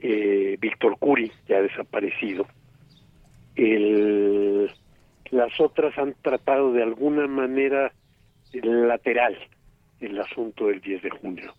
eh, 0.01 0.57
Víctor 0.61 0.97
Curi, 0.99 1.31
ya 1.49 1.61
desaparecido. 1.61 2.47
El, 3.57 4.71
las 5.33 5.59
otras 5.59 5.97
han 5.99 6.15
tratado 6.21 6.73
de 6.73 6.83
alguna 6.83 7.27
manera 7.27 7.93
lateral 8.53 9.37
el 9.99 10.21
asunto 10.21 10.67
del 10.67 10.81
10 10.81 11.03
de 11.03 11.11
junio. 11.11 11.55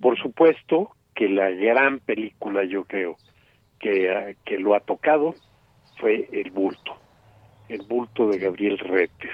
Por 0.00 0.16
supuesto 0.18 0.92
que 1.14 1.28
la 1.28 1.50
gran 1.50 1.98
película, 1.98 2.64
yo 2.64 2.84
creo, 2.84 3.16
que, 3.80 4.36
que 4.44 4.58
lo 4.58 4.76
ha 4.76 4.80
tocado 4.80 5.34
fue 5.98 6.28
El 6.32 6.52
Bulto, 6.52 6.96
El 7.68 7.82
Bulto 7.82 8.28
de 8.28 8.38
Gabriel 8.38 8.78
Retes. 8.78 9.32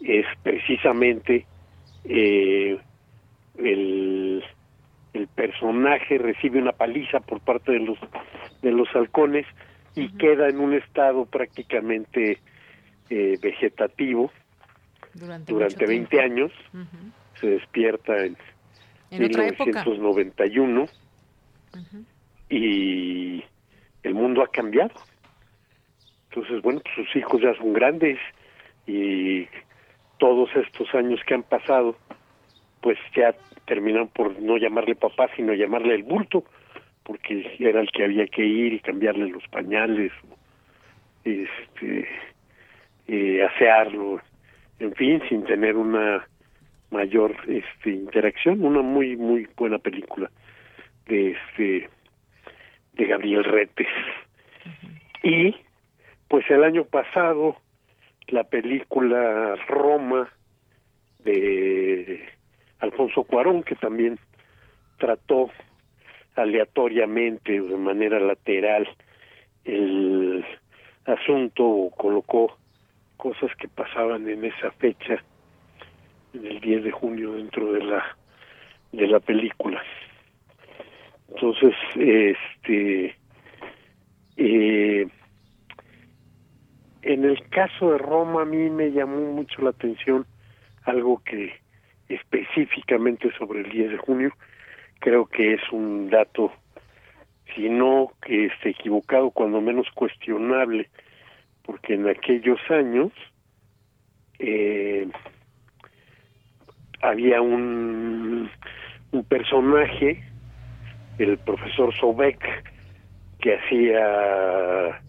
Es 0.00 0.26
precisamente 0.42 1.44
eh, 2.04 2.78
el, 3.58 4.42
el 5.12 5.28
personaje 5.28 6.16
recibe 6.16 6.62
una 6.62 6.72
paliza 6.72 7.20
por 7.20 7.40
parte 7.40 7.72
de 7.72 7.80
los 7.80 7.98
de 8.62 8.70
los 8.70 8.88
halcones 8.94 9.46
y 9.98 10.08
queda 10.16 10.48
en 10.48 10.60
un 10.60 10.74
estado 10.74 11.26
prácticamente 11.26 12.38
eh, 13.10 13.38
vegetativo 13.40 14.30
durante, 15.14 15.52
durante 15.52 15.86
20 15.86 16.20
años. 16.20 16.52
Se 17.40 17.46
despierta 17.46 18.24
en, 18.24 18.36
¿En 19.10 19.22
1991 19.22 20.86
y 22.50 23.42
el 24.02 24.14
mundo 24.14 24.42
ha 24.42 24.48
cambiado. 24.48 24.94
Entonces, 26.30 26.62
bueno, 26.62 26.80
pues 26.80 26.94
sus 26.94 27.16
hijos 27.16 27.40
ya 27.40 27.54
son 27.54 27.72
grandes 27.72 28.18
y 28.86 29.46
todos 30.18 30.50
estos 30.56 30.94
años 30.94 31.20
que 31.26 31.34
han 31.34 31.42
pasado, 31.42 31.96
pues 32.80 32.98
ya 33.16 33.34
terminaron 33.66 34.08
por 34.08 34.40
no 34.40 34.56
llamarle 34.56 34.94
papá, 34.94 35.28
sino 35.36 35.52
llamarle 35.54 35.94
el 35.94 36.02
bulto, 36.02 36.44
porque 37.08 37.56
era 37.58 37.80
el 37.80 37.90
que 37.90 38.04
había 38.04 38.26
que 38.26 38.44
ir 38.44 38.74
y 38.74 38.80
cambiarle 38.80 39.30
los 39.30 39.42
pañales, 39.48 40.12
este, 41.24 42.06
eh, 43.08 43.42
asearlo, 43.42 44.20
en 44.78 44.94
fin, 44.94 45.22
sin 45.26 45.42
tener 45.44 45.76
una 45.76 46.28
mayor 46.90 47.34
este, 47.48 47.90
interacción, 47.90 48.62
una 48.62 48.82
muy 48.82 49.16
muy 49.16 49.48
buena 49.56 49.78
película 49.78 50.30
de 51.06 51.30
este 51.30 51.88
de 52.92 53.04
Gabriel 53.06 53.44
Retes. 53.44 53.88
Y 55.22 55.56
pues 56.28 56.44
el 56.50 56.62
año 56.62 56.84
pasado 56.84 57.56
la 58.26 58.44
película 58.44 59.56
Roma 59.66 60.28
de 61.20 62.28
Alfonso 62.80 63.24
Cuarón, 63.24 63.62
que 63.62 63.76
también 63.76 64.18
trató 64.98 65.50
aleatoriamente, 66.38 67.60
de 67.60 67.76
manera 67.76 68.20
lateral, 68.20 68.88
el 69.64 70.44
asunto 71.04 71.64
o 71.64 71.90
colocó 71.90 72.56
cosas 73.16 73.50
que 73.56 73.68
pasaban 73.68 74.28
en 74.28 74.44
esa 74.44 74.70
fecha, 74.72 75.22
en 76.32 76.46
el 76.46 76.60
10 76.60 76.84
de 76.84 76.90
junio, 76.90 77.32
dentro 77.32 77.72
de 77.72 77.84
la 77.84 78.16
de 78.92 79.06
la 79.06 79.20
película. 79.20 79.82
Entonces, 81.28 81.74
este, 81.96 83.14
eh, 84.36 85.06
en 87.02 87.24
el 87.24 87.48
caso 87.50 87.92
de 87.92 87.98
Roma 87.98 88.42
a 88.42 88.44
mí 88.46 88.70
me 88.70 88.90
llamó 88.92 89.32
mucho 89.32 89.62
la 89.62 89.70
atención 89.70 90.26
algo 90.84 91.22
que 91.22 91.52
específicamente 92.08 93.30
sobre 93.36 93.60
el 93.60 93.70
10 93.70 93.90
de 93.90 93.98
junio 93.98 94.32
creo 94.98 95.26
que 95.26 95.54
es 95.54 95.62
un 95.72 96.10
dato 96.10 96.52
si 97.54 97.68
no 97.68 98.12
que 98.22 98.46
esté 98.46 98.70
equivocado 98.70 99.30
cuando 99.30 99.60
menos 99.60 99.86
cuestionable 99.94 100.88
porque 101.62 101.94
en 101.94 102.08
aquellos 102.08 102.58
años 102.70 103.12
eh, 104.38 105.08
había 107.00 107.40
un, 107.40 108.50
un 109.12 109.24
personaje 109.24 110.22
el 111.18 111.38
profesor 111.38 111.94
Sobek 111.94 112.40
que 113.40 113.56
hacía 113.56 115.00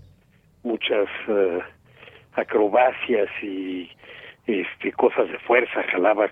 muchas 0.63 1.07
uh, 1.27 1.59
acrobacias 2.33 3.29
y 3.41 3.89
este 4.47 4.91
cosas 4.93 5.29
de 5.29 5.37
fuerza 5.39 5.83
jalaba 5.91 6.29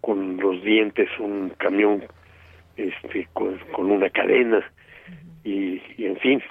con 0.00 0.36
los 0.38 0.62
dientes 0.62 1.08
un 1.18 1.50
camión 1.58 2.04
este 2.76 3.28
con, 3.32 3.58
con 3.72 3.90
una 3.90 4.10
cadena. 4.10 4.64
Y, 5.44 5.80
y, 5.96 6.06
en 6.06 6.16
fin 6.16 6.42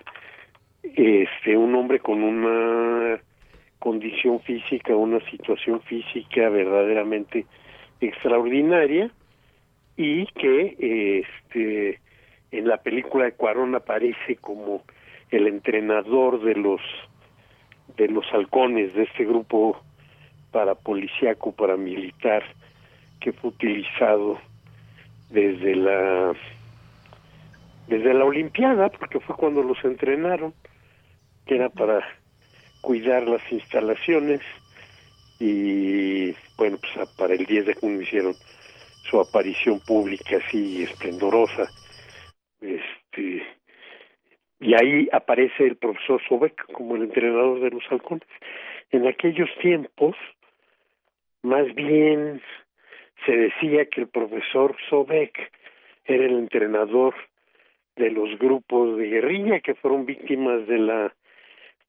este 0.94 1.58
un 1.58 1.74
hombre 1.76 2.00
con 2.00 2.24
una 2.24 3.20
condición 3.80 4.40
física 4.42 4.96
una 4.96 5.20
situación 5.30 5.82
física 5.82 6.50
verdaderamente 6.50 7.46
extraordinaria 8.00 9.12
y 9.98 10.26
que 10.28 11.22
este 11.24 12.00
en 12.52 12.68
la 12.68 12.78
película 12.78 13.26
de 13.26 13.34
Cuarón 13.34 13.76
aparece 13.76 14.38
como 14.38 14.84
el 15.32 15.48
entrenador 15.48 16.42
de 16.44 16.56
los 16.56 16.82
de 17.98 18.08
los 18.08 18.26
halcones 18.34 18.94
de 18.94 19.04
este 19.04 19.26
grupo 19.26 19.82
para 20.52 20.76
policíaco 20.76 21.52
paramilitar 21.52 22.44
que 23.20 23.34
fue 23.34 23.50
utilizado 23.50 24.40
desde 25.30 25.76
la 25.76 26.34
desde 27.88 28.14
la 28.14 28.26
olimpiada 28.26 28.90
porque 28.90 29.20
fue 29.20 29.36
cuando 29.36 29.62
los 29.62 29.84
entrenaron 29.84 30.54
que 31.46 31.56
era 31.56 31.70
para 31.70 32.02
cuidar 32.82 33.28
las 33.28 33.42
instalaciones 33.52 34.42
y 35.40 36.32
bueno 36.58 36.78
pues 36.78 37.10
para 37.18 37.34
el 37.34 37.46
10 37.46 37.66
de 37.66 37.74
junio 37.76 38.02
hicieron 38.02 38.34
su 39.10 39.20
aparición 39.20 39.80
pública 39.82 40.38
así 40.38 40.84
esplendorosa 40.84 41.68
este 42.62 43.56
y 44.60 44.74
ahí 44.74 45.08
aparece 45.12 45.66
el 45.66 45.76
profesor 45.76 46.22
Sobek 46.28 46.72
como 46.72 46.96
el 46.96 47.04
entrenador 47.04 47.60
de 47.60 47.72
los 47.72 47.84
halcones. 47.90 48.28
En 48.92 49.06
aquellos 49.08 49.50
tiempos, 49.62 50.16
más 51.44 51.74
bien 51.76 52.42
se 53.26 53.36
decía 53.36 53.86
que 53.86 54.02
el 54.02 54.08
profesor 54.08 54.76
Sobek 54.90 55.52
era 56.06 56.26
el 56.26 56.34
entrenador 56.34 57.16
de 57.96 58.12
los 58.12 58.38
grupos 58.38 58.98
de 58.98 59.08
guerrilla 59.08 59.60
que 59.62 59.76
fueron 59.76 60.06
víctimas 60.06 60.68
de 60.68 60.80
la 60.80 61.14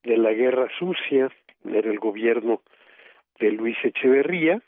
de 0.03 0.15
la 0.15 0.31
guerra 0.31 0.69
sucia, 0.79 1.29
era 1.65 1.91
el 1.91 1.99
gobierno 1.99 2.61
de 3.39 3.51
Luis 3.51 3.77
Echeverría 3.83 4.61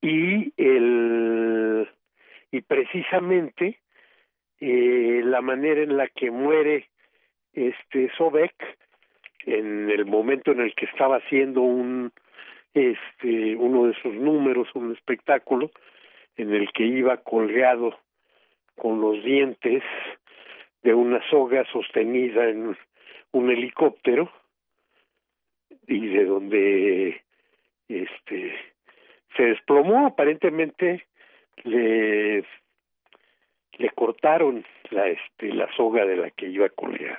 y 0.00 0.52
el 0.56 1.88
y 2.50 2.60
precisamente 2.62 3.78
eh, 4.60 5.20
la 5.24 5.40
manera 5.42 5.82
en 5.82 5.96
la 5.96 6.08
que 6.08 6.30
muere 6.30 6.88
este 7.52 8.10
Sobek 8.16 8.54
en 9.44 9.90
el 9.90 10.06
momento 10.06 10.52
en 10.52 10.60
el 10.60 10.74
que 10.74 10.86
estaba 10.86 11.16
haciendo 11.18 11.62
un 11.62 12.12
este 12.76 13.56
uno 13.56 13.86
de 13.86 13.94
sus 14.02 14.14
números 14.14 14.68
un 14.74 14.92
espectáculo 14.92 15.70
en 16.36 16.52
el 16.54 16.70
que 16.72 16.84
iba 16.84 17.16
colgado 17.18 17.98
con 18.76 19.00
los 19.00 19.22
dientes 19.24 19.82
de 20.82 20.94
una 20.94 21.20
soga 21.30 21.64
sostenida 21.72 22.48
en 22.48 22.76
un 23.32 23.50
helicóptero 23.50 24.30
y 25.86 26.06
de 26.06 26.24
donde 26.24 27.22
este 27.88 28.54
se 29.36 29.42
desplomó. 29.42 30.06
Aparentemente 30.06 31.06
le 31.64 32.44
le 33.78 33.90
cortaron 33.90 34.64
la 34.90 35.08
este 35.08 35.52
la 35.52 35.68
soga 35.76 36.04
de 36.06 36.16
la 36.16 36.30
que 36.30 36.46
iba 36.46 36.68
colgado 36.70 37.18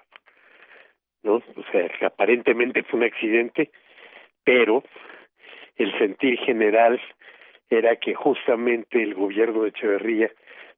no 1.24 1.36
o 1.36 1.64
sea 1.72 1.90
aparentemente 2.08 2.84
fue 2.84 3.00
un 3.00 3.06
accidente 3.06 3.70
pero 4.44 4.84
el 5.78 5.98
sentir 5.98 6.38
general 6.40 6.99
era 7.70 7.95
que 7.98 8.14
justamente 8.14 9.02
el 9.02 9.14
gobierno 9.14 9.64
de 9.64 9.70
Echeverría 9.70 10.32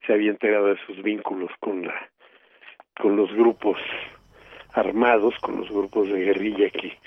se 0.06 0.14
había 0.14 0.32
enterado 0.32 0.68
de 0.68 0.78
sus 0.86 1.02
vínculos 1.02 1.52
con 1.60 1.86
la 1.86 2.10
con 3.00 3.16
los 3.16 3.32
grupos 3.34 3.78
armados 4.74 5.36
con 5.40 5.58
los 5.58 5.70
grupos 5.70 6.10
de 6.10 6.20
guerrilla 6.20 6.70
que 6.70 6.98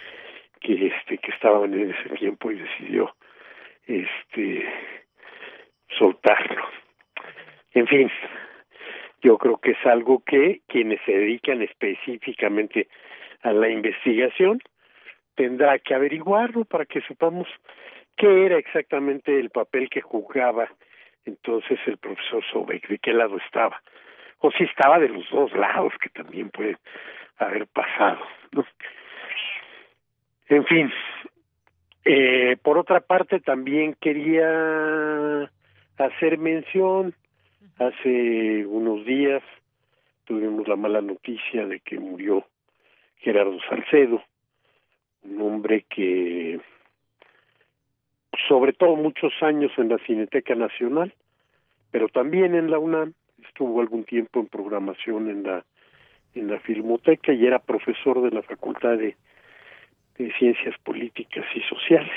que 0.61 0.87
este 0.87 1.19
que 1.19 1.31
estaban 1.33 1.75
en 1.75 1.91
ese 1.91 2.09
tiempo 2.17 2.51
y 2.51 2.57
decidió 2.57 3.15
este 3.87 4.67
soltarlo. 5.99 6.65
En 7.75 7.87
fin 7.87 8.11
yo 9.23 9.39
creo 9.39 9.59
que 9.59 9.73
es 9.73 9.87
algo 9.87 10.23
que 10.25 10.63
quienes 10.67 11.01
se 11.05 11.13
dedican 11.13 11.63
específicamente 11.63 12.89
a 13.43 13.53
la 13.53 13.69
investigación 13.69 14.61
tendrá 15.35 15.79
que 15.79 15.95
averiguarlo 15.95 16.65
para 16.65 16.87
que 16.87 17.01
sepamos 17.03 17.49
qué 18.17 18.47
era 18.47 18.59
exactamente 18.59 19.39
el 19.39 19.51
papel 19.51 19.89
que 19.89 20.01
jugaba 20.01 20.69
entonces 21.25 21.79
el 21.87 21.99
profesor 21.99 22.43
Sobek, 22.53 22.89
de 22.89 22.99
qué 22.99 23.13
lado 23.13 23.37
estaba, 23.37 23.81
o 24.41 24.51
si 24.51 24.65
estaba 24.65 24.99
de 24.99 25.09
los 25.09 25.29
dos 25.31 25.53
lados, 25.53 25.93
que 26.03 26.09
también 26.09 26.51
puede 26.51 26.77
haber 27.39 27.69
pasado. 27.69 28.19
¿no? 28.51 28.67
En 30.49 30.65
fin, 30.67 30.93
eh, 32.05 32.57
por 32.61 32.77
otra 32.77 33.01
parte 33.01 33.39
también 33.39 33.95
quería 34.01 35.49
hacer 35.97 36.39
mención 36.39 37.15
Hace 37.79 38.67
unos 38.67 39.05
días 39.07 39.43
tuvimos 40.25 40.69
la 40.69 40.77
mala 40.77 41.01
noticia 41.01 41.67
de 41.67 41.81
que 41.81 41.99
murió 41.99 42.47
Gerardo 43.17 43.59
Salcedo, 43.69 44.23
un 45.25 45.41
hombre 45.41 45.85
que 45.89 46.61
sobre 48.49 48.73
todo 48.73 48.97
muchos 48.97 49.33
años 49.43 49.71
en 49.77 49.89
la 49.89 49.99
Cineteca 49.99 50.55
Nacional, 50.55 51.15
pero 51.91 52.09
también 52.09 52.55
en 52.55 52.71
la 52.71 52.79
UNAM 52.79 53.13
estuvo 53.47 53.81
algún 53.81 54.05
tiempo 54.05 54.41
en 54.41 54.47
programación 54.47 55.29
en 55.29 55.43
la 55.45 55.65
en 56.35 56.49
la 56.49 56.59
Filmoteca 56.61 57.33
y 57.33 57.47
era 57.47 57.59
profesor 57.59 58.23
de 58.23 58.31
la 58.31 58.43
Facultad 58.43 58.97
de, 58.97 59.17
Ciencias 60.39 60.79
Políticas 60.85 61.45
y 61.53 61.61
Sociales 61.63 62.13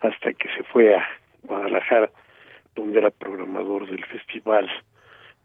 hasta 0.00 0.32
que 0.32 0.48
se 0.56 0.64
fue 0.64 0.96
a 0.96 1.06
Guadalajara 1.44 2.10
donde 2.74 2.98
era 2.98 3.10
programador 3.10 3.88
del 3.88 4.04
festival 4.06 4.68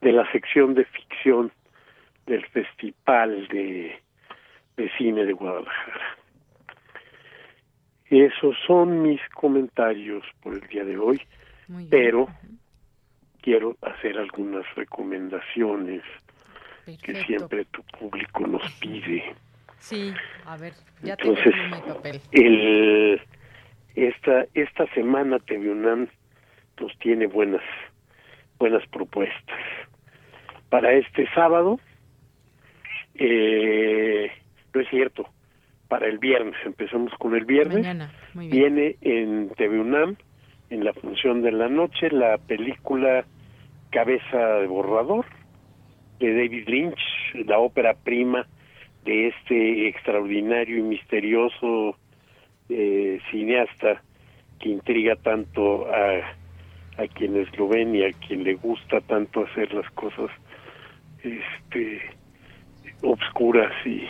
de 0.01 0.11
la 0.11 0.29
sección 0.31 0.73
de 0.73 0.85
ficción 0.85 1.51
del 2.25 2.43
Festival 2.47 3.47
de, 3.49 3.95
de 4.75 4.89
Cine 4.97 5.23
de 5.23 5.33
Guadalajara. 5.33 6.17
Esos 8.13 8.55
son 8.67 9.01
mis 9.01 9.19
comentarios 9.29 10.23
por 10.43 10.53
el 10.53 10.61
día 10.67 10.83
de 10.83 10.99
hoy, 10.99 11.19
pero 11.89 12.27
quiero 13.41 13.75
hacer 13.81 14.19
algunas 14.19 14.63
recomendaciones 14.75 16.03
que 17.01 17.15
siempre 17.23 17.65
tu 17.65 17.81
público 17.97 18.45
nos 18.45 18.71
pide. 18.73 19.33
Sí, 19.79 20.13
a 20.45 20.57
ver, 20.57 20.73
ya 21.01 21.13
Entonces, 21.13 21.55
tengo 21.55 21.75
mi 21.75 21.93
papel. 21.93 22.21
El, 22.31 23.19
esta, 23.95 24.45
esta 24.53 24.85
semana 24.93 25.39
TV 25.39 25.71
UNAM 25.71 26.07
nos 26.79 26.95
tiene 26.99 27.25
buenas, 27.25 27.63
buenas 28.59 28.87
propuestas. 28.89 29.59
Para 30.69 30.93
este 30.93 31.27
sábado, 31.33 31.79
eh, 33.15 34.31
no 34.71 34.81
es 34.81 34.89
cierto, 34.89 35.27
para 35.93 36.07
el 36.07 36.17
viernes, 36.17 36.55
empezamos 36.65 37.13
con 37.19 37.35
el 37.35 37.45
viernes, 37.45 37.75
Mañana, 37.75 38.11
muy 38.33 38.47
bien. 38.47 38.73
viene 38.73 38.95
en 39.01 39.49
TV 39.49 39.79
UNAM, 39.79 40.15
en 40.71 40.83
la 40.83 40.91
función 40.91 41.43
de 41.43 41.51
la 41.51 41.69
noche, 41.69 42.09
la 42.09 42.39
película 42.39 43.25
Cabeza 43.91 44.57
de 44.57 44.65
Borrador, 44.65 45.23
de 46.17 46.33
David 46.33 46.67
Lynch, 46.67 47.45
la 47.45 47.59
ópera 47.59 47.93
prima 47.93 48.47
de 49.05 49.27
este 49.27 49.87
extraordinario 49.87 50.79
y 50.79 50.81
misterioso 50.81 51.95
eh, 52.69 53.19
cineasta 53.29 54.01
que 54.59 54.69
intriga 54.69 55.15
tanto 55.17 55.85
a, 55.93 57.03
a 57.03 57.07
quienes 57.13 57.55
lo 57.55 57.67
ven 57.67 57.93
y 57.95 58.03
a 58.03 58.11
quien 58.13 58.43
le 58.43 58.55
gusta 58.55 58.99
tanto 59.01 59.45
hacer 59.45 59.71
las 59.75 59.87
cosas 59.91 60.31
este 61.23 62.01
obscuras 63.03 63.73
y 63.85 64.07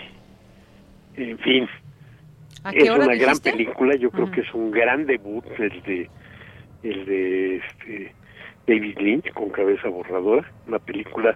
en 1.18 1.38
fin 1.40 1.68
¿A 2.64 2.72
qué 2.72 2.84
es 2.84 2.90
una 2.90 3.16
gran 3.16 3.38
película 3.40 3.96
yo 3.96 4.10
creo 4.12 4.26
Ujú. 4.26 4.34
que 4.34 4.42
es 4.42 4.54
un 4.54 4.72
gran 4.72 5.06
debut 5.06 5.46
el 5.60 5.82
de 5.84 6.10
el 6.84 7.06
de 7.06 7.56
este 7.58 8.14
David 8.68 8.98
Lynch 9.00 9.34
con 9.34 9.50
cabeza 9.50 9.90
borradora 9.90 10.50
una 10.68 10.80
película 10.80 11.36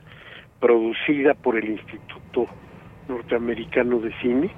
producida 0.59 1.33
por 1.33 1.57
el 1.57 1.69
Instituto 1.69 2.47
Norteamericano 3.07 3.99
de 3.99 4.11
Cine 4.21 4.49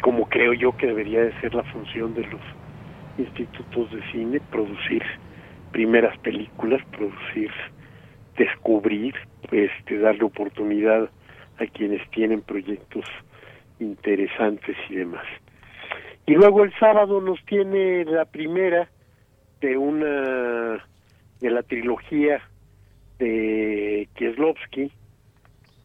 como 0.00 0.28
creo 0.28 0.52
yo 0.52 0.76
que 0.76 0.86
debería 0.86 1.22
de 1.22 1.40
ser 1.40 1.54
la 1.54 1.64
función 1.64 2.14
de 2.14 2.22
los 2.26 2.40
institutos 3.18 3.90
de 3.92 4.02
cine 4.10 4.40
producir 4.50 5.02
primeras 5.72 6.16
películas 6.18 6.82
producir 6.92 7.50
descubrir 8.36 9.14
este 9.52 9.98
darle 9.98 10.24
oportunidad 10.24 11.10
a 11.58 11.66
quienes 11.66 12.08
tienen 12.10 12.40
proyectos 12.42 13.04
interesantes 13.80 14.76
y 14.88 14.96
demás 14.96 15.24
y 16.26 16.34
luego 16.34 16.64
el 16.64 16.72
sábado 16.78 17.20
nos 17.20 17.42
tiene 17.44 18.04
la 18.04 18.24
primera 18.24 18.88
de 19.60 19.76
una 19.76 20.82
de 21.40 21.50
la 21.50 21.62
trilogía 21.62 22.42
de 23.18 24.08
Kieslowski, 24.14 24.90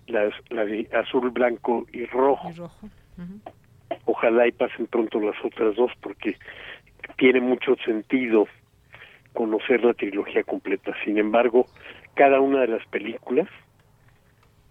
la, 0.08 0.30
la 0.50 0.66
de 0.66 0.90
azul, 0.94 1.30
blanco 1.32 1.86
y 1.92 2.06
rojo. 2.06 2.50
Y 2.50 2.54
rojo. 2.54 2.90
Ujú. 3.18 3.40
Ojalá 4.06 4.48
y 4.48 4.52
pasen 4.52 4.88
pronto 4.88 5.20
las 5.20 5.36
otras 5.44 5.76
dos 5.76 5.92
porque 6.02 6.38
tiene 7.18 7.42
mucho 7.42 7.76
sentido 7.84 8.48
conocer 9.34 9.84
la 9.84 9.94
trilogía 9.94 10.44
completa. 10.44 10.94
Sin 11.04 11.18
embargo, 11.18 11.68
cada 12.14 12.40
una 12.40 12.62
de 12.62 12.68
las 12.68 12.86
películas 12.88 13.50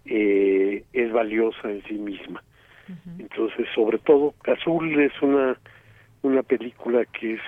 eh, 0.05 0.83
es 0.93 1.11
valiosa 1.11 1.69
en 1.69 1.83
sí 1.83 1.93
misma. 1.93 2.43
Entonces, 3.19 3.67
sobre 3.75 3.99
todo, 3.99 4.33
Azul 4.45 4.99
es 4.99 5.13
una 5.21 5.57
una 6.21 6.43
película 6.43 7.05
que 7.05 7.35
es 7.35 7.41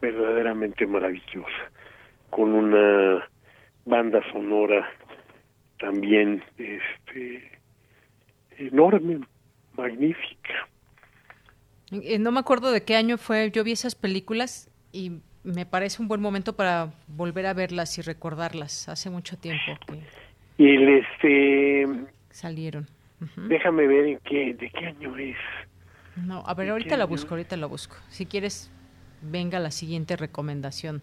verdaderamente 0.00 0.86
maravillosa, 0.86 1.70
con 2.30 2.52
una 2.52 3.26
banda 3.84 4.20
sonora 4.32 4.88
también 5.78 6.42
este 6.56 7.50
enorme, 8.58 9.20
magnífica. 9.76 10.68
Eh, 11.90 12.18
No 12.18 12.32
me 12.32 12.40
acuerdo 12.40 12.72
de 12.72 12.82
qué 12.82 12.96
año 12.96 13.18
fue, 13.18 13.50
yo 13.50 13.64
vi 13.64 13.72
esas 13.72 13.94
películas 13.94 14.70
y 14.92 15.20
me 15.42 15.66
parece 15.66 16.00
un 16.00 16.08
buen 16.08 16.20
momento 16.20 16.54
para 16.56 16.92
volver 17.06 17.46
a 17.46 17.54
verlas 17.54 17.98
y 17.98 18.02
recordarlas. 18.02 18.88
Hace 18.88 19.10
mucho 19.10 19.36
tiempo 19.36 19.78
que 19.86 20.00
Y 20.62 20.76
el 20.76 20.88
este 20.88 21.86
salieron. 22.30 22.86
Déjame 23.36 23.86
ver 23.86 24.06
en 24.06 24.18
qué 24.20 24.54
de 24.54 24.70
qué 24.70 24.86
año 24.86 25.16
es. 25.16 25.36
No, 26.16 26.42
a 26.46 26.54
ver, 26.54 26.66
¿De 26.66 26.72
ahorita 26.72 26.96
la 26.96 27.06
busco, 27.06 27.34
ahorita 27.34 27.56
la 27.56 27.66
busco. 27.66 27.96
Si 28.08 28.26
quieres, 28.26 28.70
venga 29.22 29.58
la 29.58 29.70
siguiente 29.70 30.16
recomendación. 30.16 31.02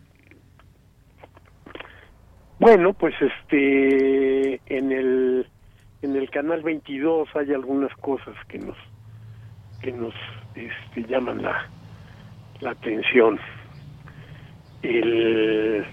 Bueno, 2.59 2.93
pues 2.93 3.15
este 3.19 4.61
en 4.67 4.91
el 4.91 5.47
en 6.01 6.15
el 6.15 6.29
canal 6.29 6.61
22 6.61 7.29
hay 7.35 7.53
algunas 7.53 7.93
cosas 7.97 8.35
que 8.47 8.59
nos 8.59 8.77
que 9.81 9.91
nos 9.91 10.13
este, 10.55 11.03
llaman 11.09 11.41
la 11.41 11.67
la 12.59 12.71
atención. 12.71 13.39
El 14.83 15.85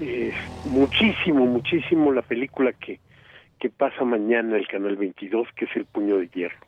eh, 0.00 0.32
muchísimo, 0.66 1.46
muchísimo 1.46 2.12
la 2.12 2.22
película 2.22 2.72
que 2.72 3.00
que 3.58 3.70
pasa 3.70 4.04
mañana 4.04 4.56
el 4.56 4.66
canal 4.68 4.96
22, 4.96 5.48
que 5.56 5.64
es 5.66 5.76
El 5.76 5.84
puño 5.84 6.18
de 6.18 6.28
hierro, 6.28 6.66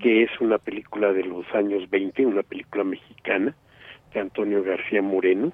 que 0.00 0.22
es 0.22 0.30
una 0.40 0.58
película 0.58 1.12
de 1.12 1.24
los 1.24 1.46
años 1.54 1.88
20, 1.90 2.26
una 2.26 2.42
película 2.42 2.84
mexicana 2.84 3.54
de 4.12 4.20
Antonio 4.20 4.62
García 4.62 5.02
Moreno, 5.02 5.52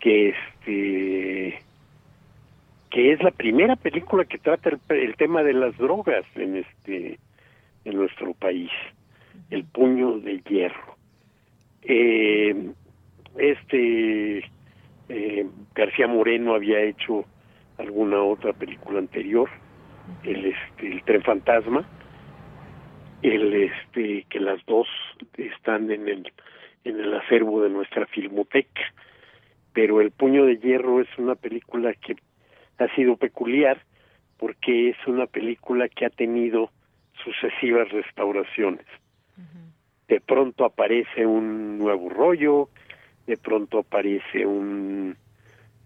que 0.00 0.30
este 0.30 1.60
que 2.90 3.12
es 3.12 3.20
la 3.24 3.32
primera 3.32 3.74
película 3.74 4.24
que 4.24 4.38
trata 4.38 4.70
el, 4.70 4.78
el 4.88 5.16
tema 5.16 5.42
de 5.42 5.52
las 5.52 5.76
drogas 5.78 6.24
en 6.36 6.56
este 6.58 7.18
en 7.84 7.96
nuestro 7.96 8.34
país 8.34 8.70
el 9.50 9.64
puño 9.64 10.18
de 10.18 10.40
hierro. 10.40 10.96
Eh, 11.82 12.70
este 13.36 14.38
eh, 15.08 15.46
García 15.74 16.06
Moreno 16.06 16.54
había 16.54 16.80
hecho 16.80 17.24
alguna 17.78 18.22
otra 18.22 18.52
película 18.52 18.98
anterior 18.98 19.48
el 20.22 20.46
este 20.46 20.92
el 20.92 21.02
tren 21.04 21.22
fantasma 21.22 21.88
el 23.22 23.54
este 23.54 24.26
que 24.28 24.40
las 24.40 24.64
dos 24.66 24.86
están 25.36 25.90
en 25.90 26.08
el 26.08 26.32
en 26.84 27.00
el 27.00 27.14
acervo 27.14 27.62
de 27.62 27.70
nuestra 27.70 28.06
filmoteca 28.06 28.82
pero 29.74 30.00
El 30.00 30.12
puño 30.12 30.46
de 30.46 30.56
hierro 30.56 31.00
es 31.00 31.08
una 31.18 31.34
película 31.34 31.92
que 31.94 32.16
ha 32.78 32.94
sido 32.94 33.16
peculiar 33.16 33.82
porque 34.38 34.90
es 34.90 34.96
una 35.06 35.26
película 35.26 35.88
que 35.88 36.06
ha 36.06 36.10
tenido 36.10 36.70
sucesivas 37.22 37.90
restauraciones. 37.90 38.86
De 40.08 40.20
pronto 40.20 40.64
aparece 40.64 41.26
un 41.26 41.78
nuevo 41.78 42.08
rollo, 42.08 42.68
de 43.26 43.36
pronto 43.36 43.80
aparece 43.80 44.46
un 44.46 45.16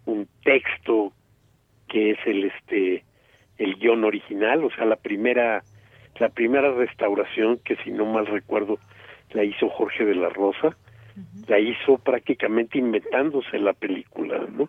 un 0.05 0.27
texto 0.43 1.12
que 1.89 2.10
es 2.10 2.19
el 2.27 2.44
este 2.44 3.05
el 3.59 3.74
guion 3.77 4.05
original, 4.05 4.65
o 4.65 4.70
sea, 4.70 4.85
la 4.85 4.97
primera 4.97 5.62
la 6.19 6.28
primera 6.28 6.73
restauración 6.73 7.59
que 7.65 7.77
si 7.77 7.90
no 7.90 8.06
mal 8.06 8.27
recuerdo 8.27 8.78
la 9.31 9.44
hizo 9.44 9.69
Jorge 9.69 10.05
de 10.05 10.15
la 10.15 10.28
Rosa, 10.31 10.77
la 11.47 11.59
hizo 11.59 11.98
prácticamente 11.98 12.78
inventándose 12.78 13.59
la 13.59 13.73
película, 13.73 14.47
¿no? 14.51 14.69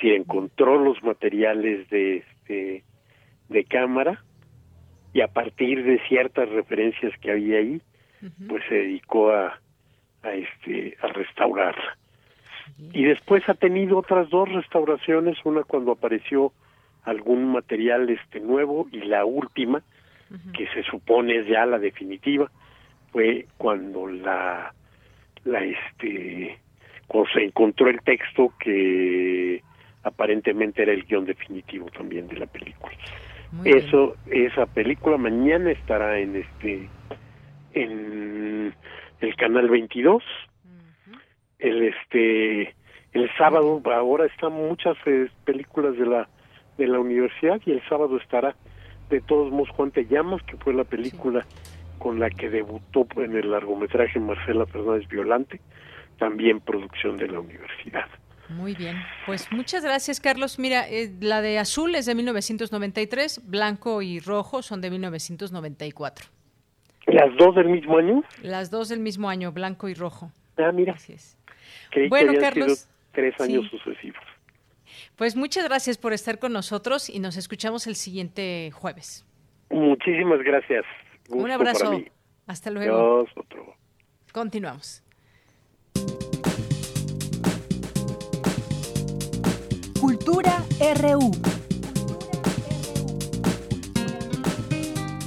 Si 0.00 0.10
encontró 0.10 0.78
los 0.78 1.02
materiales 1.02 1.88
de 1.90 2.18
este 2.18 2.84
de 3.48 3.64
cámara 3.64 4.22
y 5.12 5.20
a 5.20 5.28
partir 5.28 5.84
de 5.84 6.00
ciertas 6.08 6.48
referencias 6.48 7.12
que 7.20 7.30
había 7.30 7.58
ahí, 7.58 7.80
pues 8.48 8.62
se 8.68 8.74
dedicó 8.74 9.30
a, 9.30 9.60
a 10.22 10.32
este 10.32 10.96
a 11.00 11.08
restaurarla. 11.08 11.96
Y 12.92 13.04
después 13.04 13.42
ha 13.48 13.54
tenido 13.54 13.98
otras 13.98 14.28
dos 14.30 14.48
restauraciones, 14.48 15.38
una 15.44 15.62
cuando 15.62 15.92
apareció 15.92 16.52
algún 17.04 17.52
material 17.52 18.08
este 18.08 18.40
nuevo 18.40 18.88
y 18.90 19.00
la 19.00 19.24
última 19.24 19.82
que 20.56 20.66
se 20.68 20.82
supone 20.84 21.40
es 21.40 21.46
ya 21.46 21.66
la 21.66 21.78
definitiva 21.78 22.50
fue 23.12 23.46
cuando 23.56 24.08
la 24.08 24.74
la 25.44 25.62
este 25.62 26.58
cuando 27.06 27.30
se 27.30 27.44
encontró 27.44 27.88
el 27.88 28.00
texto 28.00 28.52
que 28.58 29.62
aparentemente 30.02 30.82
era 30.82 30.92
el 30.92 31.04
guion 31.04 31.24
definitivo 31.24 31.86
también 31.90 32.26
de 32.28 32.36
la 32.36 32.46
película. 32.46 32.94
Eso, 33.64 34.16
esa 34.30 34.66
película 34.66 35.16
mañana 35.16 35.70
estará 35.70 36.18
en 36.18 36.36
este, 36.36 36.88
en 37.72 38.74
el 39.20 39.36
canal 39.36 39.68
22. 39.68 40.22
El 41.64 41.82
este, 41.82 42.74
el 43.14 43.30
sábado, 43.38 43.80
ahora 43.86 44.26
están 44.26 44.52
muchas 44.52 44.96
eh, 45.06 45.28
películas 45.44 45.96
de 45.96 46.06
la 46.06 46.28
de 46.76 46.86
la 46.86 46.98
universidad 46.98 47.60
y 47.64 47.70
el 47.70 47.82
sábado 47.88 48.16
estará 48.18 48.54
de 49.08 49.20
todos 49.20 49.50
modos 49.50 49.70
Juan 49.70 49.90
Te 49.90 50.06
Llamas, 50.06 50.42
que 50.42 50.56
fue 50.56 50.74
la 50.74 50.84
película 50.84 51.46
con 51.98 52.18
la 52.18 52.28
que 52.30 52.50
debutó 52.50 53.06
en 53.16 53.36
el 53.36 53.50
largometraje 53.50 54.18
Marcela 54.18 54.66
Fernández 54.66 55.08
Violante, 55.08 55.60
también 56.18 56.60
producción 56.60 57.16
de 57.16 57.28
la 57.28 57.40
universidad. 57.40 58.06
Muy 58.48 58.74
bien, 58.74 58.96
pues 59.24 59.50
muchas 59.52 59.82
gracias 59.84 60.20
Carlos. 60.20 60.58
Mira, 60.58 60.86
eh, 60.88 61.10
la 61.20 61.40
de 61.40 61.58
azul 61.58 61.94
es 61.94 62.04
de 62.04 62.14
1993, 62.14 63.48
blanco 63.48 64.02
y 64.02 64.20
rojo 64.20 64.60
son 64.60 64.80
de 64.82 64.90
1994. 64.90 66.26
¿Las 67.06 67.36
dos 67.36 67.54
del 67.54 67.68
mismo 67.68 67.96
año? 67.96 68.22
Las 68.42 68.70
dos 68.70 68.88
del 68.88 69.00
mismo 69.00 69.28
año, 69.28 69.52
blanco 69.52 69.88
y 69.88 69.94
rojo. 69.94 70.30
Ah, 70.56 70.72
mira. 70.72 70.94
Así 70.94 71.12
es. 71.14 71.38
Bueno, 72.08 72.32
Carlos. 72.38 72.88
tres 73.12 73.38
años 73.40 73.68
sucesivos. 73.70 74.22
Pues 75.16 75.36
muchas 75.36 75.64
gracias 75.64 75.98
por 75.98 76.12
estar 76.12 76.38
con 76.38 76.52
nosotros 76.52 77.08
y 77.08 77.20
nos 77.20 77.36
escuchamos 77.36 77.86
el 77.86 77.94
siguiente 77.94 78.70
jueves. 78.72 79.24
Muchísimas 79.70 80.40
gracias. 80.42 80.84
Un 81.28 81.50
abrazo. 81.50 82.00
Hasta 82.46 82.70
luego. 82.70 83.26
Continuamos. 84.32 85.02
Cultura 90.00 90.62
RU. 91.00 91.63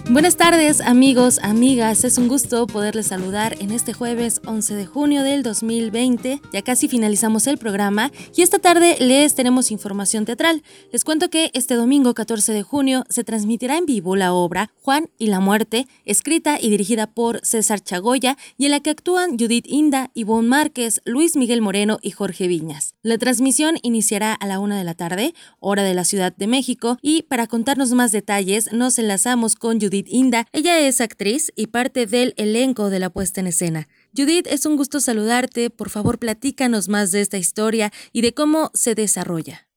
Buenas 0.10 0.38
tardes 0.38 0.80
amigos, 0.80 1.38
amigas, 1.44 2.06
es 2.06 2.18
un 2.18 2.30
gusto 2.30 2.66
poderles 2.66 3.08
saludar 3.08 3.58
en 3.60 3.72
este 3.72 3.92
jueves 3.92 4.40
11 4.46 4.74
de 4.76 4.86
junio 4.86 5.22
del 5.22 5.44
2020. 5.44 6.40
Ya 6.54 6.62
casi 6.62 6.88
finalizamos 6.88 7.46
el 7.46 7.58
programa 7.58 8.14
y 8.34 8.42
esta 8.42 8.58
tarde 8.58 8.96
les 9.02 9.36
tenemos 9.36 9.70
información 9.70 10.24
teatral. 10.24 10.64
Les 10.94 11.04
cuento 11.04 11.30
que 11.30 11.52
este 11.54 11.76
domingo 11.76 12.14
14 12.14 12.54
de 12.54 12.64
junio 12.64 13.04
se 13.10 13.26
transmitirá 13.26 13.78
en 13.78 13.86
vivo 13.86 14.16
la 14.16 14.32
obra 14.32 14.72
Juan 14.82 15.10
y 15.18 15.28
la 15.28 15.42
muerte, 15.42 15.88
escrita 16.06 16.58
y 16.58 16.70
dirigida 16.70 17.08
por 17.08 17.46
César 17.46 17.82
Chagoya 17.82 18.38
y 18.58 18.64
en 18.64 18.72
la 18.72 18.80
que 18.80 18.92
actúan 18.92 19.38
Judith 19.38 19.68
Inda, 19.68 20.12
Ivonne 20.14 20.48
Márquez, 20.48 21.02
Luis 21.04 21.36
Miguel 21.36 21.62
Moreno 21.62 22.00
y 22.02 22.12
Jorge 22.12 22.48
Viñas. 22.48 22.96
La 23.04 23.18
transmisión 23.18 23.76
iniciará 23.82 24.34
a 24.34 24.48
la 24.48 24.60
una 24.60 24.78
de 24.78 24.86
la 24.86 24.94
tarde, 24.94 25.34
hora 25.60 25.84
de 25.84 25.94
la 25.94 26.06
Ciudad 26.06 26.34
de 26.34 26.48
México, 26.48 26.98
y 27.02 27.24
para 27.24 27.48
contarnos 27.48 27.92
más 27.92 28.14
detalles 28.14 28.72
nos 28.72 28.98
enlazamos 29.00 29.56
con 29.56 29.82
Judith 29.82 29.97
Inda. 30.08 30.46
Ella 30.54 30.80
es 30.80 31.02
actriz 31.02 31.52
y 31.56 31.68
parte 31.68 32.06
del 32.06 32.34
elenco 32.38 32.90
de 32.90 33.00
la 33.00 33.10
puesta 33.10 33.42
en 33.42 33.48
escena. 33.48 33.88
Judith, 34.16 34.48
es 34.48 34.66
un 34.66 34.78
gusto 34.78 35.00
saludarte. 35.00 35.70
Por 35.70 35.90
favor, 35.90 36.20
platícanos 36.20 36.90
más 36.90 37.12
de 37.12 37.22
esta 37.22 37.38
historia 37.38 37.90
y 38.14 38.22
de 38.22 38.34
cómo 38.34 38.70
se 38.74 38.96
desarrolla. 38.96 39.68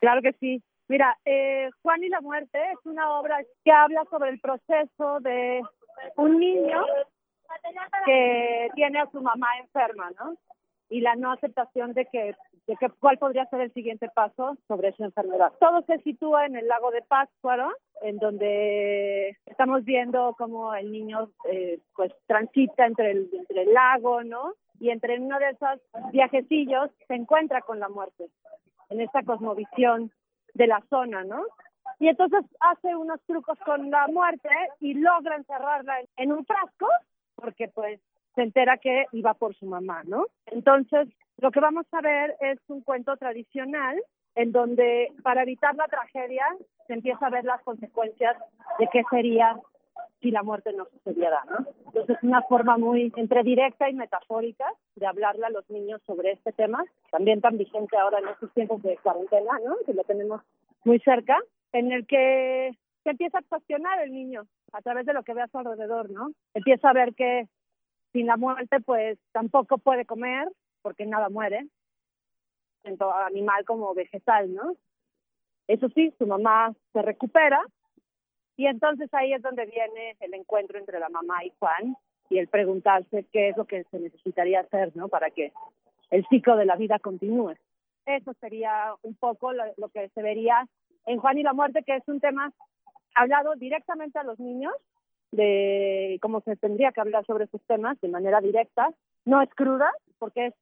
Claro 0.00 0.22
que 0.22 0.32
sí. 0.40 0.62
Mira, 0.88 1.18
eh, 1.24 1.68
Juan 1.82 2.02
y 2.04 2.08
la 2.08 2.20
muerte 2.20 2.58
es 2.72 2.78
una 2.84 3.18
obra 3.18 3.38
que 3.64 3.72
habla 3.72 4.04
sobre 4.08 4.30
el 4.30 4.40
proceso 4.40 5.20
de 5.20 5.60
un 6.16 6.38
niño 6.38 6.84
que 8.04 8.68
tiene 8.74 9.00
a 9.00 9.10
su 9.10 9.20
mamá 9.20 9.48
enferma, 9.60 10.10
¿no? 10.18 10.36
Y 10.88 11.00
la 11.00 11.16
no 11.16 11.32
aceptación 11.32 11.92
de 11.94 12.06
que 12.06 12.34
de 12.66 12.76
que, 12.76 12.88
cuál 13.00 13.18
podría 13.18 13.46
ser 13.46 13.60
el 13.60 13.72
siguiente 13.72 14.08
paso 14.08 14.56
sobre 14.66 14.88
esa 14.88 15.04
enfermedad. 15.04 15.52
Todo 15.60 15.82
se 15.82 15.98
sitúa 15.98 16.46
en 16.46 16.56
el 16.56 16.66
lago 16.66 16.90
de 16.90 17.02
Pátzcuaro, 17.02 17.70
en 18.02 18.18
donde 18.18 19.36
estamos 19.46 19.84
viendo 19.84 20.34
cómo 20.36 20.74
el 20.74 20.90
niño 20.90 21.30
eh, 21.50 21.80
pues 21.94 22.12
transita 22.26 22.86
entre 22.86 23.12
el, 23.12 23.30
entre 23.32 23.62
el 23.62 23.72
lago, 23.72 24.24
¿no? 24.24 24.54
Y 24.80 24.90
entre 24.90 25.18
uno 25.18 25.38
de 25.38 25.50
esos 25.50 25.80
viajecillos 26.12 26.90
se 27.06 27.14
encuentra 27.14 27.62
con 27.62 27.80
la 27.80 27.88
muerte, 27.88 28.28
en 28.90 29.00
esta 29.00 29.22
cosmovisión 29.22 30.10
de 30.54 30.66
la 30.66 30.82
zona, 30.90 31.24
¿no? 31.24 31.42
Y 31.98 32.08
entonces 32.08 32.44
hace 32.60 32.94
unos 32.94 33.20
trucos 33.26 33.58
con 33.60 33.90
la 33.90 34.06
muerte 34.08 34.50
y 34.80 34.94
logra 34.94 35.36
encerrarla 35.36 36.00
en 36.16 36.32
un 36.32 36.44
frasco, 36.44 36.88
porque 37.36 37.68
pues 37.68 38.00
se 38.36 38.42
entera 38.42 38.76
que 38.76 39.06
iba 39.12 39.34
por 39.34 39.56
su 39.56 39.66
mamá, 39.66 40.02
¿no? 40.04 40.26
Entonces, 40.46 41.08
lo 41.38 41.50
que 41.50 41.60
vamos 41.60 41.86
a 41.90 42.00
ver 42.00 42.36
es 42.40 42.58
un 42.68 42.82
cuento 42.82 43.16
tradicional 43.16 44.00
en 44.36 44.52
donde 44.52 45.12
para 45.22 45.42
evitar 45.42 45.74
la 45.74 45.86
tragedia 45.86 46.44
se 46.86 46.92
empieza 46.92 47.26
a 47.26 47.30
ver 47.30 47.44
las 47.44 47.62
consecuencias 47.62 48.36
de 48.78 48.86
qué 48.92 49.02
sería 49.10 49.58
si 50.20 50.30
la 50.30 50.42
muerte 50.42 50.72
no 50.72 50.86
sucediera, 50.86 51.44
¿no? 51.50 51.66
Entonces 51.86 52.16
es 52.16 52.22
una 52.22 52.42
forma 52.42 52.76
muy 52.78 53.12
entre 53.16 53.42
directa 53.42 53.88
y 53.88 53.94
metafórica 53.94 54.66
de 54.94 55.06
hablarle 55.06 55.46
a 55.46 55.50
los 55.50 55.68
niños 55.70 56.00
sobre 56.06 56.32
este 56.32 56.52
tema, 56.52 56.84
también 57.10 57.40
tan 57.40 57.58
vigente 57.58 57.96
ahora 57.96 58.18
en 58.18 58.28
estos 58.28 58.52
tiempos 58.52 58.82
de 58.82 58.96
cuarentena, 58.98 59.52
¿no? 59.64 59.76
Que 59.84 59.94
lo 59.94 60.04
tenemos 60.04 60.42
muy 60.84 61.00
cerca, 61.00 61.38
en 61.72 61.92
el 61.92 62.06
que 62.06 62.76
se 63.02 63.10
empieza 63.10 63.38
a 63.38 63.42
cuestionar 63.48 64.00
el 64.00 64.12
niño 64.12 64.46
a 64.72 64.82
través 64.82 65.06
de 65.06 65.12
lo 65.12 65.22
que 65.22 65.34
ve 65.34 65.42
a 65.42 65.48
su 65.48 65.58
alrededor, 65.58 66.10
¿no? 66.10 66.30
Empieza 66.54 66.90
a 66.90 66.94
ver 66.94 67.14
que 67.14 67.46
sin 68.16 68.26
la 68.26 68.38
muerte 68.38 68.80
pues 68.80 69.18
tampoco 69.32 69.76
puede 69.76 70.06
comer 70.06 70.48
porque 70.80 71.04
nada 71.04 71.28
muere, 71.28 71.66
tanto 72.82 73.12
animal 73.12 73.66
como 73.66 73.92
vegetal, 73.92 74.54
¿no? 74.54 74.74
Eso 75.68 75.90
sí, 75.90 76.14
su 76.16 76.26
mamá 76.26 76.72
se 76.94 77.02
recupera 77.02 77.62
y 78.56 78.68
entonces 78.68 79.12
ahí 79.12 79.34
es 79.34 79.42
donde 79.42 79.66
viene 79.66 80.16
el 80.20 80.32
encuentro 80.32 80.78
entre 80.78 80.98
la 80.98 81.10
mamá 81.10 81.44
y 81.44 81.52
Juan 81.58 81.94
y 82.30 82.38
el 82.38 82.48
preguntarse 82.48 83.26
qué 83.32 83.50
es 83.50 83.56
lo 83.58 83.66
que 83.66 83.84
se 83.90 83.98
necesitaría 83.98 84.60
hacer, 84.60 84.96
¿no? 84.96 85.08
Para 85.08 85.28
que 85.28 85.52
el 86.10 86.26
ciclo 86.28 86.56
de 86.56 86.64
la 86.64 86.76
vida 86.76 86.98
continúe. 86.98 87.54
Eso 88.06 88.32
sería 88.40 88.94
un 89.02 89.14
poco 89.16 89.52
lo, 89.52 89.64
lo 89.76 89.90
que 89.90 90.08
se 90.08 90.22
vería 90.22 90.66
en 91.04 91.18
Juan 91.18 91.36
y 91.36 91.42
la 91.42 91.52
muerte, 91.52 91.82
que 91.82 91.96
es 91.96 92.08
un 92.08 92.20
tema 92.20 92.50
hablado 93.14 93.56
directamente 93.56 94.18
a 94.18 94.22
los 94.22 94.38
niños 94.40 94.72
de 95.32 96.18
cómo 96.22 96.40
se 96.40 96.56
tendría 96.56 96.92
que 96.92 97.00
hablar 97.00 97.24
sobre 97.26 97.44
estos 97.44 97.62
temas 97.66 98.00
de 98.00 98.08
manera 98.08 98.40
directa, 98.40 98.90
no 99.24 99.42
es 99.42 99.50
cruda, 99.54 99.90
porque 100.18 100.54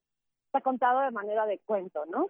está 0.46 0.60
contado 0.60 1.00
de 1.00 1.10
manera 1.10 1.46
de 1.46 1.58
cuento, 1.64 2.04
¿no? 2.06 2.28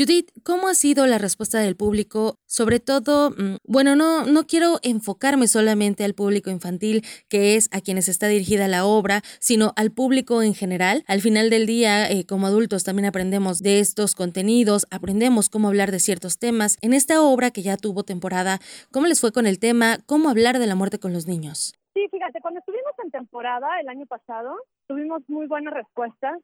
Judith, 0.00 0.30
¿cómo 0.46 0.68
ha 0.68 0.72
sido 0.72 1.06
la 1.06 1.18
respuesta 1.18 1.58
del 1.58 1.76
público? 1.76 2.36
Sobre 2.46 2.80
todo, 2.80 3.32
mm, 3.32 3.56
bueno, 3.68 3.96
no, 3.96 4.24
no 4.24 4.46
quiero 4.46 4.78
enfocarme 4.82 5.46
solamente 5.46 6.04
al 6.04 6.14
público 6.14 6.48
infantil, 6.48 7.02
que 7.28 7.54
es 7.54 7.68
a 7.70 7.82
quienes 7.82 8.08
está 8.08 8.26
dirigida 8.26 8.66
la 8.66 8.86
obra, 8.86 9.20
sino 9.40 9.74
al 9.76 9.90
público 9.90 10.40
en 10.40 10.54
general. 10.54 11.04
Al 11.06 11.20
final 11.20 11.50
del 11.50 11.66
día, 11.66 12.10
eh, 12.10 12.24
como 12.24 12.46
adultos, 12.46 12.82
también 12.82 13.04
aprendemos 13.04 13.58
de 13.58 13.80
estos 13.80 14.14
contenidos, 14.14 14.86
aprendemos 14.90 15.50
cómo 15.50 15.68
hablar 15.68 15.90
de 15.90 15.98
ciertos 15.98 16.38
temas. 16.38 16.78
En 16.80 16.94
esta 16.94 17.20
obra 17.20 17.50
que 17.50 17.60
ya 17.60 17.76
tuvo 17.76 18.02
temporada, 18.02 18.58
¿cómo 18.90 19.06
les 19.06 19.20
fue 19.20 19.32
con 19.32 19.46
el 19.46 19.58
tema? 19.58 19.98
¿Cómo 20.06 20.30
hablar 20.30 20.58
de 20.60 20.66
la 20.66 20.76
muerte 20.76 20.98
con 20.98 21.12
los 21.12 21.26
niños? 21.26 21.74
Sí, 21.92 22.08
fíjate, 22.10 22.40
cuando 22.40 22.60
estuvimos 22.60 22.94
en 23.04 23.10
temporada 23.10 23.68
el 23.82 23.88
año 23.90 24.06
pasado, 24.06 24.56
tuvimos 24.86 25.20
muy 25.28 25.46
buenas 25.46 25.74
respuestas. 25.74 26.38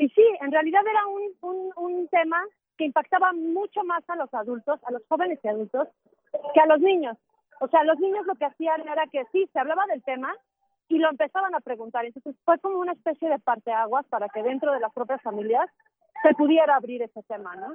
Y 0.00 0.08
sí, 0.08 0.24
en 0.40 0.50
realidad 0.50 0.80
era 0.90 1.06
un, 1.06 1.22
un, 1.42 1.72
un 1.76 2.08
tema 2.08 2.40
que 2.78 2.84
impactaba 2.84 3.32
mucho 3.32 3.82
más 3.84 4.02
a 4.08 4.16
los 4.16 4.32
adultos, 4.32 4.80
a 4.84 4.92
los 4.92 5.02
jóvenes 5.08 5.38
y 5.42 5.48
adultos, 5.48 5.88
que 6.54 6.60
a 6.60 6.66
los 6.66 6.80
niños. 6.80 7.18
O 7.60 7.68
sea, 7.68 7.82
los 7.84 7.98
niños 7.98 8.24
lo 8.24 8.36
que 8.36 8.46
hacían 8.46 8.88
era 8.88 9.06
que 9.08 9.24
sí, 9.32 9.48
se 9.52 9.58
hablaba 9.58 9.84
del 9.86 10.02
tema 10.04 10.32
y 10.88 10.98
lo 10.98 11.10
empezaban 11.10 11.54
a 11.54 11.60
preguntar. 11.60 12.04
Entonces 12.04 12.36
fue 12.44 12.58
como 12.60 12.78
una 12.78 12.92
especie 12.92 13.28
de 13.28 13.38
parteaguas 13.40 14.06
para 14.06 14.28
que 14.28 14.42
dentro 14.42 14.72
de 14.72 14.80
las 14.80 14.92
propias 14.92 15.20
familias 15.22 15.68
se 16.22 16.34
pudiera 16.34 16.76
abrir 16.76 17.02
ese 17.02 17.22
tema, 17.24 17.54
¿no? 17.56 17.74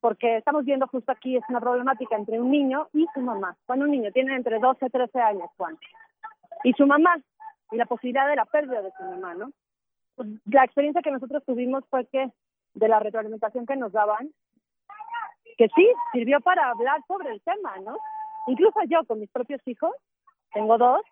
Porque 0.00 0.38
estamos 0.38 0.64
viendo 0.64 0.88
justo 0.88 1.12
aquí, 1.12 1.36
es 1.36 1.44
una 1.48 1.60
problemática 1.60 2.16
entre 2.16 2.40
un 2.40 2.50
niño 2.50 2.88
y 2.92 3.06
su 3.14 3.20
mamá. 3.20 3.56
Cuando 3.66 3.84
un 3.84 3.92
niño 3.92 4.10
tiene 4.10 4.34
entre 4.34 4.58
12 4.58 4.86
y 4.86 4.90
13 4.90 5.20
años, 5.20 5.48
Juan, 5.56 5.78
y 6.64 6.72
su 6.72 6.86
mamá, 6.86 7.16
y 7.70 7.76
la 7.76 7.86
posibilidad 7.86 8.26
de 8.26 8.36
la 8.36 8.44
pérdida 8.46 8.82
de 8.82 8.92
su 8.92 9.04
mamá, 9.04 9.34
¿no? 9.34 9.52
Pues, 10.16 10.28
la 10.46 10.64
experiencia 10.64 11.02
que 11.02 11.12
nosotros 11.12 11.44
tuvimos 11.44 11.84
fue 11.88 12.04
que 12.06 12.30
de 12.74 12.88
la 12.88 13.00
retroalimentación 13.00 13.66
que 13.66 13.76
nos 13.76 13.92
daban, 13.92 14.30
que 15.56 15.68
sí, 15.74 15.88
sirvió 16.12 16.40
para 16.40 16.70
hablar 16.70 17.00
sobre 17.06 17.30
el 17.30 17.40
tema, 17.42 17.76
¿no? 17.84 17.96
Incluso 18.46 18.80
yo 18.88 19.04
con 19.04 19.20
mis 19.20 19.30
propios 19.30 19.60
hijos, 19.66 19.92
tengo 20.52 20.78
dos, 20.78 21.02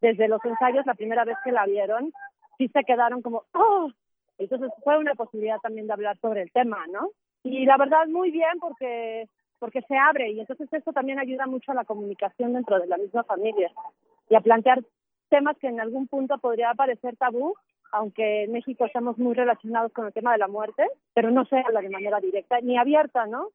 desde 0.00 0.28
los 0.28 0.44
ensayos 0.44 0.86
la 0.86 0.94
primera 0.94 1.24
vez 1.24 1.36
que 1.44 1.52
la 1.52 1.64
vieron, 1.66 2.12
sí 2.58 2.68
se 2.68 2.84
quedaron 2.84 3.22
como, 3.22 3.44
oh, 3.54 3.90
entonces 4.38 4.70
fue 4.82 4.98
una 4.98 5.14
posibilidad 5.14 5.58
también 5.60 5.86
de 5.86 5.92
hablar 5.92 6.18
sobre 6.18 6.42
el 6.42 6.52
tema, 6.52 6.86
¿no? 6.88 7.10
Y 7.42 7.64
la 7.66 7.76
verdad 7.76 8.06
muy 8.08 8.30
bien 8.30 8.58
porque 8.60 9.28
porque 9.58 9.80
se 9.82 9.96
abre 9.96 10.30
y 10.30 10.40
entonces 10.40 10.70
eso 10.70 10.92
también 10.92 11.18
ayuda 11.18 11.46
mucho 11.46 11.72
a 11.72 11.74
la 11.74 11.86
comunicación 11.86 12.52
dentro 12.52 12.78
de 12.78 12.86
la 12.86 12.98
misma 12.98 13.24
familia 13.24 13.72
y 14.28 14.34
a 14.34 14.40
plantear 14.40 14.82
temas 15.30 15.56
que 15.56 15.68
en 15.68 15.80
algún 15.80 16.06
punto 16.06 16.36
podría 16.36 16.74
parecer 16.74 17.16
tabú, 17.16 17.54
aunque 17.94 18.42
en 18.44 18.52
México 18.52 18.84
estamos 18.84 19.18
muy 19.18 19.34
relacionados 19.34 19.92
con 19.92 20.06
el 20.06 20.12
tema 20.12 20.32
de 20.32 20.38
la 20.38 20.48
muerte, 20.48 20.82
pero 21.14 21.30
no 21.30 21.44
se 21.44 21.56
habla 21.56 21.80
de 21.80 21.90
manera 21.90 22.18
directa 22.18 22.60
ni 22.60 22.76
abierta, 22.76 23.26
¿no? 23.26 23.50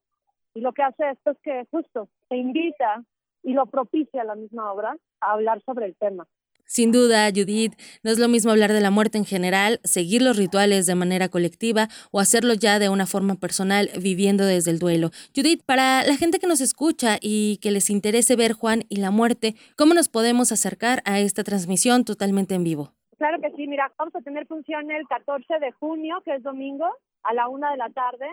Y 0.54 0.62
lo 0.62 0.72
que 0.72 0.82
hace 0.82 1.10
esto 1.12 1.32
es 1.32 1.38
que 1.44 1.68
justo 1.72 2.08
se 2.30 2.38
invita 2.38 3.04
y 3.44 3.52
lo 3.52 3.66
propicia 3.66 4.24
la 4.24 4.36
misma 4.36 4.72
obra 4.72 4.96
a 5.20 5.32
hablar 5.34 5.62
sobre 5.66 5.88
el 5.88 5.96
tema. 5.96 6.26
Sin 6.66 6.94
duda, 6.94 7.30
Judith, 7.36 7.74
no 8.04 8.12
es 8.12 8.20
lo 8.20 8.30
mismo 8.30 8.52
hablar 8.52 8.72
de 8.72 8.80
la 8.80 8.92
muerte 8.92 9.18
en 9.18 9.26
general, 9.26 9.82
seguir 9.84 10.22
los 10.22 10.38
rituales 10.38 10.86
de 10.86 10.96
manera 10.96 11.28
colectiva 11.28 11.90
o 12.12 12.22
hacerlo 12.22 12.54
ya 12.54 12.80
de 12.80 12.88
una 12.88 13.08
forma 13.08 13.36
personal, 13.36 13.90
viviendo 14.02 14.46
desde 14.46 14.72
el 14.72 14.80
duelo. 14.80 15.10
Judith, 15.36 15.64
para 15.66 16.04
la 16.04 16.16
gente 16.16 16.40
que 16.40 16.48
nos 16.48 16.62
escucha 16.62 17.18
y 17.20 17.58
que 17.58 17.72
les 17.72 17.90
interese 17.90 18.38
ver 18.38 18.54
Juan 18.54 18.86
y 18.88 18.98
la 18.98 19.12
muerte, 19.12 19.56
¿cómo 19.76 19.94
nos 19.94 20.08
podemos 20.08 20.54
acercar 20.54 21.02
a 21.04 21.20
esta 21.20 21.44
transmisión 21.44 22.06
totalmente 22.06 22.56
en 22.56 22.64
vivo? 22.64 22.99
Claro 23.20 23.42
que 23.42 23.52
sí, 23.52 23.68
mira, 23.68 23.92
vamos 23.98 24.16
a 24.16 24.22
tener 24.22 24.48
función 24.48 24.90
el 24.92 25.06
14 25.06 25.60
de 25.60 25.74
junio, 25.74 26.22
que 26.24 26.36
es 26.36 26.42
domingo, 26.42 26.88
a 27.24 27.34
la 27.34 27.50
una 27.50 27.72
de 27.72 27.78
la 27.78 27.90
tarde. 27.90 28.26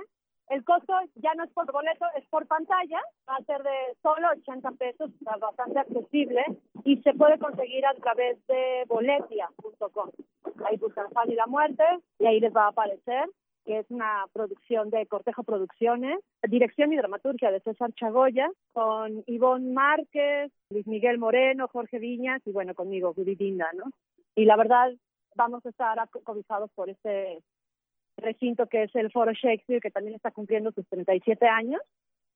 El 0.48 0.62
costo 0.62 0.92
ya 1.16 1.34
no 1.34 1.42
es 1.42 1.50
por 1.50 1.70
boleto, 1.72 2.06
es 2.16 2.24
por 2.26 2.46
pantalla. 2.46 3.00
Va 3.28 3.34
a 3.34 3.42
ser 3.42 3.64
de 3.64 3.96
solo 4.00 4.28
80 4.30 4.70
pesos, 4.78 5.10
bastante 5.40 5.80
accesible 5.80 6.40
y 6.84 7.02
se 7.02 7.14
puede 7.14 7.36
conseguir 7.40 7.84
a 7.84 7.94
través 7.94 8.38
de 8.46 8.84
boletia.com. 8.86 10.10
Ahí 10.64 10.76
buscan 10.76 11.08
Juan 11.08 11.32
y 11.32 11.34
la 11.34 11.48
muerte 11.48 11.82
y 12.20 12.26
ahí 12.26 12.38
les 12.38 12.54
va 12.54 12.66
a 12.66 12.68
aparecer 12.68 13.28
que 13.64 13.80
es 13.80 13.90
una 13.90 14.26
producción 14.32 14.90
de 14.90 15.04
Cortejo 15.06 15.42
Producciones, 15.42 16.20
dirección 16.48 16.92
y 16.92 16.96
dramaturgia 16.96 17.50
de 17.50 17.58
César 17.58 17.92
Chagoya, 17.94 18.48
con 18.72 19.24
Ivonne 19.26 19.72
Márquez, 19.72 20.52
Luis 20.70 20.86
Miguel 20.86 21.18
Moreno, 21.18 21.66
Jorge 21.66 21.98
Viñas 21.98 22.40
y 22.46 22.52
bueno, 22.52 22.76
conmigo, 22.76 23.12
Judith 23.12 23.40
Dinda, 23.40 23.68
¿no? 23.74 23.90
Y 24.36 24.44
la 24.44 24.56
verdad, 24.56 24.92
vamos 25.34 25.66
a 25.66 25.70
estar 25.70 25.98
cobijados 26.22 26.70
por 26.74 26.88
este 26.88 27.42
recinto 28.18 28.66
que 28.66 28.84
es 28.84 28.94
el 28.94 29.10
Foro 29.10 29.32
Shakespeare, 29.32 29.80
que 29.80 29.90
también 29.90 30.14
está 30.14 30.30
cumpliendo 30.30 30.70
sus 30.72 30.86
37 30.88 31.48
años 31.48 31.80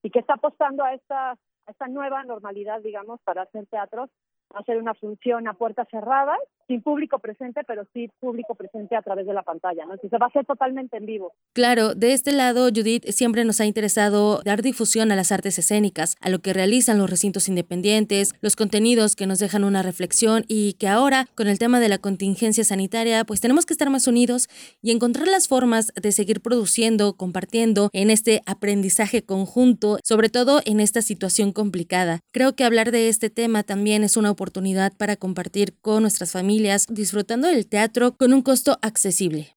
y 0.03 0.11
que 0.11 0.19
está 0.19 0.35
apostando 0.35 0.83
a 0.83 0.95
esta, 0.95 1.33
a 1.33 1.71
esta 1.71 1.87
nueva 1.87 2.25
normalidad, 2.25 2.81
digamos, 2.81 3.21
para 3.23 3.43
hacer 3.43 3.67
teatro 3.67 4.09
hacer 4.55 4.79
una 4.79 4.95
función 4.95 5.49
a 5.49 5.55
puertas 5.55 5.89
cerradas, 5.91 6.39
sin 6.71 6.83
público 6.83 7.19
presente, 7.19 7.63
pero 7.67 7.85
sí 7.93 8.09
público 8.21 8.55
presente 8.55 8.95
a 8.95 9.03
través 9.03 9.27
de 9.27 9.35
la 9.35 9.43
pantalla, 9.43 9.85
¿no? 9.87 9.95
Entonces 9.95 10.17
va 10.23 10.27
a 10.27 10.31
ser 10.31 10.47
totalmente 10.47 10.97
en 10.97 11.05
vivo. 11.05 11.33
Claro, 11.53 11.97
de 11.97 12.13
este 12.13 12.31
lado, 12.31 12.69
Judith, 12.73 13.07
siempre 13.07 13.45
nos 13.45 13.61
ha 13.61 13.67
interesado 13.67 14.41
dar 14.45 14.63
difusión 14.63 15.11
a 15.11 15.17
las 15.17 15.33
artes 15.33 15.59
escénicas, 15.59 16.17
a 16.21 16.29
lo 16.31 16.39
que 16.39 16.53
realizan 16.53 16.99
los 16.99 17.11
recintos 17.11 17.49
independientes, 17.49 18.35
los 18.41 18.55
contenidos 18.55 19.17
que 19.17 19.27
nos 19.27 19.41
dejan 19.41 19.65
una 19.65 19.83
reflexión 19.83 20.45
y 20.47 20.75
que 20.75 20.87
ahora, 20.87 21.27
con 21.35 21.49
el 21.49 21.59
tema 21.59 21.81
de 21.81 21.89
la 21.89 21.99
contingencia 21.99 22.63
sanitaria, 22.63 23.25
pues 23.25 23.41
tenemos 23.41 23.67
que 23.67 23.75
estar 23.75 23.91
más 23.91 24.07
unidos 24.07 24.49
y 24.81 24.93
encontrar 24.93 25.27
las 25.27 25.49
formas 25.49 25.93
de 26.01 26.13
seguir 26.13 26.41
produciendo, 26.41 27.15
compartiendo 27.15 27.91
en 27.93 28.11
este 28.11 28.43
aprendizaje 28.47 29.23
conjunto, 29.23 29.99
sobre 30.05 30.29
todo 30.29 30.61
en 30.65 30.79
esta 30.79 31.03
situación 31.03 31.51
complicada. 31.51 32.21
Creo 32.31 32.55
que 32.55 32.63
hablar 32.63 32.93
de 32.93 33.09
este 33.09 33.29
tema 33.29 33.65
también 33.65 34.05
es 34.05 34.17
una 34.17 34.31
oportunidad 34.31 34.93
para 34.97 35.17
compartir 35.17 35.75
con 35.81 36.03
nuestras 36.03 36.31
familias, 36.31 36.60
disfrutando 36.89 37.49
del 37.49 37.69
teatro 37.69 38.13
con 38.17 38.33
un 38.33 38.43
costo 38.43 38.77
accesible. 38.83 39.49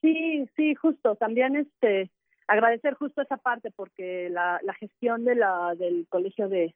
Sí, 0.00 0.48
sí, 0.56 0.74
justo. 0.74 1.16
También 1.16 1.56
este 1.56 2.10
agradecer 2.46 2.94
justo 2.94 3.20
esa 3.20 3.36
parte 3.36 3.70
porque 3.70 4.30
la, 4.30 4.60
la 4.62 4.74
gestión 4.74 5.24
de 5.24 5.34
la 5.34 5.74
del 5.76 6.06
colegio 6.08 6.48
de 6.48 6.74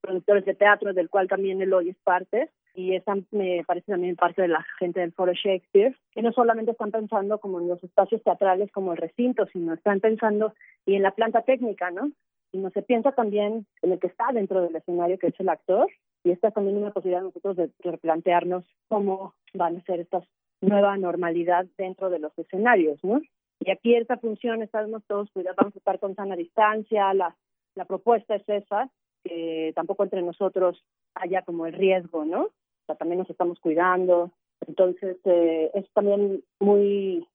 productores 0.00 0.44
de 0.44 0.54
teatro, 0.54 0.92
del 0.92 1.10
cual 1.10 1.28
también 1.28 1.60
él 1.60 1.72
hoy 1.72 1.90
es 1.90 1.96
parte, 2.02 2.50
y 2.74 2.94
están, 2.94 3.26
me 3.30 3.64
parece 3.66 3.92
también 3.92 4.16
parte 4.16 4.42
de 4.42 4.48
la 4.48 4.64
gente 4.78 5.00
del 5.00 5.12
Foro 5.12 5.32
Shakespeare, 5.32 5.96
que 6.12 6.22
no 6.22 6.32
solamente 6.32 6.72
están 6.72 6.90
pensando 6.90 7.38
como 7.38 7.60
en 7.60 7.68
los 7.68 7.82
espacios 7.82 8.22
teatrales 8.22 8.70
como 8.72 8.92
el 8.92 8.98
recinto, 8.98 9.46
sino 9.52 9.74
están 9.74 10.00
pensando 10.00 10.54
y 10.86 10.94
en 10.94 11.02
la 11.02 11.10
planta 11.10 11.42
técnica, 11.42 11.90
¿no? 11.90 12.10
Sino 12.52 12.70
se 12.70 12.82
piensa 12.82 13.12
también 13.12 13.66
en 13.82 13.92
el 13.92 13.98
que 13.98 14.06
está 14.06 14.26
dentro 14.32 14.62
del 14.62 14.74
escenario, 14.74 15.18
que 15.18 15.28
es 15.28 15.40
el 15.40 15.48
actor, 15.48 15.88
y 16.24 16.30
esta 16.30 16.48
es 16.48 16.54
también 16.54 16.76
una 16.76 16.92
posibilidad 16.92 17.20
de 17.20 17.26
nosotros 17.26 17.56
de 17.56 17.70
replantearnos 17.80 18.64
cómo 18.88 19.34
van 19.54 19.76
a 19.76 19.82
ser 19.82 20.00
esta 20.00 20.22
nueva 20.60 20.96
normalidad 20.96 21.66
dentro 21.78 22.10
de 22.10 22.18
los 22.18 22.36
escenarios, 22.38 23.02
¿no? 23.02 23.20
Y 23.60 23.70
aquí 23.70 23.94
esta 23.94 24.16
función, 24.18 24.62
estamos 24.62 25.04
todos 25.06 25.30
cuidados, 25.30 25.56
vamos 25.56 25.74
a 25.74 25.78
estar 25.78 25.98
con 25.98 26.14
sana 26.14 26.36
distancia, 26.36 27.12
la, 27.14 27.36
la 27.74 27.84
propuesta 27.84 28.34
es 28.34 28.48
esa, 28.48 28.90
que 29.22 29.72
tampoco 29.74 30.04
entre 30.04 30.22
nosotros 30.22 30.82
haya 31.14 31.42
como 31.42 31.66
el 31.66 31.74
riesgo, 31.74 32.24
¿no? 32.24 32.44
O 32.44 32.52
sea, 32.86 32.94
también 32.96 33.18
nos 33.18 33.30
estamos 33.30 33.60
cuidando. 33.60 34.32
Entonces, 34.66 35.18
eh, 35.24 35.70
es 35.74 35.90
también 35.92 36.42
muy 36.58 37.26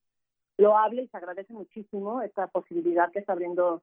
loable 0.58 1.02
y 1.02 1.08
se 1.08 1.16
agradece 1.16 1.52
muchísimo 1.52 2.22
esta 2.22 2.46
posibilidad 2.48 3.10
que 3.12 3.20
está 3.20 3.32
abriendo 3.32 3.82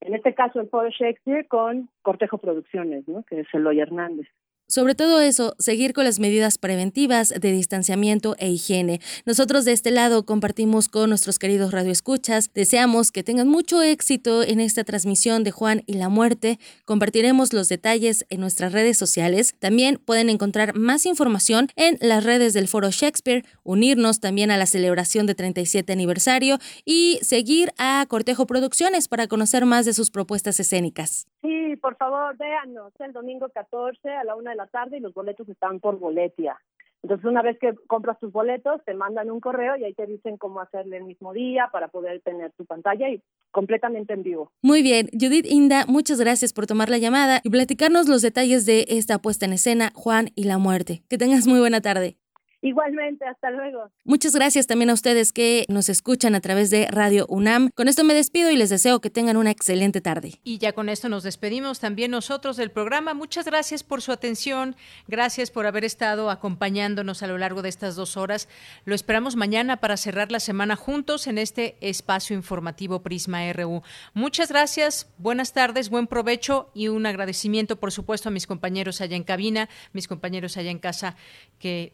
en 0.00 0.14
este 0.14 0.34
caso 0.34 0.60
el 0.60 0.68
Foro 0.68 0.90
Shakespeare 0.90 1.46
con 1.46 1.88
Cortejo 2.02 2.38
Producciones, 2.38 3.06
¿no? 3.08 3.24
que 3.24 3.40
es 3.40 3.48
Eloy 3.52 3.80
Hernández. 3.80 4.28
Sobre 4.70 4.94
todo 4.94 5.22
eso, 5.22 5.54
seguir 5.58 5.94
con 5.94 6.04
las 6.04 6.18
medidas 6.18 6.58
preventivas 6.58 7.30
de 7.30 7.52
distanciamiento 7.52 8.36
e 8.38 8.50
higiene. 8.50 9.00
Nosotros 9.24 9.64
de 9.64 9.72
este 9.72 9.90
lado 9.90 10.26
compartimos 10.26 10.90
con 10.90 11.08
nuestros 11.08 11.38
queridos 11.38 11.72
radioescuchas. 11.72 12.50
Deseamos 12.52 13.10
que 13.10 13.24
tengan 13.24 13.48
mucho 13.48 13.80
éxito 13.82 14.42
en 14.42 14.60
esta 14.60 14.84
transmisión 14.84 15.42
de 15.42 15.52
Juan 15.52 15.84
y 15.86 15.94
la 15.94 16.10
muerte. 16.10 16.58
Compartiremos 16.84 17.54
los 17.54 17.70
detalles 17.70 18.26
en 18.28 18.40
nuestras 18.40 18.72
redes 18.72 18.98
sociales. 18.98 19.54
También 19.58 19.98
pueden 20.04 20.28
encontrar 20.28 20.76
más 20.76 21.06
información 21.06 21.68
en 21.74 21.96
las 22.02 22.22
redes 22.24 22.52
del 22.52 22.68
Foro 22.68 22.90
Shakespeare, 22.90 23.46
unirnos 23.64 24.20
también 24.20 24.50
a 24.50 24.58
la 24.58 24.66
celebración 24.66 25.24
de 25.24 25.34
37 25.34 25.94
aniversario 25.94 26.58
y 26.84 27.20
seguir 27.22 27.72
a 27.78 28.04
Cortejo 28.06 28.46
Producciones 28.46 29.08
para 29.08 29.28
conocer 29.28 29.64
más 29.64 29.86
de 29.86 29.94
sus 29.94 30.10
propuestas 30.10 30.60
escénicas. 30.60 31.26
Sí, 31.40 31.76
por 31.76 31.96
favor, 31.96 32.36
véanos 32.36 32.92
el 32.98 33.12
domingo 33.12 33.48
14 33.48 34.10
a 34.10 34.24
la 34.24 34.34
una 34.34 34.50
de 34.50 34.56
la 34.56 34.66
tarde 34.66 34.96
y 34.96 35.00
los 35.00 35.14
boletos 35.14 35.48
están 35.48 35.78
por 35.80 35.98
boletia. 35.98 36.58
Entonces, 37.02 37.24
una 37.26 37.42
vez 37.42 37.56
que 37.60 37.74
compras 37.86 38.18
tus 38.18 38.32
boletos, 38.32 38.84
te 38.84 38.92
mandan 38.92 39.30
un 39.30 39.38
correo 39.40 39.76
y 39.76 39.84
ahí 39.84 39.94
te 39.94 40.06
dicen 40.06 40.36
cómo 40.36 40.60
hacerle 40.60 40.96
el 40.96 41.04
mismo 41.04 41.32
día 41.32 41.68
para 41.72 41.88
poder 41.88 42.20
tener 42.22 42.50
tu 42.52 42.64
pantalla 42.64 43.08
y 43.08 43.22
completamente 43.52 44.14
en 44.14 44.24
vivo. 44.24 44.50
Muy 44.62 44.82
bien, 44.82 45.08
Judith 45.12 45.46
Inda, 45.48 45.84
muchas 45.86 46.20
gracias 46.20 46.52
por 46.52 46.66
tomar 46.66 46.90
la 46.90 46.98
llamada 46.98 47.40
y 47.44 47.50
platicarnos 47.50 48.08
los 48.08 48.22
detalles 48.22 48.66
de 48.66 48.84
esta 48.88 49.18
puesta 49.18 49.46
en 49.46 49.52
escena, 49.52 49.92
Juan 49.94 50.30
y 50.34 50.44
la 50.44 50.58
muerte. 50.58 51.02
Que 51.08 51.18
tengas 51.18 51.46
muy 51.46 51.60
buena 51.60 51.80
tarde. 51.80 52.16
Igualmente, 52.60 53.24
hasta 53.24 53.50
luego. 53.50 53.90
Muchas 54.04 54.34
gracias 54.34 54.66
también 54.66 54.90
a 54.90 54.94
ustedes 54.94 55.32
que 55.32 55.64
nos 55.68 55.88
escuchan 55.88 56.34
a 56.34 56.40
través 56.40 56.70
de 56.70 56.88
Radio 56.90 57.24
UNAM. 57.28 57.70
Con 57.74 57.86
esto 57.86 58.02
me 58.02 58.14
despido 58.14 58.50
y 58.50 58.56
les 58.56 58.68
deseo 58.68 59.00
que 59.00 59.10
tengan 59.10 59.36
una 59.36 59.52
excelente 59.52 60.00
tarde. 60.00 60.40
Y 60.42 60.58
ya 60.58 60.72
con 60.72 60.88
esto 60.88 61.08
nos 61.08 61.22
despedimos 61.22 61.78
también 61.78 62.10
nosotros 62.10 62.56
del 62.56 62.72
programa. 62.72 63.14
Muchas 63.14 63.46
gracias 63.46 63.84
por 63.84 64.02
su 64.02 64.10
atención, 64.10 64.74
gracias 65.06 65.52
por 65.52 65.66
haber 65.66 65.84
estado 65.84 66.30
acompañándonos 66.30 67.22
a 67.22 67.28
lo 67.28 67.38
largo 67.38 67.62
de 67.62 67.68
estas 67.68 67.94
dos 67.94 68.16
horas. 68.16 68.48
Lo 68.84 68.94
esperamos 68.94 69.36
mañana 69.36 69.76
para 69.76 69.96
cerrar 69.96 70.32
la 70.32 70.40
semana 70.40 70.74
juntos 70.74 71.28
en 71.28 71.38
este 71.38 71.76
espacio 71.80 72.34
informativo 72.34 73.02
Prisma 73.02 73.52
RU. 73.52 73.82
Muchas 74.14 74.48
gracias, 74.48 75.12
buenas 75.18 75.52
tardes, 75.52 75.90
buen 75.90 76.08
provecho 76.08 76.70
y 76.74 76.88
un 76.88 77.06
agradecimiento, 77.06 77.78
por 77.78 77.92
supuesto, 77.92 78.30
a 78.30 78.32
mis 78.32 78.48
compañeros 78.48 79.00
allá 79.00 79.16
en 79.16 79.22
cabina, 79.22 79.68
mis 79.92 80.08
compañeros 80.08 80.56
allá 80.56 80.72
en 80.72 80.80
casa 80.80 81.16
que 81.58 81.92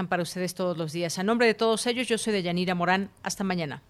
trabajan 0.00 0.08
para 0.08 0.22
ustedes 0.22 0.54
todos 0.54 0.78
los 0.78 0.92
días. 0.92 1.18
A 1.18 1.22
nombre 1.22 1.46
de 1.46 1.54
todos 1.54 1.86
ellos, 1.86 2.08
yo 2.08 2.16
soy 2.16 2.32
de 2.32 2.42
Yanira 2.42 2.74
Morán. 2.74 3.10
Hasta 3.22 3.44
mañana. 3.44 3.82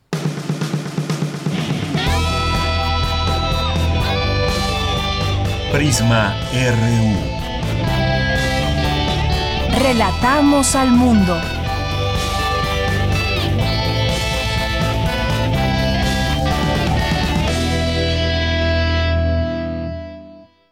Prisma 5.73 6.35
RU. 6.53 7.15
Relatamos 9.83 10.75
al 10.75 10.91
mundo. 10.91 11.60